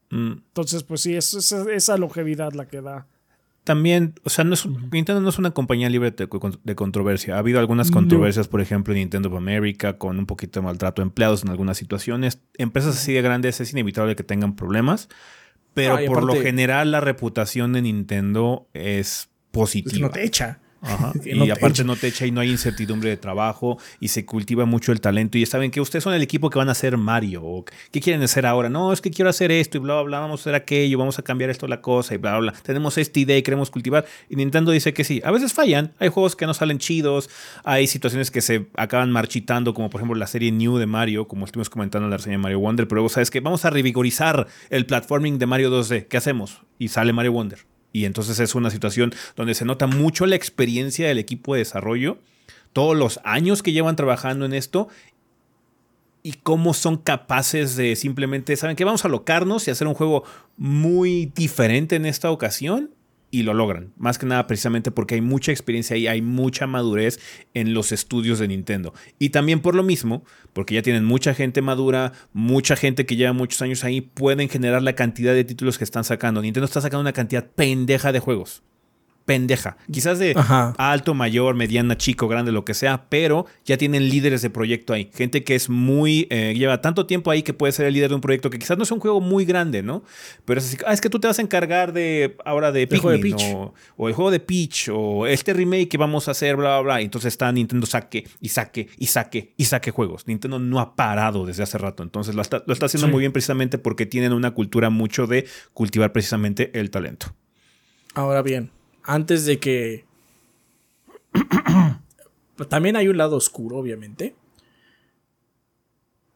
Mm. 0.10 0.32
Entonces, 0.34 0.84
pues 0.84 1.02
sí, 1.02 1.16
es, 1.16 1.34
es- 1.34 1.52
esa 1.54 1.98
longevidad 1.98 2.52
la 2.52 2.68
que 2.68 2.82
da. 2.82 3.08
También, 3.64 4.14
o 4.24 4.30
sea, 4.30 4.44
no 4.44 4.54
es, 4.56 4.66
Nintendo 4.66 5.22
no 5.22 5.30
es 5.30 5.40
una 5.40 5.52
compañía 5.52 5.90
libre 5.90 6.12
de, 6.12 6.28
de 6.64 6.76
controversia. 6.76 7.36
Ha 7.36 7.40
habido 7.40 7.60
algunas 7.60 7.92
controversias, 7.92 8.48
por 8.50 8.60
ejemplo, 8.60 8.94
en 8.94 9.00
Nintendo 9.00 9.30
of 9.30 9.36
America, 9.36 9.98
con 9.98 10.20
un 10.20 10.26
poquito 10.26 10.60
de 10.60 10.66
maltrato 10.66 11.02
a 11.02 11.06
empleados 11.06 11.44
en 11.44 11.50
algunas 11.50 11.78
situaciones. 11.78 12.42
Empresas 12.58 12.98
así 12.98 13.14
de 13.14 13.22
grandes 13.22 13.62
es 13.62 13.72
inevitable 13.72 14.16
que 14.18 14.24
tengan 14.24 14.56
problemas, 14.58 15.08
pero 15.74 15.96
Ah, 15.96 16.02
por 16.06 16.24
lo 16.24 16.36
general 16.42 16.92
la 16.92 17.00
reputación 17.00 17.72
de 17.74 17.82
Nintendo 17.84 18.68
es 18.74 19.30
positiva. 19.52 20.08
no 20.08 20.10
te 20.10 20.26
echa. 20.26 20.60
Ajá. 20.84 21.14
Y 21.26 21.38
no 21.38 21.46
aparte 21.46 21.82
echa. 21.82 21.84
no 21.84 21.96
te 21.96 22.08
echa 22.08 22.26
y 22.26 22.32
no 22.32 22.42
hay 22.42 22.50
incertidumbre 22.50 23.10
de 23.10 23.18
trabajo 23.18 23.78
y 24.00 24.10
se 24.10 24.26
cultiva 24.26 24.66
mucho 24.66 24.92
el 24.92 25.00
talento. 25.00 25.38
Y 25.38 25.46
saben 25.46 25.72
que 25.72 25.80
ustedes 25.80 26.04
son 26.04 26.14
el 26.14 26.22
equipo 26.22 26.50
que 26.50 26.60
van 26.60 26.70
a 26.70 26.74
hacer 26.74 26.98
Mario. 26.98 27.44
O 27.44 27.66
¿Qué 27.92 28.02
quieren 28.02 28.22
hacer 28.24 28.46
ahora? 28.46 28.70
No, 28.70 28.92
es 28.92 29.00
que 29.00 29.10
quiero 29.10 29.30
hacer 29.30 29.52
esto 29.52 29.78
y 29.78 29.82
bla, 29.82 29.96
bla, 29.96 30.04
bla. 30.04 30.20
Vamos 30.20 30.42
a 30.42 30.44
hacer 30.44 30.56
aquello. 30.56 30.98
Vamos 30.98 31.18
a 31.20 31.22
cambiar 31.22 31.50
esto, 31.50 31.68
la 31.68 31.82
cosa 31.82 32.14
y 32.14 32.18
bla, 32.18 32.32
bla, 32.38 32.52
bla. 32.52 32.62
Tenemos 32.62 32.98
esta 32.98 33.20
idea 33.20 33.38
y 33.38 33.44
queremos 33.44 33.70
cultivar. 33.70 34.06
Y 34.30 34.36
Nintendo 34.36 34.72
dice 34.72 34.94
que 34.94 35.04
sí. 35.04 35.22
A 35.24 35.32
veces 35.32 35.54
fallan. 35.54 35.94
Hay 36.00 36.10
juegos 36.10 36.36
que 36.36 36.46
no 36.46 36.54
salen 36.54 36.80
chidos. 36.80 37.30
Hay 37.64 37.88
situaciones 37.88 38.32
que 38.32 38.42
se 38.42 38.68
acaban 38.76 39.12
marchitando, 39.12 39.74
como 39.74 39.90
por 39.90 40.02
ejemplo 40.02 40.18
la 40.18 40.28
serie 40.28 40.52
New 40.52 40.78
de 40.78 40.86
Mario, 40.86 41.28
como 41.28 41.46
estuvimos 41.46 41.70
comentando 41.70 42.08
en 42.08 42.12
la 42.12 42.18
reseña 42.18 42.34
de 42.34 42.44
Mario 42.44 42.60
Wonder. 42.60 42.88
Pero 42.88 42.98
luego, 42.98 43.10
¿sabes 43.10 43.30
que 43.30 43.44
Vamos 43.44 43.66
a 43.66 43.70
revigorizar 43.70 44.48
el 44.70 44.86
platforming 44.86 45.38
de 45.38 45.46
Mario 45.46 45.70
2D. 45.70 46.08
¿Qué 46.08 46.18
hacemos? 46.18 46.62
Y 46.80 46.88
sale 46.88 47.14
Mario 47.14 47.34
Wonder. 47.34 47.73
Y 47.94 48.06
entonces 48.06 48.40
es 48.40 48.56
una 48.56 48.72
situación 48.72 49.14
donde 49.38 49.54
se 49.54 49.64
nota 49.64 49.88
mucho 49.88 50.26
la 50.26 50.36
experiencia 50.36 51.08
del 51.08 51.20
equipo 51.20 51.54
de 51.54 51.60
desarrollo, 51.60 52.18
todos 52.74 52.98
los 52.98 53.22
años 53.24 53.64
que 53.64 53.72
llevan 53.72 53.96
trabajando 53.96 54.46
en 54.46 54.54
esto 54.54 54.90
y 56.24 56.34
cómo 56.34 56.74
son 56.74 56.98
capaces 56.98 57.76
de 57.76 57.96
simplemente, 57.96 58.56
¿saben 58.56 58.76
que 58.76 58.84
Vamos 58.84 59.06
a 59.06 59.08
alocarnos 59.08 59.68
y 59.68 59.72
hacer 59.72 59.88
un 59.88 59.94
juego 59.94 60.24
muy 60.58 61.32
diferente 61.36 61.96
en 61.96 62.06
esta 62.06 62.32
ocasión 62.32 62.90
y 63.34 63.42
lo 63.42 63.56
logran. 63.56 63.94
Más 63.98 64.20
que 64.20 64.28
nada 64.28 64.46
precisamente 64.46 64.92
porque 64.92 65.16
hay 65.16 65.22
mucha 65.22 65.52
experiencia 65.52 65.98
y 65.98 66.06
hay 66.06 66.22
mucha 66.22 66.68
madurez 66.68 67.20
en 67.56 67.74
los 67.74 67.92
estudios 67.92 68.38
de 68.38 68.48
Nintendo. 68.48 68.94
Y 69.18 69.30
también 69.30 69.60
por 69.60 69.74
lo 69.74 69.82
mismo, 69.82 70.24
porque 70.54 70.76
ya 70.76 70.84
tienen 70.84 71.04
mucha 71.04 71.34
gente 71.34 71.64
madura, 71.64 72.14
mucha 72.32 72.76
gente 72.76 73.08
que 73.08 73.16
lleva 73.16 73.34
muchos 73.34 73.60
años 73.64 73.84
ahí, 73.84 74.02
pueden 74.02 74.50
generar 74.50 74.84
la 74.84 74.94
cantidad 74.94 75.34
de 75.34 75.44
títulos 75.44 75.80
que 75.80 75.84
están 75.84 76.04
sacando. 76.04 76.44
Nintendo 76.44 76.66
está 76.66 76.80
sacando 76.80 77.02
una 77.02 77.12
cantidad 77.12 77.44
pendeja 77.44 78.12
de 78.12 78.20
juegos. 78.20 78.62
Pendeja. 79.26 79.78
Quizás 79.92 80.20
de 80.20 80.34
Ajá. 80.36 80.74
alto, 80.78 81.14
mayor, 81.14 81.56
mediana, 81.56 81.98
chico, 81.98 82.28
grande, 82.28 82.52
lo 82.52 82.66
que 82.66 82.74
sea, 82.74 83.06
pero 83.10 83.46
ya 83.66 83.78
tienen 83.78 84.10
líderes 84.10 84.42
de 84.42 84.50
proyecto 84.50 84.92
ahí. 84.94 85.10
Gente 85.16 85.44
que 85.44 85.56
es 85.56 85.70
muy. 85.70 86.28
eh, 86.30 86.54
lleva 86.58 86.82
tanto 86.82 87.06
tiempo 87.06 87.32
ahí 87.32 87.42
que 87.42 87.54
puede 87.54 87.72
ser 87.72 87.86
el 87.86 87.94
líder 87.94 88.10
de 88.10 88.16
un 88.16 88.22
proyecto 88.22 88.50
que 88.50 88.60
quizás 88.60 88.78
no 88.78 88.84
es 88.84 88.92
un 88.92 89.00
juego 89.00 89.22
muy 89.22 89.46
grande, 89.46 89.82
¿no? 89.82 90.04
Pero 90.46 90.60
es 90.60 90.68
así, 90.68 90.78
ah, 90.86 90.92
es 90.94 91.00
que 91.00 91.10
tú 91.10 91.20
te 91.20 91.28
vas 91.28 91.40
a 91.40 91.42
encargar 91.42 91.94
de 91.94 92.36
ahora 92.44 92.72
de 92.74 92.86
juego 92.88 93.12
de 93.12 93.18
Pikmin 93.20 93.38
Peach. 93.38 93.56
o, 93.56 93.74
o 93.98 94.08
el 94.10 94.14
juego 94.14 94.30
de 94.32 94.40
Peach 94.42 94.90
o 94.92 95.26
este 95.26 95.54
remake 95.54 95.88
que 95.88 95.98
vamos 95.98 96.28
a 96.28 96.32
hacer, 96.32 96.56
bla, 96.58 96.80
bla, 96.80 96.82
bla. 96.82 97.02
Y 97.02 97.06
entonces 97.06 97.34
está 97.34 97.52
Nintendo 97.52 97.86
saque 97.86 98.28
y 98.42 98.50
saque 98.50 98.90
y 98.98 99.06
saque 99.08 99.54
y 99.58 99.66
saque 99.66 99.92
juegos. 99.92 100.28
Nintendo 100.28 100.60
no 100.60 100.80
ha 100.80 100.96
parado 100.96 101.46
desde 101.46 101.64
hace 101.64 101.78
rato. 101.78 102.04
Entonces 102.04 102.36
lo 102.36 102.42
está, 102.42 102.62
lo 102.68 102.74
está 102.74 102.88
haciendo 102.88 103.08
Sí. 103.08 103.12
muy 103.12 103.20
bien 103.22 103.32
precisamente 103.32 103.78
porque 103.78 104.06
tienen 104.06 104.34
una 104.34 104.52
cultura 104.52 104.90
mucho 104.90 105.28
de 105.28 105.46
cultivar 105.74 106.12
precisamente 106.12 106.72
el 106.78 106.90
talento. 106.92 107.34
Ahora 108.16 108.42
bien, 108.42 108.70
antes 109.04 109.46
de 109.46 109.60
que. 109.60 110.06
también 112.70 112.96
hay 112.96 113.08
un 113.08 113.18
lado 113.18 113.36
oscuro, 113.36 113.78
obviamente. 113.78 114.36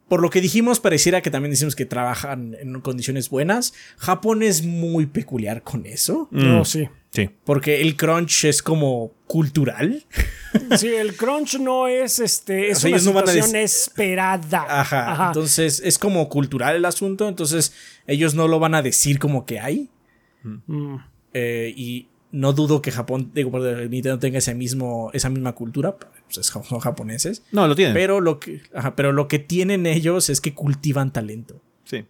Por 0.09 0.21
lo 0.21 0.29
que 0.29 0.39
dijimos, 0.39 0.79
pareciera 0.79 1.21
que 1.21 1.29
también 1.29 1.51
decimos 1.51 1.75
que 1.75 1.85
trabajan 1.85 2.55
en 2.59 2.79
condiciones 2.79 3.29
buenas. 3.29 3.73
Japón 3.97 4.41
es 4.41 4.63
muy 4.63 5.05
peculiar 5.05 5.63
con 5.63 5.85
eso. 5.85 6.29
No, 6.31 6.61
Mm, 6.61 6.65
sí. 6.65 6.87
Sí. 7.11 7.29
Porque 7.45 7.81
el 7.81 7.95
crunch 7.97 8.45
es 8.45 8.61
como 8.61 9.11
cultural. 9.27 10.05
Sí, 10.77 10.87
el 10.87 11.15
crunch 11.15 11.59
no 11.59 11.87
es 11.87 12.19
este, 12.19 12.71
es 12.71 12.77
O 12.77 12.81
sea, 12.81 12.87
una 12.89 12.97
ellos 12.97 13.05
no 13.05 13.13
van 13.13 13.23
a 13.25 13.27
situación 13.31 13.55
dec- 13.61 13.63
esperada. 13.65 14.65
Ajá. 14.81 15.27
Entonces 15.27 15.81
es 15.85 15.99
como 15.99 16.29
cultural 16.29 16.75
el 16.75 16.85
asunto. 16.85 17.27
Entonces 17.27 17.73
ellos 18.07 18.33
no 18.33 18.47
lo 18.47 18.57
van 18.57 18.73
a 18.73 18.81
decir 18.81 19.19
como 19.19 19.45
que 19.45 19.59
hay. 19.59 19.89
Mm. 20.43 20.95
Eh, 21.33 21.73
y 21.75 22.07
no 22.31 22.53
dudo 22.53 22.81
que 22.81 22.91
Japón, 22.91 23.31
digo, 23.33 23.57
Nintendo 23.59 24.19
tenga 24.19 24.37
ese 24.39 24.53
mismo, 24.53 25.09
esa 25.13 25.29
misma 25.29 25.53
cultura. 25.53 25.95
Pues 25.97 26.37
es- 26.37 26.45
son 26.47 26.79
japoneses. 26.79 27.43
No, 27.51 27.67
lo 27.67 27.75
tienen. 27.75 27.93
Pero 27.93 28.19
lo 28.21 28.39
que, 28.39 28.61
ajá, 28.73 28.95
pero 28.95 29.11
lo 29.13 29.27
que 29.27 29.39
tienen 29.39 29.85
ellos 29.85 30.29
es 30.29 30.41
que 30.41 30.53
cultivan 30.53 31.11
talento. 31.13 31.61
sí. 31.83 32.05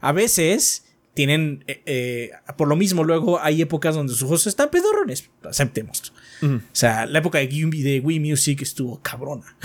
A 0.00 0.12
veces 0.12 0.84
tienen, 1.14 1.64
eh, 1.66 1.80
eh, 1.86 2.30
por 2.58 2.68
lo 2.68 2.76
mismo, 2.76 3.02
luego 3.02 3.40
hay 3.40 3.62
épocas 3.62 3.94
donde 3.94 4.12
sus 4.12 4.20
juegos 4.24 4.46
están 4.46 4.68
pedorrones. 4.70 5.30
Aceptemos. 5.42 6.12
O 6.42 6.60
sea, 6.72 7.06
la 7.06 7.20
época 7.20 7.38
de 7.38 7.46
Wii, 7.46 7.82
de 7.82 8.00
Wii 8.00 8.20
Music 8.20 8.60
estuvo 8.60 9.00
cabrona. 9.00 9.56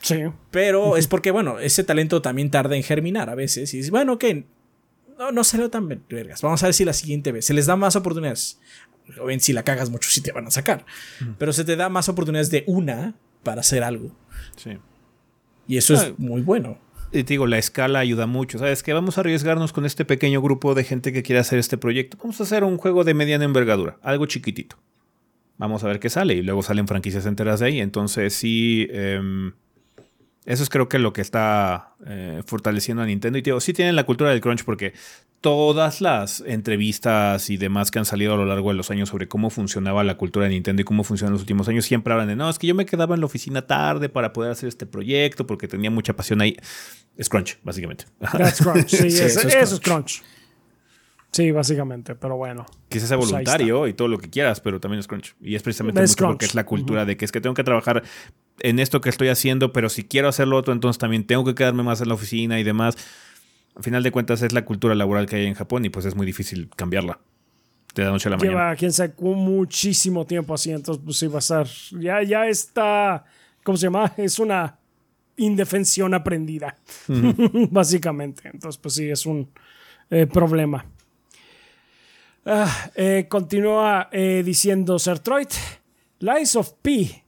Sí. 0.00 0.16
Pero 0.50 0.96
es 0.96 1.06
porque, 1.06 1.30
bueno, 1.30 1.58
ese 1.58 1.84
talento 1.84 2.22
también 2.22 2.50
tarda 2.50 2.74
en 2.76 2.82
germinar 2.82 3.28
a 3.28 3.34
veces. 3.34 3.74
Y 3.74 3.78
dices, 3.78 3.90
bueno, 3.90 4.14
ok, 4.14 4.24
no, 5.20 5.32
no 5.32 5.44
salió 5.44 5.68
tan 5.70 5.86
vergas. 6.08 6.40
Vamos 6.42 6.62
a 6.62 6.66
ver 6.66 6.74
si 6.74 6.84
la 6.84 6.92
siguiente 6.94 7.30
vez 7.30 7.44
se 7.44 7.54
les 7.54 7.66
da 7.66 7.76
más 7.76 7.94
oportunidades. 7.94 8.58
O 9.20 9.26
bien, 9.26 9.38
si 9.40 9.52
la 9.52 9.62
cagas 9.62 9.90
mucho, 9.90 10.08
sí 10.08 10.20
te 10.22 10.32
van 10.32 10.46
a 10.46 10.50
sacar. 10.50 10.86
Pero 11.38 11.52
se 11.52 11.64
te 11.64 11.76
da 11.76 11.88
más 11.90 12.08
oportunidades 12.08 12.50
de 12.50 12.64
una 12.66 13.14
para 13.42 13.60
hacer 13.60 13.82
algo. 13.82 14.16
Sí. 14.56 14.78
Y 15.68 15.76
eso 15.76 15.94
Ah. 15.94 16.06
es 16.06 16.18
muy 16.18 16.40
bueno. 16.42 16.78
Y 17.12 17.24
te 17.24 17.34
digo, 17.34 17.46
la 17.46 17.58
escala 17.58 17.98
ayuda 17.98 18.26
mucho. 18.26 18.58
¿Sabes 18.58 18.82
que 18.82 18.92
Vamos 18.92 19.18
a 19.18 19.22
arriesgarnos 19.22 19.72
con 19.72 19.84
este 19.84 20.04
pequeño 20.04 20.40
grupo 20.40 20.74
de 20.74 20.84
gente 20.84 21.12
que 21.12 21.22
quiere 21.22 21.40
hacer 21.40 21.58
este 21.58 21.76
proyecto. 21.76 22.16
Vamos 22.18 22.40
a 22.40 22.44
hacer 22.44 22.64
un 22.64 22.78
juego 22.78 23.04
de 23.04 23.14
mediana 23.14 23.44
envergadura, 23.44 23.98
algo 24.02 24.26
chiquitito. 24.26 24.76
Vamos 25.58 25.84
a 25.84 25.88
ver 25.88 25.98
qué 26.00 26.08
sale. 26.08 26.34
Y 26.34 26.42
luego 26.42 26.62
salen 26.62 26.86
franquicias 26.88 27.26
enteras 27.26 27.60
de 27.60 27.66
ahí. 27.66 27.80
Entonces, 27.80 28.32
sí. 28.32 28.86
em, 28.90 29.52
eso 30.50 30.64
es 30.64 30.68
creo 30.68 30.88
que 30.88 30.98
lo 30.98 31.12
que 31.12 31.20
está 31.20 31.94
eh, 32.04 32.42
fortaleciendo 32.44 33.04
a 33.04 33.06
Nintendo. 33.06 33.38
Y 33.38 33.42
digo, 33.42 33.60
sí 33.60 33.72
tienen 33.72 33.94
la 33.94 34.04
cultura 34.04 34.30
del 34.30 34.40
crunch 34.40 34.64
porque 34.64 34.94
todas 35.40 36.00
las 36.00 36.42
entrevistas 36.44 37.50
y 37.50 37.56
demás 37.56 37.92
que 37.92 38.00
han 38.00 38.04
salido 38.04 38.34
a 38.34 38.36
lo 38.36 38.44
largo 38.44 38.70
de 38.70 38.74
los 38.74 38.90
años 38.90 39.10
sobre 39.10 39.28
cómo 39.28 39.50
funcionaba 39.50 40.02
la 40.02 40.16
cultura 40.16 40.46
de 40.46 40.50
Nintendo 40.50 40.82
y 40.82 40.84
cómo 40.84 41.04
funciona 41.04 41.28
en 41.28 41.34
los 41.34 41.42
últimos 41.42 41.68
años 41.68 41.84
siempre 41.84 42.12
hablan 42.12 42.26
de, 42.26 42.34
no, 42.34 42.50
es 42.50 42.58
que 42.58 42.66
yo 42.66 42.74
me 42.74 42.84
quedaba 42.84 43.14
en 43.14 43.20
la 43.20 43.26
oficina 43.26 43.62
tarde 43.62 44.08
para 44.08 44.32
poder 44.32 44.50
hacer 44.50 44.68
este 44.68 44.86
proyecto 44.86 45.46
porque 45.46 45.68
tenía 45.68 45.90
mucha 45.90 46.16
pasión 46.16 46.40
ahí. 46.40 46.56
Es 47.16 47.28
crunch, 47.28 47.56
básicamente. 47.62 48.06
That's 48.18 48.60
crunch. 48.60 48.86
Sí, 48.88 49.08
Sí, 49.08 49.22
eso, 49.22 49.38
eso 49.38 49.48
es 49.48 49.54
eso 49.54 49.74
es 49.76 49.80
crunch. 49.80 50.20
Sí, 51.32 51.52
básicamente, 51.52 52.16
pero 52.16 52.36
bueno. 52.36 52.66
Quizás 52.88 53.08
sea 53.08 53.16
Pues 53.16 53.30
voluntario 53.30 53.86
y 53.86 53.94
todo 53.94 54.08
lo 54.08 54.18
que 54.18 54.28
quieras, 54.28 54.60
pero 54.60 54.80
también 54.80 54.98
es 54.98 55.06
crunch. 55.06 55.36
Y 55.40 55.54
es 55.54 55.62
precisamente 55.62 56.02
Es 56.02 56.10
mucho 56.10 56.26
porque 56.26 56.46
es 56.46 56.56
la 56.56 56.66
cultura 56.66 57.04
de 57.04 57.16
que 57.16 57.24
es 57.24 57.30
que 57.30 57.40
tengo 57.40 57.54
que 57.54 57.62
trabajar 57.62 58.02
en 58.62 58.78
esto 58.78 59.00
que 59.00 59.08
estoy 59.08 59.28
haciendo, 59.28 59.72
pero 59.72 59.88
si 59.88 60.04
quiero 60.04 60.28
hacer 60.28 60.48
lo 60.48 60.56
otro, 60.56 60.72
entonces 60.72 60.98
también 60.98 61.24
tengo 61.26 61.44
que 61.44 61.54
quedarme 61.54 61.82
más 61.82 62.00
en 62.00 62.08
la 62.08 62.14
oficina 62.14 62.58
y 62.60 62.62
demás. 62.64 62.96
Al 63.76 63.82
final 63.82 64.02
de 64.02 64.10
cuentas 64.10 64.42
es 64.42 64.52
la 64.52 64.64
cultura 64.64 64.94
laboral 64.94 65.26
que 65.26 65.36
hay 65.36 65.46
en 65.46 65.54
Japón 65.54 65.84
y 65.84 65.90
pues 65.90 66.04
es 66.06 66.14
muy 66.14 66.26
difícil 66.26 66.68
cambiarla 66.76 67.18
de 67.94 68.04
la 68.04 68.10
noche 68.10 68.28
a 68.28 68.30
la 68.30 68.36
mañana. 68.36 68.52
Lleva, 68.58 68.76
quién 68.76 68.92
sabe, 68.92 69.12
cu- 69.12 69.34
muchísimo 69.34 70.26
tiempo 70.26 70.54
así, 70.54 70.70
entonces 70.72 71.02
pues 71.04 71.16
sí 71.18 71.26
va 71.26 71.36
a 71.36 71.38
estar. 71.38 71.66
Ya, 71.98 72.22
ya 72.22 72.46
está. 72.46 73.24
¿Cómo 73.62 73.76
se 73.76 73.86
llama? 73.86 74.12
Es 74.16 74.38
una 74.38 74.76
indefensión 75.36 76.12
aprendida. 76.14 76.76
Básicamente. 77.70 78.48
Entonces, 78.52 78.78
pues 78.80 78.94
sí, 78.94 79.08
es 79.08 79.24
un 79.26 79.48
eh, 80.10 80.26
problema. 80.26 80.84
Ah, 82.44 82.90
eh, 82.94 83.26
continúa 83.28 84.08
eh, 84.12 84.42
diciendo 84.44 84.98
Sertroid. 84.98 85.48
Lies 86.20 86.56
of 86.56 86.72
P 86.82 87.22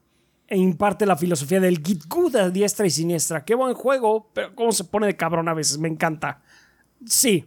e 0.53 0.59
imparte 0.59 1.07
la 1.07 1.16
filosofía 1.16 1.61
del 1.61 1.83
Git 1.83 2.05
Good 2.07 2.37
a 2.37 2.51
diestra 2.51 2.85
y 2.85 2.91
siniestra. 2.91 3.43
Qué 3.43 3.55
buen 3.55 3.73
juego, 3.73 4.31
pero 4.35 4.55
cómo 4.55 4.70
se 4.70 4.85
pone 4.85 5.07
de 5.07 5.16
cabrón 5.16 5.49
a 5.49 5.55
veces, 5.55 5.79
me 5.79 5.89
encanta. 5.89 6.43
Sí. 7.07 7.47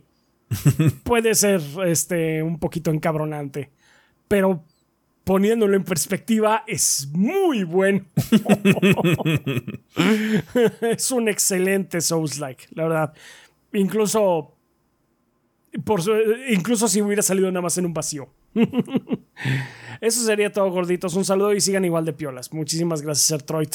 puede 1.03 1.35
ser 1.35 1.61
este, 1.85 2.41
un 2.41 2.57
poquito 2.57 2.89
encabronante. 2.89 3.69
Pero 4.27 4.63
poniéndolo 5.23 5.75
en 5.75 5.83
perspectiva, 5.83 6.63
es 6.65 7.07
muy 7.13 7.63
bueno. 7.63 8.07
es 10.81 11.11
un 11.11 11.29
excelente 11.29 12.01
Souls-like, 12.01 12.69
la 12.71 12.83
verdad. 12.85 13.13
Incluso, 13.73 14.55
por 15.83 16.01
incluso 16.49 16.87
si 16.87 17.03
hubiera 17.03 17.21
salido 17.21 17.51
nada 17.51 17.61
más 17.61 17.77
en 17.77 17.85
un 17.85 17.93
vacío. 17.93 18.29
Eso 20.01 20.21
sería 20.21 20.51
todo, 20.51 20.69
gorditos. 20.69 21.15
Un 21.15 21.25
saludo 21.25 21.53
y 21.53 21.61
sigan 21.61 21.85
igual 21.85 22.05
de 22.05 22.13
piolas. 22.13 22.51
Muchísimas 22.53 23.01
gracias, 23.01 23.27
Sertroid. 23.27 23.69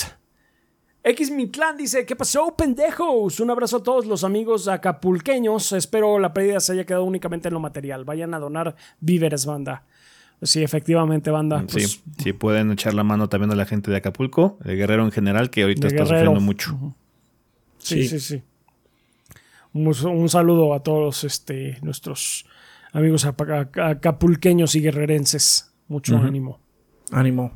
X 1.02 1.30
Mi 1.30 1.50
Clan 1.50 1.76
dice: 1.76 2.04
¿Qué 2.04 2.14
pasó, 2.14 2.54
pendejos? 2.56 3.40
Un 3.40 3.50
abrazo 3.50 3.78
a 3.78 3.82
todos 3.82 4.06
los 4.06 4.22
amigos 4.24 4.68
acapulqueños. 4.68 5.72
Espero 5.72 6.18
la 6.18 6.32
pérdida 6.34 6.60
se 6.60 6.72
haya 6.72 6.84
quedado 6.84 7.04
únicamente 7.04 7.48
en 7.48 7.54
lo 7.54 7.60
material. 7.60 8.04
Vayan 8.04 8.34
a 8.34 8.38
donar 8.38 8.76
víveres, 9.00 9.46
banda. 9.46 9.84
Sí, 10.42 10.62
efectivamente, 10.62 11.30
banda. 11.30 11.64
Pues, 11.70 11.92
sí, 11.92 12.02
sí, 12.18 12.32
pueden 12.32 12.72
echar 12.72 12.94
la 12.94 13.04
mano 13.04 13.28
también 13.28 13.50
a 13.50 13.54
la 13.54 13.66
gente 13.66 13.90
de 13.90 13.98
Acapulco, 13.98 14.58
de 14.64 14.74
Guerrero 14.74 15.04
en 15.04 15.12
general, 15.12 15.50
que 15.50 15.62
ahorita 15.62 15.86
está 15.86 16.04
Guerrero. 16.04 16.30
sufriendo 16.32 16.40
mucho. 16.40 16.94
Sí, 17.78 18.08
sí, 18.08 18.20
sí. 18.20 18.42
Un, 19.72 19.86
un 19.86 20.28
saludo 20.28 20.74
a 20.74 20.82
todos 20.82 21.24
este, 21.24 21.78
nuestros 21.82 22.46
amigos 22.92 23.24
acapulqueños 23.24 24.74
y 24.74 24.80
guerrerenses. 24.80 25.69
Mucho 25.90 26.16
ánimo. 26.16 26.60
Ánimo. 27.10 27.50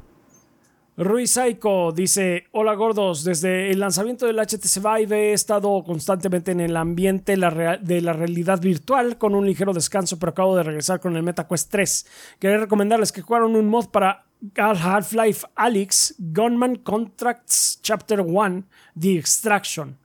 Ruiz 0.96 1.30
Saiko 1.30 1.92
dice: 1.92 2.44
Hola 2.50 2.74
gordos, 2.74 3.22
desde 3.22 3.70
el 3.70 3.78
lanzamiento 3.78 4.26
del 4.26 4.40
HTC 4.40 4.82
Vive 4.82 5.30
he 5.30 5.32
estado 5.32 5.84
constantemente 5.84 6.50
en 6.50 6.58
el 6.60 6.76
ambiente 6.76 7.36
de 7.36 8.00
la 8.00 8.12
realidad 8.12 8.60
virtual 8.60 9.18
con 9.18 9.36
un 9.36 9.46
ligero 9.46 9.72
descanso, 9.72 10.18
pero 10.18 10.30
acabo 10.30 10.56
de 10.56 10.64
regresar 10.64 10.98
con 10.98 11.16
el 11.16 11.22
MetaQuest 11.22 11.70
3. 11.70 12.06
Quería 12.40 12.58
recomendarles 12.58 13.12
que 13.12 13.22
jugaron 13.22 13.54
un 13.54 13.68
mod 13.68 13.86
para 13.90 14.26
Half-Life 14.56 15.46
Alyx 15.54 16.16
Gunman 16.18 16.76
Contracts 16.76 17.78
Chapter 17.82 18.20
1 18.20 18.64
The 18.98 19.16
Extraction. 19.16 19.96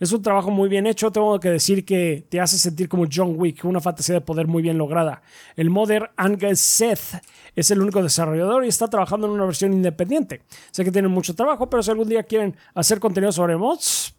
Es 0.00 0.12
un 0.12 0.22
trabajo 0.22 0.50
muy 0.50 0.68
bien 0.68 0.86
hecho, 0.86 1.10
tengo 1.10 1.40
que 1.40 1.50
decir 1.50 1.84
que 1.84 2.24
te 2.28 2.40
hace 2.40 2.56
sentir 2.56 2.88
como 2.88 3.06
John 3.12 3.34
Wick, 3.36 3.64
una 3.64 3.80
fantasía 3.80 4.14
de 4.14 4.20
poder 4.20 4.46
muy 4.46 4.62
bien 4.62 4.78
lograda. 4.78 5.22
El 5.56 5.70
modder 5.70 6.10
Angel 6.16 6.56
Seth 6.56 7.20
es 7.56 7.70
el 7.72 7.80
único 7.80 8.00
desarrollador 8.00 8.64
y 8.64 8.68
está 8.68 8.86
trabajando 8.88 9.26
en 9.26 9.32
una 9.32 9.44
versión 9.44 9.72
independiente. 9.72 10.42
Sé 10.70 10.84
que 10.84 10.92
tienen 10.92 11.10
mucho 11.10 11.34
trabajo, 11.34 11.68
pero 11.68 11.82
si 11.82 11.90
algún 11.90 12.08
día 12.08 12.22
quieren 12.22 12.54
hacer 12.74 13.00
contenido 13.00 13.32
sobre 13.32 13.56
mods, 13.56 14.14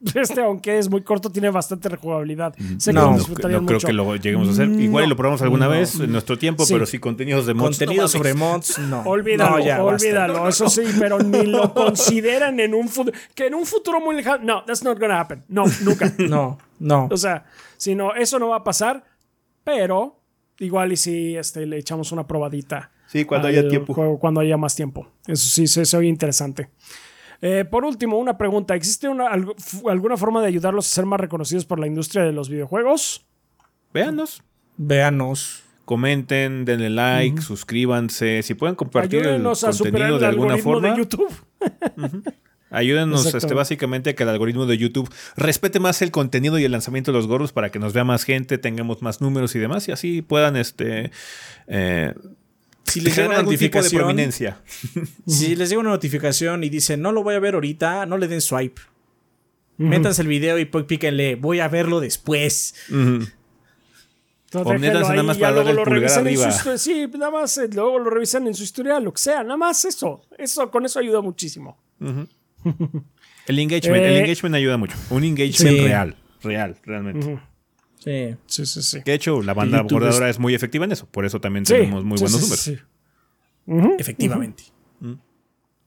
este, 0.14 0.40
aunque 0.40 0.78
es 0.78 0.88
muy 0.88 1.02
corto, 1.02 1.30
tiene 1.30 1.50
bastante 1.50 1.88
rejugabilidad. 1.88 2.54
Sé 2.78 2.90
que 2.90 2.94
No, 2.94 3.00
lo 3.02 3.10
No, 3.10 3.16
disfrutarían 3.16 3.62
no 3.62 3.66
creo 3.66 3.76
mucho. 3.78 3.86
que 3.86 3.92
lo 3.92 4.14
lleguemos 4.16 4.48
a 4.48 4.50
hacer. 4.52 4.68
Igual 4.68 5.04
y 5.04 5.08
lo 5.08 5.16
probamos 5.16 5.42
alguna 5.42 5.66
No. 5.66 5.72
vez 5.72 5.98
en 5.98 6.12
nuestro 6.12 6.38
tiempo, 6.38 6.64
Sí. 6.64 6.74
pero 6.74 6.86
sí 6.86 6.98
contenidos 6.98 7.46
de 7.46 7.54
mods. 7.54 7.78
Contenido 7.78 8.02
no 8.02 8.08
sobre 8.08 8.34
mods, 8.34 8.78
no. 8.78 9.02
Olvídalo, 9.06 9.58
No, 9.58 9.64
ya, 9.64 9.82
basta. 9.82 10.06
olvídalo, 10.06 10.48
eso 10.48 10.68
sí, 10.68 10.82
pero 10.98 11.18
ni 11.18 11.46
lo 11.46 11.72
consideran 11.74 12.60
en 12.60 12.74
un 12.74 12.88
futuro. 12.88 13.16
Que 13.34 13.46
en 13.48 13.54
un 13.54 13.66
futuro 13.66 14.00
muy 14.00 14.14
lejano. 14.16 14.44
No, 14.44 14.64
that's 14.64 14.82
not 14.84 14.98
gonna 15.00 15.18
happen. 15.20 15.42
No, 15.48 15.64
nunca. 15.82 16.12
No, 16.18 16.58
no. 16.78 17.08
O 17.10 17.16
sea, 17.16 17.44
si 17.76 17.94
no, 17.94 18.14
eso 18.14 18.38
no 18.38 18.48
va 18.48 18.56
a 18.58 18.64
pasar, 18.64 19.04
pero 19.64 20.20
igual 20.60 20.92
y 20.92 20.96
si 20.96 21.36
este, 21.36 21.66
le 21.66 21.78
echamos 21.78 22.12
una 22.12 22.26
probadita. 22.26 22.90
Sí, 23.06 23.24
cuando 23.24 23.48
haya 23.48 23.66
tiempo. 23.68 23.94
juego, 23.94 24.18
cuando 24.18 24.40
haya 24.40 24.56
más 24.56 24.74
tiempo. 24.76 25.08
Eso 25.26 25.48
sí, 25.48 25.66
se, 25.66 25.84
se 25.86 25.96
oye 25.96 26.08
interesante. 26.08 26.68
Eh, 27.40 27.64
por 27.64 27.84
último, 27.84 28.18
una 28.18 28.36
pregunta. 28.36 28.74
¿Existe 28.74 29.08
una, 29.08 29.28
alguna 29.28 30.16
forma 30.16 30.40
de 30.40 30.48
ayudarlos 30.48 30.86
a 30.90 30.94
ser 30.94 31.06
más 31.06 31.20
reconocidos 31.20 31.64
por 31.64 31.78
la 31.78 31.86
industria 31.86 32.24
de 32.24 32.32
los 32.32 32.48
videojuegos? 32.48 33.26
Véanos. 33.92 34.42
Véanos. 34.76 35.62
Comenten, 35.84 36.64
denle 36.66 36.90
like, 36.90 37.40
suscríbanse. 37.40 38.42
Si 38.42 38.54
pueden 38.54 38.76
compartir 38.76 39.20
el 39.20 39.26
Ayúdenos 39.26 39.64
a 39.64 39.72
superar 39.72 40.10
contenido 40.10 40.14
el 40.16 40.20
de 40.20 40.26
alguna 40.26 40.54
algoritmo 40.54 40.72
forma, 40.72 40.90
de 40.90 40.98
YouTube. 40.98 42.28
ayúdenos 42.70 43.20
Exacto. 43.24 43.38
este, 43.38 43.54
básicamente 43.54 44.10
a 44.10 44.14
que 44.14 44.22
el 44.22 44.28
algoritmo 44.28 44.66
de 44.66 44.76
YouTube 44.76 45.10
respete 45.36 45.80
más 45.80 46.02
el 46.02 46.10
contenido 46.10 46.58
y 46.58 46.64
el 46.64 46.72
lanzamiento 46.72 47.10
de 47.10 47.16
los 47.16 47.26
gordos 47.26 47.52
para 47.52 47.70
que 47.70 47.78
nos 47.78 47.94
vea 47.94 48.04
más 48.04 48.24
gente, 48.24 48.58
tengamos 48.58 49.00
más 49.00 49.22
números 49.22 49.54
y 49.54 49.60
demás, 49.60 49.88
y 49.88 49.92
así 49.92 50.20
puedan 50.20 50.56
este 50.56 51.10
eh, 51.68 52.12
Si 52.88 53.00
les 53.00 53.14
llega 53.16 53.28
una 53.28 53.42
notificación, 53.42 54.00
prominencia. 54.02 54.60
si 55.26 55.54
les 55.56 55.68
llega 55.68 55.80
una 55.80 55.90
notificación 55.90 56.64
y 56.64 56.68
dicen 56.70 57.00
no 57.02 57.12
lo 57.12 57.22
voy 57.22 57.34
a 57.34 57.38
ver 57.40 57.54
ahorita, 57.54 58.06
no 58.06 58.16
le 58.18 58.28
den 58.28 58.40
swipe. 58.40 58.80
Métanse 59.76 60.22
el 60.22 60.28
video 60.28 60.58
y 60.58 60.64
píquenle, 60.64 61.36
voy 61.36 61.60
a 61.60 61.68
verlo 61.68 62.00
después. 62.00 62.74
Entonces, 62.90 63.32
O 64.52 64.78
métanse 64.78 65.10
nada 65.10 65.22
más 65.22 65.36
para 65.38 65.52
luego 65.52 65.66
darle 65.68 65.74
lo 65.74 65.82
el 65.82 65.88
pulgar 65.88 66.10
su 66.10 66.18
arriba. 66.20 66.78
Sí, 66.78 67.06
nada 67.18 67.30
más 67.30 67.58
eh, 67.58 67.68
luego 67.72 67.98
lo 67.98 68.10
revisan 68.10 68.46
en 68.48 68.54
su 68.54 68.62
historial, 68.64 69.04
lo 69.04 69.12
que 69.12 69.20
sea, 69.20 69.42
nada 69.44 69.56
más 69.58 69.84
eso. 69.84 70.22
Eso, 70.36 70.70
con 70.70 70.84
eso 70.86 70.98
ayuda 70.98 71.20
muchísimo. 71.20 71.78
El 73.46 73.58
engagement, 73.60 74.02
el 74.04 74.12
Eh, 74.16 74.18
engagement 74.20 74.54
ayuda 74.56 74.76
mucho. 74.76 74.94
Un 75.10 75.24
engagement 75.24 75.76
Sí. 75.76 75.80
real, 75.80 76.16
real, 76.42 76.76
realmente. 76.84 77.38
Sí. 78.08 78.36
Sí, 78.46 78.66
sí, 78.66 78.82
sí. 78.82 79.02
Que 79.02 79.10
de 79.10 79.16
hecho 79.16 79.42
la 79.42 79.52
banda 79.54 79.82
bordadora 79.82 80.30
es 80.30 80.38
muy 80.38 80.54
efectiva 80.54 80.84
en 80.86 80.92
eso, 80.92 81.06
por 81.06 81.26
eso 81.26 81.40
también 81.40 81.66
Sí, 81.66 81.74
tenemos 81.74 82.04
muy 82.04 82.16
sí, 82.18 82.24
buenos 82.24 82.40
sí, 82.40 82.44
números. 82.44 82.60
sí, 82.60 83.98
Efectivamente. 83.98 84.64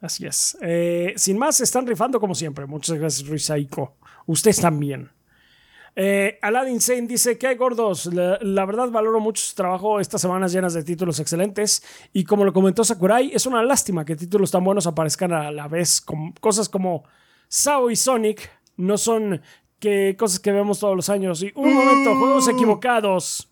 Así 0.01 0.25
es. 0.25 0.57
Eh, 0.61 1.13
sin 1.15 1.37
más, 1.37 1.57
se 1.57 1.63
están 1.63 1.85
rifando 1.85 2.19
como 2.19 2.33
siempre. 2.33 2.65
Muchas 2.65 2.97
gracias, 2.97 3.27
Ruiz 3.27 3.49
Aiko. 3.51 3.97
Ustedes 4.25 4.59
también. 4.59 5.11
Eh, 5.95 6.39
Aladdin 6.41 6.81
Sane 6.81 7.03
dice 7.03 7.37
que 7.37 7.45
hay 7.47 7.55
gordos. 7.55 8.07
La, 8.07 8.39
la 8.41 8.65
verdad 8.65 8.89
valoro 8.89 9.19
mucho 9.19 9.43
su 9.43 9.53
trabajo 9.53 9.99
estas 9.99 10.21
semanas 10.21 10.53
llenas 10.53 10.73
de 10.73 10.83
títulos 10.83 11.19
excelentes. 11.19 11.83
Y 12.13 12.23
como 12.23 12.45
lo 12.45 12.51
comentó 12.51 12.83
Sakurai, 12.83 13.31
es 13.31 13.45
una 13.45 13.61
lástima 13.61 14.03
que 14.03 14.15
títulos 14.15 14.49
tan 14.49 14.63
buenos 14.63 14.87
aparezcan 14.87 15.33
a 15.33 15.51
la 15.51 15.67
vez. 15.67 16.01
Con 16.01 16.31
cosas 16.33 16.67
como 16.67 17.03
Sao 17.47 17.91
y 17.91 17.95
Sonic 17.95 18.49
no 18.77 18.97
son 18.97 19.39
que 19.81 20.15
cosas 20.17 20.39
que 20.39 20.53
vemos 20.53 20.79
todos 20.79 20.95
los 20.95 21.09
años. 21.09 21.43
Y 21.43 21.51
un 21.55 21.73
momento, 21.73 22.15
juegos 22.15 22.47
equivocados. 22.47 23.49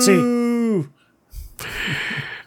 Sí. 0.00 0.86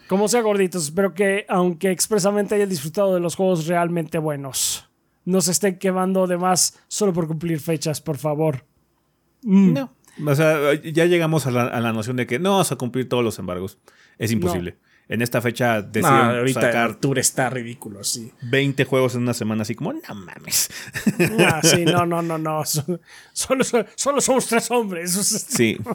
Como 0.07 0.27
sea, 0.27 0.41
gorditos, 0.41 0.83
espero 0.83 1.13
que, 1.13 1.45
aunque 1.49 1.89
expresamente 1.89 2.53
hayan 2.53 2.69
disfrutado 2.69 3.15
de 3.15 3.19
los 3.19 3.35
juegos 3.35 3.65
realmente 3.65 4.19
buenos, 4.19 4.87
no 5.25 5.41
se 5.41 5.51
estén 5.51 5.79
quemando 5.79 6.27
de 6.27 6.37
más 6.37 6.79
solo 6.87 7.11
por 7.13 7.27
cumplir 7.27 7.59
fechas, 7.59 7.99
por 7.99 8.17
favor. 8.17 8.63
No. 9.41 9.91
O 10.25 10.35
sea, 10.35 10.73
ya 10.75 11.05
llegamos 11.05 11.47
a 11.47 11.51
la, 11.51 11.63
a 11.65 11.79
la 11.79 11.93
noción 11.93 12.17
de 12.17 12.27
que 12.27 12.39
no 12.39 12.51
vamos 12.51 12.71
a 12.71 12.75
cumplir 12.75 13.09
todos 13.09 13.23
los 13.23 13.39
embargos. 13.39 13.77
Es 14.17 14.31
imposible. 14.31 14.77
En 15.09 15.21
esta 15.21 15.41
fecha 15.41 15.75
No, 15.81 15.87
deciden 15.87 16.13
ahorita 16.13 16.61
sacar 16.61 16.97
está 17.15 17.49
ridículo, 17.49 18.03
sí. 18.03 18.31
20 18.41 18.83
juegos 18.83 19.15
en 19.15 19.21
una 19.21 19.33
semana, 19.33 19.61
así 19.61 19.73
como, 19.73 19.93
no 19.93 20.15
mames. 20.15 20.69
Ah, 21.39 21.61
sí, 21.63 21.85
no, 21.85 22.05
no, 22.05 22.21
no, 22.21 22.37
no. 22.37 22.65
so- 22.65 22.99
Solo, 23.31 23.63
solo 23.95 24.19
somos 24.21 24.47
tres 24.47 24.69
hombres. 24.71 25.11
Sí. 25.13 25.77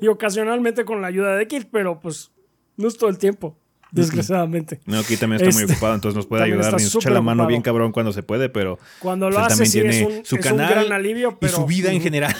Y 0.00 0.08
ocasionalmente 0.08 0.84
con 0.84 1.00
la 1.00 1.06
ayuda 1.06 1.36
de 1.36 1.46
Kit, 1.46 1.68
pero 1.70 2.00
pues 2.00 2.32
no 2.76 2.88
es 2.88 2.96
todo 2.96 3.08
el 3.10 3.16
tiempo, 3.18 3.56
desgraciadamente. 3.92 4.80
No, 4.86 4.98
aquí 4.98 5.16
también 5.16 5.40
está 5.40 5.54
muy 5.54 5.62
Este, 5.62 5.74
ocupado, 5.74 5.94
entonces 5.94 6.16
nos 6.16 6.26
puede 6.26 6.42
ayudar 6.42 6.70
y 6.70 6.82
nos 6.82 6.94
echa 6.96 7.10
la 7.10 7.20
mano 7.20 7.42
ocupado. 7.42 7.48
bien 7.48 7.62
cabrón 7.62 7.92
cuando 7.92 8.12
se 8.12 8.24
puede, 8.24 8.48
pero 8.48 8.80
Cuando 8.98 9.30
lo 9.30 9.36
pues, 9.36 9.46
él 9.46 9.52
hace, 9.52 9.64
también 9.64 9.70
sí, 9.70 9.80
tiene 10.00 10.12
es 10.14 10.18
un, 10.18 10.24
su 10.24 10.34
es 10.36 10.46
un 10.46 10.56
canal 10.58 10.70
gran 10.70 10.92
alivio, 10.92 11.38
pero... 11.38 11.52
y 11.52 11.54
su 11.56 11.66
vida 11.66 11.92
en 11.92 12.00
general. 12.00 12.34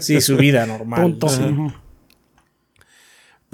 Sí, 0.00 0.20
su 0.20 0.36
vida 0.36 0.66
normal. 0.66 1.00
Punto. 1.00 1.28
Sí. 1.30 1.42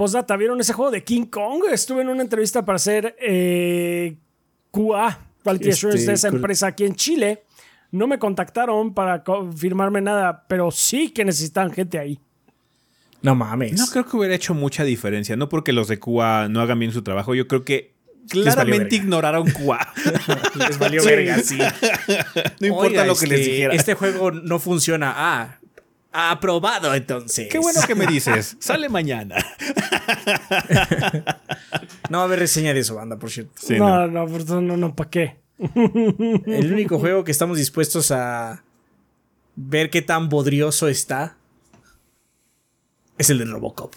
Postdata, 0.00 0.34
¿vieron 0.38 0.58
ese 0.58 0.72
juego 0.72 0.90
de 0.90 1.04
King 1.04 1.26
Kong? 1.26 1.64
Estuve 1.70 2.00
en 2.00 2.08
una 2.08 2.22
entrevista 2.22 2.64
para 2.64 2.76
hacer 2.76 3.14
eh, 3.20 4.16
QA, 4.70 5.26
Quality 5.44 5.68
Este, 5.68 5.86
Assurance 5.86 6.06
de 6.06 6.12
esa 6.14 6.28
empresa 6.28 6.68
aquí 6.68 6.86
en 6.86 6.94
Chile. 6.94 7.42
No 7.90 8.06
me 8.06 8.18
contactaron 8.18 8.94
para 8.94 9.22
confirmarme 9.22 10.00
nada, 10.00 10.46
pero 10.48 10.70
sí 10.70 11.10
que 11.10 11.22
necesitan 11.22 11.70
gente 11.70 11.98
ahí. 11.98 12.18
No 13.20 13.34
mames. 13.34 13.74
No 13.74 13.86
creo 13.88 14.06
que 14.06 14.16
hubiera 14.16 14.34
hecho 14.34 14.54
mucha 14.54 14.84
diferencia, 14.84 15.36
no 15.36 15.50
porque 15.50 15.74
los 15.74 15.86
de 15.86 15.98
Cuba 15.98 16.48
no 16.48 16.62
hagan 16.62 16.78
bien 16.78 16.92
su 16.92 17.02
trabajo, 17.02 17.34
yo 17.34 17.46
creo 17.46 17.66
que 17.66 17.92
claramente 18.26 18.96
ignoraron 18.96 19.50
Cuba. 19.50 19.86
Les 20.54 20.78
valió 20.78 21.04
verga, 21.04 21.40
sí. 21.40 21.58
no 22.58 22.66
importa 22.66 22.88
Oiga, 22.88 23.04
lo 23.04 23.16
que 23.16 23.26
les 23.26 23.40
este, 23.40 23.52
dijera. 23.52 23.74
Este 23.74 23.92
juego 23.92 24.30
no 24.30 24.58
funciona. 24.60 25.12
Ah, 25.14 25.59
aprobado 26.12 26.94
entonces. 26.94 27.48
Qué 27.50 27.58
bueno 27.58 27.80
que 27.86 27.94
me 27.94 28.06
dices. 28.06 28.56
Sale 28.60 28.88
mañana. 28.88 29.36
No 32.10 32.18
va 32.18 32.24
a 32.24 32.26
haber 32.26 32.40
reseña 32.40 32.74
de 32.74 32.80
eso, 32.80 32.96
banda, 32.96 33.16
por 33.18 33.30
cierto. 33.30 33.52
Sí, 33.56 33.78
no, 33.78 34.06
no, 34.08 34.26
no, 34.26 34.60
no, 34.60 34.76
no, 34.76 34.96
¿para 34.96 35.10
qué? 35.10 35.36
El 35.58 36.72
único 36.72 36.98
juego 36.98 37.22
que 37.22 37.30
estamos 37.30 37.56
dispuestos 37.58 38.10
a 38.10 38.64
ver 39.54 39.90
qué 39.90 40.02
tan 40.02 40.28
bodrioso 40.28 40.88
está 40.88 41.36
es 43.18 43.30
el 43.30 43.38
de 43.38 43.44
Robocop. 43.44 43.94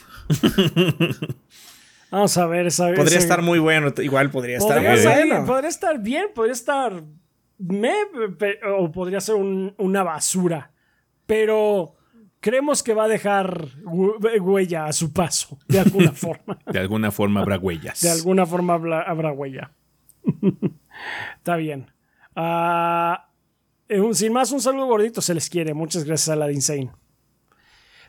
Vamos 2.11 2.37
a 2.37 2.45
ver. 2.45 2.67
Esa, 2.67 2.93
Podría 2.93 3.17
estar 3.17 3.41
muy 3.41 3.57
bueno, 3.59 3.91
igual 3.97 4.29
podría 4.29 4.57
estar 4.57 4.75
podría, 4.77 4.93
estar 4.93 5.13
bueno. 5.17 5.33
bien, 5.35 5.45
podría 5.45 5.69
estar 5.69 5.99
bien, 5.99 6.25
podría 6.35 6.53
estar 6.53 7.03
me, 7.57 7.93
o 8.77 8.91
podría 8.91 9.21
ser 9.21 9.35
un- 9.35 9.73
una 9.77 10.03
basura. 10.03 10.71
Pero 11.25 11.95
creemos 12.43 12.83
que 12.83 12.93
va 12.93 13.05
a 13.05 13.07
dejar 13.07 13.69
hue- 13.85 14.39
huella 14.41 14.85
a 14.85 14.91
su 14.93 15.13
paso, 15.13 15.57
de 15.69 15.79
alguna 15.79 16.11
forma. 16.25 16.59
De 16.67 16.77
alguna 16.79 17.09
forma 17.09 17.39
habrá 17.39 17.57
huellas. 17.57 18.01
De 18.01 18.09
alguna 18.11 18.45
forma 18.45 18.73
habrá 18.75 19.31
huella. 19.31 19.71
Está 21.37 21.55
bien. 21.55 21.87
Ah, 22.35 23.29
eh, 23.87 24.01
sin 24.11 24.33
más, 24.33 24.51
un 24.51 24.59
saludo 24.61 24.87
gordito, 24.87 25.21
se 25.21 25.33
les 25.33 25.49
quiere. 25.49 25.73
Muchas 25.73 26.03
gracias 26.03 26.29
a 26.29 26.35
la 26.35 26.47
de 26.47 26.53
Insane. 26.53 26.91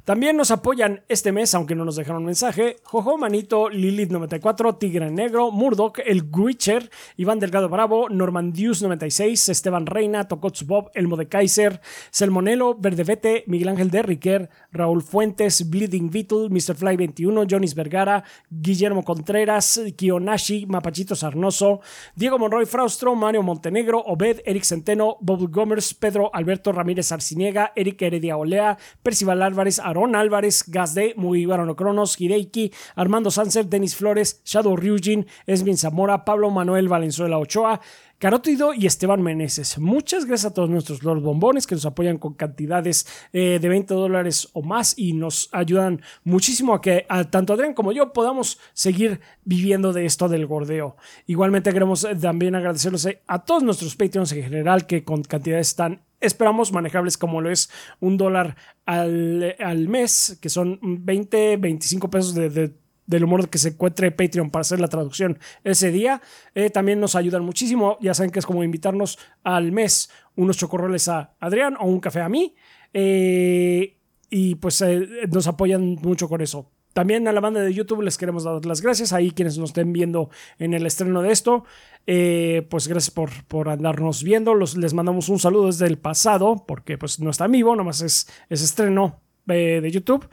También 0.05 0.36
nos 0.36 0.51
apoyan 0.51 1.02
este 1.09 1.32
mes, 1.32 1.55
aunque 1.55 1.74
no 1.74 1.86
nos 1.86 1.97
dejaron 1.97 2.26
mensaje, 2.26 2.76
Jojo 2.82 3.16
Manito, 3.16 3.70
Lilith94, 3.70 4.78
Tigre 4.78 5.10
Negro, 5.10 5.51
Murdoch, 5.51 5.98
El 6.05 6.24
Witcher, 6.31 6.90
Iván 7.16 7.40
Delgado 7.40 7.70
Bravo, 7.70 8.10
Normandius96, 8.10 9.48
Esteban 9.48 9.86
Reina, 9.86 10.28
Tokotsu 10.28 10.66
Bob, 10.66 10.90
Elmo 10.93 11.16
de 11.16 11.28
Kaiser, 11.28 11.81
Selmonelo, 12.10 12.74
Verdevete, 12.74 13.44
Miguel 13.47 13.70
Ángel 13.70 13.90
de 13.90 14.02
Riquer, 14.02 14.51
Raúl 14.72 15.01
Fuentes, 15.01 15.70
Bleeding 15.70 16.10
Beetle, 16.10 16.51
Mr. 16.51 16.74
Fly 16.74 16.97
21, 16.98 17.47
Jonis 17.48 17.74
Vergara, 17.74 18.24
Guillermo 18.51 19.05
Contreras, 19.05 19.81
Kionashi, 19.97 20.66
Mapachito 20.66 21.16
Sarnoso, 21.16 21.81
Diego 22.14 22.39
Monroy 22.39 22.66
Fraustro, 22.66 23.14
Mario 23.14 23.43
Montenegro, 23.43 24.02
Obed, 24.05 24.43
Eric 24.44 24.64
Centeno, 24.64 25.16
Bob 25.22 25.51
Gomers, 25.51 25.94
Pedro 25.94 26.31
Alberto 26.35 26.72
Ramírez 26.72 27.10
Arciniega, 27.10 27.72
Eric 27.74 28.02
Heredia 28.02 28.36
Olea, 28.36 28.76
Percival 29.02 29.43
Álvarez, 29.43 29.78
Aaron 29.95 30.16
Álvarez, 30.16 30.65
Gazde, 30.66 31.15
Muy 31.16 31.47
Cronos, 31.77 32.21
Hideiki, 32.21 32.73
Armando 32.97 33.31
Sánchez, 33.31 33.71
Denis 33.71 33.95
Flores, 33.95 34.43
Shadow 34.45 34.77
Ryujin, 34.77 35.27
Esmin 35.47 35.79
Zamora, 35.79 36.25
Pablo 36.25 36.51
Manuel 36.51 36.89
Valenzuela 36.89 37.39
Ochoa, 37.39 37.81
Carótido 38.19 38.73
y 38.75 38.87
Esteban 38.87 39.23
Meneses. 39.23 39.79
Muchas 39.79 40.25
gracias 40.25 40.51
a 40.51 40.55
todos 40.55 40.71
nuestros 40.71 41.03
Lord 41.03 41.21
Bombones 41.21 41.66
que 41.66 41.75
nos 41.75 41.85
apoyan 41.85 42.19
con 42.19 42.35
cantidades 42.35 43.07
eh, 43.33 43.59
de 43.61 43.69
20 43.69 43.93
dólares 43.95 44.49
o 44.53 44.62
más 44.62 44.99
y 44.99 45.12
nos 45.12 45.49
ayudan 45.53 46.01
muchísimo 46.25 46.75
a 46.75 46.81
que 46.81 47.07
a 47.09 47.25
tanto 47.25 47.53
Adrián 47.53 47.75
como 47.75 47.93
yo 47.93 48.12
podamos 48.12 48.59
seguir 48.73 49.21
viviendo 49.45 49.93
de 49.93 50.07
esto 50.07 50.29
del 50.29 50.47
gordeo. 50.47 50.97
Igualmente 51.27 51.73
queremos 51.73 52.05
eh, 52.05 52.16
también 52.16 52.55
agradecerles 52.55 53.05
eh, 53.07 53.21
a 53.27 53.45
todos 53.45 53.62
nuestros 53.62 53.95
Patreons 53.95 54.33
en 54.33 54.43
general 54.45 54.87
que 54.87 55.05
con 55.05 55.23
cantidades 55.23 55.77
tan 55.77 56.01
esperamos 56.24 56.72
manejables 56.72 57.18
como 57.18 57.40
lo 57.40 57.51
es 57.51 57.70
un 58.01 58.16
dólar 58.16 58.56
al, 58.86 59.56
al 59.59 59.88
mes, 59.88 60.38
que 60.40 60.48
son 60.48 60.78
20, 60.82 61.56
25 61.59 62.10
pesos 62.10 62.34
de, 62.34 62.51
de 62.51 62.84
del 63.06 63.24
humor 63.24 63.48
que 63.48 63.59
se 63.59 63.70
encuentre 63.70 64.10
Patreon 64.10 64.51
para 64.51 64.62
hacer 64.62 64.80
la 64.80 64.88
traducción 64.88 65.38
ese 65.62 65.90
día. 65.90 66.22
Eh, 66.55 66.70
también 66.70 67.01
nos 67.01 67.14
ayudan 67.14 67.44
muchísimo. 67.44 67.98
Ya 68.01 68.14
saben 68.14 68.30
que 68.30 68.38
es 68.38 68.46
como 68.46 68.64
invitarnos 68.64 69.18
al 69.42 69.72
mes 69.72 70.10
unos 70.36 70.56
chocorroles 70.56 71.09
a 71.09 71.34
Adrián 71.40 71.76
o 71.78 71.86
un 71.86 72.01
café 72.01 72.20
a 72.20 72.28
mí. 72.28 72.55
Eh, 72.92 73.98
y 74.30 74.55
pues 74.56 74.80
eh, 74.82 75.06
nos 75.30 75.46
apoyan 75.46 75.96
mucho 76.02 76.28
con 76.28 76.40
eso. 76.40 76.70
También 76.95 77.27
a 77.27 77.33
la 77.33 77.41
banda 77.41 77.61
de 77.61 77.75
YouTube 77.75 78.03
les 78.03 78.16
queremos 78.16 78.45
dar 78.45 78.65
las 78.65 78.81
gracias. 78.81 79.12
Ahí 79.12 79.33
quienes 79.33 79.59
nos 79.59 79.71
estén 79.71 79.93
viendo 79.93 80.31
en 80.61 80.75
el 80.75 80.87
estreno 80.87 81.23
de 81.23 81.33
esto. 81.33 81.65
Eh, 82.07 82.66
pues 82.71 82.87
gracias 82.87 83.11
por, 83.11 83.31
por 83.47 83.69
andarnos 83.69 84.23
viendo. 84.23 84.55
Los, 84.55 84.77
les 84.77 84.95
mandamos 84.95 85.29
un 85.29 85.41
saludo 85.41 85.66
desde 85.66 85.89
el 85.89 85.99
pasado. 85.99 86.65
Porque 86.66 86.97
pues 86.97 87.19
no 87.19 87.31
está 87.31 87.47
en 87.47 87.53
vivo. 87.53 87.75
Nomás 87.75 88.01
es, 88.01 88.29
es 88.49 88.62
estreno 88.62 89.21
eh, 89.49 89.81
de 89.83 89.91
YouTube. 89.91 90.29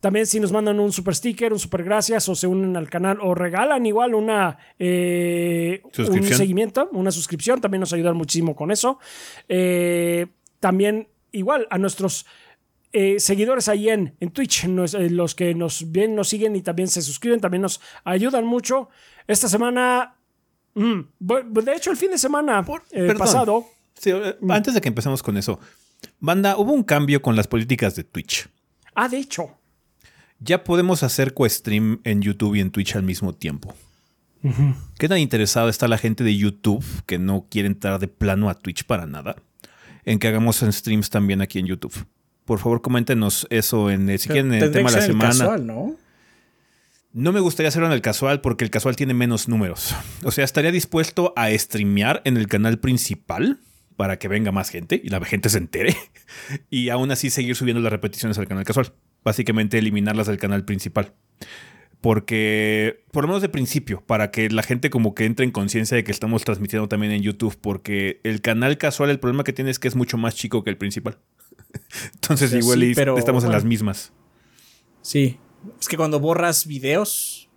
También 0.00 0.26
si 0.26 0.40
nos 0.40 0.52
mandan 0.52 0.78
un 0.78 0.92
super 0.92 1.14
sticker, 1.14 1.54
un 1.54 1.58
super 1.58 1.82
gracias 1.82 2.28
o 2.28 2.34
se 2.34 2.46
unen 2.46 2.76
al 2.76 2.90
canal 2.90 3.18
o 3.22 3.34
regalan 3.34 3.86
igual 3.86 4.14
una 4.14 4.58
eh, 4.78 5.80
un 5.96 6.22
seguimiento, 6.24 6.90
una 6.92 7.10
suscripción, 7.10 7.62
también 7.62 7.80
nos 7.80 7.94
ayudan 7.94 8.14
muchísimo 8.14 8.54
con 8.54 8.70
eso. 8.70 8.98
También 10.60 11.08
igual 11.32 11.66
a 11.70 11.78
nuestros 11.78 12.26
eh, 12.94 13.20
seguidores 13.20 13.68
ahí 13.68 13.88
en, 13.90 14.14
en 14.20 14.30
Twitch, 14.30 14.64
nos- 14.66 14.94
eh, 14.94 15.10
los 15.10 15.34
que 15.34 15.54
nos 15.54 15.90
ven, 15.92 16.14
nos 16.14 16.28
siguen 16.28 16.56
y 16.56 16.62
también 16.62 16.88
se 16.88 17.02
suscriben, 17.02 17.40
también 17.40 17.60
nos 17.62 17.80
ayudan 18.04 18.46
mucho. 18.46 18.88
Esta 19.26 19.48
semana, 19.48 20.14
mm, 20.74 21.00
de 21.20 21.74
hecho 21.76 21.90
el 21.90 21.96
fin 21.96 22.10
de 22.12 22.18
semana 22.18 22.64
eh, 22.92 23.14
pasado, 23.18 23.66
Sí, 23.98 24.10
eh, 24.10 24.36
antes 24.48 24.74
de 24.74 24.80
que 24.80 24.88
empecemos 24.88 25.22
con 25.22 25.36
eso, 25.36 25.60
banda, 26.20 26.56
hubo 26.56 26.72
un 26.72 26.82
cambio 26.82 27.20
con 27.20 27.36
las 27.36 27.46
políticas 27.46 27.94
de 27.96 28.04
Twitch. 28.04 28.48
ah, 28.94 29.08
de 29.08 29.18
hecho, 29.18 29.50
Ya 30.40 30.62
podemos 30.64 31.02
hacer 31.02 31.32
co-stream 31.32 32.00
en 32.04 32.20
YouTube 32.20 32.54
y 32.56 32.60
en 32.60 32.70
Twitch 32.70 32.96
al 32.96 33.02
mismo 33.02 33.34
tiempo. 33.34 33.74
¿Qué 34.98 35.08
tan 35.08 35.18
interesada 35.18 35.70
está 35.70 35.88
la 35.88 35.96
gente 35.96 36.22
de 36.22 36.36
YouTube 36.36 36.84
que 37.06 37.18
no 37.18 37.46
quiere 37.50 37.66
entrar 37.66 37.98
de 37.98 38.08
plano 38.08 38.50
a 38.50 38.54
Twitch 38.54 38.84
para 38.84 39.06
nada? 39.06 39.36
En 40.04 40.18
que 40.18 40.28
hagamos 40.28 40.62
en 40.62 40.70
streams 40.72 41.08
también 41.08 41.40
aquí 41.40 41.58
en 41.60 41.66
YouTube. 41.66 41.94
Por 42.44 42.58
favor, 42.58 42.82
coméntenos 42.82 43.46
eso 43.50 43.90
en 43.90 44.08
el, 44.10 44.18
si 44.18 44.28
quieren, 44.28 44.52
en 44.52 44.62
el 44.62 44.70
tema 44.70 44.90
de 44.90 44.96
la 44.96 45.02
semana. 45.02 45.30
casual, 45.30 45.66
¿no? 45.66 45.96
No 47.12 47.32
me 47.32 47.40
gustaría 47.40 47.68
hacerlo 47.68 47.86
en 47.86 47.92
el 47.92 48.02
casual 48.02 48.40
porque 48.40 48.64
el 48.64 48.70
casual 48.70 48.96
tiene 48.96 49.14
menos 49.14 49.48
números. 49.48 49.94
O 50.24 50.32
sea, 50.32 50.44
estaría 50.44 50.72
dispuesto 50.72 51.32
a 51.36 51.48
streamear 51.56 52.20
en 52.24 52.36
el 52.36 52.48
canal 52.48 52.80
principal 52.80 53.60
para 53.96 54.18
que 54.18 54.26
venga 54.26 54.50
más 54.50 54.68
gente 54.70 55.00
y 55.02 55.08
la 55.08 55.24
gente 55.24 55.48
se 55.48 55.58
entere. 55.58 55.96
Y 56.70 56.88
aún 56.88 57.10
así 57.12 57.30
seguir 57.30 57.54
subiendo 57.54 57.80
las 57.80 57.92
repeticiones 57.92 58.36
al 58.38 58.48
canal 58.48 58.64
casual. 58.64 58.92
Básicamente 59.22 59.78
eliminarlas 59.78 60.26
del 60.26 60.38
canal 60.38 60.64
principal. 60.64 61.12
Porque, 62.00 63.04
por 63.12 63.24
lo 63.24 63.28
menos 63.28 63.42
de 63.42 63.48
principio, 63.48 64.02
para 64.04 64.30
que 64.30 64.50
la 64.50 64.62
gente 64.62 64.90
como 64.90 65.14
que 65.14 65.24
entre 65.24 65.44
en 65.44 65.52
conciencia 65.52 65.96
de 65.96 66.04
que 66.04 66.10
estamos 66.10 66.44
transmitiendo 66.44 66.88
también 66.88 67.12
en 67.12 67.22
YouTube, 67.22 67.56
porque 67.60 68.20
el 68.24 68.40
canal 68.40 68.76
casual, 68.76 69.10
el 69.10 69.20
problema 69.20 69.44
que 69.44 69.52
tiene 69.52 69.70
es 69.70 69.78
que 69.78 69.88
es 69.88 69.94
mucho 69.94 70.18
más 70.18 70.34
chico 70.34 70.64
que 70.64 70.70
el 70.70 70.76
principal. 70.76 71.18
Entonces 72.14 72.52
igual 72.52 72.80
sí, 72.80 72.86
y 72.86 72.94
pero, 72.94 73.18
estamos 73.18 73.44
en 73.44 73.52
las 73.52 73.64
mismas. 73.64 74.12
Sí. 75.02 75.38
Es 75.80 75.88
que 75.88 75.96
cuando 75.96 76.20
borras 76.20 76.66
videos, 76.66 77.48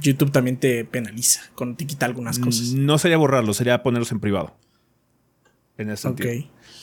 YouTube 0.00 0.30
también 0.30 0.58
te 0.58 0.84
penaliza, 0.84 1.42
cuando 1.54 1.76
te 1.76 1.86
quita 1.86 2.06
algunas 2.06 2.38
cosas. 2.38 2.72
No 2.72 2.98
sería 2.98 3.16
borrarlo, 3.16 3.54
sería 3.54 3.82
ponerlos 3.82 4.12
en 4.12 4.20
privado. 4.20 4.56
En 5.76 5.90
ese 5.90 6.02
sentido. 6.02 6.30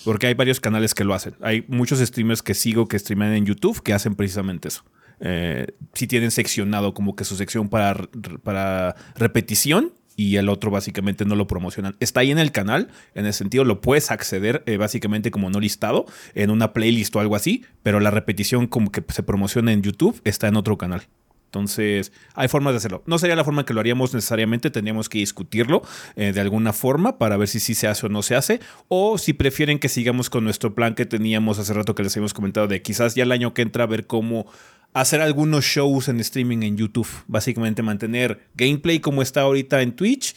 Porque 0.04 0.28
hay 0.28 0.34
varios 0.34 0.60
canales 0.60 0.94
que 0.94 1.04
lo 1.04 1.14
hacen. 1.14 1.36
Hay 1.42 1.64
muchos 1.68 2.00
streamers 2.00 2.42
que 2.42 2.54
sigo 2.54 2.88
que 2.88 3.00
streaman 3.00 3.34
en 3.34 3.46
YouTube 3.46 3.82
que 3.82 3.94
hacen 3.94 4.16
precisamente 4.16 4.68
eso. 4.68 4.84
Eh, 5.20 5.68
si 5.94 6.08
tienen 6.08 6.32
seccionado 6.32 6.94
como 6.94 7.16
que 7.16 7.24
su 7.24 7.36
sección 7.36 7.70
para, 7.70 8.10
para 8.44 8.96
repetición 9.16 9.94
y 10.16 10.36
el 10.38 10.50
otro 10.50 10.72
básicamente 10.72 11.26
no 11.26 11.36
lo 11.36 11.48
promocionan. 11.48 11.96
Está 12.00 12.22
ahí 12.22 12.32
en 12.32 12.40
el 12.40 12.52
canal, 12.52 12.90
en 13.16 13.26
ese 13.26 13.40
sentido 13.40 13.64
lo 13.64 13.82
puedes 13.82 14.12
acceder 14.12 14.64
eh, 14.66 14.78
básicamente 14.78 15.32
como 15.32 15.50
no 15.50 15.60
listado 15.60 16.06
en 16.36 16.50
una 16.50 16.74
playlist 16.74 17.16
o 17.16 17.20
algo 17.20 17.36
así, 17.36 17.66
pero 17.84 18.00
la 18.00 18.12
repetición 18.12 18.68
como 18.68 18.92
que 18.92 19.04
se 19.08 19.24
promociona 19.24 19.72
en 19.72 19.82
YouTube 19.82 20.22
está 20.24 20.48
en 20.48 20.58
otro 20.58 20.78
canal. 20.78 21.04
Entonces, 21.52 22.14
hay 22.34 22.48
formas 22.48 22.72
de 22.72 22.78
hacerlo. 22.78 23.04
No 23.06 23.20
sería 23.20 23.36
la 23.36 23.44
forma 23.44 23.66
que 23.66 23.74
lo 23.74 23.82
haríamos 23.82 24.14
necesariamente, 24.14 24.72
tendríamos 24.72 25.10
que 25.10 25.18
discutirlo 25.18 25.82
eh, 26.16 26.32
de 26.32 26.40
alguna 26.40 26.72
forma 26.72 27.18
para 27.18 27.36
ver 27.36 27.50
si 27.50 27.60
sí 27.60 27.76
se 27.76 27.90
hace 27.90 28.06
o 28.06 28.10
no 28.10 28.22
se 28.22 28.36
hace, 28.36 28.62
o 28.88 29.18
si 29.18 29.34
prefieren 29.34 29.78
que 29.78 29.90
sigamos 29.90 30.30
con 30.30 30.46
nuestro 30.46 30.74
plan 30.74 30.96
que 30.96 31.06
teníamos 31.06 31.60
hace 31.60 31.74
rato 31.74 31.94
que 31.94 32.04
les 32.04 32.16
habíamos 32.16 32.34
comentado 32.34 32.70
de 32.70 32.82
quizás 32.82 33.16
ya 33.16 33.24
el 33.24 33.34
año 33.34 33.54
que 33.54 33.64
entra 33.64 33.86
ver 33.86 34.08
cómo 34.08 34.46
hacer 34.94 35.20
algunos 35.20 35.66
shows 35.66 36.08
en 36.08 36.22
streaming 36.22 36.64
en 36.64 36.78
YouTube. 36.78 37.10
Básicamente 37.28 37.84
mantener 37.84 38.48
gameplay 38.56 39.00
como 39.00 39.22
está 39.22 39.42
ahorita 39.42 39.82
en 39.82 39.92
Twitch 39.92 40.36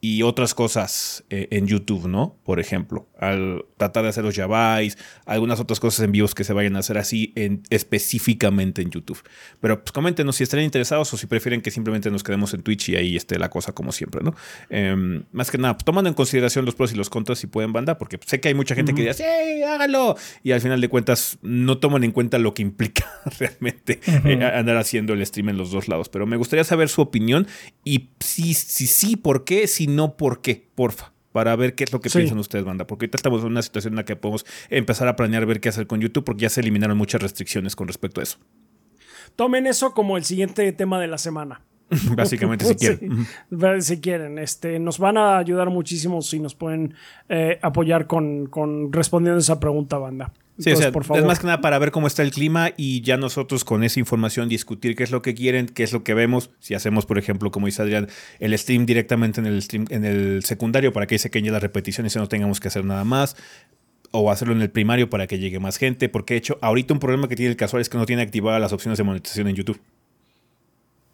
y 0.00 0.22
otras 0.22 0.54
cosas 0.54 1.24
eh, 1.30 1.48
en 1.50 1.66
YouTube, 1.66 2.06
¿no? 2.06 2.36
Por 2.44 2.60
ejemplo, 2.60 3.08
al 3.18 3.64
tratar 3.76 4.02
de 4.02 4.10
hacer 4.10 4.24
los 4.24 4.36
Yabais, 4.36 4.98
algunas 5.24 5.58
otras 5.58 5.80
cosas 5.80 6.04
en 6.04 6.12
vivos 6.12 6.34
que 6.34 6.44
se 6.44 6.52
vayan 6.52 6.76
a 6.76 6.80
hacer 6.80 6.98
así 6.98 7.32
en, 7.34 7.62
específicamente 7.70 8.82
en 8.82 8.90
YouTube. 8.90 9.22
Pero 9.60 9.82
pues 9.82 9.92
coméntenos 9.92 10.36
si 10.36 10.44
están 10.44 10.60
interesados 10.60 11.12
o 11.12 11.16
si 11.16 11.26
prefieren 11.26 11.62
que 11.62 11.70
simplemente 11.70 12.10
nos 12.10 12.22
quedemos 12.22 12.52
en 12.54 12.62
Twitch 12.62 12.90
y 12.90 12.96
ahí 12.96 13.16
esté 13.16 13.38
la 13.38 13.48
cosa 13.48 13.72
como 13.72 13.90
siempre, 13.90 14.22
¿no? 14.22 14.34
Em, 14.68 15.24
más 15.32 15.50
que 15.50 15.58
nada, 15.58 15.74
pues, 15.74 15.84
tomando 15.84 16.08
en 16.08 16.14
consideración 16.14 16.64
los 16.64 16.74
pros 16.74 16.92
y 16.92 16.96
los 16.96 17.08
contras 17.08 17.38
si 17.38 17.46
pueden 17.46 17.72
banda, 17.72 17.98
porque 17.98 18.18
sé 18.24 18.38
que 18.40 18.48
hay 18.48 18.54
mucha 18.54 18.74
gente 18.74 18.94
que 18.94 19.02
dice, 19.02 19.24
¡sí, 19.24 19.62
hágalo! 19.62 20.16
Y 20.42 20.52
al 20.52 20.60
final 20.60 20.80
de 20.80 20.88
cuentas 20.88 21.38
no 21.42 21.78
toman 21.78 22.04
en 22.04 22.12
cuenta 22.12 22.38
lo 22.38 22.54
que 22.54 22.62
implica 22.62 23.10
realmente 23.38 24.00
eh, 24.06 24.44
andar 24.44 24.76
haciendo 24.76 25.14
el 25.14 25.24
stream 25.24 25.48
en 25.48 25.56
los 25.56 25.70
dos 25.70 25.88
lados. 25.88 26.08
Pero 26.10 26.26
me 26.26 26.36
gustaría 26.36 26.64
saber 26.64 26.88
su 26.88 27.00
opinión 27.00 27.46
y 27.82 28.10
si 28.20 28.54
sí, 28.54 28.86
sí, 28.86 29.16
¿por 29.16 29.44
qué? 29.44 29.66
Si 29.66 29.86
no, 29.96 30.16
¿por 30.16 30.40
qué? 30.42 30.68
Porfa. 30.74 31.12
Para 31.32 31.54
ver 31.56 31.74
qué 31.74 31.84
es 31.84 31.92
lo 31.92 32.00
que 32.00 32.08
Sí. 32.08 32.18
piensan 32.18 32.38
ustedes, 32.38 32.64
banda. 32.64 32.86
Porque 32.86 33.04
ahorita 33.04 33.16
estamos 33.16 33.40
en 33.42 33.48
una 33.48 33.60
situación 33.62 33.92
en 33.92 33.96
la 33.96 34.04
que 34.04 34.16
podemos 34.16 34.46
empezar 34.70 35.06
a 35.08 35.16
planear 35.16 35.44
ver 35.44 35.60
qué 35.60 35.68
hacer 35.68 35.86
con 35.86 36.00
YouTube, 36.00 36.24
porque 36.24 36.42
ya 36.42 36.48
se 36.48 36.60
eliminaron 36.62 36.96
muchas 36.96 37.20
restricciones 37.20 37.76
con 37.76 37.86
respecto 37.88 38.20
a 38.20 38.22
eso. 38.22 38.38
tomen 39.36 39.66
eso 39.66 39.92
como 39.92 40.16
el 40.16 40.24
siguiente 40.24 40.70
tema 40.72 40.98
de 40.98 41.08
la 41.08 41.18
semana. 41.18 41.60
Básicamente, 42.16 42.64
si 42.64 42.74
quieren. 42.76 43.26
Sí, 43.50 43.82
si 43.82 44.00
quieren. 44.00 44.38
Este, 44.38 44.78
nos 44.78 44.98
van 44.98 45.18
a 45.18 45.36
ayudar 45.38 45.68
muchísimo 45.70 46.22
si 46.22 46.40
nos 46.40 46.54
pueden 46.54 46.94
eh, 47.28 47.58
apoyar 47.60 48.06
con, 48.06 48.46
con 48.46 48.90
respondiendo 48.92 49.38
esa 49.38 49.60
pregunta, 49.60 49.98
banda. 49.98 50.32
Sí, 50.58 50.72
o 50.72 50.76
sea, 50.76 50.90
por 50.90 51.04
favor. 51.04 51.20
es 51.20 51.26
más 51.26 51.38
que 51.38 51.46
nada 51.46 51.60
para 51.60 51.78
ver 51.78 51.90
cómo 51.90 52.06
está 52.06 52.22
el 52.22 52.30
clima 52.30 52.70
y 52.76 53.02
ya 53.02 53.16
nosotros 53.16 53.64
con 53.64 53.84
esa 53.84 54.00
información 54.00 54.48
discutir 54.48 54.96
qué 54.96 55.02
es 55.02 55.10
lo 55.10 55.20
que 55.20 55.34
quieren, 55.34 55.66
qué 55.66 55.82
es 55.82 55.92
lo 55.92 56.02
que 56.02 56.14
vemos. 56.14 56.50
Si 56.60 56.74
hacemos, 56.74 57.04
por 57.04 57.18
ejemplo, 57.18 57.50
como 57.50 57.66
dice 57.66 57.82
Adrián, 57.82 58.08
el 58.38 58.56
stream 58.58 58.86
directamente 58.86 59.40
en 59.40 59.46
el 59.46 59.60
stream, 59.62 59.84
en 59.90 60.04
el 60.04 60.44
secundario 60.44 60.92
para 60.92 61.06
que 61.06 61.16
ahí 61.16 61.18
se 61.18 61.30
queden 61.30 61.52
las 61.52 61.62
repeticiones 61.62 62.16
y 62.16 62.18
no 62.18 62.28
tengamos 62.28 62.60
que 62.60 62.68
hacer 62.68 62.84
nada 62.84 63.04
más. 63.04 63.36
o 64.12 64.30
hacerlo 64.30 64.54
en 64.54 64.62
el 64.62 64.70
primario 64.70 65.10
para 65.10 65.26
que 65.26 65.38
llegue 65.38 65.58
más 65.58 65.76
gente, 65.76 66.08
porque 66.08 66.34
de 66.34 66.38
hecho 66.38 66.58
ahorita 66.62 66.94
un 66.94 67.00
problema 67.00 67.28
que 67.28 67.36
tiene 67.36 67.50
el 67.50 67.56
casual 67.56 67.82
es 67.82 67.88
que 67.90 67.98
no 67.98 68.06
tiene 68.06 68.22
activadas 68.22 68.60
las 68.60 68.72
opciones 68.72 68.96
de 68.96 69.04
monetización 69.04 69.48
en 69.48 69.56
YouTube. 69.56 69.78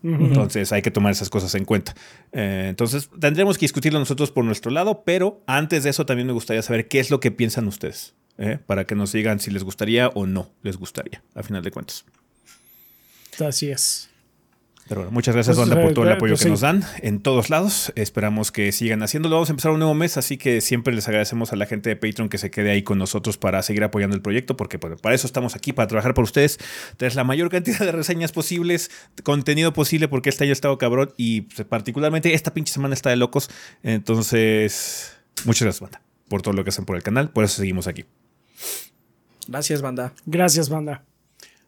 Entonces 0.05 0.73
hay 0.73 0.82
que 0.82 0.90
tomar 0.90 1.12
esas 1.12 1.31
cosas 1.31 1.55
en 1.55 1.64
cuenta. 1.64 1.94
Eh, 2.32 2.66
entonces 2.69 3.09
tendremos 3.20 3.56
que 3.56 3.64
discutirlo 3.64 3.98
nosotros 3.98 4.31
por 4.32 4.44
nuestro 4.44 4.70
lado, 4.70 5.05
pero 5.05 5.43
antes 5.47 5.85
de 5.85 5.90
eso 5.90 6.06
también 6.06 6.27
me 6.27 6.32
gustaría 6.32 6.62
saber 6.62 6.89
qué 6.89 6.98
es 6.98 7.10
lo 7.10 7.20
que 7.20 7.31
piensan 7.31 7.66
ustedes, 7.69 8.14
¿eh? 8.39 8.59
para 8.67 8.85
que 8.85 8.95
nos 8.95 9.13
digan 9.13 9.41
si 9.41 9.51
les 9.51 9.65
gustaría 9.65 10.09
o 10.09 10.27
no 10.27 10.51
les 10.63 10.77
gustaría, 10.77 11.23
a 11.35 11.43
final 11.43 11.63
de 11.63 11.71
cuentas. 11.71 12.05
Así 13.41 13.71
es. 13.71 14.09
Pero 14.89 15.03
bueno, 15.03 15.13
muchas 15.13 15.35
gracias, 15.35 15.57
Pues, 15.57 15.69
banda, 15.69 15.81
por 15.81 15.93
eh, 15.93 15.95
todo 15.95 16.05
el 16.05 16.13
apoyo 16.13 16.33
pues 16.33 16.41
que 16.41 16.45
sí. 16.45 16.51
nos 16.51 16.61
dan 16.61 16.85
en 17.03 17.21
todos 17.21 17.51
lados. 17.51 17.93
Esperamos 17.95 18.51
que 18.51 18.73
sigan 18.73 19.03
haciéndolo. 19.03 19.37
Vamos 19.37 19.49
a 19.49 19.53
empezar 19.53 19.71
un 19.71 19.79
nuevo 19.79 19.95
mes, 19.95 20.17
así 20.17 20.37
que 20.37 20.61
siempre 20.61 20.93
les 20.93 21.07
agradecemos 21.07 21.53
a 21.53 21.57
la 21.57 21.67
gente 21.67 21.89
de 21.89 21.97
Patreon 21.97 22.29
que 22.29 22.37
se 22.37 22.51
quede 22.51 22.73
ahí 22.73 22.83
con 22.83 22.99
nosotros 22.99 23.39
para 23.39 23.63
seguir 23.63 23.85
apoyando 23.85 24.17
el 24.17 24.23
proyecto, 24.23 24.57
porque 24.57 24.79
bueno, 24.79 24.97
para 24.97 25.15
eso 25.15 25.27
estamos 25.27 25.55
aquí, 25.55 25.73
para 25.73 25.87
trabajar 25.87 26.15
por 26.15 26.25
ustedes. 26.25 26.59
Traes 26.97 27.15
la 27.15 27.25
mayor 27.25 27.49
cantidad 27.49 27.79
de 27.79 27.93
reseñas 27.93 28.33
posibles, 28.33 28.91
contenido 29.23 29.73
posible, 29.73 30.09
porque 30.09 30.31
este 30.31 30.45
año 30.45 30.51
ha 30.51 30.53
estado 30.53 30.77
cabrón 30.79 31.15
y 31.17 31.43
pues, 31.43 31.67
particularmente 31.67 32.35
esta 32.35 32.53
pinche 32.53 32.73
semana 32.73 32.95
está 32.95 33.09
de 33.11 33.17
locos. 33.17 33.51
Entonces, 33.85 35.17
muchas 35.45 35.63
gracias, 35.63 35.81
banda, 35.81 36.03
por 36.29 36.43
todo 36.43 36.55
lo 36.55 36.65
que 36.65 36.71
hacen 36.71 36.85
por 36.85 36.97
el 36.97 37.05
canal. 37.05 37.31
Por 37.31 37.45
eso 37.45 37.57
seguimos 37.57 37.87
aquí. 37.87 38.05
Gracias, 39.48 39.82
banda. 39.82 40.12
Gracias, 40.26 40.68
banda. 40.68 41.05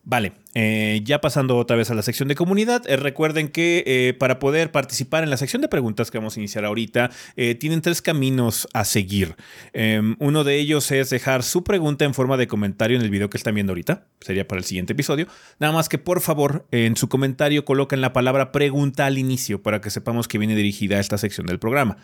Vale, 0.07 0.33
eh, 0.55 1.01
ya 1.03 1.23
pasando 1.23 1.57
otra 1.57 1.77
vez 1.77 1.91
a 1.91 1.95
la 1.95 2.03
sección 2.03 2.29
de 2.29 2.35
comunidad, 2.35 2.83
eh, 2.87 2.97
recuerden 2.97 3.49
que 3.49 3.83
eh, 3.87 4.13
para 4.13 4.39
poder 4.39 4.71
participar 4.71 5.25
en 5.25 5.31
la 5.31 5.39
sección 5.39 5.63
de 5.63 5.69
preguntas 5.69 6.11
que 6.11 6.19
vamos 6.19 6.37
a 6.37 6.41
iniciar 6.41 6.67
ahorita, 6.67 7.11
eh, 7.37 7.55
tienen 7.55 7.81
tres 7.81 8.03
caminos 8.03 8.69
a 8.75 8.85
seguir. 8.85 9.35
Em, 9.73 10.15
uno 10.19 10.45
de 10.45 10.57
ellos 10.57 10.91
es 10.91 11.09
dejar 11.09 11.43
su 11.43 11.65
pregunta 11.65 12.05
en 12.05 12.13
forma 12.13 12.37
de 12.37 12.47
comentario 12.47 12.99
en 12.99 13.03
el 13.03 13.09
video 13.09 13.31
que 13.31 13.39
están 13.39 13.55
viendo 13.55 13.71
ahorita, 13.71 14.07
sería 14.21 14.47
para 14.47 14.59
el 14.59 14.67
siguiente 14.67 14.93
episodio. 14.93 15.27
Nada 15.59 15.73
más 15.73 15.89
que 15.89 15.97
por 15.97 16.21
favor 16.21 16.67
en 16.71 16.97
su 16.97 17.09
comentario 17.09 17.65
coloquen 17.65 18.03
la 18.03 18.13
palabra 18.13 18.53
pregunta 18.53 19.07
al 19.07 19.17
inicio 19.17 19.63
para 19.63 19.81
que 19.81 19.89
sepamos 19.89 20.29
que 20.29 20.37
viene 20.37 20.55
dirigida 20.55 20.99
a 20.99 21.01
esta 21.01 21.17
sección 21.17 21.47
del 21.47 21.59
programa. 21.59 21.97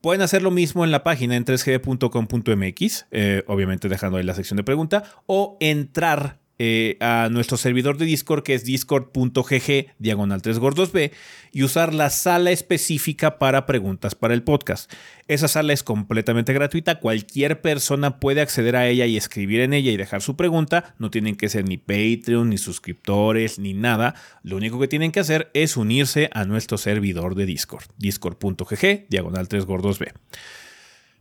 Pueden 0.00 0.22
hacer 0.22 0.42
lo 0.42 0.50
mismo 0.50 0.84
en 0.84 0.90
la 0.90 1.02
página 1.02 1.36
en 1.36 1.44
3g.com.mx, 1.44 3.06
eh, 3.10 3.42
obviamente 3.46 3.88
dejando 3.88 4.18
ahí 4.18 4.24
la 4.24 4.34
sección 4.34 4.56
de 4.56 4.64
pregunta, 4.64 5.04
o 5.26 5.56
entrar 5.60 6.38
eh, 6.58 6.96
a 7.00 7.28
nuestro 7.30 7.56
servidor 7.56 7.98
de 7.98 8.06
Discord 8.06 8.42
que 8.42 8.54
es 8.54 8.64
discord.gg 8.64 9.86
diagonal 9.98 10.40
3 10.40 10.58
gordos 10.58 10.92
B 10.92 11.12
y 11.52 11.62
usar 11.62 11.92
la 11.92 12.10
sala 12.10 12.50
específica 12.50 13.38
para 13.38 13.66
preguntas 13.66 14.14
para 14.14 14.34
el 14.34 14.42
podcast. 14.42 14.92
Esa 15.28 15.48
sala 15.48 15.72
es 15.72 15.82
completamente 15.82 16.52
gratuita, 16.52 17.00
cualquier 17.00 17.60
persona 17.60 18.20
puede 18.20 18.40
acceder 18.40 18.76
a 18.76 18.86
ella 18.86 19.06
y 19.06 19.16
escribir 19.16 19.60
en 19.60 19.72
ella 19.72 19.90
y 19.90 19.96
dejar 19.96 20.22
su 20.22 20.36
pregunta, 20.36 20.94
no 20.98 21.10
tienen 21.10 21.36
que 21.36 21.48
ser 21.48 21.66
ni 21.66 21.76
Patreon, 21.76 22.50
ni 22.50 22.58
suscriptores, 22.58 23.58
ni 23.58 23.74
nada, 23.74 24.14
lo 24.42 24.56
único 24.56 24.78
que 24.78 24.88
tienen 24.88 25.12
que 25.12 25.20
hacer 25.20 25.50
es 25.52 25.76
unirse 25.76 26.30
a 26.32 26.44
nuestro 26.44 26.78
servidor 26.78 27.34
de 27.34 27.46
Discord, 27.46 27.84
discord.gg 27.98 29.06
diagonal 29.08 29.48
3 29.48 29.66
gordos 29.66 29.98
B. 29.98 30.12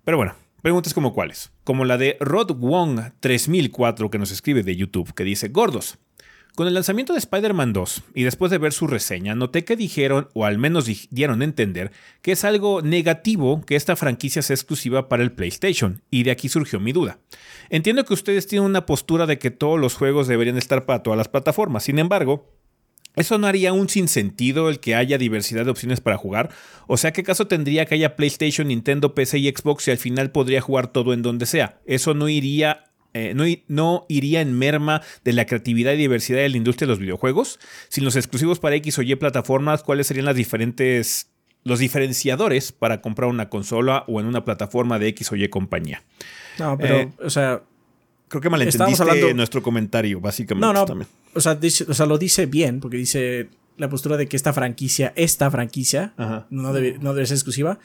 Pero 0.06 0.18
bueno, 0.18 0.36
preguntas 0.66 0.96
como 0.96 1.14
cuáles. 1.14 1.52
Como 1.64 1.86
la 1.86 1.96
de 2.00 2.18
Rod 2.20 2.54
Wong 2.56 3.00
3004 3.20 4.10
que 4.10 4.18
nos 4.18 4.32
escribe 4.32 4.64
de 4.64 4.76
YouTube, 4.76 5.14
que 5.14 5.24
dice, 5.24 5.50
Gordos, 5.50 6.00
con 6.56 6.68
el 6.68 6.74
lanzamiento 6.74 7.14
de 7.14 7.20
Spider-Man 7.20 7.72
2 7.72 8.02
y 8.16 8.24
después 8.24 8.50
de 8.50 8.58
ver 8.58 8.74
su 8.74 8.88
reseña, 8.88 9.36
noté 9.36 9.64
que 9.64 9.76
dijeron, 9.76 10.28
o 10.34 10.44
al 10.44 10.58
menos 10.58 10.88
di- 10.88 11.08
dieron 11.12 11.42
a 11.42 11.46
entender, 11.46 11.92
que 12.24 12.32
es 12.32 12.44
algo 12.46 12.82
negativo 12.82 13.62
que 13.64 13.76
esta 13.76 13.96
franquicia 13.96 14.42
sea 14.42 14.56
exclusiva 14.56 15.08
para 15.08 15.22
el 15.22 15.34
PlayStation, 15.34 16.02
y 16.10 16.24
de 16.24 16.32
aquí 16.32 16.50
surgió 16.50 16.80
mi 16.80 16.94
duda. 16.94 17.20
Entiendo 17.70 18.04
que 18.04 18.16
ustedes 18.16 18.48
tienen 18.48 18.68
una 18.68 18.88
postura 18.88 19.28
de 19.28 19.38
que 19.38 19.52
todos 19.52 19.80
los 19.80 19.94
juegos 19.94 20.28
deberían 20.28 20.58
estar 20.58 20.88
para 20.88 21.04
todas 21.04 21.18
las 21.18 21.28
plataformas, 21.28 21.84
sin 21.84 22.00
embargo, 22.00 22.55
¿Eso 23.16 23.38
no 23.38 23.48
haría 23.48 23.74
un 23.74 23.90
sinsentido 23.90 24.70
el 24.70 24.80
que 24.80 24.96
haya 24.96 25.18
diversidad 25.18 25.66
de 25.66 25.72
opciones 25.72 26.02
para 26.02 26.18
jugar? 26.18 26.50
O 26.88 26.98
sea, 26.98 27.12
¿qué 27.14 27.24
caso 27.24 27.48
tendría 27.48 27.86
que 27.86 27.96
haya 27.96 28.16
PlayStation, 28.16 28.68
Nintendo, 28.68 29.14
PC 29.16 29.40
y 29.40 29.50
Xbox 29.50 29.84
si 29.86 29.92
al 29.92 29.98
final 29.98 30.32
podría 30.32 30.62
jugar 30.62 30.88
todo 30.88 31.14
en 31.14 31.22
donde 31.22 31.46
sea? 31.46 31.80
Eso 31.86 32.14
no 32.14 32.28
iría, 32.30 32.84
eh, 33.14 33.34
no, 33.68 34.06
iría 34.10 34.42
en 34.42 34.54
merma 34.58 35.02
de 35.24 35.34
la 35.34 35.46
creatividad 35.46 35.94
y 35.94 35.98
diversidad 35.98 36.40
de 36.40 36.50
la 36.50 36.58
industria 36.58 36.88
de 36.88 36.92
los 36.92 37.00
videojuegos. 37.00 37.60
Sin 37.90 38.04
los 38.04 38.16
exclusivos 38.16 38.60
para 38.60 38.76
X 38.76 39.00
o 39.00 39.02
Y 39.02 39.16
plataformas, 39.16 39.84
¿cuáles 39.84 40.08
serían 40.08 40.26
las 40.26 40.36
diferentes, 40.36 41.30
los 41.64 41.80
diferenciadores 41.80 42.72
para 42.72 43.02
comprar 43.02 43.30
una 43.30 43.50
consola 43.50 44.04
o 44.08 44.20
en 44.20 44.26
una 44.28 44.44
plataforma 44.46 45.00
de 45.00 45.08
X 45.10 45.32
o 45.32 45.36
Y 45.36 45.48
compañía? 45.50 46.04
No, 46.60 46.78
pero, 46.78 46.96
Eh, 47.00 47.10
o 47.24 47.30
sea, 47.30 47.62
Creo 48.28 48.42
que 48.42 48.50
malentendiste 48.50 49.04
hablando- 49.04 49.34
nuestro 49.36 49.62
comentario, 49.62 50.20
básicamente. 50.20 50.66
no, 50.66 50.74
no, 50.74 50.86
también. 50.86 51.08
O 51.36 51.42
sea, 51.42 51.56
dice- 51.56 51.86
o 51.88 51.94
sea, 51.94 52.06
lo 52.06 52.18
dice 52.18 52.46
bien, 52.46 52.80
porque 52.80 52.98
dice 52.98 53.50
la 53.78 53.90
postura 53.90 54.18
de 54.18 54.28
que 54.28 54.36
esta 54.38 54.54
franquicia, 54.54 55.14
esta 55.16 55.52
franquicia, 55.52 56.14
Ajá. 56.18 56.48
no 56.50 56.74
debe, 56.74 56.98
no 57.00 57.14
debe 57.14 57.28
ser 57.28 57.36
exclusiva. 57.36 57.78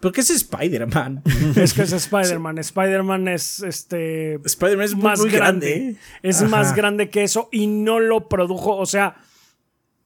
Porque 0.00 0.20
es 0.20 0.30
Spider-Man. 0.30 1.22
Es 1.56 1.72
que 1.74 1.82
es 1.82 1.92
Spider-Man. 1.92 2.58
Spider-Man 2.58 3.26
es 3.26 3.60
este. 3.64 4.34
Spider-Man 4.44 4.84
es 4.84 4.94
muy, 4.94 5.02
más 5.02 5.18
muy 5.18 5.30
grande. 5.30 5.70
grande. 5.74 5.96
Es 6.22 6.36
Ajá. 6.42 6.48
más 6.48 6.76
grande 6.76 7.10
que 7.10 7.24
eso 7.24 7.48
y 7.50 7.66
no 7.66 7.98
lo 7.98 8.28
produjo. 8.28 8.76
O 8.76 8.86
sea, 8.86 9.16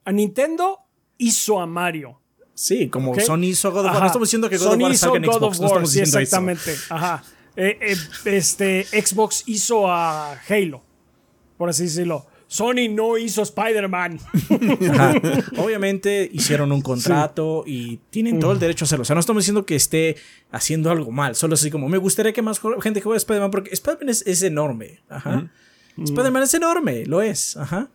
a 0.04 0.12
Nintendo 0.12 0.78
hizo 1.18 1.60
a 1.60 1.66
Mario. 1.66 2.20
Sí, 2.54 2.88
como. 2.88 3.14
Sony 3.20 3.44
hizo 3.48 3.70
God 3.70 3.80
of 3.86 3.92
War. 3.92 4.00
No 4.00 4.06
estamos 4.06 4.28
diciendo 4.28 4.48
que 4.48 4.56
God 4.56 4.64
Sony 4.64 4.74
of 4.76 4.82
War 4.82 4.92
hizo 4.92 5.00
salga 5.06 5.16
en 5.18 5.24
God 5.24 5.32
Xbox. 5.36 5.58
of 5.58 5.62
no 5.66 5.70
War, 5.72 5.86
sí, 5.86 6.00
eso. 6.00 6.18
exactamente. 6.18 6.74
Ajá. 6.88 7.24
Eh, 7.56 7.78
eh, 7.82 7.96
este, 8.24 8.84
Xbox 8.84 9.42
hizo 9.46 9.90
a 9.90 10.32
Halo, 10.48 10.82
por 11.58 11.68
así 11.68 11.82
decirlo. 11.84 12.26
Sony 12.52 12.86
no 12.90 13.16
hizo 13.16 13.40
Spider-Man. 13.40 14.20
Ajá. 14.90 15.14
Obviamente 15.56 16.28
hicieron 16.30 16.70
un 16.70 16.82
contrato 16.82 17.64
y 17.66 17.96
tienen 18.10 18.40
todo 18.40 18.52
el 18.52 18.58
derecho 18.58 18.84
a 18.84 18.86
hacerlo. 18.86 19.02
O 19.02 19.04
sea, 19.06 19.14
no 19.14 19.20
estamos 19.20 19.42
diciendo 19.42 19.64
que 19.64 19.74
esté 19.74 20.16
haciendo 20.50 20.90
algo 20.90 21.10
mal. 21.10 21.34
Solo 21.34 21.54
así 21.54 21.70
como 21.70 21.88
me 21.88 21.96
gustaría 21.96 22.34
que 22.34 22.42
más 22.42 22.60
gente 22.82 23.00
juegue 23.00 23.16
Spider-Man 23.16 23.50
porque 23.50 23.70
Spider-Man 23.70 24.10
es, 24.10 24.22
es 24.26 24.42
enorme. 24.42 25.00
Ajá. 25.08 25.50
Spider-Man 25.96 26.42
es 26.42 26.52
enorme, 26.52 27.06
lo 27.06 27.22
es. 27.22 27.56
Ajá. 27.56 27.88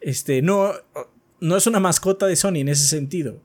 Este, 0.00 0.42
no, 0.42 0.72
no 1.38 1.56
es 1.56 1.68
una 1.68 1.78
mascota 1.78 2.26
de 2.26 2.34
Sony 2.34 2.56
en 2.56 2.70
ese 2.70 2.84
sentido. 2.84 3.40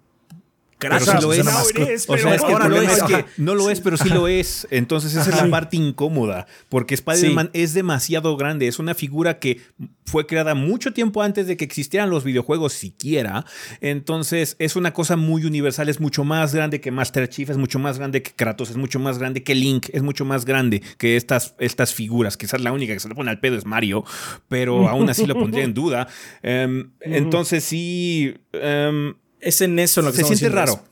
Pero 0.90 0.96
Gracias, 0.96 1.18
sí 1.20 1.26
lo 1.26 1.34
es 1.34 1.40
es. 1.40 1.44
una 1.46 1.52
No, 1.54 1.58
mascota. 1.60 1.92
es, 1.92 2.10
O 2.10 2.18
sea, 2.18 2.24
pero 2.24 2.36
es 2.36 2.42
que 2.42 2.48
el 2.48 2.54
ahora 2.54 2.66
lo 2.68 2.76
problema 2.76 2.92
es, 2.94 2.98
es 3.00 3.04
que 3.06 3.14
ajá. 3.16 3.26
no 3.38 3.56
lo 3.56 3.70
es, 3.70 3.82
pero 3.82 3.98
sí 3.98 4.10
lo 4.10 4.28
es. 4.28 4.68
Entonces 4.72 5.16
esa 5.16 5.30
es 5.30 5.36
la 5.44 5.50
parte 5.50 5.78
incómoda, 5.78 6.46
porque 6.70 6.94
Spider-Man 6.96 7.50
es 7.54 7.74
demasiado 7.74 8.36
grande. 8.38 8.68
Es 8.68 8.80
una 8.80 8.94
figura 8.96 9.40
que 9.40 9.62
fue 10.06 10.26
creada 10.28 10.54
mucho 10.56 10.94
tiempo 10.94 11.22
antes 11.24 11.48
de 11.48 11.58
que 11.58 11.64
existieran 11.66 12.10
los 12.10 12.24
videojuegos 12.24 12.74
siquiera. 12.74 13.46
Entonces 13.82 14.56
es 14.60 14.76
una 14.76 14.94
cosa 14.94 15.16
muy 15.16 15.46
universal. 15.46 15.90
Es 15.90 16.00
mucho 16.00 16.24
más 16.24 16.54
grande 16.54 16.82
que 16.82 16.92
Master 16.92 17.28
Chief, 17.30 17.50
es 17.50 17.58
mucho 17.58 17.80
más 17.80 17.98
grande 17.98 18.22
que 18.24 18.32
Kratos, 18.32 18.70
es 18.70 18.78
mucho 18.78 19.00
más 19.00 19.18
grande 19.20 19.44
que 19.44 19.56
Link, 19.56 19.88
es 19.94 20.02
mucho 20.04 20.26
más 20.26 20.46
grande 20.46 20.82
que 20.98 21.16
estas, 21.18 21.56
estas 21.60 21.94
figuras. 21.94 22.38
Quizás 22.38 22.62
la 22.62 22.72
única 22.72 22.94
que 22.94 23.00
se 23.00 23.10
le 23.10 23.16
pone 23.16 23.30
al 23.30 23.40
pedo 23.40 23.58
es 23.58 23.66
Mario, 23.66 24.04
pero 24.48 24.88
aún 24.90 25.10
así 25.10 25.26
lo 25.26 25.36
pondría 25.36 25.64
en 25.64 25.74
duda. 25.74 26.08
Em, 26.44 26.92
Entonces 27.02 27.64
sí... 27.64 28.36
em, 28.54 29.14
Es 29.44 29.62
en 29.62 29.78
eso 29.80 30.00
en 30.02 30.06
lo 30.08 30.12
que 30.12 30.18
se 30.18 30.24
siente 30.26 30.50
raro. 30.50 30.74
eso. 30.74 30.84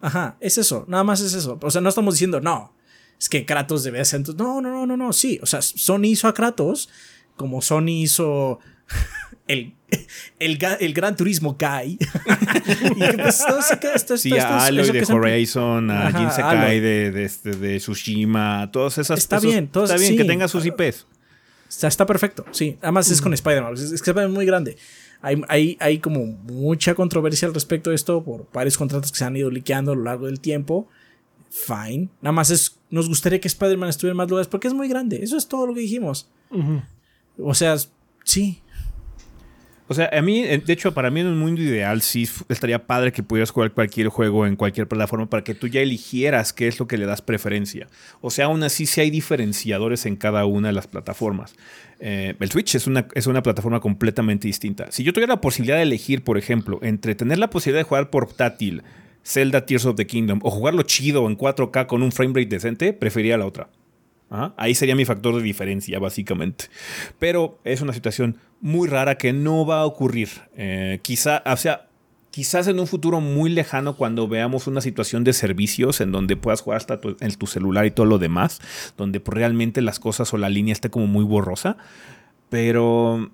Ajá, 0.00 0.36
es 0.40 0.58
eso, 0.58 0.84
nada 0.88 1.04
más 1.04 1.20
es 1.20 1.32
eso. 1.32 1.58
O 1.62 1.70
sea, 1.70 1.80
no 1.80 1.88
estamos 1.88 2.14
diciendo, 2.14 2.40
no, 2.40 2.74
es 3.18 3.28
que 3.28 3.46
Kratos 3.46 3.82
debe 3.82 4.04
ser. 4.04 4.18
entonces- 4.18 4.38
No, 4.44 4.60
no, 4.60 4.70
no, 4.70 4.86
no, 4.86 4.96
no, 4.96 5.12
sí. 5.12 5.38
O 5.42 5.46
sea, 5.46 5.62
Sony 5.62 6.04
hizo 6.06 6.28
a 6.28 6.34
Kratos 6.34 6.88
como 7.36 7.62
Sony 7.62 7.88
hizo 8.02 8.58
el, 9.48 9.74
el, 10.38 10.58
el 10.80 10.92
Gran 10.94 11.16
Turismo 11.16 11.56
Guy. 11.58 11.98
y 12.96 13.00
que, 13.00 13.12
pues, 13.18 13.44
todo 13.46 13.62
se 13.62 13.78
queda- 13.78 13.94
esto- 13.94 14.16
Sí, 14.18 14.28
esto- 14.28 14.38
esto 14.40 14.48
a 14.54 14.66
Aloy 14.66 14.90
de 14.90 15.04
Horizon, 15.12 15.90
a 15.90 16.08
Ajá, 16.08 16.18
Jin 16.30 16.44
Aloy. 16.44 16.80
de, 16.80 17.10
de, 17.10 17.24
este- 17.24 17.50
de 17.56 17.78
Tsushima, 17.78 18.68
todas 18.72 18.98
esas 18.98 19.18
Está 19.18 19.36
esos- 19.36 19.50
bien, 19.50 19.68
todos- 19.68 19.90
está 19.90 19.98
bien 20.00 20.12
sí. 20.12 20.16
que 20.18 20.24
tenga 20.24 20.46
sus 20.48 20.64
IPs. 20.66 21.06
Está, 21.68 21.88
está 21.88 22.06
perfecto, 22.06 22.44
sí. 22.52 22.78
Además 22.82 23.10
es 23.10 23.20
con 23.20 23.32
Spider-Man. 23.34 23.74
Es, 23.74 23.80
es 23.80 23.90
que 24.02 24.10
Spider-Man 24.10 24.30
es 24.30 24.34
muy 24.36 24.46
grande. 24.46 24.76
Hay, 25.26 25.42
hay, 25.48 25.76
hay 25.80 25.98
como 25.98 26.24
mucha 26.24 26.94
controversia 26.94 27.48
al 27.48 27.54
respecto 27.54 27.90
de 27.90 27.96
esto 27.96 28.22
por 28.22 28.46
varios 28.52 28.78
contratos 28.78 29.10
que 29.10 29.18
se 29.18 29.24
han 29.24 29.36
ido 29.36 29.50
liqueando 29.50 29.90
a 29.90 29.96
lo 29.96 30.04
largo 30.04 30.26
del 30.26 30.38
tiempo. 30.38 30.88
Fine. 31.50 32.10
Nada 32.20 32.30
más 32.30 32.50
es, 32.50 32.78
nos 32.90 33.08
gustaría 33.08 33.40
que 33.40 33.48
Spider-Man 33.48 33.88
estuviera 33.88 34.12
en 34.12 34.18
más 34.18 34.30
lugares 34.30 34.46
porque 34.46 34.68
es 34.68 34.74
muy 34.74 34.86
grande. 34.86 35.18
Eso 35.20 35.36
es 35.36 35.48
todo 35.48 35.66
lo 35.66 35.74
que 35.74 35.80
dijimos. 35.80 36.28
O 37.38 37.54
sea, 37.54 37.76
sí. 38.22 38.62
O 39.88 39.94
sea, 39.94 40.10
a 40.12 40.20
mí, 40.20 40.42
eh, 40.42 40.58
de 40.58 40.72
hecho, 40.72 40.92
para 40.94 41.10
mí 41.10 41.20
en 41.20 41.28
un 41.28 41.38
mundo 41.38 41.62
ideal 41.62 42.02
sí 42.02 42.28
estaría 42.48 42.86
padre 42.86 43.12
que 43.12 43.22
pudieras 43.22 43.50
jugar 43.50 43.72
cualquier 43.72 44.08
juego 44.08 44.46
en 44.46 44.56
cualquier 44.56 44.88
plataforma 44.88 45.30
para 45.30 45.44
que 45.44 45.54
tú 45.54 45.68
ya 45.68 45.80
eligieras 45.80 46.52
qué 46.52 46.66
es 46.66 46.80
lo 46.80 46.88
que 46.88 46.98
le 46.98 47.06
das 47.06 47.22
preferencia. 47.22 47.86
O 48.20 48.30
sea, 48.30 48.46
aún 48.46 48.62
así 48.64 48.86
sí 48.86 49.00
hay 49.00 49.10
diferenciadores 49.10 50.04
en 50.06 50.16
cada 50.16 50.44
una 50.44 50.68
de 50.68 50.74
las 50.74 50.88
plataformas. 50.88 51.54
Eh, 52.00 52.34
el 52.40 52.50
Switch 52.50 52.74
es 52.74 52.86
una, 52.86 53.06
es 53.14 53.26
una 53.26 53.42
plataforma 53.42 53.80
completamente 53.80 54.48
distinta. 54.48 54.90
Si 54.90 55.04
yo 55.04 55.12
tuviera 55.12 55.34
la 55.34 55.40
posibilidad 55.40 55.76
de 55.76 55.82
elegir, 55.82 56.24
por 56.24 56.36
ejemplo, 56.36 56.80
entre 56.82 57.14
tener 57.14 57.38
la 57.38 57.50
posibilidad 57.50 57.80
de 57.80 57.88
jugar 57.88 58.10
portátil 58.10 58.82
Zelda 59.24 59.66
Tears 59.66 59.86
of 59.86 59.96
the 59.96 60.06
Kingdom 60.06 60.40
o 60.42 60.50
jugarlo 60.50 60.82
chido 60.82 61.28
en 61.28 61.36
4K 61.36 61.86
con 61.86 62.02
un 62.02 62.12
frame 62.12 62.32
rate 62.34 62.46
decente, 62.46 62.92
preferiría 62.92 63.38
la 63.38 63.46
otra. 63.46 63.68
Ahí 64.56 64.74
sería 64.74 64.96
mi 64.96 65.04
factor 65.04 65.36
de 65.36 65.42
diferencia, 65.42 65.98
básicamente. 65.98 66.66
Pero 67.18 67.60
es 67.64 67.80
una 67.80 67.92
situación 67.92 68.36
muy 68.66 68.88
rara 68.88 69.16
que 69.16 69.32
no 69.32 69.64
va 69.64 69.82
a 69.82 69.84
ocurrir. 69.84 70.28
Eh, 70.56 70.98
quizá, 71.02 71.40
o 71.46 71.56
sea, 71.56 71.86
quizás 72.32 72.66
en 72.66 72.80
un 72.80 72.88
futuro 72.88 73.20
muy 73.20 73.48
lejano, 73.48 73.96
cuando 73.96 74.26
veamos 74.26 74.66
una 74.66 74.80
situación 74.80 75.22
de 75.22 75.34
servicios 75.34 76.00
en 76.00 76.10
donde 76.10 76.36
puedas 76.36 76.62
jugar 76.62 76.78
hasta 76.78 77.00
tu, 77.00 77.16
en 77.20 77.32
tu 77.36 77.46
celular 77.46 77.86
y 77.86 77.92
todo 77.92 78.06
lo 78.06 78.18
demás, 78.18 78.60
donde 78.96 79.20
pues, 79.20 79.36
realmente 79.36 79.82
las 79.82 80.00
cosas 80.00 80.34
o 80.34 80.36
la 80.36 80.48
línea 80.48 80.72
esté 80.72 80.90
como 80.90 81.06
muy 81.06 81.22
borrosa. 81.22 81.76
Pero 82.50 83.30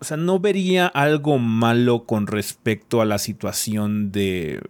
o 0.00 0.04
sea, 0.04 0.16
no 0.16 0.40
vería 0.40 0.88
algo 0.88 1.38
malo 1.38 2.04
con 2.04 2.26
respecto 2.26 3.00
a 3.00 3.04
la 3.04 3.18
situación 3.18 4.10
de, 4.10 4.60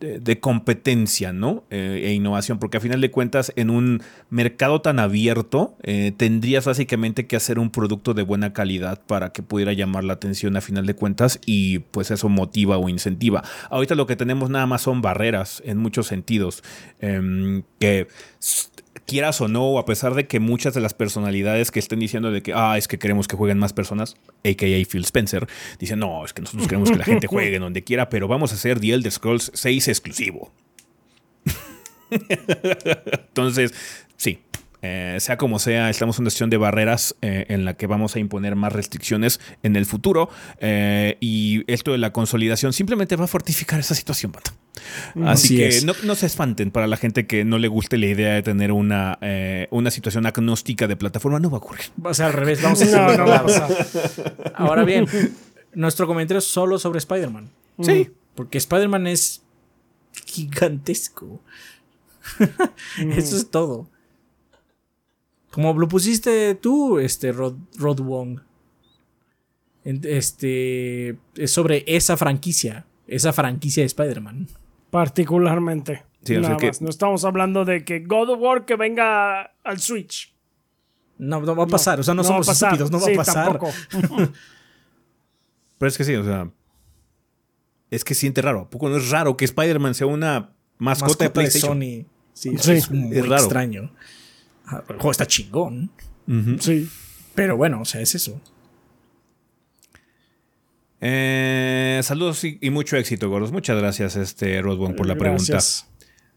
de, 0.00 0.40
competencia, 0.40 1.32
¿no? 1.32 1.64
Eh, 1.70 2.02
e 2.06 2.12
innovación, 2.12 2.58
porque 2.58 2.78
a 2.78 2.80
final 2.80 3.00
de 3.00 3.10
cuentas, 3.10 3.52
en 3.56 3.70
un 3.70 4.02
mercado 4.30 4.80
tan 4.80 4.98
abierto, 4.98 5.76
eh, 5.82 6.12
tendrías 6.16 6.64
básicamente 6.64 7.26
que 7.26 7.36
hacer 7.36 7.58
un 7.58 7.70
producto 7.70 8.14
de 8.14 8.22
buena 8.22 8.52
calidad 8.52 9.02
para 9.06 9.30
que 9.30 9.42
pudiera 9.42 9.72
llamar 9.72 10.04
la 10.04 10.14
atención 10.14 10.56
a 10.56 10.60
final 10.60 10.86
de 10.86 10.94
cuentas 10.94 11.40
y 11.44 11.80
pues 11.80 12.10
eso 12.10 12.28
motiva 12.28 12.78
o 12.78 12.88
incentiva. 12.88 13.44
Ahorita 13.68 13.94
lo 13.94 14.06
que 14.06 14.16
tenemos 14.16 14.50
nada 14.50 14.66
más 14.66 14.82
son 14.82 15.02
barreras 15.02 15.62
en 15.66 15.78
muchos 15.78 16.06
sentidos, 16.06 16.62
eh, 17.00 17.62
que 17.78 18.08
quieras 19.06 19.40
o 19.40 19.48
no, 19.48 19.78
a 19.78 19.84
pesar 19.84 20.14
de 20.14 20.26
que 20.26 20.40
muchas 20.40 20.74
de 20.74 20.80
las 20.80 20.94
personalidades 20.94 21.70
que 21.70 21.78
estén 21.78 22.00
diciendo 22.00 22.30
de 22.30 22.42
que, 22.42 22.52
ah, 22.54 22.76
es 22.78 22.88
que 22.88 22.98
queremos 22.98 23.28
que 23.28 23.36
jueguen 23.36 23.58
más 23.58 23.72
personas, 23.72 24.16
a.k.a. 24.44 24.84
Phil 24.86 25.04
Spencer, 25.04 25.46
dicen, 25.78 25.98
no, 25.98 26.24
es 26.24 26.32
que 26.32 26.42
nosotros 26.42 26.68
queremos 26.68 26.90
que 26.90 26.98
la 26.98 27.04
gente 27.04 27.26
juegue 27.26 27.58
donde 27.58 27.82
quiera, 27.82 28.08
pero 28.08 28.28
vamos 28.28 28.52
a 28.52 28.54
hacer 28.54 28.80
The 28.80 28.92
Elder 28.92 29.12
Scrolls 29.12 29.50
6 29.54 29.88
exclusivo. 29.88 30.52
Entonces, 32.10 33.72
sí, 34.16 34.40
eh, 34.82 35.16
sea 35.20 35.36
como 35.36 35.58
sea, 35.58 35.90
estamos 35.90 36.18
en 36.18 36.22
una 36.22 36.30
situación 36.30 36.50
de 36.50 36.56
barreras 36.56 37.16
eh, 37.22 37.46
en 37.48 37.64
la 37.64 37.74
que 37.74 37.86
vamos 37.86 38.16
a 38.16 38.18
imponer 38.18 38.56
más 38.56 38.72
restricciones 38.72 39.40
en 39.62 39.76
el 39.76 39.86
futuro 39.86 40.30
eh, 40.58 41.16
y 41.20 41.64
esto 41.72 41.92
de 41.92 41.98
la 41.98 42.12
consolidación 42.12 42.72
simplemente 42.72 43.16
va 43.16 43.24
a 43.24 43.28
fortificar 43.28 43.80
esa 43.80 43.94
situación, 43.94 44.32
banda. 44.32 44.52
Así, 45.30 45.46
Así 45.46 45.56
que 45.56 45.68
es. 45.68 45.84
no, 45.84 45.92
no 46.04 46.14
se 46.14 46.26
espanten 46.26 46.70
para 46.70 46.86
la 46.86 46.96
gente 46.96 47.26
que 47.26 47.44
no 47.44 47.58
le 47.58 47.68
guste 47.68 47.98
la 47.98 48.06
idea 48.06 48.34
de 48.34 48.42
tener 48.42 48.72
una, 48.72 49.18
eh, 49.20 49.68
una 49.70 49.90
situación 49.90 50.26
agnóstica 50.26 50.86
de 50.86 50.96
plataforma, 50.96 51.38
no 51.38 51.50
va 51.50 51.56
a 51.56 51.60
ocurrir. 51.60 51.86
Va 52.04 52.10
a 52.10 52.14
ser 52.14 52.26
al 52.26 52.32
revés, 52.32 52.62
vamos 52.62 52.80
a 52.82 52.84
No, 52.90 53.06
hacerlo 53.06 53.26
no 53.26 53.32
a 53.34 53.42
pasar. 53.42 54.52
Ahora 54.54 54.84
bien, 54.84 55.06
nuestro 55.74 56.06
comentario 56.06 56.38
es 56.38 56.46
solo 56.46 56.78
sobre 56.78 56.98
Spider-Man. 56.98 57.50
Sí. 57.82 58.10
Porque 58.34 58.58
Spider-Man 58.58 59.06
es 59.06 59.42
gigantesco. 60.26 61.40
Eso 62.98 63.36
es 63.36 63.50
todo. 63.50 63.88
Como 65.50 65.72
lo 65.78 65.88
pusiste 65.88 66.54
tú, 66.54 66.98
este 66.98 67.32
Rod, 67.32 67.54
Rod 67.76 68.00
Wong. 68.00 68.40
Este 69.84 71.16
es 71.36 71.50
sobre 71.50 71.84
esa 71.86 72.16
franquicia. 72.16 72.86
Esa 73.06 73.32
franquicia 73.32 73.82
de 73.82 73.86
Spider-Man. 73.86 74.46
Particularmente. 74.90 76.04
Sí, 76.22 76.36
o 76.36 76.40
sea 76.40 76.50
Nada 76.50 76.56
que- 76.60 76.66
más. 76.68 76.82
No 76.82 76.90
estamos 76.90 77.24
hablando 77.24 77.64
de 77.64 77.84
que 77.84 78.00
God 78.00 78.30
of 78.30 78.40
War 78.40 78.64
que 78.66 78.76
venga 78.76 79.52
al 79.64 79.80
Switch. 79.80 80.34
No, 81.18 81.40
no 81.40 81.56
va 81.56 81.64
a 81.64 81.66
pasar. 81.66 81.98
o 82.00 82.02
sea, 82.02 82.14
no, 82.14 82.22
somos 82.24 82.48
estúpidos. 82.48 82.90
No 82.90 82.98
va 83.00 83.06
Sí, 83.06 83.12
a 83.12 83.16
pasar. 83.16 83.46
tampoco. 83.46 83.72
Pero 85.78 85.88
es 85.88 85.96
que 85.98 86.04
sí, 86.04 86.14
o 86.14 86.24
sea. 86.24 86.50
Es 87.90 88.04
que 88.04 88.14
siente 88.14 88.40
raro. 88.42 88.60
¿A 88.60 88.70
poco 88.70 88.88
no 88.88 88.96
es 88.98 89.10
raro 89.10 89.36
que 89.36 89.44
Spider-Man 89.44 89.94
sea 89.94 90.06
una 90.06 90.52
mascota, 90.78 91.04
Mascota 91.06 91.24
de 91.24 91.28
de 91.28 91.32
PlayStation? 91.32 91.72
Sony. 91.78 92.06
Sí, 92.32 92.56
Sí, 92.58 92.72
es 92.72 92.90
muy 92.90 93.16
es 93.16 93.22
raro. 93.28 93.42
extraño. 93.42 93.92
Ah, 94.70 94.82
El 94.88 94.96
juego 94.96 95.10
está 95.10 95.26
chingón. 95.26 95.90
Sí. 96.60 96.88
Pero 97.34 97.56
bueno, 97.56 97.80
o 97.80 97.84
sea, 97.84 98.00
es 98.00 98.14
eso. 98.14 98.40
Eh, 101.00 102.00
saludos 102.02 102.44
y, 102.44 102.58
y 102.60 102.70
mucho 102.70 102.96
éxito, 102.96 103.28
gordos. 103.28 103.52
Muchas 103.52 103.78
gracias, 103.78 104.16
este 104.16 104.60
Rodbone, 104.62 104.94
por 104.94 105.06
la 105.06 105.16
pregunta. 105.16 105.44
Gracias. 105.48 105.86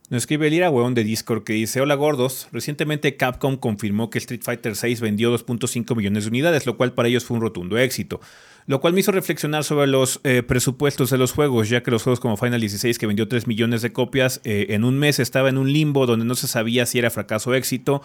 Nos 0.09 0.23
escribe 0.23 0.47
Elira 0.47 0.69
Weón 0.69 0.93
de 0.93 1.03
Discord 1.03 1.43
que 1.43 1.53
dice: 1.53 1.81
Hola 1.81 1.95
gordos, 1.95 2.47
recientemente 2.51 3.15
Capcom 3.17 3.57
confirmó 3.57 4.09
que 4.09 4.19
Street 4.19 4.41
Fighter 4.43 4.73
VI 4.81 4.95
vendió 4.95 5.33
2.5 5.37 5.95
millones 5.95 6.23
de 6.25 6.29
unidades, 6.29 6.65
lo 6.65 6.77
cual 6.77 6.93
para 6.93 7.09
ellos 7.09 7.25
fue 7.25 7.35
un 7.37 7.41
rotundo 7.41 7.77
éxito. 7.77 8.21
Lo 8.65 8.79
cual 8.79 8.93
me 8.93 9.01
hizo 9.01 9.11
reflexionar 9.11 9.63
sobre 9.63 9.87
los 9.87 10.21
eh, 10.23 10.41
presupuestos 10.43 11.09
de 11.09 11.17
los 11.17 11.33
juegos, 11.33 11.69
ya 11.69 11.83
que 11.83 11.91
los 11.91 12.03
juegos 12.03 12.19
como 12.19 12.37
Final 12.37 12.61
16, 12.61 12.97
que 12.97 13.07
vendió 13.07 13.27
3 13.27 13.47
millones 13.47 13.81
de 13.81 13.91
copias 13.91 14.39
eh, 14.43 14.67
en 14.69 14.83
un 14.83 14.97
mes, 14.97 15.19
estaba 15.19 15.49
en 15.49 15.57
un 15.57 15.71
limbo 15.71 16.05
donde 16.05 16.25
no 16.25 16.35
se 16.35 16.47
sabía 16.47 16.85
si 16.85 16.99
era 16.99 17.09
fracaso 17.09 17.49
o 17.49 17.53
éxito. 17.53 18.01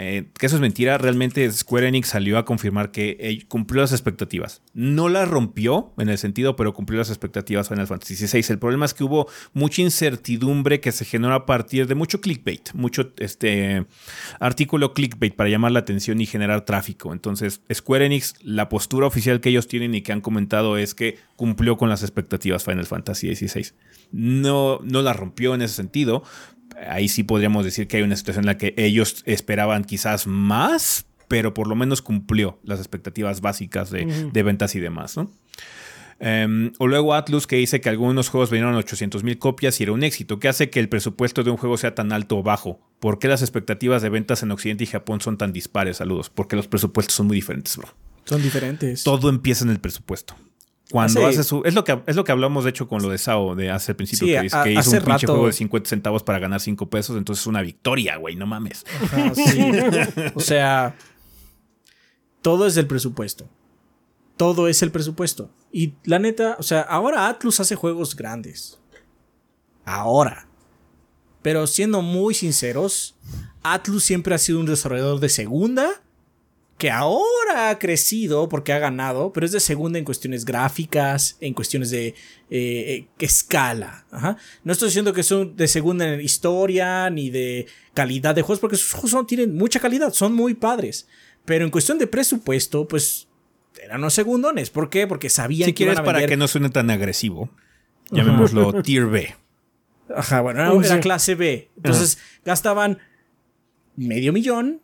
Eh, 0.00 0.28
que 0.38 0.46
eso 0.46 0.54
es 0.54 0.62
mentira, 0.62 0.96
realmente 0.96 1.50
Square 1.50 1.88
Enix 1.88 2.06
salió 2.06 2.38
a 2.38 2.44
confirmar 2.44 2.92
que 2.92 3.44
cumplió 3.48 3.82
las 3.82 3.90
expectativas. 3.90 4.62
No 4.72 5.08
las 5.08 5.28
rompió 5.28 5.92
en 5.98 6.08
el 6.08 6.18
sentido, 6.18 6.54
pero 6.54 6.72
cumplió 6.72 7.00
las 7.00 7.08
expectativas 7.08 7.68
Final 7.68 7.88
Fantasy 7.88 8.14
XVI. 8.14 8.44
El 8.52 8.60
problema 8.60 8.84
es 8.84 8.94
que 8.94 9.02
hubo 9.02 9.28
mucha 9.54 9.82
incertidumbre 9.82 10.78
que 10.78 10.92
se 10.92 11.04
generó 11.04 11.34
a 11.34 11.46
partir 11.46 11.88
de 11.88 11.96
mucho 11.96 12.20
clickbait, 12.20 12.72
mucho 12.74 13.12
este 13.18 13.86
artículo 14.38 14.94
clickbait 14.94 15.34
para 15.34 15.50
llamar 15.50 15.72
la 15.72 15.80
atención 15.80 16.20
y 16.20 16.26
generar 16.26 16.64
tráfico. 16.64 17.12
Entonces, 17.12 17.62
Square 17.74 18.06
Enix, 18.06 18.36
la 18.44 18.68
postura 18.68 19.08
oficial 19.08 19.40
que 19.40 19.48
ellos 19.48 19.66
tienen 19.66 19.96
y 19.96 20.02
que 20.02 20.12
han 20.12 20.20
comentado 20.20 20.78
es 20.78 20.94
que 20.94 21.18
cumplió 21.34 21.76
con 21.76 21.88
las 21.88 22.02
expectativas 22.02 22.62
Final 22.62 22.86
Fantasy 22.86 23.34
XVI. 23.34 23.72
No, 24.12 24.78
no 24.84 25.02
la 25.02 25.12
rompió 25.12 25.56
en 25.56 25.62
ese 25.62 25.74
sentido, 25.74 26.22
ahí 26.86 27.08
sí 27.08 27.22
podríamos 27.22 27.64
decir 27.64 27.88
que 27.88 27.98
hay 27.98 28.02
una 28.02 28.16
situación 28.16 28.44
en 28.44 28.46
la 28.46 28.58
que 28.58 28.74
ellos 28.76 29.22
esperaban 29.26 29.84
quizás 29.84 30.26
más, 30.26 31.06
pero 31.28 31.54
por 31.54 31.66
lo 31.66 31.74
menos 31.74 32.02
cumplió 32.02 32.58
las 32.62 32.78
expectativas 32.78 33.40
básicas 33.40 33.90
de, 33.90 34.30
de 34.32 34.42
ventas 34.42 34.74
y 34.74 34.80
demás, 34.80 35.16
¿no? 35.16 35.30
Em, 36.20 36.72
o 36.78 36.88
luego 36.88 37.14
Atlus 37.14 37.46
que 37.46 37.56
dice 37.56 37.80
que 37.80 37.88
algunos 37.88 38.28
juegos 38.28 38.50
vendieron 38.50 38.74
800 38.74 39.22
mil 39.22 39.38
copias 39.38 39.78
y 39.78 39.84
era 39.84 39.92
un 39.92 40.02
éxito. 40.02 40.40
¿Qué 40.40 40.48
hace 40.48 40.68
que 40.70 40.80
el 40.80 40.88
presupuesto 40.88 41.44
de 41.44 41.50
un 41.50 41.56
juego 41.56 41.76
sea 41.76 41.94
tan 41.94 42.12
alto 42.12 42.38
o 42.38 42.42
bajo? 42.42 42.80
¿Por 42.98 43.18
qué 43.18 43.28
las 43.28 43.42
expectativas 43.42 44.02
de 44.02 44.08
ventas 44.08 44.42
en 44.42 44.50
Occidente 44.50 44.84
y 44.84 44.88
Japón 44.88 45.20
son 45.20 45.38
tan 45.38 45.52
dispares? 45.52 45.98
Saludos. 45.98 46.30
Porque 46.30 46.56
los 46.56 46.66
presupuestos 46.66 47.14
son 47.14 47.28
muy 47.28 47.36
diferentes, 47.36 47.76
bro. 47.76 47.88
Son 48.24 48.42
diferentes. 48.42 49.04
Todo 49.04 49.28
empieza 49.28 49.64
en 49.64 49.70
el 49.70 49.78
presupuesto. 49.78 50.34
Cuando 50.90 51.26
Hace- 51.26 51.44
su. 51.44 51.62
Es 51.66 51.74
lo, 51.74 51.84
que, 51.84 52.00
es 52.06 52.16
lo 52.16 52.24
que 52.24 52.32
hablamos, 52.32 52.64
de 52.64 52.70
hecho, 52.70 52.88
con 52.88 53.02
lo 53.02 53.10
de 53.10 53.18
Sao 53.18 53.54
de 53.54 53.70
hace 53.70 53.92
el 53.92 53.96
principio, 53.96 54.26
Sí, 54.40 54.48
que, 54.48 54.56
a- 54.56 54.64
que 54.64 54.72
hizo 54.72 54.90
un 54.90 54.96
pinche 54.96 55.26
rato- 55.26 55.32
juego 55.34 55.46
de 55.48 55.52
50 55.52 55.88
centavos 55.90 56.22
para 56.22 56.38
ganar 56.38 56.60
5 56.60 56.88
pesos. 56.88 57.16
Entonces 57.16 57.42
es 57.42 57.46
una 57.46 57.60
victoria, 57.62 58.16
güey, 58.16 58.36
no 58.36 58.46
mames. 58.46 58.86
Ajá, 59.02 59.34
sí. 59.34 59.70
o 60.34 60.40
sea, 60.40 60.94
todo 62.42 62.66
es 62.66 62.74
del 62.74 62.86
presupuesto. 62.86 63.48
Todo 64.38 64.68
es 64.68 64.82
el 64.82 64.90
presupuesto. 64.90 65.50
Y 65.72 65.94
la 66.04 66.18
neta, 66.20 66.56
o 66.58 66.62
sea, 66.62 66.80
ahora 66.82 67.28
Atlus 67.28 67.60
hace 67.60 67.74
juegos 67.74 68.16
grandes. 68.16 68.78
Ahora. 69.84 70.46
Pero 71.42 71.66
siendo 71.66 72.02
muy 72.02 72.34
sinceros, 72.34 73.16
Atlus 73.62 74.04
siempre 74.04 74.34
ha 74.34 74.38
sido 74.38 74.58
un 74.60 74.66
desarrollador 74.66 75.20
de 75.20 75.28
segunda 75.28 76.02
que 76.78 76.90
ahora 76.92 77.70
ha 77.70 77.78
crecido 77.80 78.48
porque 78.48 78.72
ha 78.72 78.78
ganado, 78.78 79.32
pero 79.32 79.44
es 79.44 79.50
de 79.52 79.58
segunda 79.60 79.98
en 79.98 80.04
cuestiones 80.04 80.44
gráficas, 80.44 81.36
en 81.40 81.52
cuestiones 81.52 81.90
de 81.90 82.08
eh, 82.08 82.14
eh, 82.50 83.06
escala. 83.18 84.06
Ajá. 84.12 84.36
No 84.62 84.72
estoy 84.72 84.88
diciendo 84.88 85.12
que 85.12 85.24
son 85.24 85.56
de 85.56 85.66
segunda 85.68 86.06
en 86.14 86.20
historia 86.20 87.10
ni 87.10 87.30
de 87.30 87.66
calidad 87.94 88.34
de 88.34 88.42
juegos, 88.42 88.60
porque 88.60 88.76
sus 88.76 88.92
juegos 88.92 89.10
son- 89.10 89.26
tienen 89.26 89.56
mucha 89.56 89.80
calidad, 89.80 90.12
son 90.12 90.32
muy 90.34 90.54
padres. 90.54 91.08
Pero 91.44 91.64
en 91.64 91.70
cuestión 91.72 91.98
de 91.98 92.06
presupuesto, 92.06 92.86
pues 92.86 93.26
eran 93.82 94.00
los 94.00 94.14
segundones. 94.14 94.70
¿Por 94.70 94.88
qué? 94.88 95.06
Porque 95.08 95.30
sabían 95.30 95.66
Si 95.66 95.72
que 95.72 95.82
iban 95.82 95.94
quieres, 95.96 96.00
a 96.02 96.04
para 96.04 96.18
vender- 96.20 96.28
que 96.30 96.36
no 96.36 96.46
suene 96.46 96.70
tan 96.70 96.90
agresivo, 96.90 97.50
llamémoslo 98.10 98.82
Tier 98.82 99.06
B. 99.06 99.34
Ajá, 100.14 100.40
bueno, 100.42 100.80
era, 100.80 101.00
clase 101.00 101.34
B. 101.34 101.70
Entonces 101.76 102.18
gastaban 102.44 102.98
medio 103.96 104.32
millón 104.32 104.80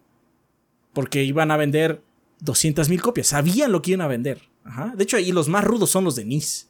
porque 0.94 1.22
iban 1.24 1.50
a 1.50 1.56
vender 1.56 2.02
200 2.40 2.88
mil 2.88 3.02
copias. 3.02 3.26
Sabían 3.28 3.72
lo 3.72 3.82
que 3.82 3.90
iban 3.92 4.00
a 4.02 4.08
vender. 4.08 4.40
De 4.96 5.04
hecho, 5.04 5.16
ahí 5.18 5.32
los 5.32 5.48
más 5.48 5.64
rudos 5.64 5.90
son 5.90 6.04
los 6.04 6.16
de 6.16 6.24
NIS. 6.24 6.68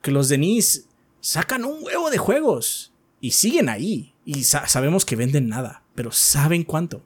Que 0.00 0.10
los 0.10 0.28
de 0.28 0.38
NIS 0.38 0.86
sacan 1.20 1.64
un 1.64 1.82
huevo 1.84 2.10
de 2.10 2.18
juegos 2.18 2.92
y 3.20 3.32
siguen 3.32 3.68
ahí. 3.68 4.14
Y 4.24 4.44
sa- 4.44 4.66
sabemos 4.68 5.04
que 5.04 5.16
venden 5.16 5.48
nada, 5.48 5.82
pero 5.94 6.10
saben 6.12 6.64
cuánto. 6.64 7.04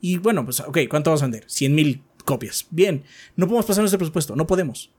Y 0.00 0.18
bueno, 0.18 0.44
pues, 0.44 0.60
ok, 0.60 0.78
¿cuánto 0.90 1.10
vas 1.10 1.22
a 1.22 1.26
vender? 1.26 1.44
100 1.46 1.74
mil 1.74 2.02
copias. 2.24 2.66
Bien, 2.70 3.04
no 3.36 3.46
podemos 3.46 3.66
pasar 3.66 3.82
nuestro 3.82 3.98
presupuesto, 3.98 4.34
no 4.36 4.46
podemos 4.46 4.90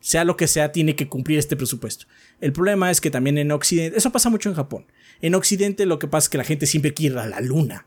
sea 0.00 0.22
lo 0.24 0.36
que 0.36 0.46
sea, 0.48 0.70
tiene 0.70 0.96
que 0.96 1.08
cumplir 1.08 1.38
este 1.38 1.56
presupuesto. 1.56 2.04
El 2.38 2.52
problema 2.52 2.90
es 2.90 3.00
que 3.00 3.10
también 3.10 3.38
en 3.38 3.50
Occidente, 3.52 3.96
eso 3.96 4.12
pasa 4.12 4.28
mucho 4.28 4.50
en 4.50 4.54
Japón. 4.54 4.84
En 5.22 5.34
Occidente 5.34 5.86
lo 5.86 5.98
que 5.98 6.06
pasa 6.08 6.26
es 6.26 6.28
que 6.28 6.36
la 6.36 6.44
gente 6.44 6.66
siempre 6.66 6.92
quiere 6.92 7.14
ir 7.14 7.18
a 7.20 7.26
la 7.26 7.40
luna. 7.40 7.86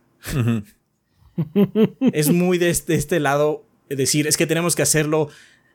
Es 2.14 2.30
muy 2.30 2.58
de 2.58 2.70
este, 2.70 2.96
este 2.96 3.20
lado 3.20 3.66
decir, 3.90 4.28
es 4.28 4.38
que 4.38 4.48
tenemos 4.48 4.76
que 4.76 4.82
hacerlo, 4.82 5.30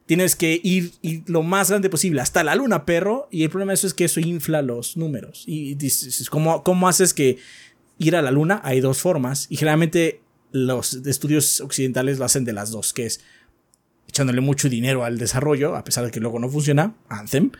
tienes 0.06 0.36
que 0.36 0.60
ir, 0.62 0.92
lo 1.26 1.42
más 1.42 1.70
grande 1.70 1.90
posible 1.90 2.20
hasta 2.20 2.44
la 2.44 2.54
luna, 2.54 2.84
perro. 2.84 3.28
Y 3.30 3.44
el 3.44 3.50
problema 3.50 3.72
de 3.72 3.74
eso 3.74 3.86
es 3.86 3.94
que 3.94 4.04
eso 4.04 4.20
infla 4.20 4.62
los 4.62 4.96
números. 4.96 5.44
Y 5.46 5.74
dices, 5.74 6.28
¿cómo, 6.30 6.62
cómo 6.62 6.88
haces 6.88 7.14
que 7.14 7.38
ir 7.98 8.16
a 8.16 8.22
la 8.22 8.30
luna 8.30 8.60
hay 8.64 8.80
dos 8.80 8.98
formas 8.98 9.46
y 9.48 9.56
generalmente 9.56 10.20
los 10.50 10.94
estudios 11.06 11.60
occidentales 11.60 12.18
lo 12.18 12.24
hacen 12.24 12.44
de 12.44 12.52
las 12.52 12.70
dos, 12.70 12.92
que 12.92 13.06
es 13.06 13.20
echándole 14.08 14.40
mucho 14.40 14.68
dinero 14.68 15.04
al 15.04 15.18
desarrollo, 15.18 15.74
a 15.76 15.84
pesar 15.84 16.04
de 16.04 16.10
que 16.10 16.20
luego 16.20 16.38
no 16.38 16.48
funciona, 16.50 16.94
Anthem, 17.08 17.50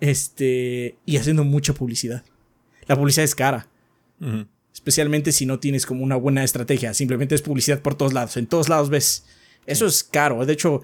este, 0.00 0.96
y 1.06 1.16
haciendo 1.16 1.44
mucha 1.44 1.74
publicidad. 1.74 2.24
La 2.86 2.96
publicidad 2.96 3.24
es 3.24 3.34
cara. 3.36 3.68
Especialmente 4.82 5.30
si 5.30 5.46
no 5.46 5.60
tienes 5.60 5.86
como 5.86 6.02
una 6.02 6.16
buena 6.16 6.42
estrategia. 6.42 6.92
Simplemente 6.92 7.36
es 7.36 7.42
publicidad 7.42 7.80
por 7.80 7.94
todos 7.94 8.12
lados. 8.12 8.36
En 8.36 8.48
todos 8.48 8.68
lados 8.68 8.90
ves. 8.90 9.24
Eso 9.64 9.86
es 9.86 10.02
caro. 10.02 10.44
De 10.44 10.52
hecho, 10.52 10.82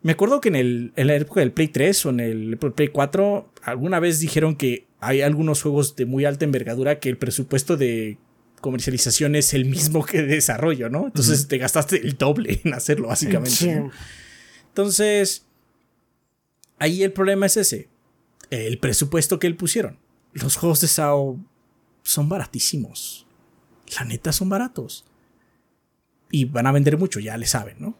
me 0.00 0.12
acuerdo 0.12 0.40
que 0.40 0.48
en, 0.48 0.56
el, 0.56 0.92
en 0.96 1.06
la 1.08 1.14
época 1.16 1.40
del 1.40 1.52
Play 1.52 1.68
3 1.68 2.06
o 2.06 2.08
en 2.10 2.20
el 2.20 2.56
Play 2.56 2.88
4, 2.88 3.52
alguna 3.62 4.00
vez 4.00 4.20
dijeron 4.20 4.56
que 4.56 4.86
hay 5.00 5.20
algunos 5.20 5.60
juegos 5.60 5.94
de 5.94 6.06
muy 6.06 6.24
alta 6.24 6.46
envergadura 6.46 7.00
que 7.00 7.10
el 7.10 7.18
presupuesto 7.18 7.76
de 7.76 8.16
comercialización 8.62 9.34
es 9.34 9.52
el 9.52 9.66
mismo 9.66 10.06
que 10.06 10.22
de 10.22 10.36
desarrollo, 10.36 10.88
¿no? 10.88 11.06
Entonces 11.06 11.48
te 11.48 11.58
gastaste 11.58 11.96
el 11.96 12.16
doble 12.16 12.60
en 12.64 12.72
hacerlo, 12.72 13.08
básicamente. 13.08 13.90
Entonces, 14.68 15.44
ahí 16.78 17.02
el 17.02 17.12
problema 17.12 17.44
es 17.44 17.56
ese. 17.58 17.88
El 18.50 18.78
presupuesto 18.78 19.38
que 19.38 19.46
él 19.46 19.56
pusieron. 19.56 19.98
Los 20.32 20.56
juegos 20.56 20.80
de 20.80 20.88
SAO 20.88 21.38
son 22.08 22.28
baratísimos. 22.28 23.26
La 23.98 24.04
neta 24.04 24.32
son 24.32 24.48
baratos. 24.48 25.04
Y 26.30 26.44
van 26.46 26.66
a 26.66 26.72
vender 26.72 26.98
mucho, 26.98 27.20
ya 27.20 27.36
le 27.36 27.46
saben, 27.46 27.76
¿no? 27.78 27.96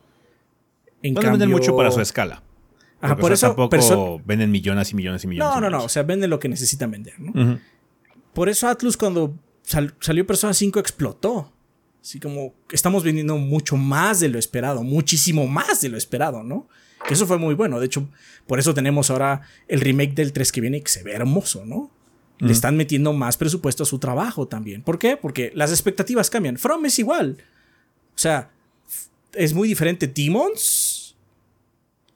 van 1.15 1.27
a 1.27 1.31
vender 1.31 1.49
mucho 1.49 1.77
para 1.77 1.91
su 1.91 2.01
escala. 2.01 2.43
Ajá, 3.01 3.17
por 3.17 3.33
eso 3.33 3.55
tampoco 3.55 4.21
venden 4.25 4.51
millones 4.51 4.91
y 4.91 4.97
millones 4.97 5.23
y 5.25 5.29
millones. 5.29 5.55
No, 5.55 5.61
no, 5.61 5.71
no. 5.71 5.85
O 5.85 5.89
sea, 5.89 6.03
venden 6.03 6.31
lo 6.31 6.39
que 6.39 6.49
necesitan 6.49 6.91
vender, 6.91 7.19
¿no? 7.21 7.59
Por 8.33 8.49
eso 8.49 8.69
Atlus, 8.69 8.97
cuando 8.97 9.39
salió 9.63 10.27
Persona 10.27 10.55
5, 10.55 10.81
explotó. 10.81 11.53
Así 12.01 12.21
como 12.21 12.55
estamos 12.71 13.05
vendiendo 13.05 13.37
mucho 13.37 13.77
más 13.77 14.21
de 14.21 14.29
lo 14.29 14.39
esperado, 14.39 14.83
muchísimo 14.83 15.47
más 15.47 15.81
de 15.81 15.91
lo 15.91 15.99
esperado, 15.99 16.43
¿no? 16.43 16.69
Que 17.07 17.15
eso 17.15 17.27
fue 17.27 17.39
muy 17.39 17.55
bueno. 17.55 17.79
De 17.79 17.87
hecho, 17.87 18.09
por 18.47 18.59
eso 18.59 18.73
tenemos 18.73 19.11
ahora 19.11 19.43
el 19.67 19.81
remake 19.81 20.15
del 20.15 20.33
3 20.33 20.51
que 20.53 20.61
viene 20.61 20.81
que 20.83 20.91
se 20.91 21.03
ve 21.03 21.13
hermoso, 21.13 21.65
¿no? 21.67 21.91
Le 22.39 22.53
están 22.53 22.77
metiendo 22.77 23.13
más 23.13 23.37
presupuesto 23.37 23.83
a 23.83 23.87
su 23.87 23.99
trabajo 23.99 24.47
también. 24.47 24.83
¿Por 24.83 24.99
qué? 24.99 25.17
Porque 25.17 25.51
las 25.55 25.71
expectativas 25.71 26.31
cambian. 26.31 26.57
From 26.57 26.85
es 26.87 26.99
igual. 26.99 27.39
O 28.15 28.19
sea, 28.19 28.51
es 29.33 29.55
muy 29.55 29.69
diferente 29.69 30.07
Demons 30.07 31.17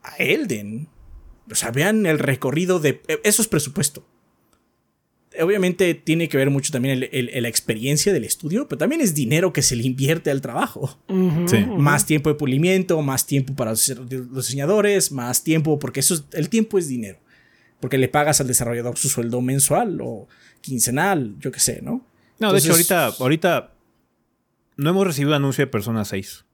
a 0.03 0.17
Elden. 0.17 0.89
O 1.51 1.55
sea, 1.55 1.71
vean 1.71 2.07
el 2.07 2.19
recorrido 2.19 2.79
de... 2.79 3.03
E, 3.09 3.21
eso 3.25 3.43
es 3.43 3.49
presupuesto. 3.49 4.07
Obviamente 5.41 5.95
tiene 5.95 6.29
que 6.29 6.37
ver 6.37 6.51
mucho 6.51 6.73
también 6.73 7.01
la 7.01 7.49
experiencia 7.49 8.13
del 8.13 8.25
estudio, 8.25 8.69
pero 8.69 8.79
también 8.79 9.01
es 9.01 9.15
dinero 9.15 9.53
que 9.53 9.63
se 9.63 9.75
le 9.77 9.83
invierte 9.83 10.31
al 10.31 10.43
trabajo. 10.43 10.99
Más 11.79 12.05
tiempo 12.05 12.29
de 12.29 12.35
pulimiento, 12.37 13.01
más 13.01 13.27
tiempo 13.27 13.55
para 13.55 13.71
los 13.71 13.97
diseñadores, 14.35 15.11
más 15.11 15.43
tiempo, 15.43 15.79
porque 15.79 16.01
eso 16.01 16.23
el 16.33 16.51
tiempo 16.51 16.79
es 16.79 16.87
dinero 16.87 17.19
porque 17.83 17.99
le 17.99 18.07
pagas 18.07 18.41
al 18.41 18.47
desarrollador 18.47 18.97
su 18.97 19.09
sueldo 19.09 19.41
mensual 19.41 19.99
o 20.01 20.29
quincenal, 20.61 21.35
yo 21.41 21.51
qué 21.51 21.59
sé, 21.59 21.83
¿no? 21.83 22.07
No, 22.39 22.53
de 22.53 22.61
hecho, 22.61 22.71
ahorita, 22.71 23.07
ahorita 23.19 23.73
no 24.77 24.91
hemos 24.91 25.05
recibido 25.05 25.35
anuncio 25.35 25.63
de 25.63 25.67
Persona 25.67 26.05
6. 26.05 26.45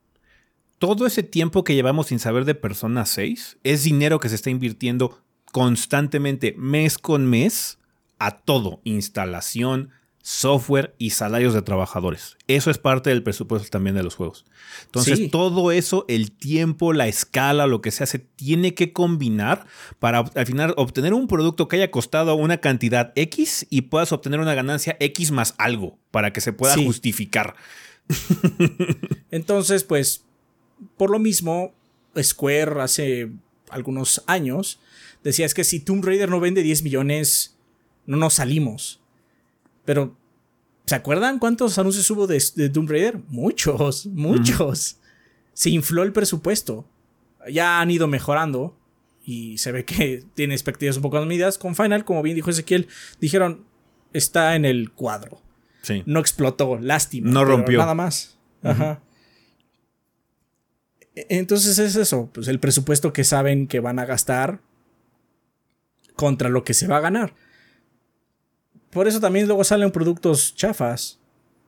Todo 0.78 1.06
ese 1.06 1.22
tiempo 1.22 1.64
que 1.64 1.74
llevamos 1.74 2.06
sin 2.06 2.18
saber 2.18 2.46
de 2.46 2.54
Persona 2.54 3.04
6 3.04 3.58
es 3.62 3.84
dinero 3.84 4.20
que 4.20 4.30
se 4.30 4.36
está 4.36 4.48
invirtiendo 4.48 5.22
constantemente, 5.52 6.54
mes 6.56 6.96
con 6.96 7.26
mes, 7.26 7.78
a 8.18 8.38
todo. 8.38 8.80
Instalación, 8.84 9.90
software 10.28 10.94
y 10.98 11.10
salarios 11.10 11.54
de 11.54 11.62
trabajadores. 11.62 12.36
Eso 12.48 12.70
es 12.70 12.76
parte 12.76 13.08
del 13.08 13.22
presupuesto 13.22 13.66
también 13.70 13.96
de 13.96 14.02
los 14.02 14.14
juegos. 14.14 14.44
Entonces, 14.84 15.30
todo 15.30 15.72
eso, 15.72 16.04
el 16.06 16.32
tiempo, 16.32 16.92
la 16.92 17.08
escala, 17.08 17.66
lo 17.66 17.80
que 17.80 17.90
se 17.90 18.04
hace, 18.04 18.18
tiene 18.18 18.74
que 18.74 18.92
combinar 18.92 19.66
para 19.98 20.18
al 20.18 20.44
final 20.44 20.74
obtener 20.76 21.14
un 21.14 21.28
producto 21.28 21.66
que 21.66 21.76
haya 21.76 21.90
costado 21.90 22.34
una 22.34 22.58
cantidad 22.58 23.10
X 23.14 23.66
y 23.70 23.82
puedas 23.82 24.12
obtener 24.12 24.38
una 24.38 24.52
ganancia 24.52 24.98
X 25.00 25.30
más 25.30 25.54
algo 25.56 25.98
para 26.10 26.30
que 26.30 26.42
se 26.42 26.52
pueda 26.52 26.76
justificar. 26.76 27.56
Entonces, 29.30 29.82
pues, 29.82 30.24
por 30.98 31.08
lo 31.08 31.18
mismo, 31.18 31.72
Square 32.22 32.82
hace 32.82 33.30
algunos 33.70 34.22
años 34.26 34.78
decía 35.24 35.46
es 35.46 35.54
que 35.54 35.64
si 35.64 35.80
Tomb 35.80 36.04
Raider 36.04 36.28
no 36.28 36.38
vende 36.38 36.62
10 36.62 36.82
millones, 36.82 37.56
no 38.04 38.18
nos 38.18 38.34
salimos. 38.34 39.00
Pero, 39.86 40.17
¿se 40.88 40.94
acuerdan 40.94 41.38
cuántos 41.38 41.78
anuncios 41.78 42.10
hubo 42.10 42.26
de, 42.26 42.42
de 42.56 42.68
Doom 42.70 42.88
Raider? 42.88 43.20
Muchos, 43.28 44.06
muchos. 44.06 44.96
Se 45.52 45.70
infló 45.70 46.02
el 46.02 46.12
presupuesto. 46.12 46.88
Ya 47.50 47.80
han 47.80 47.90
ido 47.90 48.08
mejorando 48.08 48.76
y 49.22 49.58
se 49.58 49.72
ve 49.72 49.84
que 49.84 50.24
tiene 50.34 50.54
expectativas 50.54 50.96
un 50.96 51.02
poco 51.02 51.24
medidas. 51.26 51.58
Con 51.58 51.74
Final, 51.74 52.04
como 52.04 52.22
bien 52.22 52.36
dijo 52.36 52.50
Ezequiel, 52.50 52.88
dijeron, 53.20 53.66
está 54.12 54.56
en 54.56 54.64
el 54.64 54.90
cuadro. 54.90 55.42
Sí. 55.82 56.02
No 56.06 56.20
explotó, 56.20 56.78
lástima. 56.78 57.30
No 57.30 57.44
rompió. 57.44 57.78
Nada 57.78 57.94
más. 57.94 58.38
Ajá. 58.62 59.02
E-, 61.14 61.26
entonces 61.28 61.78
es 61.78 61.96
eso, 61.96 62.30
pues 62.32 62.48
el 62.48 62.60
presupuesto 62.60 63.12
que 63.12 63.24
saben 63.24 63.66
que 63.66 63.80
van 63.80 63.98
a 63.98 64.06
gastar 64.06 64.60
contra 66.14 66.48
lo 66.48 66.64
que 66.64 66.74
se 66.74 66.86
va 66.86 66.96
a 66.96 67.00
ganar. 67.00 67.34
Por 68.90 69.06
eso 69.06 69.20
también 69.20 69.46
luego 69.46 69.64
salen 69.64 69.90
productos 69.90 70.54
chafas. 70.54 71.18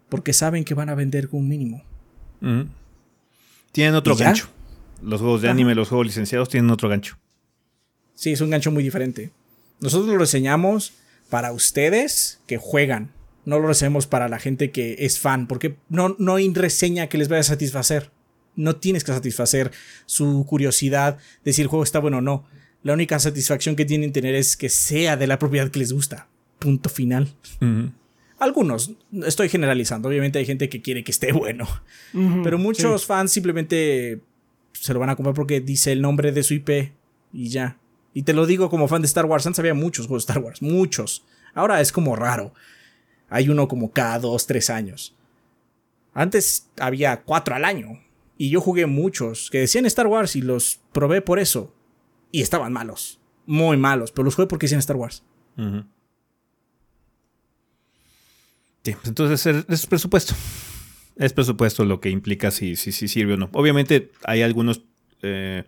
Porque 0.08 0.32
saben 0.32 0.64
que 0.64 0.74
van 0.74 0.88
a 0.88 0.94
vender 0.94 1.28
con 1.28 1.40
un 1.40 1.48
mínimo. 1.48 1.84
Tienen 3.72 3.94
otro 3.94 4.16
gancho. 4.16 4.48
Los 5.02 5.20
juegos 5.20 5.42
de 5.42 5.48
anime, 5.48 5.74
los 5.74 5.88
juegos 5.88 6.06
licenciados 6.06 6.48
tienen 6.48 6.70
otro 6.70 6.88
gancho. 6.88 7.16
Sí, 8.14 8.32
es 8.32 8.40
un 8.40 8.50
gancho 8.50 8.70
muy 8.70 8.82
diferente. 8.82 9.30
Nosotros 9.80 10.08
lo 10.08 10.18
reseñamos 10.18 10.92
para 11.30 11.52
ustedes 11.52 12.40
que 12.46 12.58
juegan. 12.58 13.12
No 13.44 13.58
lo 13.58 13.68
reseñamos 13.68 14.06
para 14.06 14.28
la 14.28 14.38
gente 14.38 14.72
que 14.72 14.96
es 14.98 15.18
fan. 15.18 15.46
Porque 15.46 15.76
no, 15.88 16.16
no 16.18 16.34
hay 16.34 16.52
reseña 16.52 17.06
que 17.06 17.18
les 17.18 17.28
vaya 17.28 17.40
a 17.40 17.44
satisfacer. 17.44 18.10
No 18.56 18.76
tienes 18.76 19.04
que 19.04 19.12
satisfacer 19.12 19.70
su 20.06 20.44
curiosidad 20.46 21.18
de 21.44 21.52
si 21.52 21.62
el 21.62 21.68
juego 21.68 21.84
está 21.84 22.00
bueno 22.00 22.18
o 22.18 22.22
no. 22.22 22.44
La 22.82 22.94
única 22.94 23.20
satisfacción 23.20 23.76
que 23.76 23.84
tienen 23.84 24.12
tener 24.12 24.34
es 24.34 24.56
que 24.56 24.68
sea 24.68 25.16
de 25.16 25.28
la 25.28 25.38
propiedad 25.38 25.70
que 25.70 25.78
les 25.78 25.92
gusta 25.92 26.26
punto 26.60 26.88
final. 26.88 27.28
Algunos, 28.38 28.92
estoy 29.26 29.48
generalizando, 29.48 30.08
obviamente 30.08 30.38
hay 30.38 30.46
gente 30.46 30.68
que 30.68 30.80
quiere 30.80 31.02
que 31.02 31.10
esté 31.10 31.32
bueno, 31.32 31.66
pero 32.44 32.56
muchos 32.56 33.04
fans 33.04 33.32
simplemente 33.32 34.20
se 34.72 34.94
lo 34.94 35.00
van 35.00 35.10
a 35.10 35.16
comprar 35.16 35.34
porque 35.34 35.60
dice 35.60 35.90
el 35.90 36.00
nombre 36.00 36.30
de 36.30 36.44
su 36.44 36.54
IP 36.54 36.92
y 37.32 37.48
ya. 37.48 37.78
Y 38.14 38.22
te 38.22 38.32
lo 38.32 38.46
digo 38.46 38.70
como 38.70 38.88
fan 38.88 39.02
de 39.02 39.06
Star 39.06 39.26
Wars, 39.26 39.46
antes 39.46 39.58
había 39.58 39.74
muchos 39.74 40.06
juegos 40.06 40.26
de 40.26 40.32
Star 40.32 40.44
Wars, 40.44 40.62
muchos. 40.62 41.24
Ahora 41.54 41.80
es 41.80 41.92
como 41.92 42.16
raro. 42.16 42.54
Hay 43.28 43.48
uno 43.48 43.68
como 43.68 43.92
cada 43.92 44.18
dos, 44.18 44.46
tres 44.46 44.70
años. 44.70 45.14
Antes 46.14 46.68
había 46.78 47.22
cuatro 47.22 47.54
al 47.54 47.64
año. 47.64 48.00
Y 48.36 48.50
yo 48.50 48.60
jugué 48.60 48.86
muchos 48.86 49.50
que 49.50 49.58
decían 49.58 49.86
Star 49.86 50.06
Wars 50.06 50.34
y 50.34 50.42
los 50.42 50.80
probé 50.92 51.20
por 51.20 51.38
eso. 51.38 51.74
Y 52.32 52.40
estaban 52.42 52.72
malos. 52.72 53.20
Muy 53.46 53.76
malos. 53.76 54.10
Pero 54.12 54.24
los 54.24 54.34
jugué 54.34 54.48
porque 54.48 54.64
decían 54.64 54.80
Star 54.80 54.96
Wars. 54.96 55.22
Sí, 58.82 58.92
pues 58.92 59.08
entonces 59.08 59.64
es, 59.68 59.86
presupuesto. 59.86 60.34
Es 61.16 61.32
presupuesto 61.32 61.84
lo 61.84 62.00
que 62.00 62.10
implica 62.10 62.50
si, 62.50 62.76
si, 62.76 62.92
si 62.92 63.08
sirve 63.08 63.34
o 63.34 63.36
no. 63.36 63.50
Obviamente 63.52 64.10
hay 64.24 64.42
algunos... 64.42 64.82
Eh, 65.22 65.64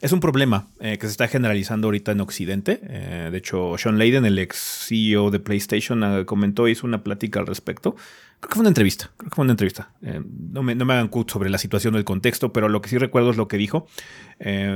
es 0.00 0.12
un 0.12 0.20
problema 0.20 0.68
eh, 0.80 0.98
que 0.98 1.06
se 1.06 1.12
está 1.12 1.28
generalizando 1.28 1.88
ahorita 1.88 2.12
en 2.12 2.20
Occidente. 2.20 2.80
Eh, 2.82 3.28
de 3.30 3.38
hecho, 3.38 3.76
Sean 3.76 3.98
Layden, 3.98 4.24
el 4.24 4.38
ex 4.38 4.86
CEO 4.88 5.30
de 5.30 5.40
PlayStation, 5.40 6.24
comentó, 6.24 6.68
hizo 6.68 6.86
una 6.86 7.02
plática 7.02 7.40
al 7.40 7.46
respecto. 7.46 7.94
Creo 8.40 8.48
que 8.48 8.54
fue 8.54 8.60
una 8.60 8.70
entrevista. 8.70 9.10
Creo 9.18 9.28
que 9.28 9.34
fue 9.34 9.42
una 9.42 9.52
entrevista. 9.52 9.92
no, 10.00 10.62
me, 10.62 10.72
hagan 10.72 11.08
cut 11.08 11.30
sobre 11.30 11.50
la 11.50 11.58
situación 11.58 11.92
del 11.92 12.04
contexto, 12.04 12.52
pero 12.54 12.70
lo 12.70 12.80
que 12.80 12.88
sí 12.88 12.96
recuerdo 12.96 13.30
es 13.30 13.36
lo 13.36 13.48
que 13.48 13.58
dijo 13.58 13.86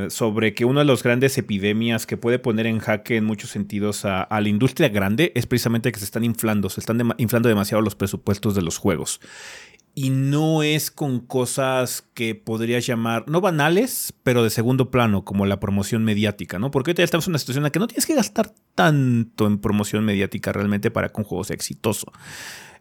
sobre 0.09 0.53
que 0.53 0.67
una 0.67 0.81
de 0.81 0.85
las 0.85 1.03
grandes 1.03 1.39
epidemias 1.39 2.05
que 2.05 2.19
puede 2.19 2.39
poner 2.39 2.67
en 2.67 2.79
jaque 2.79 3.17
en 3.17 3.25
muchos 3.25 3.49
sentidos 3.49 4.05
a, 4.05 4.29
la 4.31 4.49
industria 4.51 4.91
grande 4.91 5.33
es 5.35 5.47
precisamente 5.47 5.91
que 5.91 5.99
se 5.99 6.05
están 6.05 6.25
inflando, 6.25 6.69
se 6.69 6.81
están 6.81 7.15
inflando 7.17 7.49
demasiado 7.49 7.81
los 7.81 7.95
presupuestos 7.95 8.55
de 8.55 8.61
los 8.61 8.77
juegos 8.77 9.23
y 9.95 10.11
no 10.11 10.63
es 10.63 10.91
con 10.91 11.21
cosas 11.21 12.03
que 12.15 12.35
podrías 12.35 12.85
llamar, 12.87 13.25
no 13.29 13.41
banales, 13.41 14.13
pero 14.25 14.43
de 14.43 14.51
segundo 14.51 14.91
plano, 14.91 15.25
como 15.25 15.47
la 15.47 15.61
promoción 15.61 16.05
mediática, 16.05 16.59
¿no? 16.59 16.71
Porque 16.73 16.91
ahorita 16.91 17.05
estamos 17.05 17.27
en 17.27 17.33
una 17.33 17.39
situación 17.39 17.61
en 17.61 17.65
la 17.65 17.71
que 17.71 17.79
no 17.79 17.87
tienes 17.87 18.07
que 18.07 18.15
gastar 18.15 18.53
tanto 18.75 19.47
en 19.47 19.59
promoción 19.59 20.05
mediática 20.05 20.53
realmente 20.53 20.91
para 20.91 21.11
que 21.11 21.21
un 21.21 21.25
juego 21.25 21.45
sea 21.45 21.55
exitoso. 21.55 22.11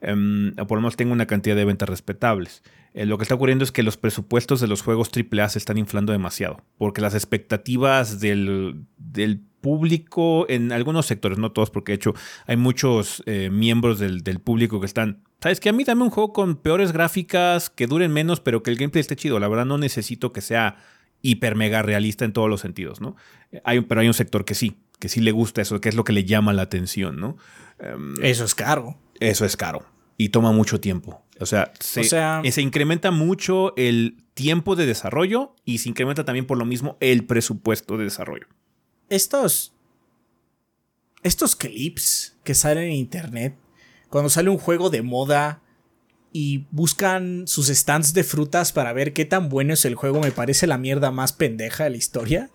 Em, 0.02 0.54
o 0.60 0.68
por 0.68 0.78
lo 0.78 0.82
menos 0.82 0.98
tenga 0.98 1.14
una 1.14 1.28
cantidad 1.28 1.56
de 1.56 1.66
ventas 1.66 1.88
respetables. 1.88 2.64
Eh, 2.94 3.06
lo 3.06 3.18
que 3.18 3.24
está 3.24 3.36
ocurriendo 3.36 3.64
es 3.64 3.72
que 3.72 3.84
los 3.84 3.98
presupuestos 3.98 4.60
de 4.60 4.68
los 4.68 4.82
juegos 4.82 5.10
AAA 5.16 5.50
se 5.50 5.60
están 5.60 5.78
inflando 5.78 6.12
demasiado, 6.12 6.62
porque 6.78 7.02
las 7.02 7.14
expectativas 7.14 8.20
del, 8.20 8.86
del 8.98 9.44
público 9.64 10.46
en 10.50 10.74
algunos 10.74 11.06
sectores, 11.06 11.40
no 11.40 11.54
todos, 11.54 11.72
porque 11.72 11.94
de 11.94 11.96
hecho 11.96 12.14
hay 12.46 12.58
muchos 12.58 13.24
eh, 13.26 13.50
miembros 13.50 13.98
del, 13.98 14.22
del, 14.22 14.40
público 14.40 14.82
que 14.82 14.86
están. 14.86 15.24
¿Sabes 15.42 15.62
que 15.62 15.70
A 15.70 15.74
mí 15.74 15.86
dame 15.86 16.04
un 16.04 16.10
juego 16.10 16.34
con 16.34 16.58
peores 16.58 16.92
gráficas, 16.92 17.70
que 17.70 17.88
duren 17.88 18.12
menos, 18.12 18.42
pero 18.42 18.62
que 18.62 18.72
el 18.72 18.78
gameplay 18.78 19.00
esté 19.00 19.16
chido. 19.16 19.40
La 19.40 19.48
verdad, 19.48 19.66
no 19.66 19.78
necesito 19.78 20.34
que 20.34 20.42
sea 20.42 20.76
hiper 21.22 21.56
mega 21.56 21.82
realista 21.82 22.26
en 22.26 22.34
todos 22.34 22.50
los 22.50 22.60
sentidos, 22.60 23.00
¿no? 23.00 23.16
Hay, 23.64 23.80
pero 23.82 24.02
hay 24.02 24.08
un 24.08 24.14
sector 24.14 24.44
que 24.44 24.54
sí, 24.54 24.76
que 25.00 25.08
sí 25.08 25.22
le 25.22 25.32
gusta 25.32 25.62
eso, 25.62 25.80
que 25.80 25.88
es 25.88 25.96
lo 25.96 26.04
que 26.04 26.12
le 26.12 26.26
llama 26.26 26.52
la 26.52 26.64
atención, 26.64 27.20
¿no? 27.20 27.38
Um, 27.80 28.22
eso 28.22 28.44
es 28.44 28.54
caro. 28.54 28.98
Eso 29.22 29.46
es 29.46 29.56
caro. 29.56 29.86
Y 30.18 30.30
toma 30.30 30.52
mucho 30.52 30.82
tiempo. 30.82 31.24
O 31.40 31.46
sea, 31.46 31.72
se, 31.80 32.02
o 32.02 32.04
sea, 32.04 32.42
se 32.52 32.62
incrementa 32.62 33.12
mucho 33.12 33.74
el 33.78 34.18
tiempo 34.34 34.76
de 34.76 34.86
desarrollo 34.86 35.56
y 35.64 35.78
se 35.78 35.88
incrementa 35.88 36.26
también 36.26 36.46
por 36.46 36.58
lo 36.58 36.66
mismo 36.66 36.98
el 37.00 37.24
presupuesto 37.24 37.98
de 37.98 38.04
desarrollo 38.04 38.48
estos. 39.14 39.74
Estos 41.24 41.56
clips 41.56 42.36
que 42.44 42.54
salen 42.54 42.86
en 42.86 42.94
internet. 42.94 43.56
Cuando 44.10 44.30
sale 44.30 44.50
un 44.50 44.58
juego 44.58 44.90
de 44.90 45.02
moda 45.02 45.62
y 46.36 46.66
buscan 46.72 47.48
sus 47.48 47.68
stands 47.68 48.14
de 48.14 48.24
frutas 48.24 48.72
para 48.72 48.92
ver 48.92 49.14
qué 49.14 49.24
tan 49.24 49.50
bueno 49.50 49.74
es 49.74 49.86
el 49.86 49.96
juego, 49.96 50.20
me 50.20 50.32
parece 50.32 50.66
la 50.66 50.80
mierda 50.80 51.12
más 51.12 51.32
pendeja 51.32 51.84
de 51.84 51.92
la 51.92 51.98
historia. 51.98 52.50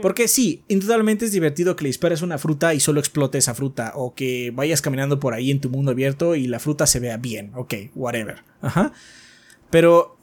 Porque 0.00 0.28
sí, 0.28 0.64
indudablemente 0.66 1.26
es 1.26 1.32
divertido 1.32 1.76
que 1.76 1.84
le 1.84 1.90
dispares 1.90 2.22
una 2.22 2.38
fruta 2.38 2.72
y 2.74 2.80
solo 2.80 3.00
explote 3.00 3.38
esa 3.38 3.54
fruta, 3.54 3.92
o 3.94 4.14
que 4.14 4.50
vayas 4.54 4.80
caminando 4.80 5.20
por 5.20 5.34
ahí 5.34 5.50
en 5.50 5.60
tu 5.60 5.68
mundo 5.68 5.92
abierto 5.92 6.34
y 6.34 6.46
la 6.46 6.58
fruta 6.58 6.86
se 6.86 7.00
vea 7.00 7.18
bien, 7.18 7.52
ok, 7.54 7.74
whatever. 7.94 8.42
Ajá. 8.62 8.92
Pero 9.70 10.18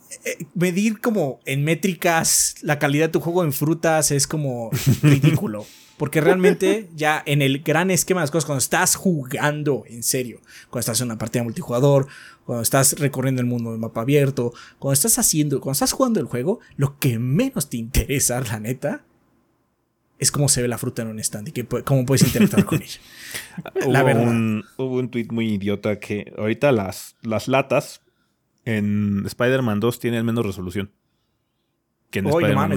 medir 0.53 0.99
como 0.99 1.39
en 1.45 1.63
métricas 1.63 2.55
la 2.61 2.79
calidad 2.79 3.07
de 3.07 3.11
tu 3.13 3.19
juego 3.19 3.43
en 3.43 3.53
frutas 3.53 4.11
es 4.11 4.27
como 4.27 4.69
ridículo. 5.01 5.65
Porque 5.97 6.21
realmente 6.21 6.89
ya 6.95 7.23
en 7.25 7.41
el 7.41 7.63
gran 7.63 7.89
esquema 7.89 8.21
de 8.21 8.25
las 8.25 8.31
cosas, 8.31 8.45
cuando 8.45 8.59
estás 8.59 8.95
jugando 8.95 9.83
en 9.87 10.03
serio, 10.03 10.41
cuando 10.69 10.81
estás 10.81 11.01
en 11.01 11.07
una 11.07 11.17
partida 11.17 11.43
multijugador, 11.43 12.07
cuando 12.45 12.61
estás 12.61 12.99
recorriendo 12.99 13.41
el 13.41 13.47
mundo 13.47 13.71
de 13.71 13.79
mapa 13.79 14.01
abierto, 14.01 14.53
cuando 14.77 14.93
estás 14.93 15.17
haciendo, 15.17 15.59
cuando 15.59 15.73
estás 15.73 15.93
jugando 15.93 16.19
el 16.19 16.27
juego, 16.27 16.59
lo 16.75 16.99
que 16.99 17.17
menos 17.17 17.69
te 17.69 17.77
interesa, 17.77 18.39
la 18.51 18.59
neta, 18.59 19.03
es 20.19 20.31
cómo 20.31 20.49
se 20.49 20.61
ve 20.61 20.67
la 20.67 20.77
fruta 20.77 21.01
en 21.01 21.09
un 21.09 21.19
stand 21.19 21.49
y 21.49 21.51
que, 21.51 21.65
cómo 21.65 22.05
puedes 22.05 22.25
interactuar 22.27 22.65
con 22.65 22.81
ella. 22.81 22.99
La 23.87 24.03
hubo 24.03 24.21
Un, 24.21 24.65
hubo 24.77 24.95
un 24.97 25.09
tweet 25.09 25.27
muy 25.31 25.53
idiota 25.53 25.99
que 25.99 26.31
ahorita 26.37 26.71
las, 26.71 27.15
las 27.21 27.47
latas 27.47 28.01
en 28.67 29.23
Spider-Man 29.25 29.79
2 29.79 29.99
tiene 29.99 30.21
menos 30.23 30.45
resolución. 30.45 30.91
Que 32.11 32.19
en 32.19 32.27
Spider-Man 32.27 32.75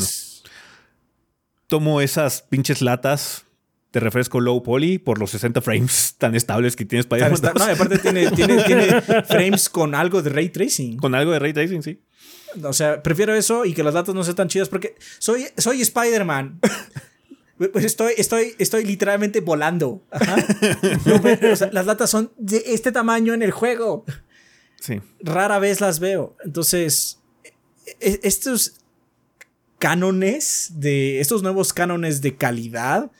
Tomo 1.67 2.01
esas 2.01 2.43
pinches 2.43 2.81
latas 2.81 3.45
de 3.93 3.99
refresco 3.99 4.39
low 4.39 4.63
poly 4.63 4.99
por 4.99 5.19
los 5.19 5.31
60 5.33 5.61
frames 5.61 6.15
tan 6.17 6.37
estables 6.37 6.77
que 6.77 6.85
tiene 6.85 7.01
Spider-Man. 7.01 7.41
No, 7.57 7.65
aparte 7.65 7.99
tiene, 7.99 8.31
tiene, 8.67 9.03
frames 9.25 9.69
con 9.69 9.97
algo 9.97 10.23
de 10.23 10.31
ray 10.31 10.49
tracing. 10.49 10.97
Con 10.97 11.17
algo 11.17 11.33
de 11.33 11.41
ray 11.41 11.53
tracing, 11.53 11.83
sí. 11.83 12.01
O 12.63 12.73
sea, 12.73 13.03
prefiero 13.03 13.35
eso 13.35 13.65
y 13.65 13.75
que 13.75 13.83
las 13.83 13.95
latas 13.95 14.15
no 14.15 14.23
sean 14.23 14.37
tan 14.37 14.49
chidas 14.49 14.69
porque 14.69 14.95
soy, 15.19 15.47
soy 15.57 15.81
Spider-Man. 15.83 16.61
Pues 17.73 17.85
estoy, 17.85 18.15
estoy, 18.17 18.55
estoy 18.59 18.85
literalmente 18.85 19.41
volando. 19.41 20.03
las 21.73 21.87
latas 21.87 22.09
son 22.09 22.33
de 22.39 22.63
este 22.67 22.93
tamaño 22.93 23.35
en 23.35 23.43
el 23.43 23.51
juego. 23.51 24.05
Rara 25.21 25.59
vez 25.59 25.81
las 25.81 26.01
veo. 26.01 26.37
Entonces, 26.45 27.21
e, 28.01 28.21
estos 28.23 28.75
cánones 29.79 30.73
de. 30.77 31.21
Estos 31.21 31.43
nuevos 31.43 31.73
cánones 31.73 32.21
de 32.21 32.37
calidad 32.37 33.11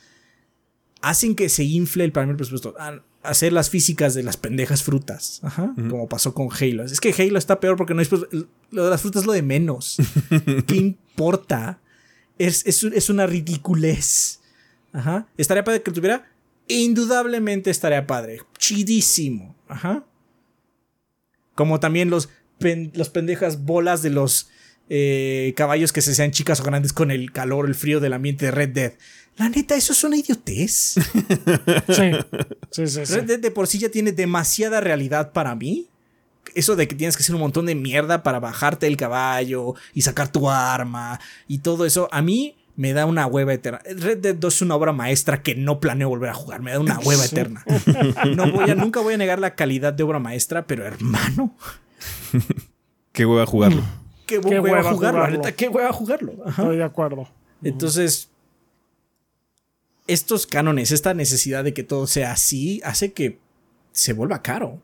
hacen 1.01 1.35
que 1.35 1.49
se 1.49 1.63
infle 1.63 2.03
el 2.05 2.11
primer 2.11 2.37
presupuesto. 2.37 2.75
Hacer 3.23 3.53
las 3.53 3.69
físicas 3.69 4.15
de 4.15 4.23
las 4.23 4.37
pendejas 4.37 4.81
frutas. 4.81 5.41
Como 5.75 6.07
pasó 6.07 6.33
con 6.33 6.49
Halo. 6.51 6.83
Es 6.83 6.99
que 6.99 7.13
Halo 7.17 7.37
está 7.37 7.59
peor 7.59 7.75
porque 7.75 7.93
no 7.93 8.01
es. 8.01 8.09
Lo 8.11 8.85
de 8.85 8.89
las 8.89 9.01
frutas 9.01 9.21
es 9.21 9.27
lo 9.27 9.33
de 9.33 9.43
menos. 9.43 9.97
¿Qué 10.67 10.75
importa? 10.75 11.79
Es, 12.39 12.65
es, 12.65 13.09
una 13.09 13.27
ridiculez. 13.27 14.39
Ajá. 14.93 15.27
¿Estaría 15.37 15.63
padre 15.63 15.83
que 15.83 15.91
tuviera? 15.91 16.31
Indudablemente 16.67 17.69
estaría 17.69 18.07
padre. 18.07 18.39
Chidísimo. 18.57 19.55
Ajá. 19.67 20.03
Como 21.61 21.79
también 21.79 22.09
los, 22.09 22.29
los 22.59 23.09
pendejas 23.09 23.65
bolas 23.65 24.01
de 24.01 24.09
los 24.09 24.49
eh, 24.89 25.53
caballos 25.55 25.93
que 25.93 26.01
se 26.01 26.15
sean 26.15 26.31
chicas 26.31 26.59
o 26.59 26.63
grandes 26.63 26.91
con 26.91 27.11
el 27.11 27.31
calor, 27.31 27.67
el 27.67 27.75
frío 27.75 27.99
del 27.99 28.13
ambiente 28.13 28.45
de 28.45 28.51
Red 28.51 28.69
Dead. 28.69 28.93
La 29.37 29.47
neta, 29.47 29.75
eso 29.75 29.93
es 29.93 30.03
una 30.03 30.17
idiotez. 30.17 30.73
sí. 31.87 32.11
Sí, 32.71 32.87
sí, 32.87 33.03
Red 33.03 33.25
Dead 33.25 33.39
de 33.39 33.51
por 33.51 33.67
sí 33.67 33.77
ya 33.77 33.89
tiene 33.89 34.11
demasiada 34.11 34.81
realidad 34.81 35.33
para 35.33 35.53
mí. 35.53 35.87
Eso 36.55 36.75
de 36.75 36.87
que 36.87 36.95
tienes 36.95 37.15
que 37.15 37.21
hacer 37.21 37.35
un 37.35 37.41
montón 37.41 37.67
de 37.67 37.75
mierda 37.75 38.23
para 38.23 38.39
bajarte 38.39 38.87
el 38.87 38.97
caballo 38.97 39.75
y 39.93 40.01
sacar 40.01 40.31
tu 40.31 40.49
arma 40.49 41.19
y 41.47 41.59
todo 41.59 41.85
eso, 41.85 42.09
a 42.11 42.23
mí 42.23 42.55
me 42.75 42.93
da 42.93 43.05
una 43.05 43.25
hueva 43.27 43.53
eterna. 43.53 43.79
Red 43.85 44.19
Dead 44.19 44.35
2 44.35 44.55
es 44.55 44.61
una 44.61 44.75
obra 44.75 44.93
maestra 44.93 45.41
que 45.41 45.55
no 45.55 45.79
planeo 45.79 46.09
volver 46.09 46.29
a 46.29 46.33
jugar, 46.33 46.61
me 46.61 46.71
da 46.71 46.79
una 46.79 46.99
hueva 46.99 47.25
eterna. 47.25 47.63
No 48.35 48.51
voy 48.51 48.69
a, 48.69 48.75
nunca 48.75 48.99
voy 49.01 49.13
a 49.13 49.17
negar 49.17 49.39
la 49.39 49.55
calidad 49.55 49.93
de 49.93 50.03
obra 50.03 50.19
maestra, 50.19 50.65
pero 50.65 50.85
hermano. 50.85 51.55
Qué 53.11 53.25
hueva 53.25 53.45
jugarlo. 53.45 53.83
Qué, 54.25 54.39
hueva, 54.39 54.83
jugarlo, 54.83 55.27
neta, 55.27 55.51
qué 55.51 55.67
hueva 55.67 55.91
jugarlo. 55.91 56.33
Estoy 56.47 56.77
de 56.77 56.83
acuerdo. 56.83 57.27
Entonces, 57.61 58.29
estos 60.07 60.47
cánones, 60.47 60.91
esta 60.91 61.13
necesidad 61.13 61.65
de 61.65 61.73
que 61.73 61.83
todo 61.83 62.07
sea 62.07 62.31
así, 62.31 62.81
hace 62.85 63.11
que 63.11 63.39
se 63.91 64.13
vuelva 64.13 64.41
caro. 64.41 64.81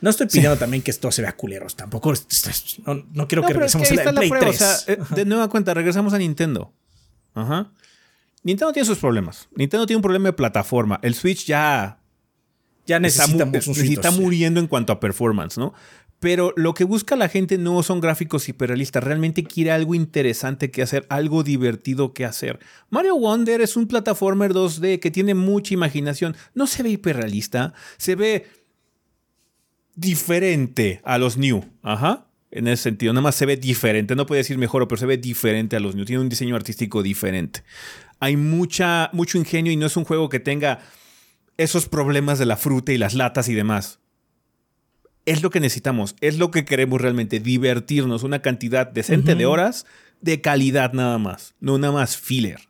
No 0.00 0.10
estoy 0.10 0.26
pidiendo 0.26 0.56
también 0.56 0.82
que 0.82 0.90
esto 0.90 1.10
se 1.10 1.22
vea 1.22 1.34
culeros. 1.36 1.74
Tampoco. 1.74 2.12
No, 3.12 3.28
quiero 3.28 3.44
que 3.44 3.52
regresemos 3.52 3.90
a 3.90 3.94
la, 3.94 4.12
Play 4.12 4.30
3. 4.30 4.84
Eh, 4.86 4.98
de 5.14 5.24
nueva 5.24 5.48
cuenta, 5.48 5.74
regresamos 5.74 6.12
a 6.12 6.18
Nintendo. 6.18 6.72
Ajá. 7.34 7.72
Nintendo 8.42 8.72
tiene 8.72 8.86
sus 8.86 8.98
problemas. 8.98 9.48
Nintendo 9.54 9.86
tiene 9.86 9.98
un 9.98 10.02
problema 10.02 10.28
de 10.28 10.32
plataforma. 10.32 11.00
El 11.02 11.14
Switch 11.14 11.46
ya. 11.46 11.98
Ya 12.86 12.98
necesita, 12.98 13.46
está 13.52 14.10
muriendo 14.12 14.60
en 14.60 14.66
cuanto 14.66 14.94
a 14.94 15.00
performance, 15.00 15.58
¿no? 15.58 15.74
Pero 16.20 16.52
lo 16.56 16.74
que 16.74 16.84
busca 16.84 17.16
la 17.16 17.28
gente 17.28 17.58
no 17.58 17.82
son 17.82 18.00
gráficos 18.00 18.48
hiperrealistas, 18.48 19.04
realmente 19.04 19.44
quiere 19.44 19.70
algo 19.70 19.94
interesante 19.94 20.70
que 20.70 20.82
hacer, 20.82 21.06
algo 21.10 21.44
divertido 21.44 22.12
que 22.12 22.24
hacer. 22.24 22.58
Mario 22.90 23.16
Wonder 23.16 23.60
es 23.60 23.76
un 23.76 23.86
plataformer 23.86 24.52
2D 24.52 24.98
que 24.98 25.10
tiene 25.12 25.34
mucha 25.34 25.74
imaginación, 25.74 26.34
no 26.54 26.66
se 26.66 26.82
ve 26.82 26.90
hiperrealista, 26.90 27.72
se 27.98 28.16
ve 28.16 28.46
diferente 29.98 31.00
a 31.04 31.18
los 31.18 31.36
New. 31.36 31.64
Ajá. 31.82 32.26
En 32.50 32.66
ese 32.66 32.84
sentido, 32.84 33.12
nada 33.12 33.22
más 33.22 33.34
se 33.34 33.46
ve 33.46 33.56
diferente. 33.56 34.16
No 34.16 34.26
puede 34.26 34.40
decir 34.40 34.56
mejor, 34.56 34.86
pero 34.88 34.98
se 34.98 35.06
ve 35.06 35.18
diferente 35.18 35.76
a 35.76 35.80
los 35.80 35.94
New. 35.94 36.04
Tiene 36.04 36.22
un 36.22 36.28
diseño 36.28 36.56
artístico 36.56 37.02
diferente. 37.02 37.62
Hay 38.20 38.36
mucha, 38.36 39.10
mucho 39.12 39.38
ingenio 39.38 39.70
y 39.70 39.76
no 39.76 39.86
es 39.86 39.96
un 39.96 40.04
juego 40.04 40.28
que 40.28 40.40
tenga 40.40 40.80
esos 41.56 41.88
problemas 41.88 42.38
de 42.38 42.46
la 42.46 42.56
fruta 42.56 42.92
y 42.92 42.98
las 42.98 43.14
latas 43.14 43.48
y 43.48 43.54
demás. 43.54 43.98
Es 45.26 45.42
lo 45.42 45.50
que 45.50 45.60
necesitamos, 45.60 46.16
es 46.22 46.38
lo 46.38 46.50
que 46.50 46.64
queremos 46.64 47.00
realmente, 47.02 47.38
divertirnos 47.38 48.22
una 48.22 48.40
cantidad 48.40 48.86
decente 48.86 49.34
de 49.34 49.44
horas 49.44 49.84
de 50.22 50.40
calidad 50.40 50.94
nada 50.94 51.18
más, 51.18 51.54
no 51.60 51.76
nada 51.76 51.92
más 51.92 52.16
filler. 52.16 52.60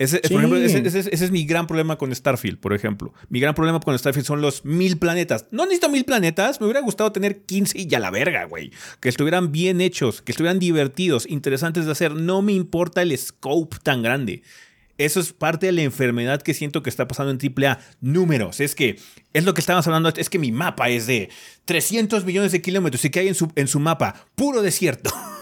Ese, 0.00 0.18
por 0.20 0.38
ejemplo, 0.38 0.56
ese, 0.56 1.10
es 1.12 1.30
mi 1.30 1.44
gran 1.44 1.66
problema 1.66 1.98
con 1.98 2.14
Starfield, 2.14 2.58
por 2.58 2.72
ejemplo. 2.72 3.12
Mi 3.28 3.38
gran 3.38 3.54
problema 3.54 3.80
con 3.80 3.98
Starfield 3.98 4.26
son 4.26 4.40
los 4.40 4.64
mil 4.64 4.96
planetas. 4.96 5.44
No 5.50 5.64
necesito 5.64 5.90
mil 5.90 6.06
planetas, 6.06 6.58
me 6.58 6.64
hubiera 6.64 6.80
gustado 6.80 7.12
tener 7.12 7.42
15 7.42 7.78
y 7.78 7.86
ya 7.86 7.98
la 7.98 8.10
verga, 8.10 8.44
güey. 8.44 8.70
Que 9.00 9.10
estuvieran 9.10 9.52
bien 9.52 9.82
hechos, 9.82 10.22
que 10.22 10.32
estuvieran 10.32 10.58
divertidos, 10.58 11.26
interesantes 11.28 11.84
de 11.84 11.92
hacer. 11.92 12.14
No 12.14 12.40
me 12.40 12.54
importa 12.54 13.02
el 13.02 13.16
scope 13.18 13.76
tan 13.82 14.02
grande. 14.02 14.42
Eso 14.96 15.20
es 15.20 15.34
parte 15.34 15.66
de 15.66 15.72
la 15.72 15.82
enfermedad 15.82 16.40
que 16.40 16.54
siento 16.54 16.82
que 16.82 16.88
está 16.88 17.06
pasando 17.06 17.30
en 17.30 17.38
AAA. 17.38 17.78
Números. 18.00 18.60
Es 18.60 18.74
que 18.74 18.98
es 19.34 19.44
lo 19.44 19.52
que 19.52 19.60
estábamos 19.60 19.86
hablando. 19.86 20.10
Es 20.16 20.30
que 20.30 20.38
mi 20.38 20.50
mapa 20.50 20.88
es 20.88 21.06
de 21.06 21.28
300 21.66 22.24
millones 22.24 22.52
de 22.52 22.62
kilómetros 22.62 23.04
y 23.04 23.10
que 23.10 23.20
hay 23.20 23.28
en 23.28 23.34
su, 23.34 23.52
en 23.54 23.68
su 23.68 23.78
mapa 23.80 24.14
puro 24.34 24.62
desierto. 24.62 25.10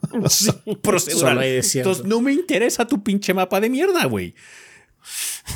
Sí. 0.28 0.50
Procedural. 0.82 1.42
Entonces 1.42 2.04
no 2.04 2.20
me 2.20 2.32
interesa 2.32 2.86
tu 2.86 3.02
pinche 3.02 3.34
mapa 3.34 3.60
de 3.60 3.70
mierda, 3.70 4.04
güey. 4.06 4.34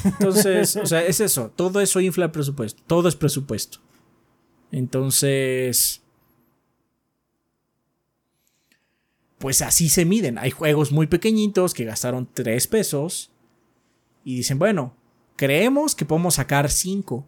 Entonces, 0.05 0.77
o 0.77 0.87
sea, 0.87 1.05
es 1.05 1.21
eso. 1.21 1.51
Todo 1.55 1.81
eso 1.81 2.01
infla 2.01 2.27
el 2.27 2.31
presupuesto. 2.31 2.83
Todo 2.87 3.09
es 3.09 3.17
presupuesto. 3.17 3.79
Entonces. 4.71 6.03
Pues 9.39 9.63
así 9.63 9.89
se 9.89 10.05
miden. 10.05 10.39
Hay 10.39 10.51
juegos 10.51 10.93
muy 10.93 11.07
pequeñitos 11.07 11.75
que 11.75 11.85
gastaron 11.85 12.29
3 12.33 12.67
pesos. 12.67 13.31
Y 14.25 14.37
dicen, 14.37 14.59
bueno, 14.59 14.97
creemos 15.37 15.95
que 15.95 16.07
podemos 16.07 16.35
sacar 16.37 16.71
5. 16.71 17.27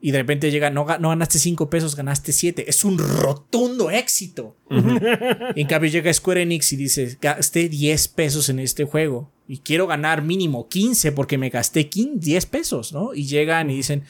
Y 0.00 0.12
de 0.12 0.18
repente 0.18 0.50
llega, 0.52 0.70
no, 0.70 0.86
no 1.00 1.08
ganaste 1.08 1.38
5 1.40 1.68
pesos, 1.70 1.96
ganaste 1.96 2.32
7. 2.32 2.64
Es 2.68 2.84
un 2.84 2.98
rotundo 2.98 3.90
éxito. 3.90 4.56
en 4.70 5.66
cambio 5.66 5.90
llega 5.90 6.12
Square 6.12 6.42
Enix 6.42 6.72
y 6.72 6.76
dice, 6.76 7.18
gasté 7.20 7.68
10 7.68 8.08
pesos 8.08 8.48
en 8.48 8.60
este 8.60 8.84
juego. 8.84 9.30
Y 9.48 9.58
quiero 9.58 9.86
ganar 9.86 10.22
mínimo 10.22 10.68
15 10.68 11.12
porque 11.12 11.36
me 11.38 11.50
gasté 11.50 11.88
15 11.88 12.18
10 12.20 12.46
pesos, 12.46 12.92
¿no? 12.92 13.12
Y 13.14 13.24
llegan 13.24 13.70
y 13.70 13.76
dicen, 13.76 14.04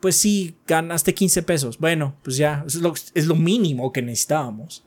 pues 0.00 0.16
sí, 0.16 0.56
ganaste 0.66 1.14
15 1.14 1.42
pesos. 1.44 1.78
Bueno, 1.78 2.16
pues 2.24 2.36
ya, 2.36 2.64
es 2.66 2.76
lo, 2.76 2.92
es 3.14 3.26
lo 3.26 3.36
mínimo 3.36 3.92
que 3.92 4.02
necesitábamos. 4.02 4.84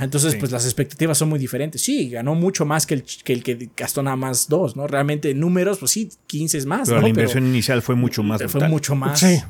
Entonces, 0.00 0.32
Sí. 0.32 0.38
pues 0.38 0.52
las 0.52 0.64
expectativas 0.66 1.16
son 1.16 1.30
muy 1.30 1.38
diferentes. 1.38 1.80
Sí, 1.80 2.10
ganó 2.10 2.34
mucho 2.34 2.66
más 2.66 2.86
que 2.86 2.94
el, 2.94 3.02
que 3.02 3.32
el 3.32 3.42
que 3.42 3.70
gastó 3.76 4.02
nada 4.02 4.16
más 4.16 4.46
dos, 4.48 4.76
¿no? 4.76 4.86
Realmente 4.86 5.30
en 5.30 5.40
números, 5.40 5.78
pues 5.78 5.90
sí, 5.92 6.10
15 6.26 6.58
es 6.58 6.66
más. 6.66 6.88
Pero 6.88 6.96
¿no? 7.00 7.02
la 7.02 7.08
inversión 7.08 7.46
inicial 7.46 7.80
fue 7.80 7.94
mucho 7.94 8.22
más 8.22 8.38
fue 8.42 8.48
brutal. 8.48 8.70
mucho 8.70 8.94
más. 8.94 9.20
Sí. 9.20 9.40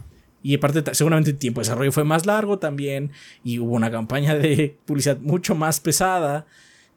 Y 0.44 0.54
aparte, 0.56 0.94
seguramente 0.94 1.30
el 1.30 1.38
tiempo 1.38 1.60
de 1.60 1.64
desarrollo 1.64 1.90
fue 1.90 2.04
más 2.04 2.26
largo 2.26 2.58
también. 2.58 3.10
Y 3.42 3.58
hubo 3.58 3.72
una 3.72 3.90
campaña 3.90 4.36
de 4.36 4.76
publicidad 4.84 5.18
mucho 5.18 5.54
más 5.54 5.80
pesada. 5.80 6.46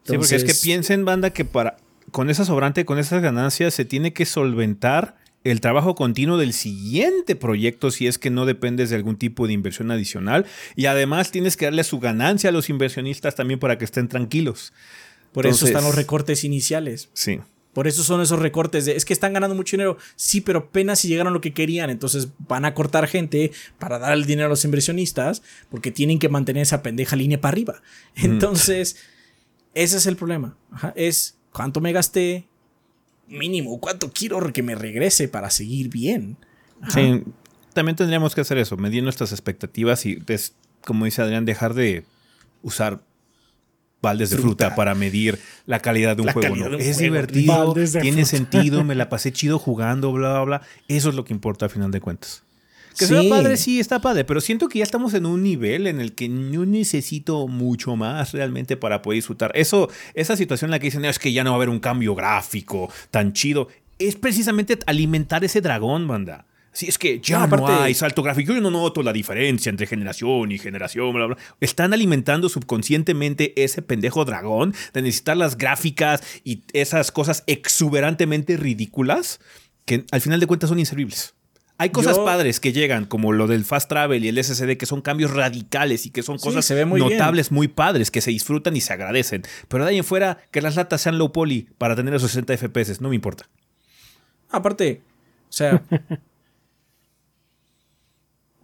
Sí, 0.04 0.12
porque 0.18 0.22
es 0.22 0.28
que 0.28 0.36
Entonces, 0.36 0.60
piensen, 0.62 1.04
banda, 1.06 1.30
que 1.30 1.44
para 1.44 1.78
con 2.12 2.28
esa 2.30 2.44
sobrante, 2.44 2.84
con 2.84 2.98
esas 2.98 3.22
ganancias, 3.22 3.72
se 3.74 3.84
tiene 3.86 4.12
que 4.12 4.26
solventar 4.26 5.16
el 5.44 5.60
trabajo 5.62 5.94
continuo 5.94 6.36
del 6.36 6.52
siguiente 6.52 7.36
proyecto 7.36 7.90
si 7.90 8.06
es 8.06 8.18
que 8.18 8.28
no 8.28 8.44
dependes 8.44 8.90
de 8.90 8.96
algún 8.96 9.16
tipo 9.16 9.46
de 9.46 9.54
inversión 9.54 9.90
adicional. 9.90 10.44
Y 10.76 10.84
además 10.86 11.30
tienes 11.30 11.56
que 11.56 11.64
darle 11.64 11.84
su 11.84 12.00
ganancia 12.00 12.50
a 12.50 12.52
los 12.52 12.68
inversionistas 12.68 13.34
también 13.34 13.58
para 13.60 13.78
que 13.78 13.84
estén 13.86 14.08
tranquilos. 14.08 14.72
Por 15.32 15.46
eso 15.46 15.54
Entonces- 15.54 15.68
están 15.70 15.84
los 15.84 15.94
recortes 15.94 16.44
iniciales. 16.44 17.08
Sí. 17.14 17.40
Por 17.78 17.86
eso 17.86 18.02
son 18.02 18.20
esos 18.20 18.40
recortes 18.40 18.86
de, 18.86 18.96
es 18.96 19.04
que 19.04 19.12
están 19.12 19.32
ganando 19.34 19.54
mucho 19.54 19.76
dinero. 19.76 19.98
Sí, 20.16 20.40
pero 20.40 20.58
apenas 20.58 20.98
si 20.98 21.06
llegaron 21.06 21.30
a 21.30 21.34
lo 21.34 21.40
que 21.40 21.54
querían. 21.54 21.90
Entonces 21.90 22.26
van 22.48 22.64
a 22.64 22.74
cortar 22.74 23.06
gente 23.06 23.52
para 23.78 24.00
dar 24.00 24.14
el 24.14 24.24
dinero 24.24 24.46
a 24.46 24.48
los 24.48 24.64
inversionistas 24.64 25.42
porque 25.70 25.92
tienen 25.92 26.18
que 26.18 26.28
mantener 26.28 26.62
esa 26.64 26.82
pendeja 26.82 27.14
línea 27.14 27.40
para 27.40 27.52
arriba. 27.52 27.80
Entonces, 28.16 28.96
ese 29.74 29.96
es 29.98 30.06
el 30.06 30.16
problema. 30.16 30.56
Ajá, 30.72 30.92
Es 30.96 31.36
cuánto 31.52 31.80
me 31.80 31.92
gasté, 31.92 32.48
mínimo, 33.28 33.78
cuánto 33.78 34.10
quiero 34.12 34.40
que 34.52 34.64
me 34.64 34.74
regrese 34.74 35.28
para 35.28 35.48
seguir 35.48 35.88
bien. 35.88 36.36
Ajá. 36.80 36.90
Sí, 36.90 37.22
también 37.74 37.94
tendríamos 37.94 38.34
que 38.34 38.40
hacer 38.40 38.58
eso, 38.58 38.76
medir 38.76 39.04
nuestras 39.04 39.30
expectativas 39.30 40.04
y, 40.04 40.16
des- 40.16 40.54
como 40.84 41.04
dice 41.04 41.22
Adrián, 41.22 41.44
dejar 41.44 41.74
de 41.74 42.04
usar 42.62 43.02
baldes 44.02 44.30
de 44.30 44.36
fruta, 44.36 44.66
Fruta. 44.66 44.76
para 44.76 44.94
medir 44.94 45.38
la 45.66 45.80
calidad 45.80 46.14
de 46.16 46.22
un 46.22 46.26
La 46.26 46.32
juego. 46.32 46.54
¿no? 46.56 46.68
de 46.70 46.76
un 46.76 46.80
Es 46.80 46.96
juego. 46.96 47.00
divertido, 47.14 47.74
tiene 48.00 48.24
fruta. 48.24 48.26
sentido, 48.26 48.84
me 48.84 48.94
la 48.94 49.08
pasé 49.10 49.32
chido 49.32 49.58
jugando, 49.58 50.12
bla, 50.12 50.30
bla, 50.34 50.44
bla. 50.44 50.62
Eso 50.88 51.08
es 51.08 51.14
lo 51.14 51.24
que 51.24 51.32
importa 51.32 51.66
a 51.66 51.68
final 51.68 51.90
de 51.90 52.00
cuentas. 52.00 52.42
Que 52.98 53.06
Sí. 53.06 53.14
sea 53.14 53.28
padre, 53.28 53.56
sí, 53.56 53.78
está 53.78 54.00
padre, 54.00 54.24
pero 54.24 54.40
siento 54.40 54.68
que 54.68 54.78
ya 54.80 54.82
estamos 54.84 55.14
en 55.14 55.24
un 55.24 55.40
nivel 55.42 55.86
en 55.86 56.00
el 56.00 56.14
que 56.16 56.28
no 56.28 56.66
necesito 56.66 57.46
mucho 57.46 57.94
más 57.94 58.32
realmente 58.32 58.76
para 58.76 59.02
poder 59.02 59.18
disfrutar. 59.18 59.52
Eso, 59.54 59.88
esa 60.14 60.36
situación 60.36 60.68
en 60.68 60.72
la 60.72 60.78
que 60.80 60.86
dicen, 60.88 61.02
"No, 61.02 61.08
es 61.08 61.20
que 61.20 61.32
ya 61.32 61.44
no 61.44 61.50
va 61.50 61.54
a 61.54 61.58
haber 61.58 61.68
un 61.68 61.78
cambio 61.78 62.16
gráfico 62.16 62.90
tan 63.12 63.32
chido, 63.34 63.68
es 64.00 64.16
precisamente 64.16 64.78
alimentar 64.86 65.44
ese 65.44 65.60
dragón, 65.60 66.08
banda. 66.08 66.46
Sí, 66.78 66.86
es 66.86 66.96
que 66.96 67.18
ya 67.18 67.40
No, 67.40 67.46
no, 67.48 67.56
aparte- 67.56 67.82
hay 67.82 67.92
salto 67.94 68.22
gráfico, 68.22 68.52
yo 68.52 68.60
no 68.60 68.70
noto 68.70 69.02
la 69.02 69.12
diferencia 69.12 69.68
entre 69.68 69.88
generación 69.88 70.52
y 70.52 70.58
generación, 70.58 71.12
bla, 71.12 71.26
bla. 71.26 71.36
Están 71.60 71.92
alimentando 71.92 72.48
subconscientemente 72.48 73.52
ese 73.64 73.82
pendejo 73.82 74.24
dragón 74.24 74.72
de 74.94 75.02
necesitar 75.02 75.36
las 75.36 75.58
gráficas 75.58 76.22
y 76.44 76.62
esas 76.72 77.10
cosas 77.10 77.42
exuberantemente 77.48 78.56
ridículas 78.56 79.40
que 79.86 80.04
al 80.12 80.20
final 80.20 80.38
de 80.38 80.46
cuentas 80.46 80.68
son 80.70 80.78
inservibles. 80.78 81.34
Hay 81.78 81.90
cosas 81.90 82.16
Yo- 82.16 82.24
padres 82.24 82.60
que 82.60 82.72
llegan, 82.72 83.06
como 83.06 83.32
lo 83.32 83.48
del 83.48 83.64
Fast 83.64 83.88
Travel 83.88 84.24
y 84.24 84.28
el 84.28 84.38
SSD, 84.38 84.76
que 84.76 84.86
son 84.86 85.00
cambios 85.02 85.32
radicales 85.32 86.06
y 86.06 86.10
que 86.10 86.22
son 86.22 86.38
Sí, 86.38 86.44
cosas 86.46 86.64
se 86.64 86.76
ve 86.76 86.84
muy 86.84 87.00
bien. 87.00 87.14
notables, 87.18 87.50
muy 87.50 87.66
padres, 87.66 88.12
que 88.12 88.20
se 88.20 88.30
disfrutan 88.30 88.76
y 88.76 88.80
se 88.82 88.92
agradecen. 88.92 89.42
Pero 89.66 89.82
de 89.82 89.90
ahí 89.90 89.98
en 89.98 90.04
fuera, 90.04 90.38
que 90.52 90.62
las 90.62 90.76
latas 90.76 91.00
sean 91.00 91.18
low 91.18 91.32
poly 91.32 91.70
para 91.76 91.96
tener 91.96 92.14
esos 92.14 92.30
60 92.30 92.54
FPS, 92.56 93.00
no 93.00 93.08
me 93.08 93.16
importa. 93.16 93.48
Aparte, 94.50 95.02
o 95.48 95.52
sea, 95.52 95.82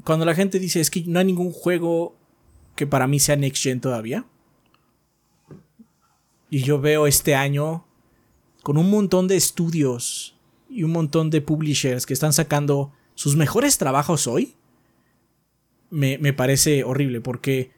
cuando 0.05 0.25
la 0.25 0.35
gente 0.35 0.59
dice 0.59 0.81
es 0.81 0.91
que 0.91 1.03
no 1.07 1.19
hay 1.19 1.25
ningún 1.25 1.51
juego 1.51 2.17
que 2.77 2.87
para 2.87 3.07
mí 3.07 3.19
sea 3.19 3.37
next 3.37 3.63
gen 3.63 3.81
todavía. 3.81 4.27
Y 6.51 6.63
yo 6.63 6.81
veo 6.81 7.07
este 7.07 7.35
año 7.35 7.87
con 8.63 8.77
un 8.77 8.91
montón 8.91 9.27
de 9.29 9.37
estudios 9.37 10.37
y 10.69 10.83
un 10.83 10.93
montón 10.93 11.31
de 11.31 11.41
publishers 11.41 12.07
que 12.07 12.15
están 12.15 12.33
sacando 12.33 12.93
sus 13.15 13.37
mejores 13.37 13.79
trabajos 13.79 14.27
hoy. 14.27 14.55
Me, 15.91 16.19
me 16.19 16.33
parece 16.33 16.85
horrible 16.85 17.21
porque 17.21 17.73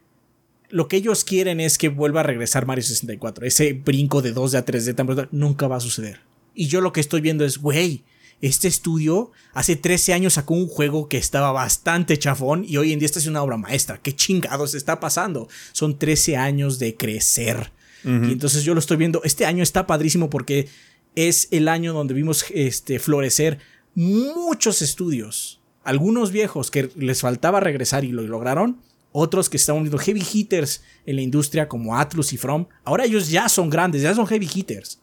lo 0.68 0.88
que 0.88 0.96
ellos 0.96 1.24
quieren 1.24 1.60
es 1.60 1.78
que 1.78 1.88
vuelva 1.88 2.20
a 2.20 2.24
regresar 2.24 2.66
Mario 2.66 2.82
64. 2.82 3.46
Ese 3.46 3.72
brinco 3.72 4.20
de 4.20 4.34
2D 4.34 4.58
a 4.58 4.64
3D 4.64 4.94
tan 4.94 5.06
brutal 5.06 5.28
nunca 5.30 5.68
va 5.68 5.76
a 5.76 5.80
suceder. 5.80 6.20
Y 6.54 6.66
yo 6.66 6.80
lo 6.80 6.92
que 6.92 7.00
estoy 7.00 7.20
viendo 7.20 7.44
es, 7.44 7.58
güey, 7.58 8.04
este 8.42 8.68
estudio 8.68 9.32
hace 9.54 9.76
13 9.76 10.12
años 10.12 10.34
sacó 10.34 10.54
un 10.54 10.68
juego 10.68 11.08
que 11.08 11.16
estaba 11.16 11.52
bastante 11.52 12.18
chafón 12.18 12.64
y 12.66 12.76
hoy 12.76 12.92
en 12.92 12.98
día 12.98 13.06
está 13.06 13.18
haciendo 13.18 13.40
una 13.40 13.44
obra 13.44 13.56
maestra. 13.56 13.98
¿Qué 14.02 14.14
chingados 14.14 14.74
está 14.74 15.00
pasando? 15.00 15.48
Son 15.72 15.98
13 15.98 16.36
años 16.36 16.78
de 16.78 16.96
crecer. 16.96 17.72
Y 18.04 18.30
entonces 18.30 18.62
yo 18.62 18.72
lo 18.72 18.78
estoy 18.78 18.98
viendo. 18.98 19.20
Este 19.24 19.46
año 19.46 19.64
está 19.64 19.84
padrísimo 19.88 20.30
porque 20.30 20.68
es 21.16 21.48
el 21.50 21.66
año 21.66 21.92
donde 21.92 22.14
vimos 22.14 22.44
este, 22.50 23.00
florecer 23.00 23.58
muchos 23.96 24.80
estudios. 24.80 25.60
Algunos 25.82 26.30
viejos 26.30 26.70
que 26.70 26.88
les 26.94 27.22
faltaba 27.22 27.58
regresar 27.58 28.04
y 28.04 28.12
lo 28.12 28.22
lograron. 28.22 28.80
Otros 29.10 29.48
que 29.48 29.56
están 29.56 29.76
uniendo 29.76 29.98
heavy 29.98 30.22
hitters 30.22 30.84
en 31.04 31.16
la 31.16 31.22
industria 31.22 31.68
como 31.68 31.96
Atlus 31.96 32.32
y 32.32 32.36
From. 32.36 32.66
Ahora 32.84 33.06
ellos 33.06 33.28
ya 33.28 33.48
son 33.48 33.70
grandes, 33.70 34.02
ya 34.02 34.14
son 34.14 34.26
heavy 34.28 34.48
hitters. 34.54 35.00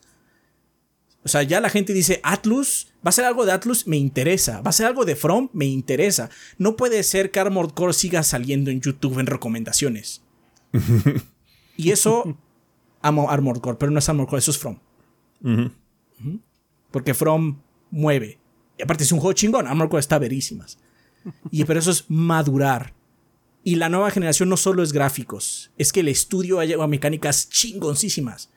O 1.25 1.29
sea, 1.29 1.43
ya 1.43 1.61
la 1.61 1.69
gente 1.69 1.93
dice, 1.93 2.19
Atlus, 2.23 2.87
va 3.05 3.09
a 3.09 3.11
ser 3.13 3.25
algo 3.25 3.45
de 3.45 3.53
Atlus, 3.53 3.87
me 3.87 3.97
interesa. 3.97 4.61
Va 4.61 4.69
a 4.69 4.73
ser 4.73 4.87
algo 4.87 5.05
de 5.05 5.15
From, 5.15 5.49
me 5.53 5.65
interesa. 5.65 6.29
No 6.57 6.75
puede 6.75 7.01
ser 7.03 7.31
que 7.31 7.39
Armored 7.39 7.71
Core 7.71 7.93
siga 7.93 8.23
saliendo 8.23 8.71
en 8.71 8.81
YouTube 8.81 9.19
en 9.19 9.27
recomendaciones. 9.27 10.21
y 11.77 11.91
eso, 11.91 12.37
amo 13.01 13.29
Armored 13.29 13.61
Core, 13.61 13.77
pero 13.79 13.91
no 13.91 13.99
es 13.99 14.09
Armored 14.09 14.27
Core, 14.27 14.39
eso 14.39 14.51
es 14.51 14.57
From. 14.57 14.79
Porque 16.91 17.13
From 17.13 17.61
mueve. 17.89 18.39
Y 18.77 18.83
aparte 18.83 19.03
es 19.03 19.11
un 19.11 19.19
juego 19.19 19.33
chingón, 19.33 19.67
Armored 19.67 19.89
Core 19.89 20.01
está 20.01 20.19
verísimas. 20.19 20.77
Y 21.51 21.63
pero 21.63 21.79
eso 21.79 21.91
es 21.91 22.03
madurar. 22.09 22.93
Y 23.63 23.75
la 23.75 23.87
nueva 23.87 24.11
generación 24.11 24.49
no 24.49 24.57
solo 24.57 24.83
es 24.83 24.91
gráficos, 24.91 25.71
es 25.77 25.93
que 25.93 26.01
el 26.01 26.09
estudio 26.09 26.59
ha 26.59 26.65
llegado 26.65 26.83
a 26.83 26.87
mecánicas 26.87 27.47
chingoncísimas. 27.49 28.49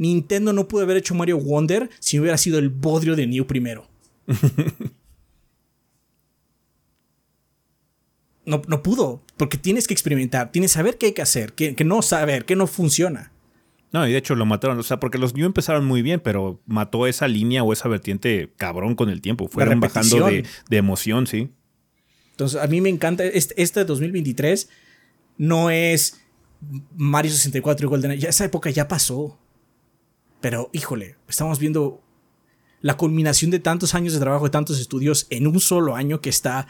Nintendo 0.00 0.54
no 0.54 0.66
pudo 0.66 0.82
haber 0.82 0.96
hecho 0.96 1.14
Mario 1.14 1.36
Wonder 1.38 1.90
si 1.98 2.18
hubiera 2.18 2.38
sido 2.38 2.58
el 2.58 2.70
bodrio 2.70 3.16
de 3.16 3.26
New 3.26 3.46
primero. 3.46 3.86
No, 8.46 8.62
no 8.66 8.82
pudo, 8.82 9.22
porque 9.36 9.58
tienes 9.58 9.86
que 9.86 9.94
experimentar, 9.94 10.50
tienes 10.50 10.72
que 10.72 10.78
saber 10.78 10.96
qué 10.96 11.06
hay 11.06 11.12
que 11.12 11.22
hacer, 11.22 11.52
qué, 11.52 11.76
qué 11.76 11.84
no 11.84 12.02
saber, 12.02 12.46
qué 12.46 12.56
no 12.56 12.66
funciona. 12.66 13.30
No, 13.92 14.08
y 14.08 14.12
de 14.12 14.18
hecho 14.18 14.34
lo 14.34 14.44
mataron, 14.44 14.76
o 14.78 14.82
sea, 14.82 14.98
porque 14.98 15.18
los 15.18 15.34
New 15.34 15.46
empezaron 15.46 15.84
muy 15.84 16.02
bien, 16.02 16.18
pero 16.18 16.60
mató 16.66 17.06
esa 17.06 17.28
línea 17.28 17.62
o 17.62 17.72
esa 17.72 17.88
vertiente 17.88 18.50
cabrón 18.56 18.96
con 18.96 19.08
el 19.08 19.20
tiempo. 19.20 19.46
Fueron 19.46 19.78
bajando 19.78 20.26
de, 20.26 20.44
de 20.68 20.76
emoción, 20.76 21.28
sí. 21.28 21.50
Entonces, 22.32 22.60
a 22.60 22.66
mí 22.66 22.80
me 22.80 22.88
encanta. 22.88 23.24
Este, 23.24 23.62
este 23.62 23.84
2023 23.84 24.68
no 25.36 25.70
es 25.70 26.20
Mario 26.96 27.30
64 27.30 27.86
y 27.86 27.88
GoldenEye. 27.88 28.28
Esa 28.28 28.46
época 28.46 28.70
ya 28.70 28.88
pasó. 28.88 29.38
Pero, 30.40 30.70
híjole, 30.72 31.16
estamos 31.28 31.58
viendo 31.58 32.02
la 32.80 32.96
culminación 32.96 33.50
de 33.50 33.58
tantos 33.58 33.94
años 33.94 34.12
de 34.14 34.20
trabajo 34.20 34.44
de 34.44 34.50
tantos 34.50 34.78
estudios 34.80 35.26
en 35.30 35.46
un 35.46 35.60
solo 35.60 35.96
año 35.96 36.20
que 36.20 36.30
está. 36.30 36.66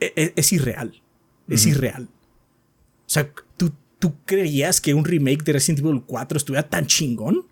e- 0.00 0.12
e- 0.16 0.32
Es, 0.36 0.52
irreal. 0.52 1.00
Es 1.48 1.66
irreal. 1.66 2.08
O 2.08 3.08
sea, 3.08 3.30
¿tú, 3.56 3.72
¿tú 4.00 4.14
creías 4.24 4.80
que 4.80 4.92
un 4.94 5.04
remake 5.04 5.44
de 5.44 5.52
Resident 5.52 5.78
Evil 5.86 6.02
4 6.04 6.36
estuviera 6.38 6.68
tan 6.68 6.86
chingón? 6.86 7.46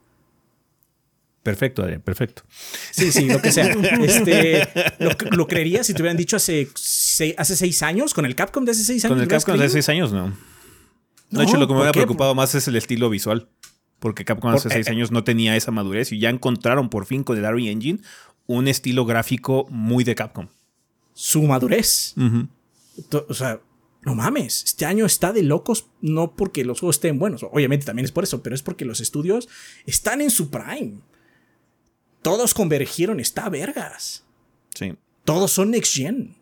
Perfecto, 1.44 1.82
Adrián, 1.82 2.00
perfecto. 2.00 2.42
Sí, 2.90 3.12
sí, 3.12 3.26
lo 3.28 3.40
que 3.40 3.52
sea. 3.52 3.70
Este, 4.02 4.66
lo, 4.98 5.10
lo 5.36 5.46
creerías 5.46 5.86
si 5.86 5.92
te 5.94 6.00
hubieran 6.02 6.16
dicho 6.16 6.36
hace, 6.36 6.68
se- 6.74 7.34
hace 7.38 7.54
seis 7.54 7.82
años, 7.82 8.14
con 8.14 8.24
el 8.26 8.34
Capcom 8.34 8.64
de 8.64 8.72
hace 8.72 8.82
seis 8.82 9.04
años. 9.04 9.10
Con 9.12 9.18
el 9.18 9.24
¿lo 9.24 9.28
hubieras 9.28 9.44
Capcom 9.44 9.60
de 9.60 9.66
hace 9.66 9.72
seis 9.74 9.88
años, 9.90 10.12
no. 10.12 10.28
De 10.28 10.32
No, 11.30 11.42
hecho, 11.42 11.56
lo 11.58 11.66
que 11.66 11.74
me 11.74 11.78
¿por 11.78 11.82
hubiera 11.82 11.92
preocupado 11.92 12.34
más 12.34 12.54
es 12.54 12.66
el 12.66 12.76
estilo 12.76 13.10
visual. 13.10 13.48
Porque 14.04 14.26
Capcom 14.26 14.50
Por- 14.50 14.58
hace 14.58 14.68
seis 14.68 14.86
eh, 14.86 14.90
años 14.90 15.10
no 15.10 15.24
tenía 15.24 15.56
esa 15.56 15.70
madurez 15.70 16.12
y 16.12 16.18
ya 16.18 16.28
encontraron 16.28 16.90
por 16.90 17.06
fin 17.06 17.24
con 17.24 17.38
el 17.38 17.44
Unreal 17.44 17.68
Engine 17.72 18.00
un 18.46 18.68
estilo 18.68 19.06
gráfico 19.06 19.66
muy 19.70 20.04
de 20.04 20.14
Capcom. 20.14 20.48
Su 21.14 21.42
madurez. 21.44 22.14
O 23.28 23.32
sea, 23.32 23.60
no 24.02 24.14
mames, 24.14 24.62
este 24.64 24.84
año 24.84 25.06
está 25.06 25.32
de 25.32 25.42
locos, 25.42 25.86
no 26.02 26.36
porque 26.36 26.66
los 26.66 26.80
juegos 26.80 26.96
estén 26.96 27.18
buenos, 27.18 27.44
obviamente 27.44 27.86
también 27.86 28.04
es 28.04 28.12
por 28.12 28.24
eso, 28.24 28.42
pero 28.42 28.54
es 28.54 28.62
porque 28.62 28.84
los 28.84 29.00
estudios 29.00 29.48
están 29.86 30.20
en 30.20 30.30
su 30.30 30.50
prime. 30.50 30.98
Todos 32.20 32.52
convergieron, 32.52 33.20
está 33.20 33.48
vergas. 33.48 34.26
Sí. 34.74 34.92
Todos 35.24 35.50
son 35.50 35.70
next 35.70 35.94
gen. 35.94 36.36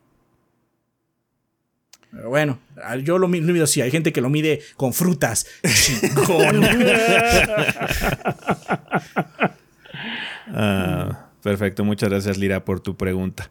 Pero 2.13 2.29
bueno, 2.29 2.59
yo 3.03 3.19
lo 3.19 3.27
mido 3.27 3.65
así. 3.65 3.81
Hay 3.81 3.91
gente 3.91 4.13
que 4.13 4.21
lo 4.21 4.29
mide 4.29 4.61
con 4.77 4.93
frutas. 4.93 5.47
Chingón. 5.67 6.63
Ah, 10.55 11.31
perfecto, 11.43 11.83
muchas 11.83 12.11
gracias 12.11 12.37
Lira 12.37 12.65
por 12.65 12.81
tu 12.81 12.97
pregunta. 12.97 13.51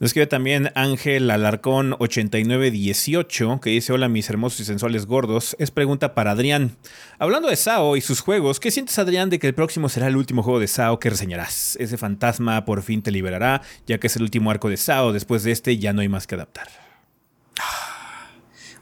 Nos 0.00 0.08
escribe 0.08 0.26
también 0.26 0.72
Ángel 0.74 1.30
Alarcón 1.30 1.94
8918 1.98 3.60
que 3.62 3.70
dice 3.70 3.92
hola 3.92 4.08
mis 4.08 4.28
hermosos 4.30 4.60
y 4.60 4.64
sensuales 4.64 5.04
gordos. 5.04 5.54
Es 5.60 5.70
pregunta 5.70 6.14
para 6.14 6.30
Adrián. 6.30 6.76
Hablando 7.18 7.48
de 7.48 7.56
Sao 7.56 7.96
y 7.96 8.00
sus 8.00 8.20
juegos, 8.20 8.58
¿qué 8.58 8.70
sientes 8.70 8.98
Adrián 8.98 9.28
de 9.28 9.38
que 9.38 9.46
el 9.46 9.54
próximo 9.54 9.90
será 9.90 10.08
el 10.08 10.16
último 10.16 10.42
juego 10.42 10.58
de 10.58 10.66
Sao 10.66 10.98
que 10.98 11.10
reseñarás? 11.10 11.76
Ese 11.78 11.98
fantasma 11.98 12.64
por 12.64 12.82
fin 12.82 13.02
te 13.02 13.12
liberará, 13.12 13.60
ya 13.86 13.98
que 13.98 14.06
es 14.06 14.16
el 14.16 14.22
último 14.22 14.50
arco 14.50 14.70
de 14.70 14.78
Sao. 14.78 15.12
Después 15.12 15.44
de 15.44 15.52
este 15.52 15.76
ya 15.76 15.92
no 15.92 16.00
hay 16.00 16.08
más 16.08 16.26
que 16.26 16.34
adaptar. 16.34 16.81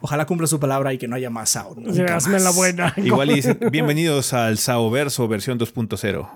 Ojalá 0.00 0.26
cumpla 0.26 0.46
su 0.46 0.58
palabra 0.58 0.92
y 0.92 0.98
que 0.98 1.06
no 1.08 1.16
haya 1.16 1.30
más 1.30 1.50
Sao. 1.50 1.76
hazme 2.08 2.40
la 2.40 2.50
buena. 2.50 2.94
Igual 2.96 3.30
y 3.30 3.34
dicen, 3.34 3.58
bienvenidos 3.70 4.32
al 4.32 4.58
Sao 4.58 4.90
Verso 4.90 5.28
versión 5.28 5.58
2.0. 5.58 6.28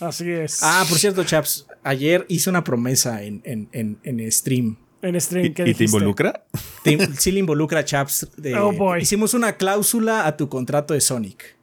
Así 0.00 0.30
es. 0.30 0.58
Ah, 0.62 0.84
por 0.88 0.98
cierto, 0.98 1.22
chaps, 1.22 1.66
ayer 1.84 2.26
hice 2.28 2.50
una 2.50 2.64
promesa 2.64 3.22
en, 3.22 3.40
en, 3.44 3.98
en, 4.02 4.32
stream. 4.32 4.76
En 5.00 5.20
stream, 5.20 5.54
¿Y, 5.56 5.74
te 5.74 5.84
involucra? 5.84 6.44
sí 7.18 7.30
le 7.30 7.38
involucra, 7.38 7.84
chaps. 7.84 8.28
oh 8.58 8.72
boy. 8.72 9.02
Hicimos 9.02 9.34
una 9.34 9.56
cláusula 9.56 10.26
a 10.26 10.36
tu 10.36 10.48
contrato 10.48 10.94
de 10.94 11.00
Sonic. 11.00 11.56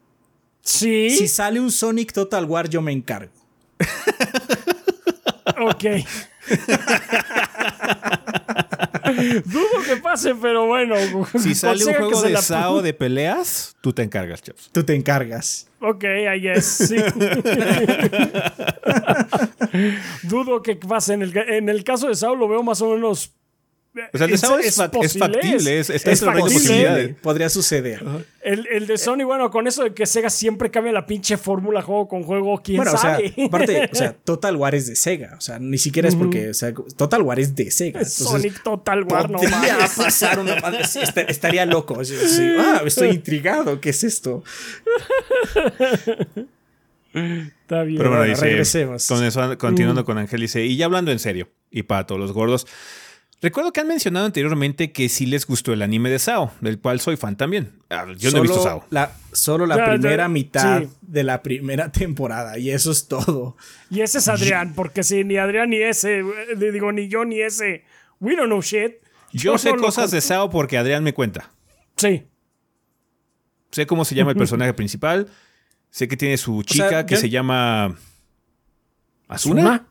Sí. 0.62 1.10
Si 1.10 1.28
sale 1.28 1.60
un 1.60 1.72
Sonic 1.72 2.14
Total 2.14 2.46
War, 2.46 2.70
yo 2.70 2.82
me 2.82 2.92
encargo. 2.94 3.32
ok. 5.62 5.86
Dudo 9.46 9.84
que 9.88 9.98
pase, 9.98 10.36
pero 10.36 10.68
bueno. 10.68 10.96
Si 11.38 11.56
sale 11.56 11.86
un 11.86 11.94
juego 11.94 12.22
de 12.22 12.38
SAO 12.38 12.82
de 12.82 12.94
peleas, 12.94 13.76
tú 13.82 13.94
te 13.94 14.04
encargas, 14.04 14.42
chaps. 14.42 14.70
Tú 14.72 14.84
te 14.84 14.96
encargas. 14.96 15.68
Ok, 15.82 16.04
I 16.04 16.40
guess, 16.42 16.66
sí. 16.66 16.98
Dudo 20.24 20.62
que 20.62 20.76
pase. 20.76 21.14
En 21.14 21.22
el, 21.22 21.38
en 21.38 21.70
el 21.70 21.84
caso 21.84 22.08
de 22.08 22.16
SAO 22.16 22.36
lo 22.36 22.48
veo 22.48 22.64
más 22.64 22.82
o 22.82 22.94
menos 22.94 23.34
o 24.14 24.18
sea, 24.18 24.28
el 24.28 24.32
de 24.32 24.36
es, 24.36 24.44
es, 24.68 24.76
factible, 25.18 25.80
es, 25.80 25.90
es, 25.90 26.22
factible. 26.22 27.16
Podría 27.22 27.50
suceder. 27.50 28.04
El, 28.42 28.68
el, 28.68 28.86
de 28.86 28.98
Sony, 29.00 29.24
bueno, 29.26 29.50
con 29.50 29.68
eso 29.68 29.84
de 29.84 29.94
que 29.96 30.06
Sega 30.06 30.30
siempre 30.30 30.70
cambia 30.70 30.94
la 30.94 31.08
pinche 31.08 31.38
fórmula 31.38 31.82
juego 31.82 32.08
con 32.08 32.24
juego, 32.24 32.62
quién 32.64 32.78
bueno, 32.78 32.96
sabe. 32.96 33.30
O 33.30 33.34
sea, 33.34 33.46
aparte, 33.46 33.90
o 33.92 33.96
sea, 33.96 34.14
Total 34.24 34.56
War 34.56 34.76
es 34.76 34.86
de 34.88 34.96
Sega. 34.96 35.36
O 35.38 35.42
sea, 35.42 35.58
ni 35.58 35.80
siquiera 35.80 36.08
es 36.08 36.16
porque, 36.16 36.50
o 36.50 36.54
sea, 36.54 36.72
Total 36.74 37.22
War 37.24 37.40
es 37.40 37.56
de 37.56 37.72
Sega. 37.72 38.06
Sonic 38.06 38.62
Total 38.62 39.04
War, 39.04 39.30
no 39.30 39.42
mames. 39.42 39.92
pasar 39.98 40.40
una 40.40 40.56
estaría 41.28 41.66
loco. 41.66 42.00
ah, 42.00 42.82
estoy 42.86 43.10
intrigado. 43.10 43.82
¿Qué 43.82 43.90
es 43.90 44.04
esto? 44.04 44.44
Está 47.14 47.84
bien. 47.84 47.98
Pero 47.98 48.12
bueno, 48.12 48.24
dice, 48.24 48.42
regresemos. 48.42 49.08
Con 49.08 49.24
eso, 49.24 49.58
continuando 49.58 50.06
con 50.06 50.20
Ángel, 50.20 50.42
dice, 50.42 50.64
y 50.64 50.78
ya 50.78 50.86
hablando 50.86 51.12
en 51.12 51.20
serio, 51.20 51.50
y 51.72 51.84
para 51.84 52.06
todos 52.06 52.22
los 52.22 52.34
gordos, 52.34 52.68
Recuerdo 53.42 53.72
que 53.72 53.80
han 53.80 53.88
mencionado 53.88 54.26
anteriormente 54.26 54.92
que 54.92 55.08
sí 55.08 55.26
les 55.26 55.48
gustó 55.48 55.72
el 55.72 55.82
anime 55.82 56.10
de 56.10 56.20
Sao, 56.20 56.52
del 56.60 56.78
cual 56.80 57.00
soy 57.00 57.16
fan 57.16 57.38
también. 57.38 57.72
Ah, 57.90 58.06
yo 58.18 58.32
no 58.32 58.40
he 58.40 58.42
visto 58.42 58.62
Sao. 58.62 58.86
La, 58.90 59.14
solo 59.32 59.66
la 59.66 59.92
primera 59.92 60.28
mitad 60.28 60.84
de 61.02 61.24
la 61.24 61.42
primera 61.42 61.90
temporada, 61.92 62.58
y 62.58 62.70
eso 62.70 62.92
es 62.92 63.08
todo. 63.08 63.56
Y 63.90 64.02
ese 64.02 64.18
es 64.18 64.28
Adrián, 64.28 64.74
porque 64.76 65.04
si 65.04 65.24
ni 65.24 65.38
Adrián 65.38 65.70
ni 65.70 65.78
ese, 65.78 66.24
digo, 66.58 66.92
ni 66.92 67.08
yo 67.08 67.24
ni 67.24 67.40
ese, 67.40 67.86
we 68.20 68.36
don't 68.36 68.48
know 68.48 68.62
shit. 68.62 68.96
Yo, 69.32 69.58
sé 69.58 69.74
cosas 69.76 70.12
de 70.12 70.20
Sao 70.20 70.50
porque 70.50 70.78
Adrián 70.78 71.04
me 71.04 71.14
cuenta. 71.14 71.50
Sí. 71.96 72.26
Sé 73.72 73.86
cómo 73.86 74.04
se 74.04 74.16
llama 74.16 74.32
el 74.32 74.38
personaje 74.38 74.74
principal. 74.74 75.28
Sé 75.92 76.08
que 76.08 76.18
tiene 76.18 76.38
su 76.38 76.64
chica 76.64 77.06
que 77.06 77.16
se 77.16 77.30
llama. 77.30 77.96
¿Asuna? 79.28 79.88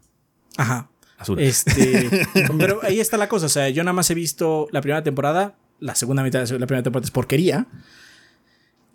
Ajá. 0.57 0.91
Este, 1.39 2.09
pero 2.59 2.81
ahí 2.82 3.01
está 3.01 3.16
la 3.16 3.28
cosa. 3.28 3.47
O 3.47 3.49
sea, 3.49 3.69
yo 3.69 3.82
nada 3.82 3.93
más 3.93 4.11
he 4.11 4.15
visto 4.15 4.69
la 4.70 4.81
primera 4.81 5.03
temporada. 5.03 5.57
La 5.81 5.95
segunda 5.95 6.23
mitad 6.23 6.45
de 6.45 6.59
la 6.59 6.66
primera 6.66 6.82
temporada 6.82 7.07
es 7.07 7.11
porquería. 7.11 7.66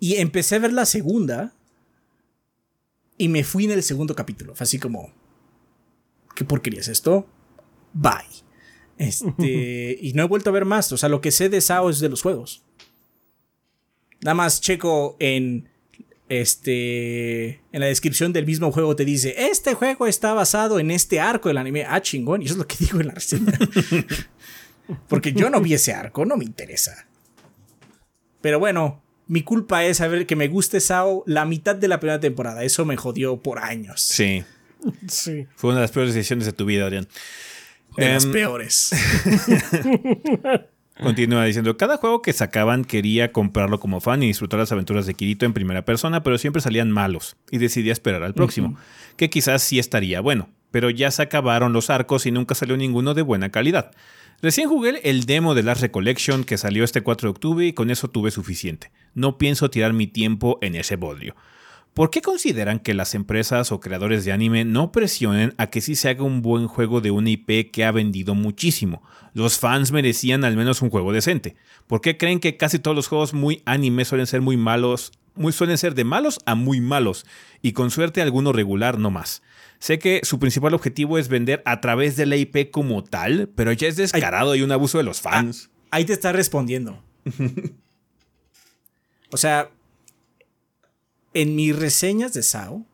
Y 0.00 0.16
empecé 0.16 0.56
a 0.56 0.60
ver 0.60 0.72
la 0.72 0.86
segunda. 0.86 1.52
Y 3.16 3.28
me 3.28 3.44
fui 3.44 3.64
en 3.64 3.72
el 3.72 3.82
segundo 3.82 4.14
capítulo. 4.14 4.54
Fue 4.54 4.64
así 4.64 4.78
como. 4.78 5.12
¿Qué 6.34 6.44
porquería 6.44 6.80
es 6.80 6.88
esto? 6.88 7.26
Bye. 7.92 8.44
Este. 8.98 9.98
y 10.02 10.12
no 10.14 10.24
he 10.24 10.26
vuelto 10.28 10.50
a 10.50 10.52
ver 10.52 10.64
más. 10.64 10.92
O 10.92 10.96
sea, 10.96 11.08
lo 11.08 11.20
que 11.20 11.30
sé 11.30 11.48
de 11.48 11.60
Sao 11.60 11.90
es 11.90 12.00
de 12.00 12.08
los 12.08 12.22
juegos. 12.22 12.62
Nada 14.22 14.34
más 14.34 14.60
checo 14.60 15.16
en 15.20 15.68
este, 16.28 17.60
en 17.72 17.80
la 17.80 17.86
descripción 17.86 18.32
del 18.32 18.46
mismo 18.46 18.72
juego 18.72 18.96
te 18.96 19.04
dice, 19.04 19.34
este 19.36 19.74
juego 19.74 20.06
está 20.06 20.32
basado 20.32 20.78
en 20.78 20.90
este 20.90 21.20
arco 21.20 21.48
del 21.48 21.58
anime. 21.58 21.84
Ah, 21.88 22.00
chingón. 22.00 22.42
Y 22.42 22.46
eso 22.46 22.54
es 22.54 22.58
lo 22.58 22.66
que 22.66 22.76
digo 22.80 23.00
en 23.00 23.08
la 23.08 23.14
reseña. 23.14 23.52
Porque 25.08 25.32
yo 25.32 25.50
no 25.50 25.60
vi 25.60 25.74
ese 25.74 25.92
arco, 25.92 26.24
no 26.24 26.36
me 26.36 26.44
interesa. 26.44 27.06
Pero 28.40 28.58
bueno, 28.58 29.02
mi 29.26 29.42
culpa 29.42 29.84
es 29.84 29.98
saber 29.98 30.26
que 30.26 30.36
me 30.36 30.48
guste 30.48 30.80
Sao 30.80 31.24
la 31.26 31.44
mitad 31.44 31.74
de 31.74 31.88
la 31.88 32.00
primera 32.00 32.20
temporada. 32.20 32.64
Eso 32.64 32.84
me 32.84 32.96
jodió 32.96 33.38
por 33.38 33.58
años. 33.58 34.02
Sí. 34.02 34.44
Sí. 35.08 35.46
Fue 35.56 35.70
una 35.70 35.80
de 35.80 35.84
las 35.84 35.92
peores 35.92 36.14
decisiones 36.14 36.44
de 36.46 36.52
tu 36.52 36.66
vida, 36.66 36.84
Adrián. 36.84 37.08
De 37.96 38.08
las 38.08 38.24
em, 38.24 38.32
peores. 38.32 38.90
Continúa 41.00 41.44
diciendo, 41.44 41.76
cada 41.76 41.96
juego 41.96 42.22
que 42.22 42.32
sacaban 42.32 42.84
quería 42.84 43.32
comprarlo 43.32 43.80
como 43.80 44.00
fan 44.00 44.22
y 44.22 44.28
disfrutar 44.28 44.60
las 44.60 44.70
aventuras 44.70 45.06
de 45.06 45.14
Kirito 45.14 45.44
en 45.44 45.52
primera 45.52 45.84
persona, 45.84 46.22
pero 46.22 46.38
siempre 46.38 46.62
salían 46.62 46.90
malos 46.90 47.36
y 47.50 47.58
decidí 47.58 47.90
esperar 47.90 48.22
al 48.22 48.34
próximo, 48.34 48.76
que 49.16 49.28
quizás 49.28 49.62
sí 49.62 49.80
estaría 49.80 50.20
bueno, 50.20 50.50
pero 50.70 50.90
ya 50.90 51.10
se 51.10 51.22
acabaron 51.22 51.72
los 51.72 51.90
arcos 51.90 52.26
y 52.26 52.30
nunca 52.30 52.54
salió 52.54 52.76
ninguno 52.76 53.14
de 53.14 53.22
buena 53.22 53.50
calidad. 53.50 53.90
Recién 54.40 54.68
jugué 54.68 55.00
el 55.08 55.24
demo 55.24 55.54
de 55.54 55.62
Last 55.62 55.80
Recollection 55.80 56.44
que 56.44 56.58
salió 56.58 56.84
este 56.84 57.00
4 57.00 57.28
de 57.28 57.30
octubre 57.30 57.66
y 57.66 57.72
con 57.72 57.90
eso 57.90 58.08
tuve 58.08 58.30
suficiente. 58.30 58.92
No 59.14 59.38
pienso 59.38 59.70
tirar 59.70 59.92
mi 59.94 60.06
tiempo 60.06 60.58
en 60.60 60.74
ese 60.74 60.96
bodrio. 60.96 61.34
¿Por 61.94 62.10
qué 62.10 62.22
consideran 62.22 62.80
que 62.80 62.92
las 62.92 63.14
empresas 63.14 63.70
o 63.70 63.78
creadores 63.78 64.24
de 64.24 64.32
anime 64.32 64.64
no 64.64 64.90
presionen 64.90 65.54
a 65.58 65.68
que 65.68 65.80
sí 65.80 65.94
se 65.94 66.08
haga 66.08 66.24
un 66.24 66.42
buen 66.42 66.66
juego 66.66 67.00
de 67.00 67.12
una 67.12 67.30
IP 67.30 67.70
que 67.70 67.84
ha 67.84 67.92
vendido 67.92 68.34
muchísimo? 68.34 69.00
Los 69.32 69.60
fans 69.60 69.92
merecían 69.92 70.42
al 70.42 70.56
menos 70.56 70.82
un 70.82 70.90
juego 70.90 71.12
decente. 71.12 71.54
¿Por 71.86 72.00
qué 72.00 72.16
creen 72.16 72.40
que 72.40 72.56
casi 72.56 72.80
todos 72.80 72.96
los 72.96 73.06
juegos 73.06 73.32
muy 73.32 73.62
anime 73.64 74.04
suelen 74.04 74.26
ser 74.26 74.40
muy 74.40 74.56
malos? 74.56 75.12
Muy, 75.36 75.52
suelen 75.52 75.78
ser 75.78 75.94
de 75.94 76.02
malos 76.02 76.40
a 76.46 76.56
muy 76.56 76.80
malos, 76.80 77.26
y 77.62 77.72
con 77.72 77.90
suerte 77.90 78.22
alguno 78.22 78.52
regular 78.52 78.98
no 78.98 79.10
más. 79.10 79.42
Sé 79.78 80.00
que 80.00 80.20
su 80.24 80.40
principal 80.40 80.74
objetivo 80.74 81.18
es 81.18 81.28
vender 81.28 81.62
a 81.64 81.80
través 81.80 82.16
de 82.16 82.26
la 82.26 82.36
IP 82.36 82.70
como 82.70 83.04
tal, 83.04 83.50
pero 83.54 83.72
ya 83.72 83.86
es 83.86 83.96
descarado 83.96 84.56
y 84.56 84.62
un 84.62 84.72
abuso 84.72 84.98
de 84.98 85.04
los 85.04 85.20
fans. 85.20 85.70
Ah, 85.72 85.86
ahí 85.92 86.04
te 86.04 86.12
está 86.12 86.32
respondiendo. 86.32 87.02
o 89.32 89.36
sea, 89.36 89.70
en 91.34 91.54
mis 91.56 91.76
reseñas 91.76 92.32
de 92.32 92.42
SAO, 92.42 92.84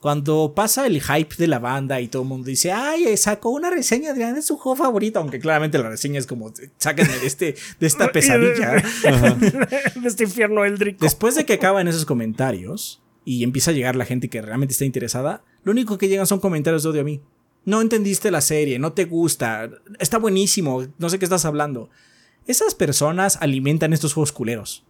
cuando 0.00 0.52
pasa 0.54 0.86
el 0.86 1.02
hype 1.02 1.34
de 1.36 1.48
la 1.48 1.58
banda 1.58 2.00
y 2.00 2.06
todo 2.06 2.22
el 2.22 2.28
mundo 2.28 2.46
dice, 2.46 2.70
ay, 2.70 3.16
sacó 3.16 3.50
una 3.50 3.68
reseña, 3.68 4.12
Adrián, 4.12 4.36
es 4.36 4.46
su 4.46 4.56
juego 4.56 4.76
favorito, 4.76 5.18
aunque 5.18 5.40
claramente 5.40 5.78
la 5.78 5.88
reseña 5.88 6.20
es 6.20 6.26
como, 6.26 6.52
sáquenme 6.76 7.18
de, 7.18 7.26
este, 7.26 7.56
de 7.80 7.86
esta 7.86 8.08
pesadilla. 8.12 8.74
de 9.02 10.08
este 10.08 10.24
infierno 10.24 10.64
eldrico. 10.64 10.98
Después 11.00 11.34
de 11.34 11.44
que 11.44 11.54
acaban 11.54 11.88
esos 11.88 12.04
comentarios 12.04 13.02
y 13.24 13.42
empieza 13.42 13.72
a 13.72 13.74
llegar 13.74 13.96
la 13.96 14.04
gente 14.04 14.28
que 14.28 14.40
realmente 14.40 14.72
está 14.72 14.84
interesada, 14.84 15.42
lo 15.64 15.72
único 15.72 15.98
que 15.98 16.08
llegan 16.08 16.28
son 16.28 16.38
comentarios 16.38 16.84
de 16.84 16.90
odio 16.90 17.00
a 17.00 17.04
mí. 17.04 17.20
No 17.64 17.80
entendiste 17.80 18.30
la 18.30 18.40
serie, 18.40 18.78
no 18.78 18.92
te 18.92 19.04
gusta, 19.04 19.68
está 19.98 20.18
buenísimo, 20.18 20.86
no 20.98 21.10
sé 21.10 21.18
qué 21.18 21.24
estás 21.24 21.44
hablando. 21.44 21.90
Esas 22.46 22.74
personas 22.74 23.36
alimentan 23.42 23.92
estos 23.92 24.14
juegos 24.14 24.32
culeros. 24.32 24.84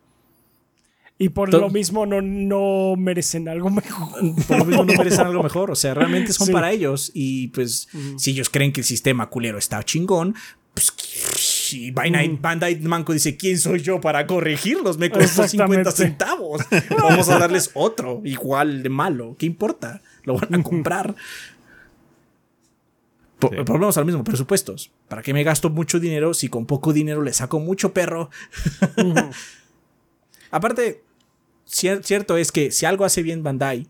Y 1.20 1.30
por 1.30 1.52
lo 1.52 1.68
mismo 1.68 2.06
no, 2.06 2.22
no 2.22 2.94
merecen 2.96 3.48
algo 3.48 3.70
mejor. 3.70 4.20
Por 4.46 4.58
lo 4.58 4.64
mismo 4.64 4.84
no 4.84 4.92
merecen 4.94 5.26
algo 5.26 5.42
mejor. 5.48 5.70
O 5.72 5.74
sea, 5.74 5.94
realmente 5.94 6.32
son 6.32 6.48
para 6.48 6.70
ellos. 6.70 7.10
Y 7.12 7.48
pues, 7.48 7.88
si 8.16 8.30
ellos 8.30 8.48
creen 8.48 8.72
que 8.72 8.82
el 8.82 8.86
sistema 8.86 9.28
culero 9.28 9.58
está 9.58 9.82
chingón, 9.82 10.36
pues 10.74 10.92
y 11.72 11.90
Bandai, 11.90 12.78
Manco 12.80 13.12
dice, 13.12 13.36
¿quién 13.36 13.58
soy 13.58 13.80
yo 13.80 14.00
para 14.00 14.26
corregirlos? 14.26 14.98
Me 14.98 15.10
costó 15.10 15.46
50 15.46 15.90
centavos. 15.90 16.62
Vamos 16.90 17.28
a 17.28 17.38
darles 17.38 17.70
otro, 17.74 18.22
igual 18.24 18.82
de 18.82 18.88
malo. 18.88 19.36
¿Qué 19.38 19.46
importa? 19.46 20.02
Lo 20.24 20.38
van 20.38 20.54
a 20.54 20.62
comprar. 20.62 21.14
Volvemos 23.40 23.96
al 23.96 24.04
mismo, 24.04 24.24
presupuestos. 24.24 24.90
¿Para 25.08 25.22
qué 25.22 25.32
me 25.32 25.44
gasto 25.44 25.70
mucho 25.70 26.00
dinero 26.00 26.34
si 26.34 26.48
con 26.48 26.66
poco 26.66 26.92
dinero 26.92 27.22
le 27.22 27.32
saco 27.32 27.60
mucho 27.60 27.92
perro? 27.92 28.30
Aparte, 30.50 31.04
cierto 31.68 32.36
es 32.36 32.52
que 32.52 32.70
si 32.70 32.86
algo 32.86 33.04
hace 33.04 33.22
bien 33.22 33.42
Bandai, 33.42 33.86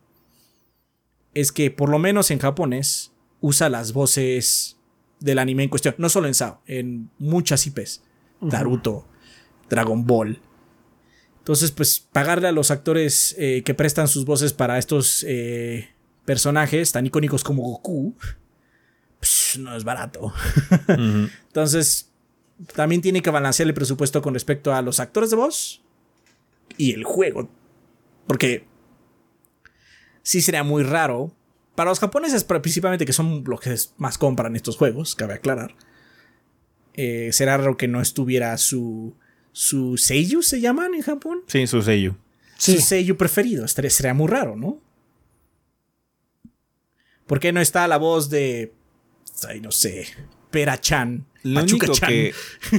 es 1.35 1.53
que 1.53 1.71
por 1.71 1.89
lo 1.89 1.99
menos 1.99 2.31
en 2.31 2.39
japonés 2.39 3.13
usa 3.41 3.69
las 3.69 3.93
voces 3.93 4.77
del 5.21 5.39
anime 5.39 5.65
en 5.65 5.69
cuestión. 5.69 5.95
No 5.99 6.09
solo 6.09 6.27
en 6.27 6.35
SAO, 6.35 6.61
en 6.67 7.11
muchas 7.19 7.67
IPs. 7.67 8.03
Naruto, 8.41 9.07
Dragon 9.69 10.07
Ball. 10.07 10.41
Entonces, 11.39 11.71
pues 11.71 12.01
pagarle 12.01 12.49
a 12.49 12.53
los 12.53 12.71
actores 12.71 13.35
eh, 13.39 13.63
que 13.65 13.75
prestan 13.75 14.07
sus 14.07 14.25
voces 14.25 14.53
para 14.53 14.79
estos 14.79 15.25
eh, 15.27 15.89
personajes 16.25 16.93
tan 16.93 17.07
icónicos 17.07 17.43
como 17.43 17.63
Goku, 17.63 18.15
pues, 19.19 19.57
no 19.59 19.75
es 19.75 19.83
barato. 19.83 20.33
Entonces, 20.89 22.11
también 22.75 23.01
tiene 23.01 23.23
que 23.23 23.31
balancear 23.31 23.67
el 23.67 23.75
presupuesto 23.75 24.21
con 24.21 24.35
respecto 24.35 24.75
a 24.75 24.83
los 24.83 25.01
actores 25.01 25.31
de 25.31 25.37
voz 25.37 25.83
y 26.77 26.93
el 26.93 27.05
juego. 27.05 27.49
Porque 28.29 28.65
sí 30.23 30.41
sería 30.41 30.63
muy 30.63 30.85
raro. 30.85 31.33
Para 31.75 31.91
los 31.91 31.99
japoneses, 32.01 32.45
principalmente, 32.45 33.05
que 33.07 33.13
son 33.13 33.43
los 33.47 33.61
que 33.61 33.75
más 33.97 34.19
compran 34.19 34.55
estos 34.55 34.77
juegos, 34.77 35.15
cabe 35.17 35.35
aclarar. 35.35 35.75
Eh, 36.95 37.31
será 37.33 37.57
raro 37.57 37.77
que 37.77 37.89
no 37.89 38.01
estuviera 38.01 38.57
su. 38.59 39.17
Su 39.53 39.97
Seiyu 39.97 40.43
se 40.43 40.61
llaman 40.61 40.95
en 40.95 41.03
Japón. 41.03 41.41
Sí, 41.47 41.67
su 41.67 41.83
Seiyu. 41.83 42.15
Su 42.59 42.79
Seiyu 42.81 43.17
preferido. 43.17 43.65
Estaría- 43.65 43.91
Sería 43.91 44.15
muy 44.15 44.29
raro, 44.29 44.55
¿no? 44.57 44.81
¿Por 47.27 47.41
qué 47.41 47.53
no 47.53 47.61
está 47.61 47.87
la 47.89 47.99
voz 47.99 48.31
de. 48.31 48.73
Ay, 49.49 49.61
no 49.61 49.71
sé. 49.71 50.07
Pera-chan. 50.51 51.27
Lo 51.43 51.61
único 51.63 51.87
Pachuca-chan? 51.87 52.09
que, 52.09 52.35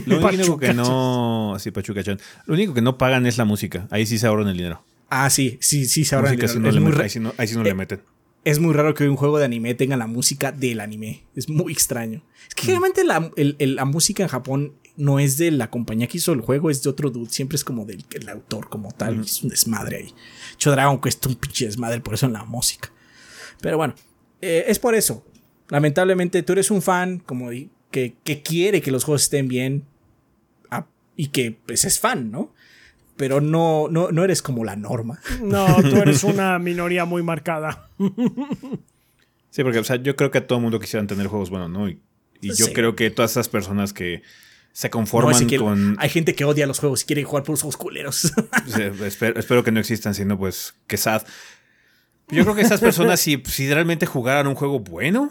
lo 0.08 0.20
único 0.28 0.58
que 0.58 0.74
no. 0.74 1.56
Sí, 1.60 1.72
Pachuca-chan. 1.72 2.20
Lo 2.46 2.56
único 2.56 2.74
que 2.74 2.82
no 2.82 2.98
pagan 2.98 3.26
es 3.26 3.38
la 3.38 3.46
música. 3.46 3.88
Ahí 3.92 4.06
sí 4.06 4.18
se 4.18 4.28
ahorran 4.28 4.48
el 4.48 4.58
dinero. 4.58 4.84
Ah, 5.10 5.30
sí, 5.30 5.58
sí, 5.62 5.86
sí, 5.86 6.06
se 6.06 6.16
el 6.16 6.26
sí 6.50 6.60
no 6.60 6.70
es, 6.70 6.76
le 6.76 7.04
ahí 7.04 7.10
sí 7.10 7.20
no, 7.20 7.34
ahí 7.38 7.48
sí 7.48 7.56
no 7.56 7.62
Eh, 7.62 7.66
le 7.66 7.74
meten. 7.74 8.02
es 8.46 8.60
muy 8.60 8.74
raro 8.74 8.94
que 8.94 9.08
un 9.10 9.16
juego 9.16 9.38
de 9.40 9.46
anime 9.46 9.74
tenga 9.74 9.98
la 9.98 10.08
música 10.08 10.52
del 10.52 10.80
anime. 10.80 11.24
Es 11.36 11.50
muy 11.50 11.74
extraño. 11.74 12.24
Es 12.48 12.54
Mm. 12.54 12.56
que 12.56 12.62
generalmente 12.64 13.04
la, 13.04 13.32
el- 13.36 13.56
el- 13.60 13.76
la 13.76 13.86
música 13.86 14.24
en 14.24 14.30
Japón 14.30 14.74
no 14.98 15.20
es 15.20 15.38
de 15.38 15.52
la 15.52 15.70
compañía 15.70 16.08
que 16.08 16.18
hizo 16.18 16.34
el 16.34 16.42
juego, 16.42 16.70
es 16.70 16.84
de 16.84 16.90
otro 16.90 17.10
dude. 17.10 17.30
Siempre 17.32 17.56
es 17.56 17.64
como 17.64 17.86
del 17.86 18.06
el 18.14 18.30
autor 18.30 18.70
como 18.70 18.92
tal. 18.92 19.22
Es 19.22 19.42
un 19.44 19.50
desmadre 19.50 19.98
ahí. 19.98 20.14
Hecho, 20.54 20.72
Dragon 20.72 21.00
Quest 21.02 21.26
es 21.26 21.32
un 21.32 21.36
pinche 21.40 21.66
desmadre 21.66 22.02
por 22.02 22.14
eso 22.14 22.26
en 22.26 22.34
la 22.34 22.44
música. 22.44 22.92
Pero 23.62 23.78
bueno, 23.78 23.96
eh, 24.42 24.66
es 24.68 24.78
por 24.80 24.96
eso. 24.96 25.26
Lamentablemente 25.70 26.42
tú 26.44 26.54
eres 26.54 26.70
un 26.72 26.82
fan 26.82 27.20
como 27.20 27.50
que, 27.92 28.16
que 28.24 28.42
quiere 28.42 28.82
que 28.82 28.92
los 28.92 29.04
juegos 29.04 29.24
estén 29.24 29.48
bien 29.48 29.86
ah, 30.70 30.86
y 31.16 31.28
que 31.28 31.58
pues 31.66 31.86
es 31.86 32.00
fan, 32.00 32.32
¿no? 32.32 32.54
Pero 33.20 33.42
no, 33.42 33.90
no, 33.92 34.12
no 34.14 34.24
eres 34.24 34.42
como 34.42 34.64
la 34.64 34.78
norma. 34.78 35.20
No, 35.42 35.66
tú 35.84 35.98
eres 35.98 36.24
una 36.24 36.58
minoría 36.58 37.04
muy 37.04 37.22
marcada. 37.22 37.90
Sí, 39.50 39.62
porque 39.62 39.80
o 39.80 39.84
sea, 39.84 39.98
yo 39.98 40.16
creo 40.16 40.32
que 40.32 40.38
a 40.38 40.48
todo 40.48 40.60
el 40.60 40.64
mundo 40.64 40.80
quisieran 40.80 41.06
tener 41.06 41.28
juegos 41.28 41.50
buenos, 41.50 41.70
¿no? 41.70 41.90
Y, 41.90 42.00
y 42.40 42.54
yo 42.56 42.68
Sí. 42.68 42.72
creo 42.74 42.96
que 42.96 43.10
todas 43.12 43.32
esas 43.32 43.50
personas 43.50 43.92
que 43.92 44.22
se 44.72 44.88
No, 44.88 44.92
conforman 44.92 45.50
con. 45.58 45.98
Hay 46.00 46.08
gente 46.10 46.34
que 46.34 46.46
odia 46.46 46.66
los 46.66 46.80
juegos 46.80 47.02
y 47.04 47.06
quiere 47.08 47.24
jugar 47.26 47.44
por 47.44 47.52
los 47.54 47.62
juegos 47.62 47.76
culeros. 47.76 48.32
Sí, 48.68 48.84
espero, 49.04 49.38
espero 49.38 49.64
que 49.66 49.72
no 49.74 49.82
existan, 49.82 50.14
sino 50.16 50.38
pues 50.38 50.76
que 50.88 50.96
sad. 50.96 51.24
Yo 52.30 52.44
creo 52.44 52.56
que 52.56 52.62
esas 52.62 52.80
personas, 52.80 53.20
si, 53.20 53.44
si 53.48 53.68
realmente 53.74 54.06
jugaran 54.06 54.48
un 54.48 54.56
juego 54.56 54.80
bueno, 54.80 55.30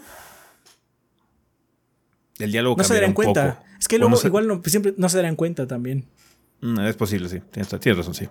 el 2.37 2.51
diálogo 2.51 2.75
no 2.77 2.83
se 2.83 3.03
un 3.05 3.13
cuenta. 3.13 3.55
poco. 3.55 3.65
Es 3.79 3.87
que 3.87 3.97
luego 3.97 4.11
no 4.11 4.17
se- 4.17 4.27
igual 4.27 4.47
no, 4.47 4.61
siempre 4.65 4.93
no 4.97 5.09
se 5.09 5.17
darían 5.17 5.35
cuenta 5.35 5.65
también. 5.65 6.05
Mm, 6.61 6.79
es 6.81 6.95
posible, 6.95 7.29
sí. 7.29 7.39
Tienes, 7.51 7.69
tienes 7.79 7.97
razón, 7.97 8.13
sí. 8.13 8.27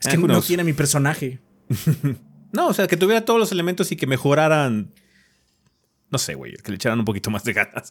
Es 0.00 0.06
Eh, 0.06 0.10
que 0.10 0.18
no 0.18 0.40
tiene 0.42 0.64
mi 0.64 0.72
personaje. 0.72 1.40
No, 2.52 2.68
o 2.68 2.72
sea, 2.72 2.86
que 2.86 2.96
tuviera 2.96 3.24
todos 3.24 3.40
los 3.40 3.50
elementos 3.50 3.90
y 3.90 3.96
que 3.96 4.06
mejoraran. 4.06 4.92
No 6.08 6.18
sé, 6.18 6.34
güey, 6.36 6.54
que 6.54 6.70
le 6.70 6.76
echaran 6.76 7.00
un 7.00 7.04
poquito 7.04 7.28
más 7.28 7.42
de 7.42 7.52
ganas. 7.52 7.90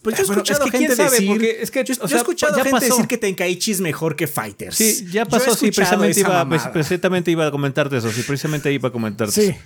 Pues 0.00 0.16
yo 0.16 0.22
he 0.22 0.26
Bueno, 0.26 0.42
escuchado 0.42 0.64
es 0.66 0.70
que 0.70 0.78
quién 0.78 0.90
gente 0.90 1.02
sabe, 1.02 1.10
decir. 1.18 1.42
es 1.60 1.70
que, 1.72 1.82
yo, 1.82 1.94
o 1.94 1.96
yo 2.02 2.06
sea, 2.08 2.18
he 2.18 2.20
escuchado 2.20 2.54
gente 2.54 2.70
pasó. 2.70 2.86
decir 2.86 3.08
que 3.08 3.18
Tenkaichi 3.18 3.72
es 3.72 3.80
mejor 3.80 4.14
que 4.14 4.28
Fighters. 4.28 4.76
Sí, 4.76 5.08
ya 5.10 5.24
pasó, 5.24 5.56
sí, 5.56 5.72
precisamente 5.72 6.20
iba, 6.20 6.48
precisamente 6.72 7.32
iba 7.32 7.48
a 7.48 7.50
comentarte 7.50 7.96
eso, 7.96 8.12
sí, 8.12 8.22
precisamente 8.22 8.72
iba 8.72 8.90
a 8.90 8.92
comentarte 8.92 9.32
Sí. 9.32 9.46
eso. 9.48 9.58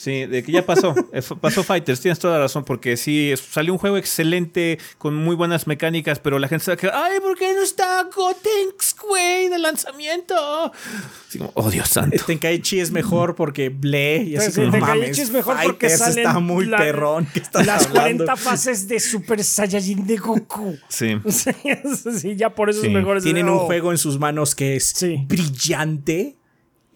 Sí, 0.00 0.26
de 0.26 0.44
que 0.44 0.52
ya 0.52 0.64
pasó. 0.64 0.94
Eh, 1.12 1.22
pasó 1.40 1.64
Fighters, 1.64 2.00
tienes 2.00 2.18
toda 2.20 2.34
la 2.34 2.40
razón, 2.44 2.64
porque 2.64 2.96
sí, 2.96 3.32
salió 3.50 3.72
un 3.72 3.78
juego 3.78 3.96
excelente, 3.96 4.78
con 4.98 5.16
muy 5.16 5.34
buenas 5.34 5.66
mecánicas, 5.66 6.18
pero 6.20 6.38
la 6.38 6.46
gente 6.48 6.64
se 6.66 6.70
va 6.70 6.74
a 6.74 6.76
quedar, 6.76 6.94
ay, 6.96 7.18
¿por 7.20 7.36
qué 7.36 7.52
no 7.54 7.62
está 7.62 8.04
Gotenks, 8.14 8.94
güey, 9.08 9.48
de 9.48 9.58
lanzamiento? 9.58 10.34
Así 11.28 11.38
como, 11.38 11.50
oh, 11.54 11.70
Dios 11.70 11.88
santo. 11.88 12.16
Tenkaichi 12.26 12.78
es 12.78 12.90
mejor 12.92 13.34
porque 13.34 13.70
ble 13.70 14.18
y 14.22 14.36
así 14.36 14.52
Sí, 14.52 14.60
como, 14.60 14.72
Tenkaichi 14.72 14.98
mames, 15.00 15.18
es 15.18 15.30
mejor 15.30 15.56
porque 15.64 15.88
salen 15.90 16.18
está 16.26 16.38
muy 16.38 16.66
la- 16.66 16.78
perrón. 16.78 17.26
¿Qué 17.32 17.40
estás 17.40 17.66
Las 17.66 17.86
hablando? 17.86 18.24
40 18.26 18.36
fases 18.36 18.86
de 18.86 19.00
Super 19.00 19.42
Saiyajin 19.42 20.06
de 20.06 20.16
Goku. 20.16 20.78
Sí. 20.88 21.16
Sí, 22.20 22.36
ya 22.36 22.54
por 22.54 22.70
eso 22.70 22.82
Sí. 22.82 22.86
es 22.88 22.92
mejor. 22.92 23.20
Tienen 23.22 23.48
Oh. 23.48 23.54
un 23.54 23.58
juego 23.66 23.90
en 23.92 23.98
sus 23.98 24.18
manos 24.18 24.54
que 24.54 24.76
es 24.76 24.90
Sí. 24.94 25.24
brillante 25.26 26.36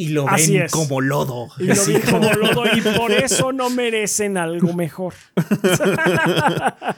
y 0.03 0.09
lo 0.09 0.29
Así 0.29 0.55
ven 0.55 0.63
es. 0.63 0.73
como 0.73 1.01
lodo. 1.01 1.49
Y 1.59 1.65
lo 1.65 1.85
vi 1.87 2.01
como 2.01 2.33
lodo 2.33 2.65
y 2.75 2.81
por 2.81 3.13
eso 3.13 3.53
no 3.53 3.71
merecen 3.71 4.37
algo 4.37 4.73
mejor. 4.73 5.15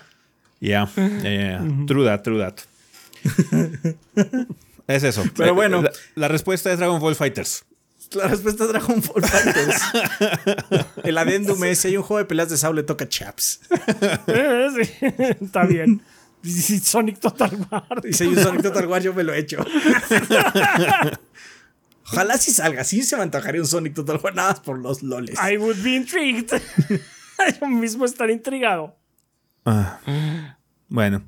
Ya, 0.61 0.89
ya, 0.97 1.09
ya, 1.23 1.31
ya. 1.31 1.63
True 1.87 2.05
that, 2.07 2.23
true 2.23 2.39
that. 2.39 2.55
es 4.87 5.03
eso. 5.03 5.23
Pero 5.37 5.55
bueno. 5.55 5.83
La, 5.83 5.91
la 6.15 6.29
respuesta 6.29 6.73
es 6.73 6.79
Dragon 6.79 6.99
Ball 7.01 7.15
Fighters. 7.15 7.65
La 8.15 8.29
respuesta 8.29 8.65
es 8.65 8.71
Dragon 8.71 9.03
Ball 9.03 9.25
Fighters. 9.25 9.83
El 11.05 11.19
adendum 11.19 11.63
es, 11.65 11.81
si 11.81 11.89
hay 11.89 11.97
un 11.99 12.03
juego 12.03 12.19
de 12.19 12.25
peleas 12.25 12.49
de 12.49 12.57
sable, 12.57 12.83
toca 12.83 13.07
chaps. 13.07 13.61
Eh, 14.27 14.69
sí, 14.75 15.07
Está 15.45 15.65
bien. 15.67 16.01
Y 16.43 16.51
Sonic 16.53 17.21
Total 17.21 17.51
War. 17.71 17.85
Y 18.05 18.13
si 18.15 18.25
hay 18.25 18.31
un 18.31 18.39
Sonic 18.43 18.63
Total 18.63 18.87
War, 18.87 19.03
yo 19.03 19.13
me 19.13 19.23
lo 19.23 19.35
he 19.35 19.39
hecho. 19.41 19.65
Ojalá 22.15 22.39
si 22.39 22.53
salga. 22.53 22.85
Sí 22.85 23.03
se 23.03 23.17
me 23.17 23.23
antojaría 23.23 23.61
un 23.61 23.67
Sonic 23.67 23.95
Total 23.95 24.21
War, 24.23 24.35
nada 24.35 24.51
más 24.51 24.61
por 24.61 24.79
los 24.79 25.03
loles. 25.03 25.37
I 25.39 25.57
would 25.57 25.83
be 25.83 25.97
intrigued. 25.97 26.51
Yo 27.61 27.67
mismo 27.67 28.05
estar 28.05 28.31
intrigado. 28.31 28.97
Ah. 29.65 29.99
Bueno. 30.89 31.25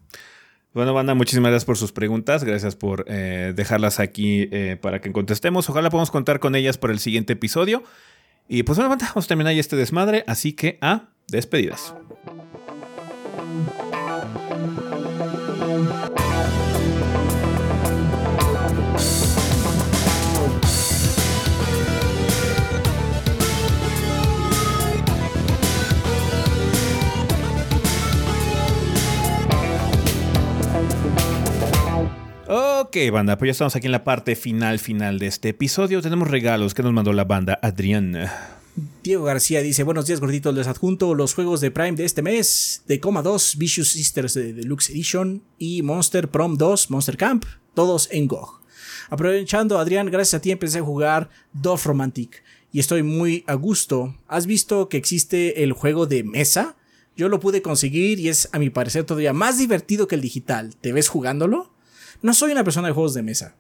Bueno, 0.72 0.92
banda, 0.92 1.14
muchísimas 1.14 1.50
gracias 1.50 1.64
por 1.64 1.78
sus 1.78 1.92
preguntas. 1.92 2.44
Gracias 2.44 2.76
por 2.76 3.06
eh, 3.08 3.54
dejarlas 3.56 3.98
aquí 3.98 4.48
eh, 4.52 4.76
para 4.80 5.00
que 5.00 5.10
contestemos. 5.10 5.68
Ojalá 5.70 5.88
podamos 5.88 6.10
contar 6.10 6.38
con 6.38 6.54
ellas 6.54 6.76
por 6.76 6.90
el 6.90 6.98
siguiente 6.98 7.32
episodio. 7.32 7.82
Y 8.46 8.62
pues 8.62 8.76
bueno, 8.76 8.90
banda, 8.90 9.06
vamos 9.08 9.24
a 9.24 9.28
terminar 9.28 9.54
ya 9.54 9.60
este 9.60 9.76
desmadre. 9.76 10.22
Así 10.26 10.52
que 10.52 10.78
a 10.82 11.08
despedidas. 11.28 11.94
Ok, 32.48 32.96
banda, 33.10 33.36
pues 33.36 33.48
ya 33.48 33.52
estamos 33.52 33.74
aquí 33.74 33.86
en 33.86 33.92
la 33.92 34.04
parte 34.04 34.36
final, 34.36 34.78
final 34.78 35.18
de 35.18 35.26
este 35.26 35.48
episodio. 35.48 36.00
Tenemos 36.00 36.30
regalos 36.30 36.74
que 36.74 36.84
nos 36.84 36.92
mandó 36.92 37.12
la 37.12 37.24
banda 37.24 37.58
Adrián. 37.60 38.16
Diego 39.02 39.24
García 39.24 39.62
dice: 39.62 39.82
Buenos 39.82 40.06
días, 40.06 40.20
gorditos. 40.20 40.54
Les 40.54 40.68
adjunto 40.68 41.16
los 41.16 41.34
juegos 41.34 41.60
de 41.60 41.72
Prime 41.72 41.96
de 41.96 42.04
este 42.04 42.22
mes: 42.22 42.84
de 42.86 43.00
Coma 43.00 43.22
2, 43.22 43.56
Vicious 43.58 43.88
Sisters 43.88 44.34
de 44.34 44.52
Deluxe 44.52 44.90
Edition 44.90 45.42
y 45.58 45.82
Monster 45.82 46.28
Prom 46.28 46.56
2, 46.56 46.88
Monster 46.90 47.16
Camp, 47.16 47.44
todos 47.74 48.08
en 48.12 48.28
GOG. 48.28 48.60
Aprovechando, 49.10 49.80
Adrián, 49.80 50.08
gracias 50.08 50.34
a 50.34 50.40
ti 50.40 50.52
empecé 50.52 50.78
a 50.78 50.82
jugar 50.82 51.30
Dove 51.52 51.82
Romantic 51.84 52.44
y 52.70 52.78
estoy 52.78 53.02
muy 53.02 53.42
a 53.48 53.54
gusto. 53.54 54.14
¿Has 54.28 54.46
visto 54.46 54.88
que 54.88 54.98
existe 54.98 55.64
el 55.64 55.72
juego 55.72 56.06
de 56.06 56.22
mesa? 56.22 56.76
Yo 57.16 57.28
lo 57.28 57.40
pude 57.40 57.60
conseguir 57.60 58.20
y 58.20 58.28
es, 58.28 58.48
a 58.52 58.60
mi 58.60 58.70
parecer, 58.70 59.02
todavía 59.02 59.32
más 59.32 59.58
divertido 59.58 60.06
que 60.06 60.14
el 60.14 60.20
digital. 60.20 60.76
¿Te 60.76 60.92
ves 60.92 61.08
jugándolo? 61.08 61.74
No 62.22 62.32
soy 62.34 62.52
una 62.52 62.64
persona 62.64 62.88
de 62.88 62.94
juegos 62.94 63.14
de 63.14 63.22
mesa. 63.22 63.54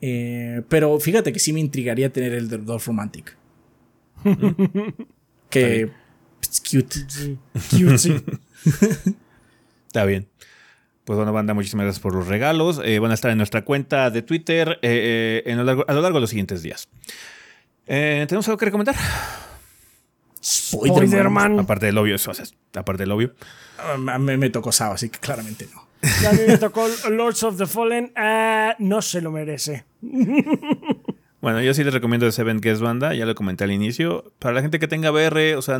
Eh, 0.00 0.62
pero 0.68 0.98
fíjate 1.00 1.32
que 1.32 1.38
sí 1.38 1.52
me 1.52 1.60
intrigaría 1.60 2.12
tener 2.12 2.32
el 2.34 2.48
Dove 2.48 2.82
Romantic. 2.84 3.36
que 5.50 5.90
es 6.42 6.60
cute. 6.60 7.00
Cute, 7.70 7.98
sí. 7.98 8.16
Está 9.86 10.04
bien. 10.04 10.28
Pues 11.04 11.16
bueno, 11.18 11.32
banda, 11.32 11.52
muchísimas 11.54 11.84
gracias 11.84 12.02
por 12.02 12.14
los 12.14 12.26
regalos. 12.28 12.80
Eh, 12.84 12.98
van 12.98 13.10
a 13.10 13.14
estar 13.14 13.30
en 13.30 13.36
nuestra 13.36 13.62
cuenta 13.64 14.10
de 14.10 14.22
Twitter 14.22 14.78
eh, 14.82 15.42
eh, 15.46 15.50
en 15.50 15.58
lo 15.58 15.64
largo- 15.64 15.84
a 15.86 15.92
lo 15.92 16.00
largo 16.00 16.16
de 16.16 16.22
los 16.22 16.30
siguientes 16.30 16.62
días. 16.62 16.88
Eh, 17.86 18.24
¿Tenemos 18.26 18.48
algo 18.48 18.56
que 18.58 18.64
recomendar? 18.64 18.96
Spoilerman. 20.42 21.60
Aparte 21.60 21.86
del 21.86 21.98
obvio, 21.98 22.14
eso, 22.16 22.30
o 22.30 22.34
sea, 22.34 22.44
aparte 22.74 23.02
del 23.02 23.12
obvio. 23.12 23.34
A 23.78 24.18
mí 24.18 24.36
me 24.36 24.50
tocó 24.50 24.72
Sao, 24.72 24.92
así 24.92 25.08
que 25.10 25.18
claramente 25.18 25.68
no. 25.74 25.83
Y 26.22 26.26
a 26.26 26.32
mí 26.32 26.40
me 26.46 26.58
tocó 26.58 26.86
Lords 27.10 27.42
of 27.42 27.56
the 27.56 27.66
Fallen. 27.66 28.12
Ah, 28.16 28.74
no 28.78 29.02
se 29.02 29.20
lo 29.20 29.30
merece. 29.30 29.84
Bueno, 31.44 31.60
yo 31.60 31.74
sí 31.74 31.84
les 31.84 31.92
recomiendo 31.92 32.24
el 32.24 32.32
Seven 32.32 32.58
Guest 32.58 32.80
Banda, 32.80 33.12
ya 33.12 33.26
lo 33.26 33.34
comenté 33.34 33.64
al 33.64 33.70
inicio. 33.70 34.32
Para 34.38 34.54
la 34.54 34.62
gente 34.62 34.78
que 34.78 34.88
tenga 34.88 35.12
VR, 35.12 35.56
o 35.56 35.60
sea, 35.60 35.78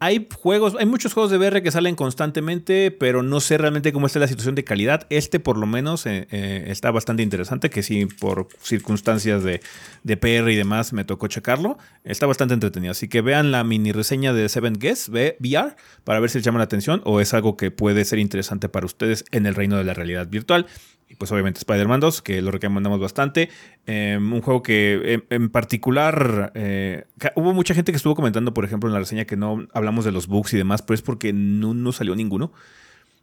Hay 0.00 0.28
juegos, 0.32 0.76
hay 0.78 0.86
muchos 0.86 1.12
juegos 1.12 1.32
de 1.32 1.38
VR 1.38 1.60
que 1.60 1.72
salen 1.72 1.96
constantemente, 1.96 2.92
pero 2.92 3.24
no 3.24 3.40
sé 3.40 3.58
realmente 3.58 3.92
cómo 3.92 4.06
está 4.06 4.20
la 4.20 4.28
situación 4.28 4.54
de 4.54 4.62
calidad. 4.62 5.06
Este, 5.10 5.40
por 5.40 5.58
lo 5.58 5.66
menos, 5.66 6.06
eh, 6.06 6.28
eh, 6.30 6.64
está 6.68 6.92
bastante 6.92 7.24
interesante, 7.24 7.68
que 7.68 7.82
sí, 7.82 8.06
por 8.06 8.46
circunstancias 8.62 9.42
de, 9.42 9.60
de, 10.04 10.16
PR 10.16 10.50
y 10.50 10.56
demás, 10.56 10.92
me 10.92 11.04
tocó 11.04 11.26
checarlo. 11.26 11.78
Está 12.04 12.26
bastante 12.26 12.54
entretenido. 12.54 12.92
Así 12.92 13.08
que 13.08 13.22
vean 13.22 13.50
la 13.50 13.64
mini 13.64 13.90
reseña 13.90 14.32
de 14.32 14.48
Seven 14.48 14.74
Guests 14.74 15.08
VR 15.08 15.76
para 16.04 16.20
ver 16.20 16.30
si 16.30 16.38
les 16.38 16.44
llama 16.44 16.58
la 16.58 16.64
atención 16.64 17.02
o 17.04 17.20
es 17.20 17.34
algo 17.34 17.56
que 17.56 17.72
puede 17.72 18.04
ser 18.04 18.20
interesante 18.20 18.68
para 18.68 18.86
ustedes 18.86 19.24
en 19.32 19.46
el 19.46 19.56
reino 19.56 19.78
de 19.78 19.84
la 19.84 19.94
realidad 19.94 20.28
virtual. 20.28 20.66
Y 21.08 21.14
pues 21.14 21.32
obviamente 21.32 21.58
Spider-Man 21.58 22.00
2, 22.00 22.22
que 22.22 22.42
lo 22.42 22.50
recomendamos 22.50 23.00
bastante. 23.00 23.48
Em, 23.86 24.32
un 24.32 24.42
juego 24.42 24.62
que 24.62 25.22
en, 25.30 25.48
particular 25.48 26.52
eh, 26.54 27.06
hubo 27.34 27.54
mucha 27.54 27.74
gente 27.74 27.92
que 27.92 27.96
estuvo 27.96 28.14
comentando, 28.14 28.52
por 28.52 28.64
ejemplo, 28.64 28.88
en 28.88 28.92
la 28.92 28.98
reseña 28.98 29.24
que 29.24 29.36
no 29.36 29.66
hablamos 29.72 30.04
de 30.04 30.12
los 30.12 30.26
bugs 30.26 30.52
y 30.52 30.58
demás, 30.58 30.82
pero 30.82 30.94
es 30.94 31.02
porque 31.02 31.32
no, 31.32 31.72
no 31.72 31.92
salió 31.92 32.14
ninguno. 32.14 32.52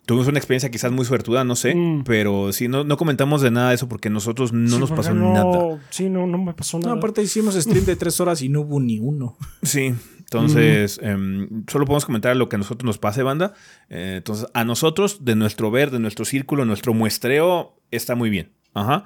Tuvimos 0.05 0.27
una 0.27 0.37
experiencia 0.37 0.69
quizás 0.69 0.91
muy 0.91 1.05
suertuda, 1.05 1.43
no 1.43 1.55
sé, 1.55 1.73
mm. 1.73 2.03
pero 2.03 2.53
sí, 2.53 2.67
no, 2.67 2.83
no 2.83 2.97
comentamos 2.97 3.41
de 3.41 3.51
nada 3.51 3.69
de 3.69 3.75
eso 3.75 3.89
porque 3.89 4.09
nosotros 4.09 4.53
no 4.53 4.77
nos 4.77 4.91
pasó 4.91 5.13
nada. 5.13 5.79
Sí, 5.89 6.09
no, 6.09 6.27
no 6.27 6.37
me 6.37 6.53
pasó 6.53 6.77
nada. 6.77 6.93
No, 6.93 6.97
aparte 6.99 7.23
hicimos 7.23 7.55
stream 7.55 7.85
de 7.85 7.95
tres 7.95 8.19
horas 8.19 8.41
y 8.41 8.49
no 8.49 8.61
hubo 8.61 8.79
ni 8.79 8.99
uno. 8.99 9.37
Sí, 9.63 9.93
entonces, 10.19 10.99
em, 11.03 11.65
solo 11.67 11.85
podemos 11.85 12.05
comentar 12.05 12.35
lo 12.35 12.49
que 12.49 12.55
a 12.55 12.59
nosotros 12.59 12.85
nos 12.85 12.97
pase, 12.97 13.23
banda. 13.23 13.53
Eh, 13.89 14.15
entonces, 14.17 14.47
a 14.53 14.63
nosotros, 14.63 15.23
de 15.23 15.35
nuestro 15.35 15.71
ver, 15.71 15.91
de 15.91 15.99
nuestro 15.99 16.25
círculo, 16.25 16.65
nuestro 16.65 16.93
muestreo, 16.93 17.79
está 17.91 18.15
muy 18.15 18.29
bien. 18.29 18.51
Ajá. 18.73 19.05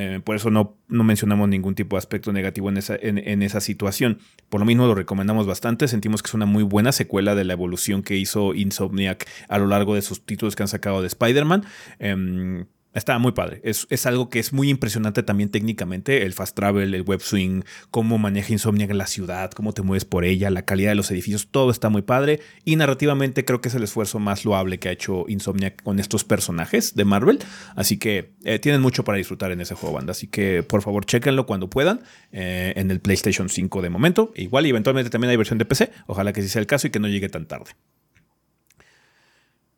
Eh, 0.00 0.18
por 0.24 0.34
eso 0.34 0.48
no, 0.48 0.78
no, 0.88 1.04
mencionamos 1.04 1.46
ningún 1.50 1.74
tipo 1.74 1.96
de 1.96 1.98
aspecto 1.98 2.32
negativo 2.32 2.70
en 2.70 2.78
esa, 2.78 2.96
en, 2.98 3.42
esa, 3.42 3.60
situación. 3.60 4.18
Por 4.48 4.60
lo 4.60 4.64
mismo 4.64 4.86
lo 4.86 4.94
recomendamos 4.94 5.46
bastante. 5.46 5.88
Sentimos 5.88 6.22
que 6.22 6.28
es 6.28 6.34
una 6.34 6.46
muy 6.46 6.62
buena 6.62 6.90
secuela 6.90 7.34
de 7.34 7.44
la 7.44 7.52
evolución 7.52 8.02
que 8.02 8.16
hizo 8.16 8.54
Insomniac 8.54 9.28
a 9.50 9.58
lo 9.58 9.66
largo 9.66 9.94
de 9.94 10.00
sus 10.00 10.24
títulos 10.24 10.56
que 10.56 10.62
han 10.62 10.68
sacado 10.68 11.02
de 11.02 11.08
Spider-Man. 11.08 11.66
Em, 11.98 12.64
Está 12.92 13.18
muy 13.18 13.32
padre. 13.32 13.60
Es, 13.62 13.86
es, 13.90 14.04
algo 14.06 14.28
que 14.30 14.40
es 14.40 14.52
muy 14.52 14.68
impresionante 14.68 15.22
también 15.22 15.50
técnicamente. 15.50 16.24
El 16.24 16.32
fast 16.32 16.56
travel, 16.56 16.92
el 16.92 17.02
web 17.02 17.20
swing, 17.20 17.62
cómo 17.90 18.18
maneja 18.18 18.52
Insomniac 18.52 18.90
en 18.90 18.98
la 18.98 19.06
ciudad, 19.06 19.52
cómo 19.52 19.72
te 19.72 19.82
mueves 19.82 20.04
por 20.04 20.24
ella, 20.24 20.50
la 20.50 20.62
calidad 20.62 20.90
de 20.90 20.96
los 20.96 21.10
edificios, 21.12 21.48
todo 21.50 21.70
está 21.70 21.88
muy 21.88 22.02
padre. 22.02 22.40
Y 22.64 22.74
narrativamente 22.74 23.44
creo 23.44 23.60
que 23.60 23.68
es 23.68 23.74
el 23.76 23.84
esfuerzo 23.84 24.18
más 24.18 24.44
loable 24.44 24.78
que 24.78 24.88
ha 24.88 24.92
hecho 24.92 25.24
Insomniac 25.28 25.82
con 25.82 26.00
estos 26.00 26.24
personajes 26.24 26.96
de 26.96 27.04
Marvel. 27.04 27.38
Así 27.76 27.96
que 27.96 28.32
eh, 28.44 28.58
tienen 28.58 28.80
mucho 28.80 29.04
para 29.04 29.18
disfrutar 29.18 29.52
en 29.52 29.60
ese 29.60 29.76
juego, 29.76 29.94
banda. 29.94 30.10
Así 30.10 30.26
que 30.26 30.64
por 30.64 30.82
favor, 30.82 31.06
chequenlo 31.06 31.46
cuando 31.46 31.70
puedan 31.70 32.00
eh, 32.32 32.72
en 32.74 32.90
el 32.90 33.00
PlayStation 33.00 33.48
5 33.48 33.82
de 33.82 33.90
momento. 33.90 34.32
Igual 34.34 34.66
y 34.66 34.70
eventualmente 34.70 35.10
también 35.10 35.30
hay 35.30 35.36
versión 35.36 35.58
de 35.58 35.64
PC. 35.64 35.92
Ojalá 36.06 36.32
que 36.32 36.42
sí 36.42 36.48
sea 36.48 36.60
el 36.60 36.66
caso 36.66 36.88
y 36.88 36.90
que 36.90 36.98
no 36.98 37.06
llegue 37.06 37.28
tan 37.28 37.46
tarde. 37.46 37.70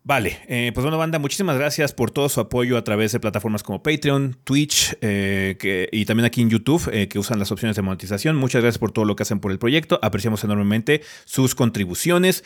Vale, 0.05 0.41
eh, 0.49 0.73
pues 0.75 0.83
bueno, 0.83 0.99
banda, 0.99 1.21
muchísimas 1.21 1.57
gracias 1.57 1.93
por 1.93 2.11
todo 2.11 2.29
su 2.29 2.41
apoyo 2.41 2.77
a 2.77 2.83
través 2.83 3.13
de 3.13 3.21
plataformas 3.21 3.63
como 3.63 3.85
Patreon, 3.85 4.37
Twitch 4.43 4.97
eh, 5.01 5.89
y 5.93 6.05
también 6.07 6.25
aquí 6.25 6.43
en 6.43 6.51
YouTube, 6.51 6.91
eh, 6.93 7.07
que 7.07 7.21
usan 7.21 7.39
las 7.39 7.53
opciones 7.53 7.77
de 7.77 7.83
monetización. 7.83 8.35
Muchas 8.35 8.63
gracias 8.63 8.81
por 8.81 8.91
todo 8.91 9.05
lo 9.05 9.15
que 9.15 9.23
hacen 9.23 9.39
por 9.39 9.53
el 9.53 9.61
proyecto. 9.61 10.01
Apreciamos 10.03 10.43
enormemente 10.43 11.03
sus 11.25 11.55
contribuciones. 11.55 12.43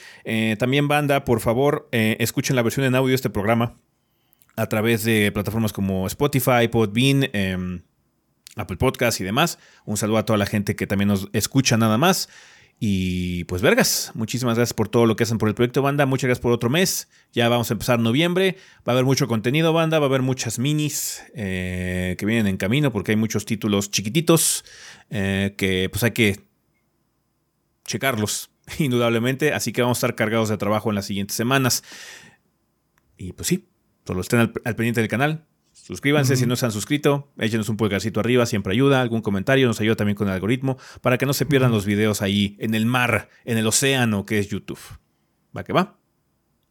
también, 0.59 0.87
banda, 0.87 1.25
por 1.25 1.41
favor, 1.41 1.89
escuchen 1.93 2.57
la 2.57 2.63
versión 2.63 2.85
en 2.85 2.95
audio 2.95 3.09
de 3.09 3.15
este 3.15 3.31
programa 3.31 3.77
a 4.57 4.67
través 4.67 5.05
de 5.05 5.33
plataformas 5.33 5.73
como 5.73 6.07
Spotify, 6.07 6.69
Podbean. 6.71 7.31
Em, 7.33 7.81
Apple 8.57 8.79
Podcast 8.79 9.21
y 9.21 9.25
demás. 9.25 9.59
Un 9.85 9.97
saludo 9.97 10.19
a 10.19 10.25
toda 10.25 10.39
la 10.39 10.47
gente 10.47 10.77
que 10.77 10.87
también 10.87 11.09
nos 11.09 11.29
escucha 11.33 11.77
nada 11.77 11.99
más. 11.99 12.29
Y 12.79 13.45
pues 13.45 13.63
vergas, 13.63 14.13
muchísimas 14.15 14.57
gracias 14.57 14.75
por 14.75 14.89
todo 14.89 15.07
lo 15.07 15.17
que 15.17 15.23
hacen 15.23 15.39
por 15.39 15.49
el 15.49 15.55
proyecto 15.55 15.81
banda, 15.81 16.05
muchas 16.05 16.29
gracias 16.29 16.43
por 16.43 16.53
otro 16.53 16.69
mes, 16.69 17.09
ya 17.33 17.49
vamos 17.49 17.71
a 17.71 17.75
empezar 17.75 17.99
noviembre, 17.99 18.59
va 18.87 18.93
a 18.93 18.97
haber 18.97 19.07
mucho 19.07 19.29
contenido 19.29 19.73
banda, 19.73 19.99
va 19.99 20.05
a 20.05 20.09
haber 20.09 20.21
muchas 20.21 20.59
minis 20.59 21.23
eh, 21.35 22.17
que 22.19 22.27
vienen 22.27 22.47
en 22.47 22.59
camino 22.59 22.93
porque 22.93 23.13
hay 23.13 23.17
muchos 23.17 23.47
títulos 23.47 23.91
chiquititos 23.91 24.63
eh, 25.09 25.55
que 25.57 25.89
pues 25.91 26.05
hay 26.05 26.11
que 26.11 26.41
checarlos 27.87 28.51
indudablemente, 28.79 29.55
así 29.55 29.73
que 29.73 29.81
vamos 29.81 29.97
a 29.97 30.01
estar 30.01 30.15
cargados 30.15 30.51
de 30.51 30.59
trabajo 30.59 30.91
en 30.91 30.97
las 30.97 31.07
siguientes 31.07 31.35
semanas. 31.35 31.83
Y 33.17 33.33
pues 33.33 33.49
sí, 33.49 33.69
solo 34.05 34.21
estén 34.21 34.41
al 34.41 34.77
pendiente 34.77 35.01
del 35.01 35.09
canal, 35.09 35.47
Suscríbanse 35.87 36.35
si 36.35 36.47
no 36.47 36.57
se 36.57 36.67
han 36.67 36.73
suscrito, 36.73 37.33
échenos 37.39 37.69
un 37.69 37.77
pulgarcito 37.77 38.19
arriba, 38.19 38.45
siempre 38.45 38.73
ayuda, 38.73 39.01
algún 39.01 39.23
comentario, 39.23 39.69
nos 39.69 39.81
ayuda 39.81 39.95
también 39.95 40.17
con 40.17 40.27
el 40.27 40.35
algoritmo, 40.35 40.79
para 41.01 41.17
que 41.17 41.27
no 41.27 41.33
se 41.33 41.47
pierdan 41.47 41.71
los 41.71 41.87
videos 41.87 42.23
ahí 42.23 42.57
en 42.59 42.75
el 42.75 42.87
mar, 42.87 43.29
en 43.45 43.57
el 43.57 43.65
océano 43.69 44.27
que 44.27 44.41
es 44.41 44.49
YouTube. 44.49 44.81
¿Va 45.57 45.63
que 45.63 45.73
va? 45.73 45.97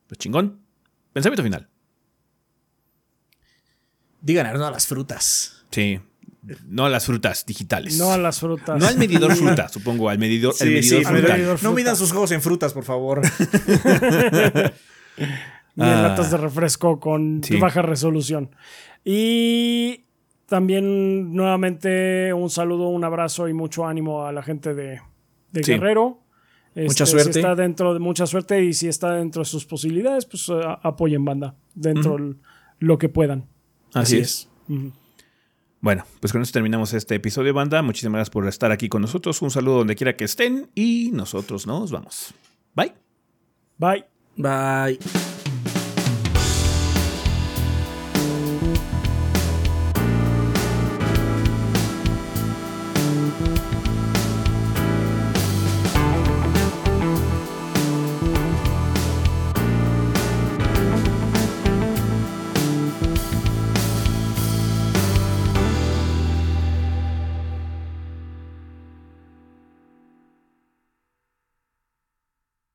Pues 0.08 0.18
chingón. 0.18 0.60
Pensamiento 1.14 1.44
final. 1.44 1.70
Digan 4.20 4.52
no 4.54 4.66
a 4.66 4.72
las 4.72 4.86
frutas. 4.86 5.64
Sí. 5.72 6.02
No 6.66 6.84
a 6.84 6.90
las 6.90 7.06
frutas 7.06 7.46
digitales. 7.46 7.98
No 7.98 8.12
a 8.12 8.18
las 8.18 8.42
frutas. 8.42 8.78
No 8.78 8.86
al 8.86 8.98
medidor 8.98 9.34
fruta, 9.38 9.70
supongo, 9.70 10.10
al 10.10 10.20
medidor, 10.20 10.54
fruta. 10.56 11.58
No 11.62 11.72
midan 11.72 11.96
sus 11.96 12.12
juegos 12.12 12.34
en 12.34 12.42
frutas, 12.42 12.74
por 12.74 12.84
favor. 12.84 13.22
Ni 15.78 15.86
en 15.86 16.04
latas 16.04 16.32
de 16.32 16.38
refresco 16.38 17.00
con 17.00 17.40
baja 17.62 17.82
resolución. 17.82 18.52
Y 19.06 20.04
también 20.48 21.34
nuevamente 21.34 22.34
un 22.34 22.50
saludo, 22.50 22.90
un 22.90 23.04
abrazo 23.04 23.48
y 23.48 23.54
mucho 23.54 23.86
ánimo 23.86 24.26
a 24.26 24.32
la 24.32 24.42
gente 24.42 24.74
de, 24.74 25.00
Guerrero. 25.54 26.24
mucha 26.76 27.04
este, 27.04 27.06
suerte. 27.06 27.34
Si 27.34 27.40
está 27.40 27.56
dentro 27.56 27.94
de 27.94 28.00
mucha 28.00 28.26
suerte 28.26 28.64
y 28.64 28.74
si 28.74 28.88
está 28.88 29.14
dentro 29.14 29.44
de 29.44 29.46
sus 29.46 29.66
posibilidades, 29.66 30.26
pues 30.26 30.52
apoyen 30.82 31.24
banda 31.24 31.56
dentro 31.76 32.18
de 32.18 32.36
lo 32.80 32.98
que 32.98 33.08
puedan. 33.08 33.46
Así, 33.94 34.18
es. 34.18 34.50
Bueno, 35.80 36.04
pues 36.20 36.34
con 36.34 36.42
eso 36.42 36.52
terminamos 36.52 36.94
este 36.94 37.14
episodio, 37.14 37.54
banda. 37.54 37.84
Muchísimas 37.84 38.18
gracias 38.18 38.32
por 38.32 38.48
estar 38.48 38.72
aquí 38.72 38.90
con 38.90 39.04
nosotros. 39.04 39.40
Un 39.44 39.52
saludo 39.52 39.78
donde 39.78 39.96
quiera 39.96 40.18
que 40.18 40.24
estén 40.24 40.72
y 40.74 41.12
nosotros 41.14 41.68
nos 41.68 41.92
vamos. 41.92 42.34
Bye. 42.74 42.94
Bye. 43.78 44.06
Bye. 44.36 45.00